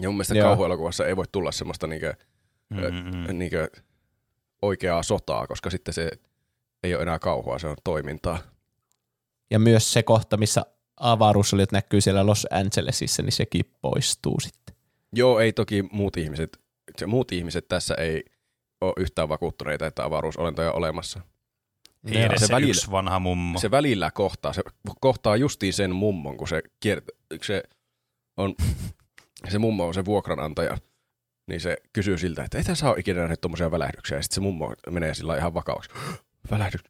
[0.00, 0.48] Ja mun mielestä Joo.
[0.48, 2.14] kauhuelokuvassa ei voi tulla semmoista niinkö,
[2.70, 3.38] Mm-mm.
[3.38, 3.70] niinkö
[4.62, 6.10] oikeaa sotaa, koska sitten se
[6.82, 8.38] ei ole enää kauhua, se on toimintaa.
[9.50, 10.62] Ja myös se kohta, missä
[10.96, 14.74] avaruusolijat näkyy siellä Los Angelesissa, niin sekin poistuu sitten.
[15.12, 16.60] Joo, ei toki muut ihmiset,
[16.98, 18.24] se muut ihmiset tässä ei
[18.80, 21.20] ole yhtään vakuuttuneita, että avaruusolentoja on olemassa.
[22.06, 22.24] Ei Joo.
[22.26, 23.58] edes Se se, välillä- yksi vanha mummo.
[23.60, 24.62] Se välillä kohtaa, se
[25.00, 27.62] kohtaa justiin sen mummon, kun se, kier- se
[28.36, 28.54] on,
[29.48, 30.78] se mummo on se vuokranantaja,
[31.46, 34.40] niin se kysyy siltä, että ethän sä ole ikinä nähnyt tommosia välähdyksiä, ja sitten se
[34.40, 35.90] mummo menee sillä ihan vakavaksi.
[36.50, 36.80] Välähdys?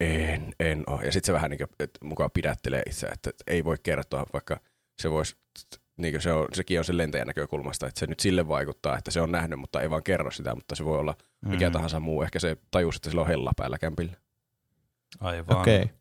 [0.00, 1.04] En, en ole.
[1.04, 4.60] Ja sitten se vähän niin kuin, mukaan pidättelee itse, että ei voi kertoa, vaikka
[4.98, 5.36] se voisi,
[5.96, 9.20] niin se on, sekin on sen lentäjän näkökulmasta, että se nyt sille vaikuttaa, että se
[9.20, 11.14] on nähnyt, mutta ei vaan kerro sitä, mutta se voi olla
[11.46, 11.72] mikä Mm.
[11.72, 12.22] tahansa muu.
[12.22, 14.12] Ehkä se tajusi, että sillä on hella päällä kämpillä.
[15.20, 15.56] Aivan.
[15.56, 15.82] Okei.
[15.82, 15.96] Okay.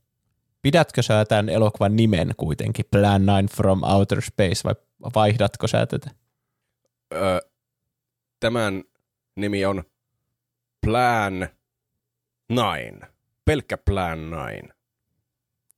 [0.62, 4.76] Pidätkö sä tämän elokuvan nimen kuitenkin, Plan 9 from Outer Space, vai
[5.16, 6.12] vaihdatko sä tätä?
[7.14, 7.40] Öö,
[8.40, 8.84] tämän
[9.36, 9.84] nimi on
[10.86, 11.48] Plan
[12.59, 13.09] 9.
[13.45, 14.73] Pelkkä Plan 9.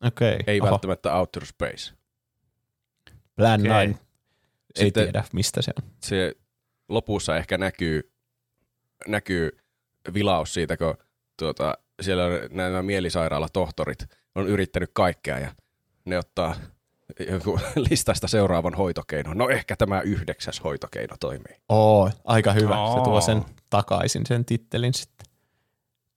[0.03, 0.35] Okei.
[0.35, 0.43] Okay.
[0.47, 1.93] Ei välttämättä Outer Space.
[3.35, 3.65] Plan.
[3.65, 3.99] 9.
[4.75, 5.89] Ei Sitten- tiedä, mistä se on.
[6.03, 6.35] Se
[6.89, 8.11] lopussa ehkä näkyy,
[9.07, 9.57] näkyy
[10.13, 10.97] vilaus siitä, kun
[11.39, 14.05] tuota, siellä on nämä mielisairaalatohtorit
[14.35, 15.55] on yrittänyt kaikkea ja
[16.05, 16.55] ne ottaa
[17.31, 19.37] joku listasta seuraavan hoitokeinon.
[19.37, 21.55] No ehkä tämä yhdeksäs hoitokeino toimii.
[21.69, 22.75] Oo, aika hyvä.
[22.75, 23.21] Se tuo Oo.
[23.21, 25.34] sen takaisin, sen tittelin sitten.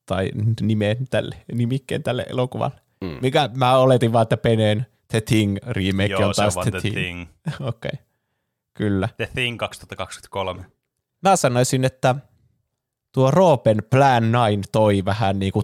[0.09, 0.31] Tai
[0.61, 2.77] nimen tälle, nimikkeen tälle elokuvalle.
[3.01, 3.17] Mm.
[3.23, 6.95] Mikä mä oletin vaan, että Peneen The Thing remake Joo, on taas The, The Thing.
[6.95, 7.23] Thing.
[7.61, 8.05] Okei, okay.
[8.75, 9.09] kyllä.
[9.17, 10.65] The Thing 2023.
[11.23, 12.15] Mä sanoisin, että
[13.13, 15.63] tuo Roopen Plan 9 toi vähän niinku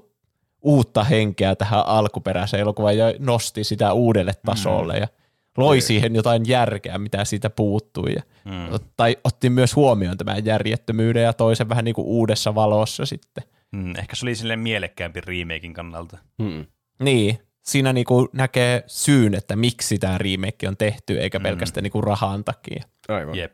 [0.63, 5.09] uutta henkeä tähän alkuperäiseen elokuvaan ja nosti sitä uudelle tasolle ja
[5.57, 5.83] loi Niin.
[5.83, 8.13] siihen jotain järkeä, mitä siitä puuttui.
[8.15, 8.79] Ja, Mm.
[8.97, 13.45] tai otti myös huomioon tämän järjettömyyden ja toisen vähän niinku uudessa valossa sitten.
[13.75, 13.97] Mm.
[13.97, 16.19] Ehkä se oli silleen mielekkäämpi remakein kannalta.
[16.39, 16.67] Mm.
[16.99, 21.43] Niin, siinä niinku näkee syyn, että miksi tämä remake on tehty, eikä Mm.
[21.43, 22.85] pelkästään niinku rahan takia.
[23.09, 23.35] Aivan.
[23.35, 23.53] Jep.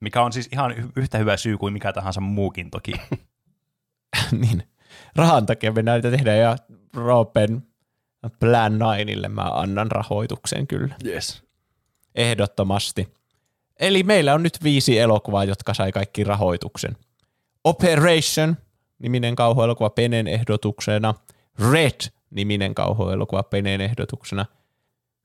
[0.00, 2.92] Mikä on siis ihan yhtä hyvä syy kuin mikä tahansa muukin toki.
[4.40, 4.62] niin,
[5.16, 6.56] rahan takia me näitä tehdään ja
[6.94, 7.62] Roopen
[8.40, 10.94] Plan 9 mä annan rahoituksen kyllä.
[11.06, 11.42] Yes.
[12.14, 13.08] Ehdottomasti.
[13.80, 16.96] Eli meillä on nyt viisi elokuvaa, jotka sai kaikki rahoituksen.
[17.64, 18.56] Operation,
[19.02, 21.14] niminen kauhuelokuva Penen ehdotuksena.
[21.72, 22.00] Red,
[22.30, 24.46] niminen kauhuelokuva Penen ehdotuksena.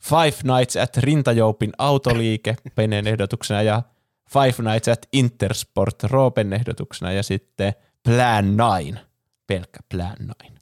[0.04, 3.82] Five Nights at Rintajoupin autoliike Penen ehdotuksena ja
[4.30, 7.74] Five Nights at Intersport Roopen ehdotuksena ja sitten
[8.04, 9.06] Plan 9,
[9.48, 10.58] pelkkä Plan 9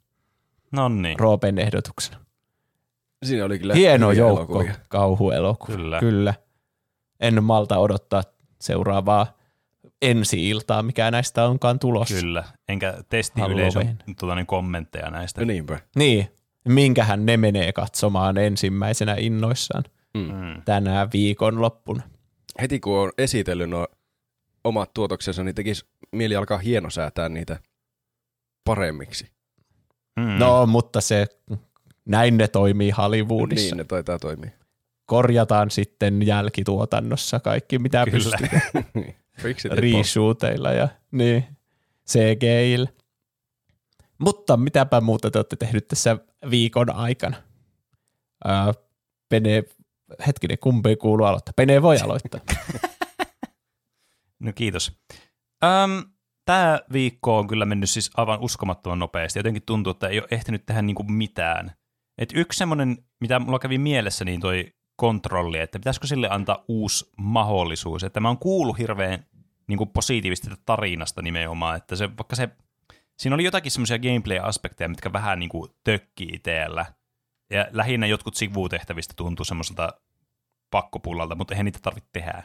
[0.72, 2.18] No niin, Roopen ehdotuksena.
[3.24, 4.74] Siinä oli kyllä Hieno joukko elokuvia.
[4.88, 5.76] kauhuelokuvia.
[5.76, 6.00] Kyllä.
[6.00, 6.34] Kyllä.
[7.20, 8.22] En malta odottaa
[8.60, 9.36] seuraavaa
[10.02, 12.14] ensi-iltaa, mikä näistä onkaan tulossa.
[12.14, 12.44] kyllä.
[12.68, 15.40] Enkä testiyleisön tuota, niin kommentteja näistä.
[15.40, 15.80] No niinpä.
[15.96, 16.28] Niin,
[16.68, 19.84] minkähän ne menee katsomaan ensimmäisenä innoissaan.
[20.16, 20.62] Mm.
[20.64, 22.02] tänä viikonloppuna.
[22.60, 23.86] Heti kun on esitellyt nuo
[24.64, 27.60] omat tuotoksensa, niin tekisi mieli alkaa hienosäätää niitä
[28.64, 29.30] paremmiksi.
[30.20, 30.38] Mm.
[30.38, 31.26] No, mutta se,
[32.04, 33.66] näin ne toimii Hollywoodissa.
[33.66, 34.50] Niin ne taitaa toimia.
[35.06, 38.16] Korjataan sitten jälkituotannossa kaikki, mitä Kyllä.
[38.16, 39.06] pystytään boss.
[39.70, 41.44] reshooteilla ja niin,
[42.08, 42.88] CGIllä.
[44.18, 46.18] Mutta mitäpä muuta te olette tehnyt tässä
[46.50, 47.36] viikon aikana?
[48.44, 48.72] Ää,
[49.28, 49.64] Pene,
[50.26, 51.52] hetkinen, kumpi kuuluu aloittaa?
[51.56, 52.40] Pene voi aloittaa.
[54.40, 54.92] No kiitos.
[55.64, 56.16] Öm,
[56.46, 59.38] Tämä viikko on kyllä mennyt siis aivan uskomattoman nopeasti.
[59.38, 61.72] Jotenkin tuntuu, että ei ole ehtinyt tehdä niinku mitään.
[62.18, 67.12] Et yksi semmoinen, mitä mulla kävi mielessä, niin toi kontrolli, että pitäisikö sille antaa uusi
[67.16, 68.04] mahdollisuus.
[68.04, 69.26] Että mä oon kuullut hirveän
[69.66, 72.48] niinku positiivisesti tästä tarinasta nimenomaan, että se, vaikka se,
[73.18, 76.86] siinä oli jotakin semmoisia gameplay-aspekteja, mitkä vähän niinku tökkii itsellä.
[77.50, 79.92] Ja lähinnä jotkut sivutehtävistä tuntuu semmoiselta
[80.70, 82.42] pakkopullalta, mutta eihän niitä tarvitse tehdä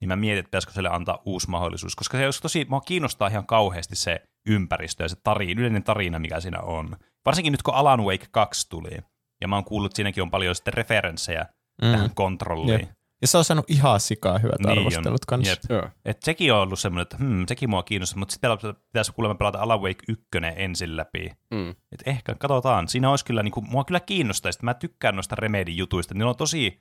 [0.00, 3.28] niin mä mietin, että pitäisikö sille antaa uusi mahdollisuus, koska se olisi tosi, mua kiinnostaa
[3.28, 6.96] ihan kauheasti se ympäristö ja se tarina, yleinen tarina, mikä siinä on.
[7.26, 8.98] Varsinkin nyt, kun Alan Wake 2 tuli,
[9.40, 11.46] ja mä oon kuullut, että siinäkin on paljon sitten referenssejä
[11.82, 11.90] mm.
[11.90, 12.80] tähän kontrolliin.
[12.80, 12.90] Jep.
[13.20, 14.78] Ja se on saanut ihan sikaa hyvät Niin on.
[14.78, 15.52] arvostelut kanssa.
[15.52, 15.60] Jep.
[15.68, 15.90] Joo.
[16.04, 18.50] Et sekin on ollut semmoinen, että hmm, sekin mua kiinnostaa, mutta sitten
[18.92, 21.30] pitäisi kuulemma pelata Alan Wake 1 ensin läpi.
[21.50, 21.70] Mm.
[21.70, 22.88] Et ehkä, katsotaan.
[22.88, 26.14] Siinä olisi kyllä, niin kuin, mua kyllä kiinnostaisi, että mä tykkään noista Remedin jutuista.
[26.14, 26.80] Niillä on tosi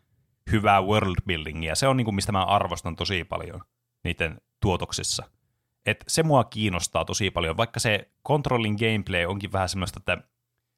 [0.51, 1.75] hyvää worldbuildingia.
[1.75, 3.61] Se on niin kuin, mistä mä arvostan tosi paljon
[4.03, 5.23] niiden tuotoksissa.
[5.85, 10.27] Et se mua kiinnostaa tosi paljon, vaikka se kontrollin gameplay onkin vähän semmoista, että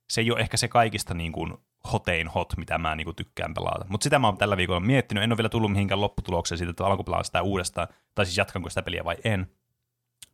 [0.10, 1.54] se ei ole ehkä se kaikista niin kuin
[1.94, 3.86] hotein hot, mitä mä niin kuin tykkään pelata.
[3.90, 6.86] Mutta sitä mä oon tällä viikolla miettinyt, en ole vielä tullut mihinkään lopputulokseen siitä, että
[6.86, 9.52] alanko sitä uudestaan, tai siis jatkanko sitä peliä vai en.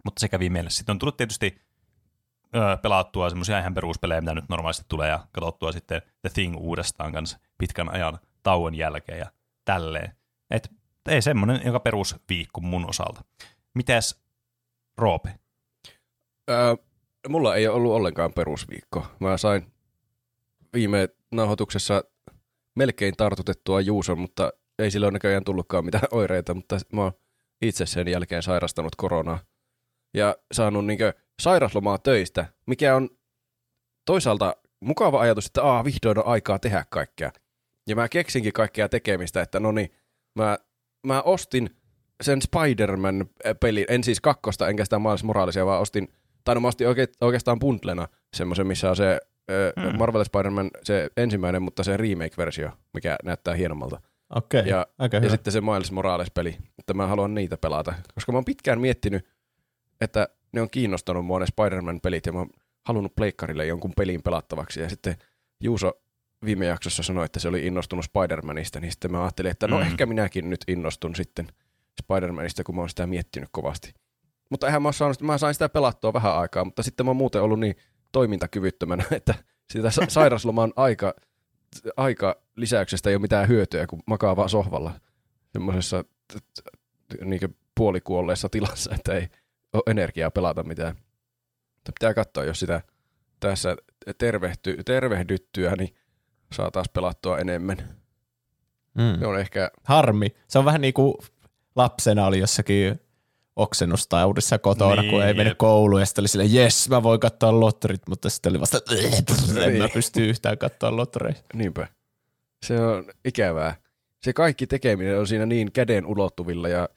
[0.05, 0.77] Mutta se kävi mielessä.
[0.77, 1.61] Sitten on tullut tietysti
[2.55, 7.13] öö, pelattua semmoisia ihan peruspelejä, mitä nyt normaalisti tulee, ja katsottua sitten The Thing uudestaan
[7.13, 9.31] kanssa pitkän ajan tauon jälkeen ja
[9.65, 10.15] tälleen.
[10.51, 10.72] Et
[11.07, 13.23] ei semmoinen joka perusviikko mun osalta.
[13.73, 14.23] Mitäs
[14.97, 15.39] Roope?
[16.49, 16.75] Öö,
[17.30, 19.07] mulla ei ole ollut ollenkaan perusviikko.
[19.19, 19.73] Mä sain
[20.73, 22.03] viime nauhoituksessa
[22.75, 27.11] melkein tartutettua Juuson, mutta ei sillä ole näköjään tullutkaan mitään oireita, mutta mä oon
[27.61, 29.39] itse sen jälkeen sairastanut koronaa.
[30.13, 33.09] Ja saanut niinkö sairaslomaa töistä, mikä on
[34.05, 37.31] toisaalta mukava ajatus, että aa, vihdoin on aikaa tehdä kaikkea.
[37.89, 39.89] Ja mä keksinkin kaikkea tekemistä, että no niin,
[40.35, 40.57] mä,
[41.07, 41.69] mä ostin
[42.23, 46.13] sen Spider-Man-pelin, en siis kakkosta, enkä sitä moraalisia, vaan ostin,
[46.43, 49.19] tai no mä ostin oike, oikeastaan bundlena semmoisen, missä on se.
[49.75, 49.97] Mm.
[49.97, 54.01] Marvel Spider-Man, se ensimmäinen, mutta se remake-versio, mikä näyttää hienommalta.
[54.35, 55.31] Okei, okay, Ja, aika ja hyvä.
[55.31, 57.93] sitten se Miles Morales-peli, että mä haluan niitä pelata.
[58.13, 59.25] Koska mä oon pitkään miettinyt,
[60.01, 62.49] että ne on kiinnostanut mua ne Spider-Man-pelit, ja mä oon
[62.85, 64.81] halunnut pleikkarille jonkun pelin pelattavaksi.
[64.81, 65.15] Ja sitten
[65.63, 65.93] Juuso
[66.45, 69.81] viime jaksossa sanoi, että se oli innostunut Spider-Manista, niin sitten mä ajattelin, että no Mm.
[69.83, 71.47] ehkä minäkin nyt innostun sitten
[72.03, 73.93] Spider-Manista, kun mä oon sitä miettinyt kovasti.
[74.49, 77.17] Mutta eihän mä oon saanut, mä sain sitä pelattua vähän aikaa, mutta sitten mä oon
[77.17, 77.75] muuten ollut niin
[78.14, 79.35] toimintakyvyttömänä, että
[79.74, 81.14] sitä sa- sairasloman aika,
[81.98, 84.93] aika lisäyksestä ei ole mitään hyötyä, kun makaa vaan sohvalla
[85.53, 86.06] semmoisessa
[87.25, 89.27] niinkö puolikuolleessa tilassa, että ei
[89.74, 90.95] ole energiaa pelata mitään.
[91.75, 92.82] Mutta pitää katsoa, jos sitä
[93.40, 93.75] tässä
[94.17, 95.95] tervehty, tervehdyttyä, niin
[96.53, 97.77] saa taas pelattua enemmän.
[98.93, 99.19] Mm.
[99.19, 100.27] Se on ehkä, Harmi.
[100.48, 101.14] Se on vähän niin kuin
[101.75, 103.00] lapsena oli jossakin
[103.56, 105.57] oksennustaudissa kotona, Niin, kun ei mennyt jep.
[105.57, 109.56] kouluun ja sitten oli silleen, jes, mä voin katsoa lotterit, mutta sitten oli vasta, en
[109.56, 109.91] mä Niin.
[109.93, 111.41] pysty yhtään katsoa lottereita.
[111.53, 111.88] niinpä,
[112.65, 113.75] se on ikävää.
[114.23, 116.90] Se kaikki tekeminen on siinä niin käden ulottuvilla ja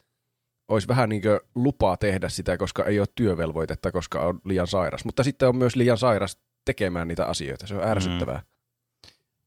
[0.68, 5.04] olisi vähän niin kuin lupaa tehdä sitä, koska ei ole työvelvoitetta, koska on liian sairas.
[5.04, 7.66] Mutta sitten on myös liian sairas tekemään niitä asioita.
[7.66, 8.42] Se on ärsyttävää.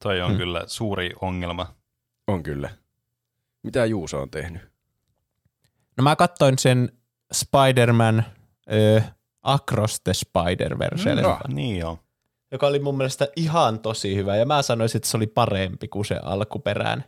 [0.02, 0.38] Toi on Hmm.
[0.38, 1.74] kyllä suuri ongelma.
[2.28, 2.70] On kyllä.
[3.62, 4.62] Mitä Juuso on tehnyt?
[5.96, 6.92] No mä katsoin sen
[7.34, 8.24] Spider-Man
[8.72, 9.02] ö,
[9.42, 11.54] Across the Spider-Verse, Mm, mm.
[11.54, 11.98] Niin joo.
[12.52, 16.04] joka oli mun mielestä ihan tosi hyvä, ja mä sanoisin, että se oli parempi kuin
[16.04, 17.04] se alkuperäinen.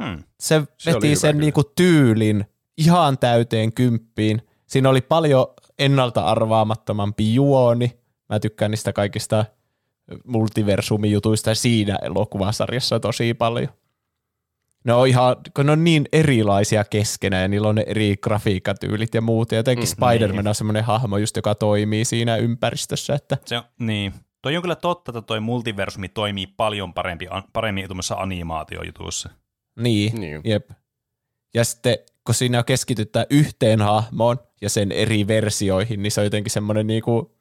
[0.00, 0.22] Hmm.
[0.40, 1.40] Se, Se veti sen kyllä.
[1.40, 2.44] niinku tyylin
[2.78, 4.42] ihan täyteen kymppiin.
[4.66, 5.46] Siinä oli paljon
[5.78, 7.98] ennalta arvaamattomampi juoni.
[8.28, 9.44] Mä tykkään niistä kaikista
[10.24, 13.68] multiversumijutuista siinä elokuvasarjassa tosi paljon.
[14.86, 19.14] Ne on ihan, kun ne on niin erilaisia keskenään ja niillä on ne eri grafiikkatyylit
[19.14, 19.52] ja muut.
[19.52, 23.62] Ja jotenkin Mm, Spider-Man on semmoinen hahmo just, joka toimii siinä ympäristössä, että Se on,
[23.78, 24.14] niin.
[24.42, 29.30] Toi on kyllä totta, että toi multiversumi toimii paljon parempi, an, paremmin tuommoissa animaatiojutuissa.
[29.80, 30.40] Niin, Niin.
[30.44, 30.70] jep.
[31.54, 36.50] Ja sitten kun siinä keskitytään yhteen hahmoon ja sen eri versioihin, niin se on jotenkin
[36.50, 37.36] semmoinen niinku,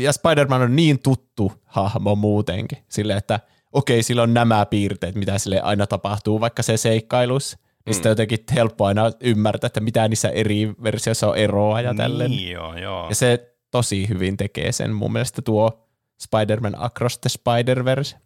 [0.00, 3.40] ja Spider-Man on niin tuttu hahmo muutenkin, sille että
[3.72, 7.58] okei, sillä on nämä piirteet, mitä sille aina tapahtuu, vaikka se seikkailussa.
[7.86, 12.30] Niin sitten jotenkin helppo aina ymmärtää, että mitä niissä eri versioissa on eroa ja tälleen.
[12.30, 13.08] Niin, joo, joo.
[13.08, 15.88] Ja se tosi hyvin tekee sen mun mielestä tuo
[16.20, 18.16] Spider-Man Across the Spider-Verse.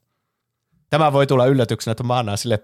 [0.90, 2.62] Tämä voi tulla yllätyksenä, että mä annan sille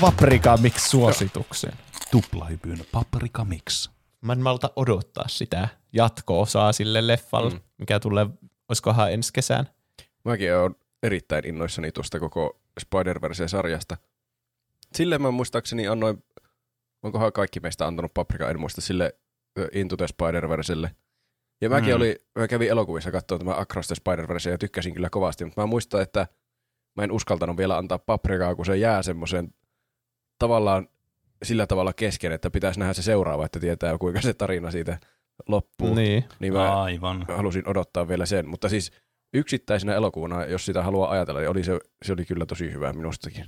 [0.00, 1.72] Paprika Mix suosituksen.
[2.10, 3.90] Tuplahypyn paprika mix.
[4.20, 7.60] Mä en malta odottaa sitä jatko-osaa sille leffalle, mm.
[7.78, 8.26] mikä tulee,
[8.68, 9.68] olisikohan ensi kesään.
[10.24, 10.74] Mäkin olen
[11.06, 13.96] erittäin innoissani tuosta koko Spider-Verse-sarjasta.
[14.94, 16.24] Silleen mä muistaakseni annoin,
[17.02, 19.14] onkohan kaikki meistä antanut paprika, en muista sille
[19.72, 20.90] Into the Spider-Verselle.
[21.60, 21.96] Ja mäkin Mm.
[21.96, 25.66] oli, mä kävin elokuvissa katsoa tämä Across the Spider-Verse ja tykkäsin kyllä kovasti, mutta mä
[25.66, 26.26] muistan, että
[26.96, 29.54] mä en uskaltanut vielä antaa paprikaa, kun se jää semmoisen
[30.38, 30.88] tavallaan
[31.42, 34.98] sillä tavalla kesken, että pitäisi nähdä se seuraava, että tietää kuinka se tarina siitä
[35.48, 35.94] loppuu.
[35.94, 36.24] Niin.
[36.40, 37.26] Niin mä Aivan.
[37.28, 38.92] halusin odottaa vielä sen, mutta siis
[39.34, 43.46] yksittäisenä elokuvana, jos sitä haluaa ajatella, niin oli se, se oli kyllä tosi hyvä minustakin.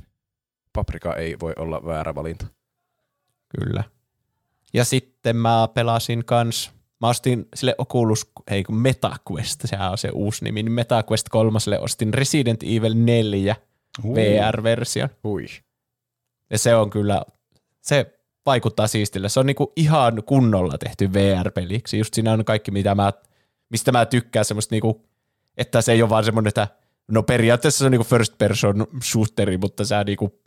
[0.72, 2.46] Paprika ei voi olla väärä valinta.
[3.58, 3.84] Kyllä.
[4.74, 10.10] Ja sitten mä pelasin kans, mä ostin sille Oculus, ei kun MetaQuest, sehän on se
[10.12, 13.56] uusi nimi, niin MetaQuest kolmoselle ostin Resident Evil 4
[14.04, 14.14] Uh.
[14.14, 15.08] VR-version.
[15.24, 15.46] Hui.
[16.50, 17.22] Ja se on kyllä,
[17.80, 19.28] se vaikuttaa siistille.
[19.28, 21.98] Se on niinku ihan kunnolla tehty VR-peliksi.
[21.98, 23.12] Just siinä on kaikki, mitä mä,
[23.70, 25.07] mistä mä tykkään, semmoista niinku,
[25.58, 26.68] että se ei ole vaan semmoinen, että
[27.08, 30.40] no periaatteessa se on niinku first person shooteri, mutta sä niinku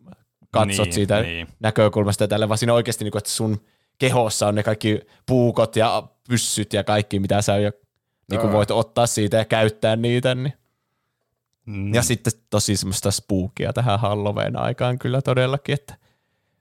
[0.51, 1.47] katsot Niin, siitä niin.
[1.59, 3.61] näkökulmasta ja tälle, vaan siinä oikeasti, niinku, että sun
[3.97, 7.71] kehossa on ne kaikki puukot ja pyssyt ja kaikki, mitä sä jo,
[8.31, 10.35] niinku voit ottaa siitä ja käyttää niitä.
[10.35, 10.53] Niin.
[11.65, 11.93] Mm.
[11.93, 15.95] Ja sitten tosi semmoista spookia tähän Halloween aikaan kyllä todellakin, että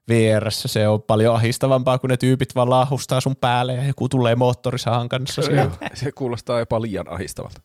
[0.08, 4.36] VRssä se on paljon ahistavampaa, kun ne tyypit vaan laahustaa sun päälle ja joku tulee
[4.36, 5.90] moottorisahan kanssa sieltä.
[5.94, 7.60] Se kuulostaa jopa liian ahistavalta.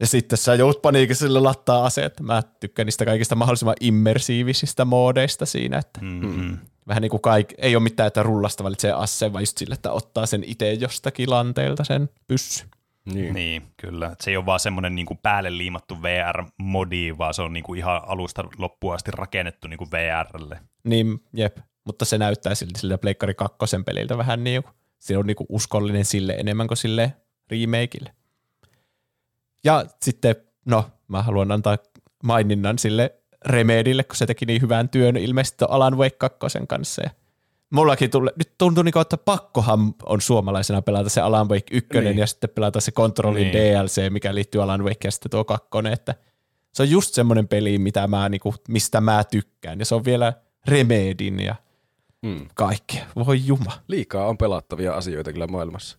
[0.00, 2.20] Ja sitten sä joudut paniikissa lattaa aseet.
[2.20, 6.58] Mä tykkään niistä kaikista mahdollisimman immersiivisistä moodeista siinä, että Mm-hmm.
[6.88, 9.92] vähän niin kuin kaik, ei ole mitään, että rullasta valitsee aseen, vaan just sille, että
[9.92, 12.64] ottaa sen itse jostakin lanteelta sen pyssy.
[13.04, 13.34] Niin.
[13.34, 14.06] Niin, kyllä.
[14.06, 18.02] Et Se ei ole vaan semmoinen niinku päälle liimattu VR-modi, vaan se on niinku ihan
[18.06, 20.60] alusta loppuun asti rakennettu niinku VRlle.
[20.84, 21.58] Niin, jep.
[21.84, 23.56] Mutta se näyttää silti sille Pleikkari 2
[23.86, 27.12] peliltä vähän niin kuin, se on niinku uskollinen sille enemmän kuin sille
[27.50, 28.12] remakeille.
[29.64, 31.78] Ja sitten, no, mä haluan antaa
[32.24, 33.14] maininnan sille
[33.46, 37.02] Remedille, kun se teki niin hyvän työn ilmeisesti Alan Wake 2 kanssa.
[37.02, 37.10] Ja
[37.70, 41.88] mullakin tuli, nyt tuntuu niin kuin, että pakkohan on suomalaisena pelata se Alan Wake 1
[41.92, 42.04] Niin.
[42.04, 42.18] niin.
[42.18, 43.52] ja sitten pelata se Controlin Niin.
[43.54, 46.14] DLC, mikä liittyy Alan Wake ja sitten tuo kakkonen, että
[46.74, 49.78] se on just semmoinen peli, mitä mä, niinku, mistä mä tykkään.
[49.78, 50.32] Ja se on vielä
[50.66, 51.54] Remedin ja
[52.22, 52.46] Mm.
[52.54, 53.04] kaikkea.
[53.26, 53.72] Voi juma.
[53.88, 55.98] Liikaa on pelattavia asioita kyllä maailmassa.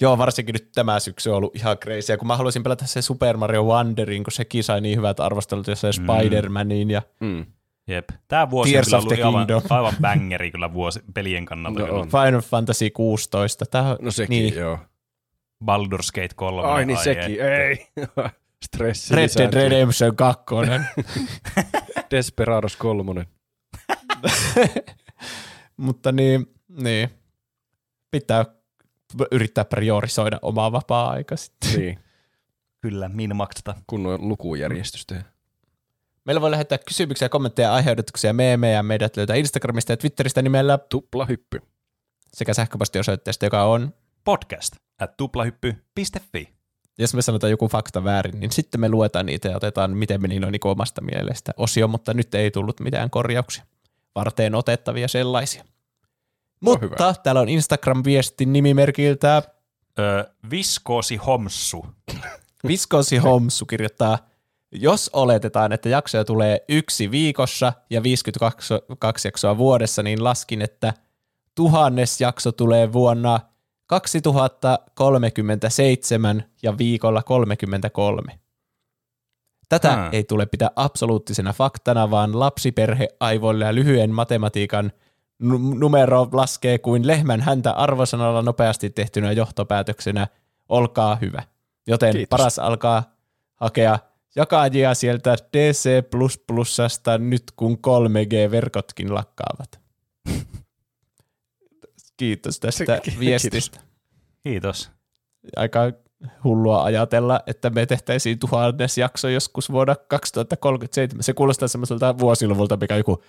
[0.00, 2.16] Joo, varsinkin nyt tämä syksy on ollut ihan crazy.
[2.16, 5.76] Kun mä haluaisin pelata se Super Mario Wonderin, kun sekin sai niin hyvät arvostelut, ja
[5.76, 5.92] se Mm.
[6.06, 7.46] Spider-Manin ja Mm.
[7.88, 8.08] Jep.
[8.28, 11.80] Tämä vuosi Tears on kyllä ollut aivan, aivan bangeri kyllä vuosi, pelien kannalta.
[11.86, 12.08] No on.
[12.08, 13.66] Final Fantasy 16.
[13.66, 14.78] Tää, No sekin, niin, joo.
[15.64, 16.62] Baldur's Gate 3.
[16.68, 17.56] Ai niin ai sekin, että.
[17.56, 17.86] ei.
[18.64, 19.52] Stressi Red Dead.
[19.54, 20.44] Redemption 2.
[22.10, 23.26] Desperados 3.
[25.76, 26.46] Mutta niin,
[26.82, 27.08] niin,
[28.10, 28.44] pitää
[29.30, 31.80] yrittää priorisoida omaa vapaa-aika sitten.
[31.80, 31.98] Niin,
[32.82, 33.74] Kyllä, min maksata.
[33.86, 35.24] kunnon lukujärjestystä.
[36.24, 38.82] Meillä voi lähettää kysymyksiä, kommentteja, aiheutuksia, meemejä.
[38.82, 41.60] Meidät löytää Instagramista ja Twitteristä nimellä Tupla hyppy.
[42.34, 43.94] sekä sähköpostiosoitteesta, joka on
[44.24, 46.48] Podcast at tuplahyppy.fi.
[46.98, 50.40] jos me sanotaan joku fakta väärin, niin sitten me luetaan niitä ja otetaan, miten meni
[50.40, 53.64] noin niin omasta mielestä osio, mutta nyt ei tullut mitään korjauksia.
[54.14, 55.64] Varteen otettavia sellaisia.
[56.60, 57.14] Mutta hyvä.
[57.22, 59.42] täällä on Instagram-viesti nimimerkiltä
[59.98, 61.86] Öö, viskoosi homsu.
[62.68, 64.18] Viskosi Homsu kirjoittaa,
[64.72, 70.94] jos oletetaan, että jaksoja tulee yksi viikossa ja 52 kaksi jaksoa vuodessa, niin laskin, että
[71.54, 73.40] tuhannes jakso tulee vuonna
[73.86, 78.38] 2037 ja viikolla 33.
[79.68, 80.08] Tätä Hmm.
[80.12, 84.92] ei tule pitää absoluuttisena faktana, vaan lapsiperheaivoille ja lyhyen matematiikan
[85.78, 90.26] numero laskee kuin lehmän häntä arvosanalla nopeasti tehtynä johtopäätöksenä.
[90.68, 91.42] Olkaa hyvä.
[91.86, 92.28] Joten Kiitos.
[92.28, 93.14] paras alkaa
[93.54, 93.98] hakea
[94.36, 95.88] jakajia sieltä DC++
[97.18, 99.80] nyt kun 3G-verkotkin lakkaavat.
[102.16, 103.20] Kiitos tästä Kiitos.
[103.20, 103.80] viestistä.
[104.42, 104.90] Kiitos.
[105.56, 105.80] Aika
[106.44, 111.22] hullua ajatella, että me tehtäisiin tuhannes jakso joskus vuonna 2037.
[111.22, 113.22] Se kuulostaa semmoiselta vuosiluvulta, mikä joku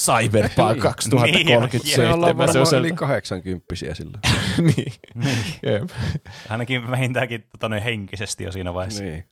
[0.00, 2.36] Cyberpunk Niin, 2037.
[2.36, 4.20] Me se on yli 80 silloin.
[4.76, 4.92] niin.
[5.62, 5.90] Jep.
[6.48, 9.04] Ainakin vähintäänkin tota, noin henkisesti jo siinä vaiheessa.
[9.04, 9.24] niin.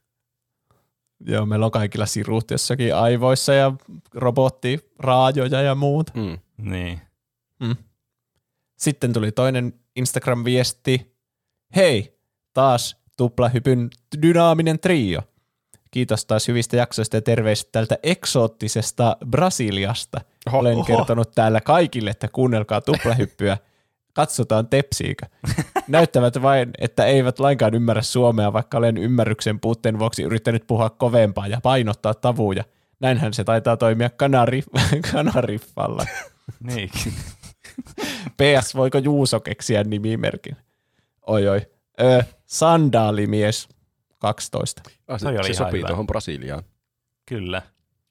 [1.27, 3.73] Joo, meillä on kaikilla sirut jossakin aivoissa ja
[4.15, 6.11] robottiraajoja ja muut.
[6.15, 6.39] Mm.
[6.71, 7.01] Niin.
[8.77, 11.17] Sitten tuli toinen Instagram-viesti.
[11.77, 12.19] Hei,
[12.53, 13.91] taas tuplahypyn
[14.23, 15.23] dynaaminen trio.
[15.93, 20.21] Kiitos taas hyvistä jaksoista ja terveistä tältä eksoottisesta Brasiliasta.
[20.49, 20.85] Oho, Olen oho.
[20.85, 23.59] kertonut täällä kaikille, että kuunnelkaa tuplahyppyä.
[24.13, 25.27] Katsotaan tepsiikö.
[25.89, 31.47] Näyttävät vain, että eivät lainkaan ymmärrä suomea, vaikka olen ymmärryksen puutteen vuoksi yrittänyt puhua kovempaa
[31.47, 32.65] ja painottaa tavuja.
[33.01, 34.63] Näinhän se taitaa toimia kanari,
[35.13, 36.07] kanariffalla.
[36.61, 36.91] niin.
[38.37, 40.57] PS, voiko Juuso keksiä nimimerkin?
[41.27, 41.61] Oi oi.
[42.01, 43.69] Ö, sandaalimies
[44.23, 44.83] 12.
[45.09, 45.87] Ah, se, se sopii hyvä.
[45.89, 46.63] tuohon Brasiliaan.
[47.27, 47.63] Kyllä.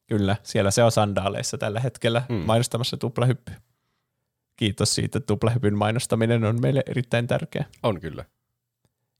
[0.07, 2.35] Kyllä, siellä se on sandaaleissa tällä hetkellä Mm.
[2.35, 3.51] mainostamassa tuplahyppy.
[4.55, 7.65] Kiitos siitä, että tuplahypyn mainostaminen on meille erittäin tärkeä.
[7.83, 8.25] On kyllä.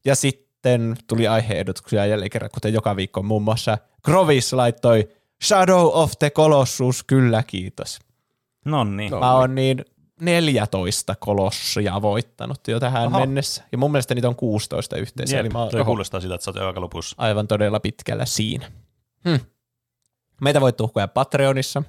[0.04, 5.08] Ja sitten tuli aiheehdotuksia jälleen kerran, kuten joka viikko muun muassa Grovis laittoi
[5.44, 7.98] Shadow of the Colossus, kyllä kiitos.
[8.64, 9.08] Nonni.
[9.08, 9.20] No.
[9.20, 9.84] Mä oon niin
[10.22, 13.06] 14 kolossia voittanut jo tähän.
[13.06, 13.20] Oho.
[13.20, 13.64] mennessä.
[13.72, 16.44] Ja mun mielestä niitä on 16 yhteensä, eli Jep, mä oon toi kuulostaa siltä, että
[16.44, 17.16] sä oot aika lopussa.
[17.18, 18.72] aivan todella pitkällä siinä.
[19.28, 19.44] Hm.
[20.40, 21.82] Meitä voi tuhkoja Patreonissa.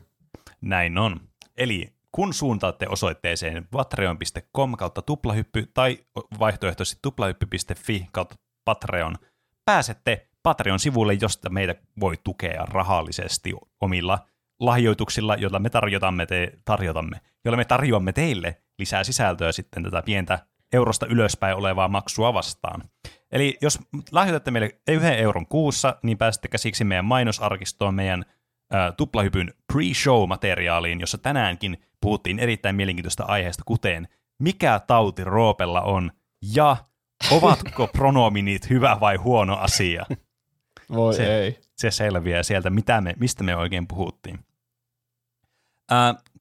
[0.61, 1.21] Näin on.
[1.57, 5.99] Eli kun suuntaatte osoitteeseen patreon.com kautta tuplahyppy tai
[6.39, 9.15] vaihtoehtoisesti tuplahyppy.fi kautta Patreon,
[9.65, 14.19] pääsette Patreon-sivulle, josta meitä voi tukea rahallisesti omilla
[14.59, 20.39] lahjoituksilla, joilla me tarjotamme, te, tarjotamme, joilla me tarjoamme teille lisää sisältöä sitten tätä pientä
[20.73, 22.81] eurosta ylöspäin olevaa maksua vastaan.
[23.31, 23.79] Eli jos
[24.11, 28.25] lahjoitatte meille yhden euron kuussa, niin pääsette käsiksi meidän mainosarkistoon, meidän
[28.73, 34.07] ä, tuplahypyn pre-show-materiaaliin, jossa tänäänkin puhuttiin erittäin mielenkiintoista aiheesta, kuten
[34.39, 36.11] mikä tauti Roopella on
[36.53, 36.77] ja
[37.31, 40.05] ovatko pronominit hyvä vai huono asia.
[40.93, 41.59] Voi Se- ei.
[41.77, 44.39] Se selviää sieltä, mitä me, mistä me oikein puhuttiin.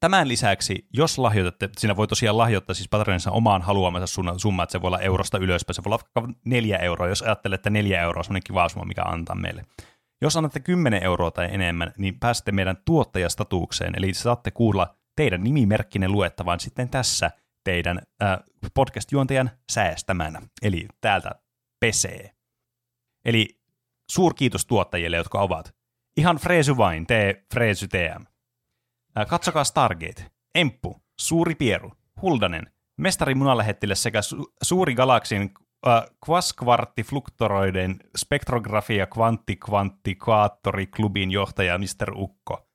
[0.01, 4.83] Tämän lisäksi, jos lahjoitatte, siinä voi tosiaan lahjoittaa siis Patreonissa omaan haluamansa summa, että se
[4.83, 8.21] voi olla eurosta ylöspäin, se voi olla vaikka neljä euroa, jos ajattelee, että neljä euroa
[8.21, 9.65] on semmoinen kiva summa, mikä antaa meille.
[10.23, 16.09] Jos annatte 10 euroa tai enemmän, niin pääsette meidän tuottajastatuukseen, eli saatte kuulla teidän nimimerkkinne
[16.09, 17.31] luettavan sitten tässä
[17.65, 18.39] teidän äh,
[18.75, 21.31] podcast-juontajan säästämänä, eli täältä
[21.81, 22.31] pesee.
[23.25, 23.49] Eli
[24.11, 25.75] suurkiitos tuottajille, jotka ovat
[26.17, 28.32] ihan Freesy vain, tee Freesy TM.
[29.29, 31.93] Katsokaa Stargate, Emppu, Suuri Pieru,
[32.23, 32.67] Huldanen,
[32.97, 35.51] Mestari Munalähettilä sekä su- Suuri Galaksin
[35.87, 42.11] äh, Quaskvarttifluktoroiden spektrografia kvanttikvanttikaattori klubin johtaja Mr.
[42.15, 42.69] Ukko.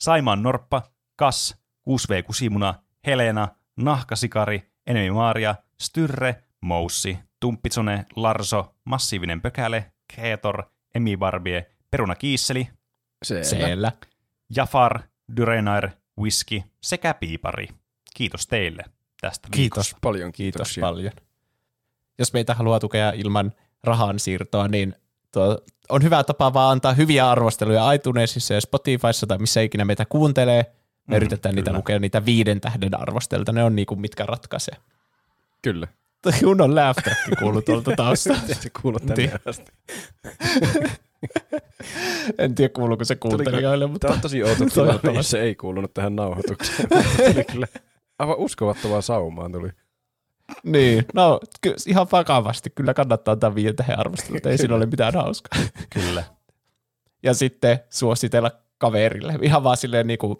[0.00, 0.82] Saimaan Norppa,
[1.16, 1.56] Kas,
[1.90, 2.74] 6V Kusimuna,
[3.06, 10.62] Helena, Nahkasikari, Enemi Maaria, Styrre, Moussi, Tumppitsone, Larso, Massiivinen Pökäle, Keetor,
[10.94, 12.68] Emi Barbie, Peruna Kiisseli,
[13.24, 13.92] Se, Siellä.
[14.56, 15.00] Jafar,
[15.36, 15.88] Dyrenair,
[16.20, 17.68] Whisky sekä Piipari.
[18.14, 18.84] Kiitos teille
[19.20, 19.96] tästä Kiitos.
[20.00, 20.80] Paljon Kiitos kiitoksia.
[20.80, 21.12] paljon.
[22.18, 23.52] Jos meitä haluaa tukea ilman
[23.84, 24.94] rahan siirtoa, niin
[25.32, 30.04] tuo on hyvä tapa vaan antaa hyviä arvosteluja iTunesissa ja Spotifyssa tai missä ikinä meitä
[30.08, 30.62] kuuntelee.
[31.06, 31.78] Me Mm, yritetään niitä kyllä.
[31.78, 33.52] lukea, niitä viiden tähden arvostelta.
[33.52, 34.74] Ne on niinku mitkä ratkaisee.
[35.62, 35.88] Kyllä.
[36.40, 38.54] Kunnon laugh track kuuluu tuolta taustalta.
[38.60, 39.38] Se kuuluu tänne Tiedä.
[39.46, 39.72] asti.
[42.38, 46.16] en tiedä kuuluuko se kuuntelijoille, mutta Tämä on tosi outo tilanne, se ei kuulunut tähän
[46.16, 46.88] nauhoitukseen.
[47.52, 47.66] Kyllä
[48.18, 49.70] aivan uskovattavaa saumaan tuli.
[50.62, 51.04] niin.
[51.14, 52.70] No ky- ihan vakavasti.
[52.70, 54.46] Kyllä kannattaa antaa viiden tähden arvostelut.
[54.46, 55.60] Ei siinä ole mitään hauskaa.
[55.94, 56.24] Kyllä.
[57.22, 59.38] ja sitten suositella kaverille.
[59.42, 60.38] Ihan vaan silleen niinku,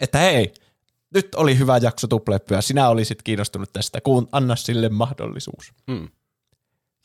[0.00, 0.52] että hei,
[1.14, 5.72] nyt oli hyvä jakso tuplepyä, sinä olisit kiinnostunut tästä, kun anna sille mahdollisuus.
[5.86, 6.08] Mm.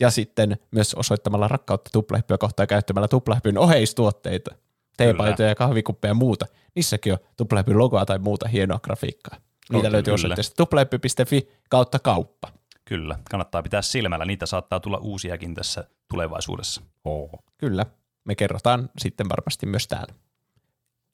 [0.02, 4.56] Ja sitten myös osoittamalla rakkautta tuplepyä kohtaan käyttämällä tuplehpyn oheistuotteita,
[4.98, 6.46] teepaitoja ja kahvikuppeja ja muuta.
[6.76, 9.38] Niissäkin on tuplehpyn logoa tai muuta hienoa grafiikkaa.
[9.72, 10.16] Niitä On, löytyy kyllä.
[10.16, 12.52] osoitteesta tuplehpy.fi kautta kauppa.
[12.86, 14.26] Kyllä, kannattaa pitää silmällä.
[14.26, 16.82] Niitä saattaa tulla uusiakin tässä tulevaisuudessa.
[17.06, 17.30] Oh.
[17.58, 17.86] Kyllä,
[18.26, 20.14] me kerrotaan sitten varmasti myös täällä.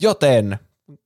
[0.01, 0.59] Joten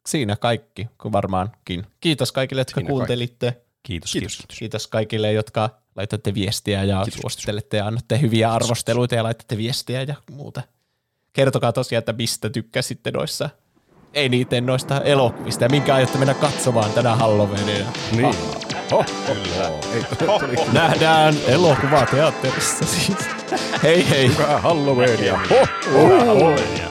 [0.07, 1.85] siinä kaikki, kun varmaankin.
[1.99, 3.61] Kiitos kaikille, jotka Siinä kuuntelitte.
[3.83, 4.37] Kiitos, Kiitos.
[4.37, 4.59] kiitos.
[4.59, 7.21] Kiitos kaikille, jotka laitatte viestiä ja Kiitos.
[7.21, 10.61] suosittelette ja annatte hyviä arvosteluita ja laitatte viestiä ja muuta.
[11.33, 13.49] Kertokaa tosiaan, että mistä tykkäsitte noissa,
[14.13, 17.91] ei niitä noista elokuvista ja minkä aiotte mennä katsomaan tänä Halloweenina.
[18.11, 18.35] Niin.
[20.39, 23.17] Tuli Nähdään elokuvateatterissa siis.
[23.83, 24.27] hei hei.
[24.27, 25.39] hyvää Halloweenia.
[25.93, 26.90] Hyvää Halloweenia.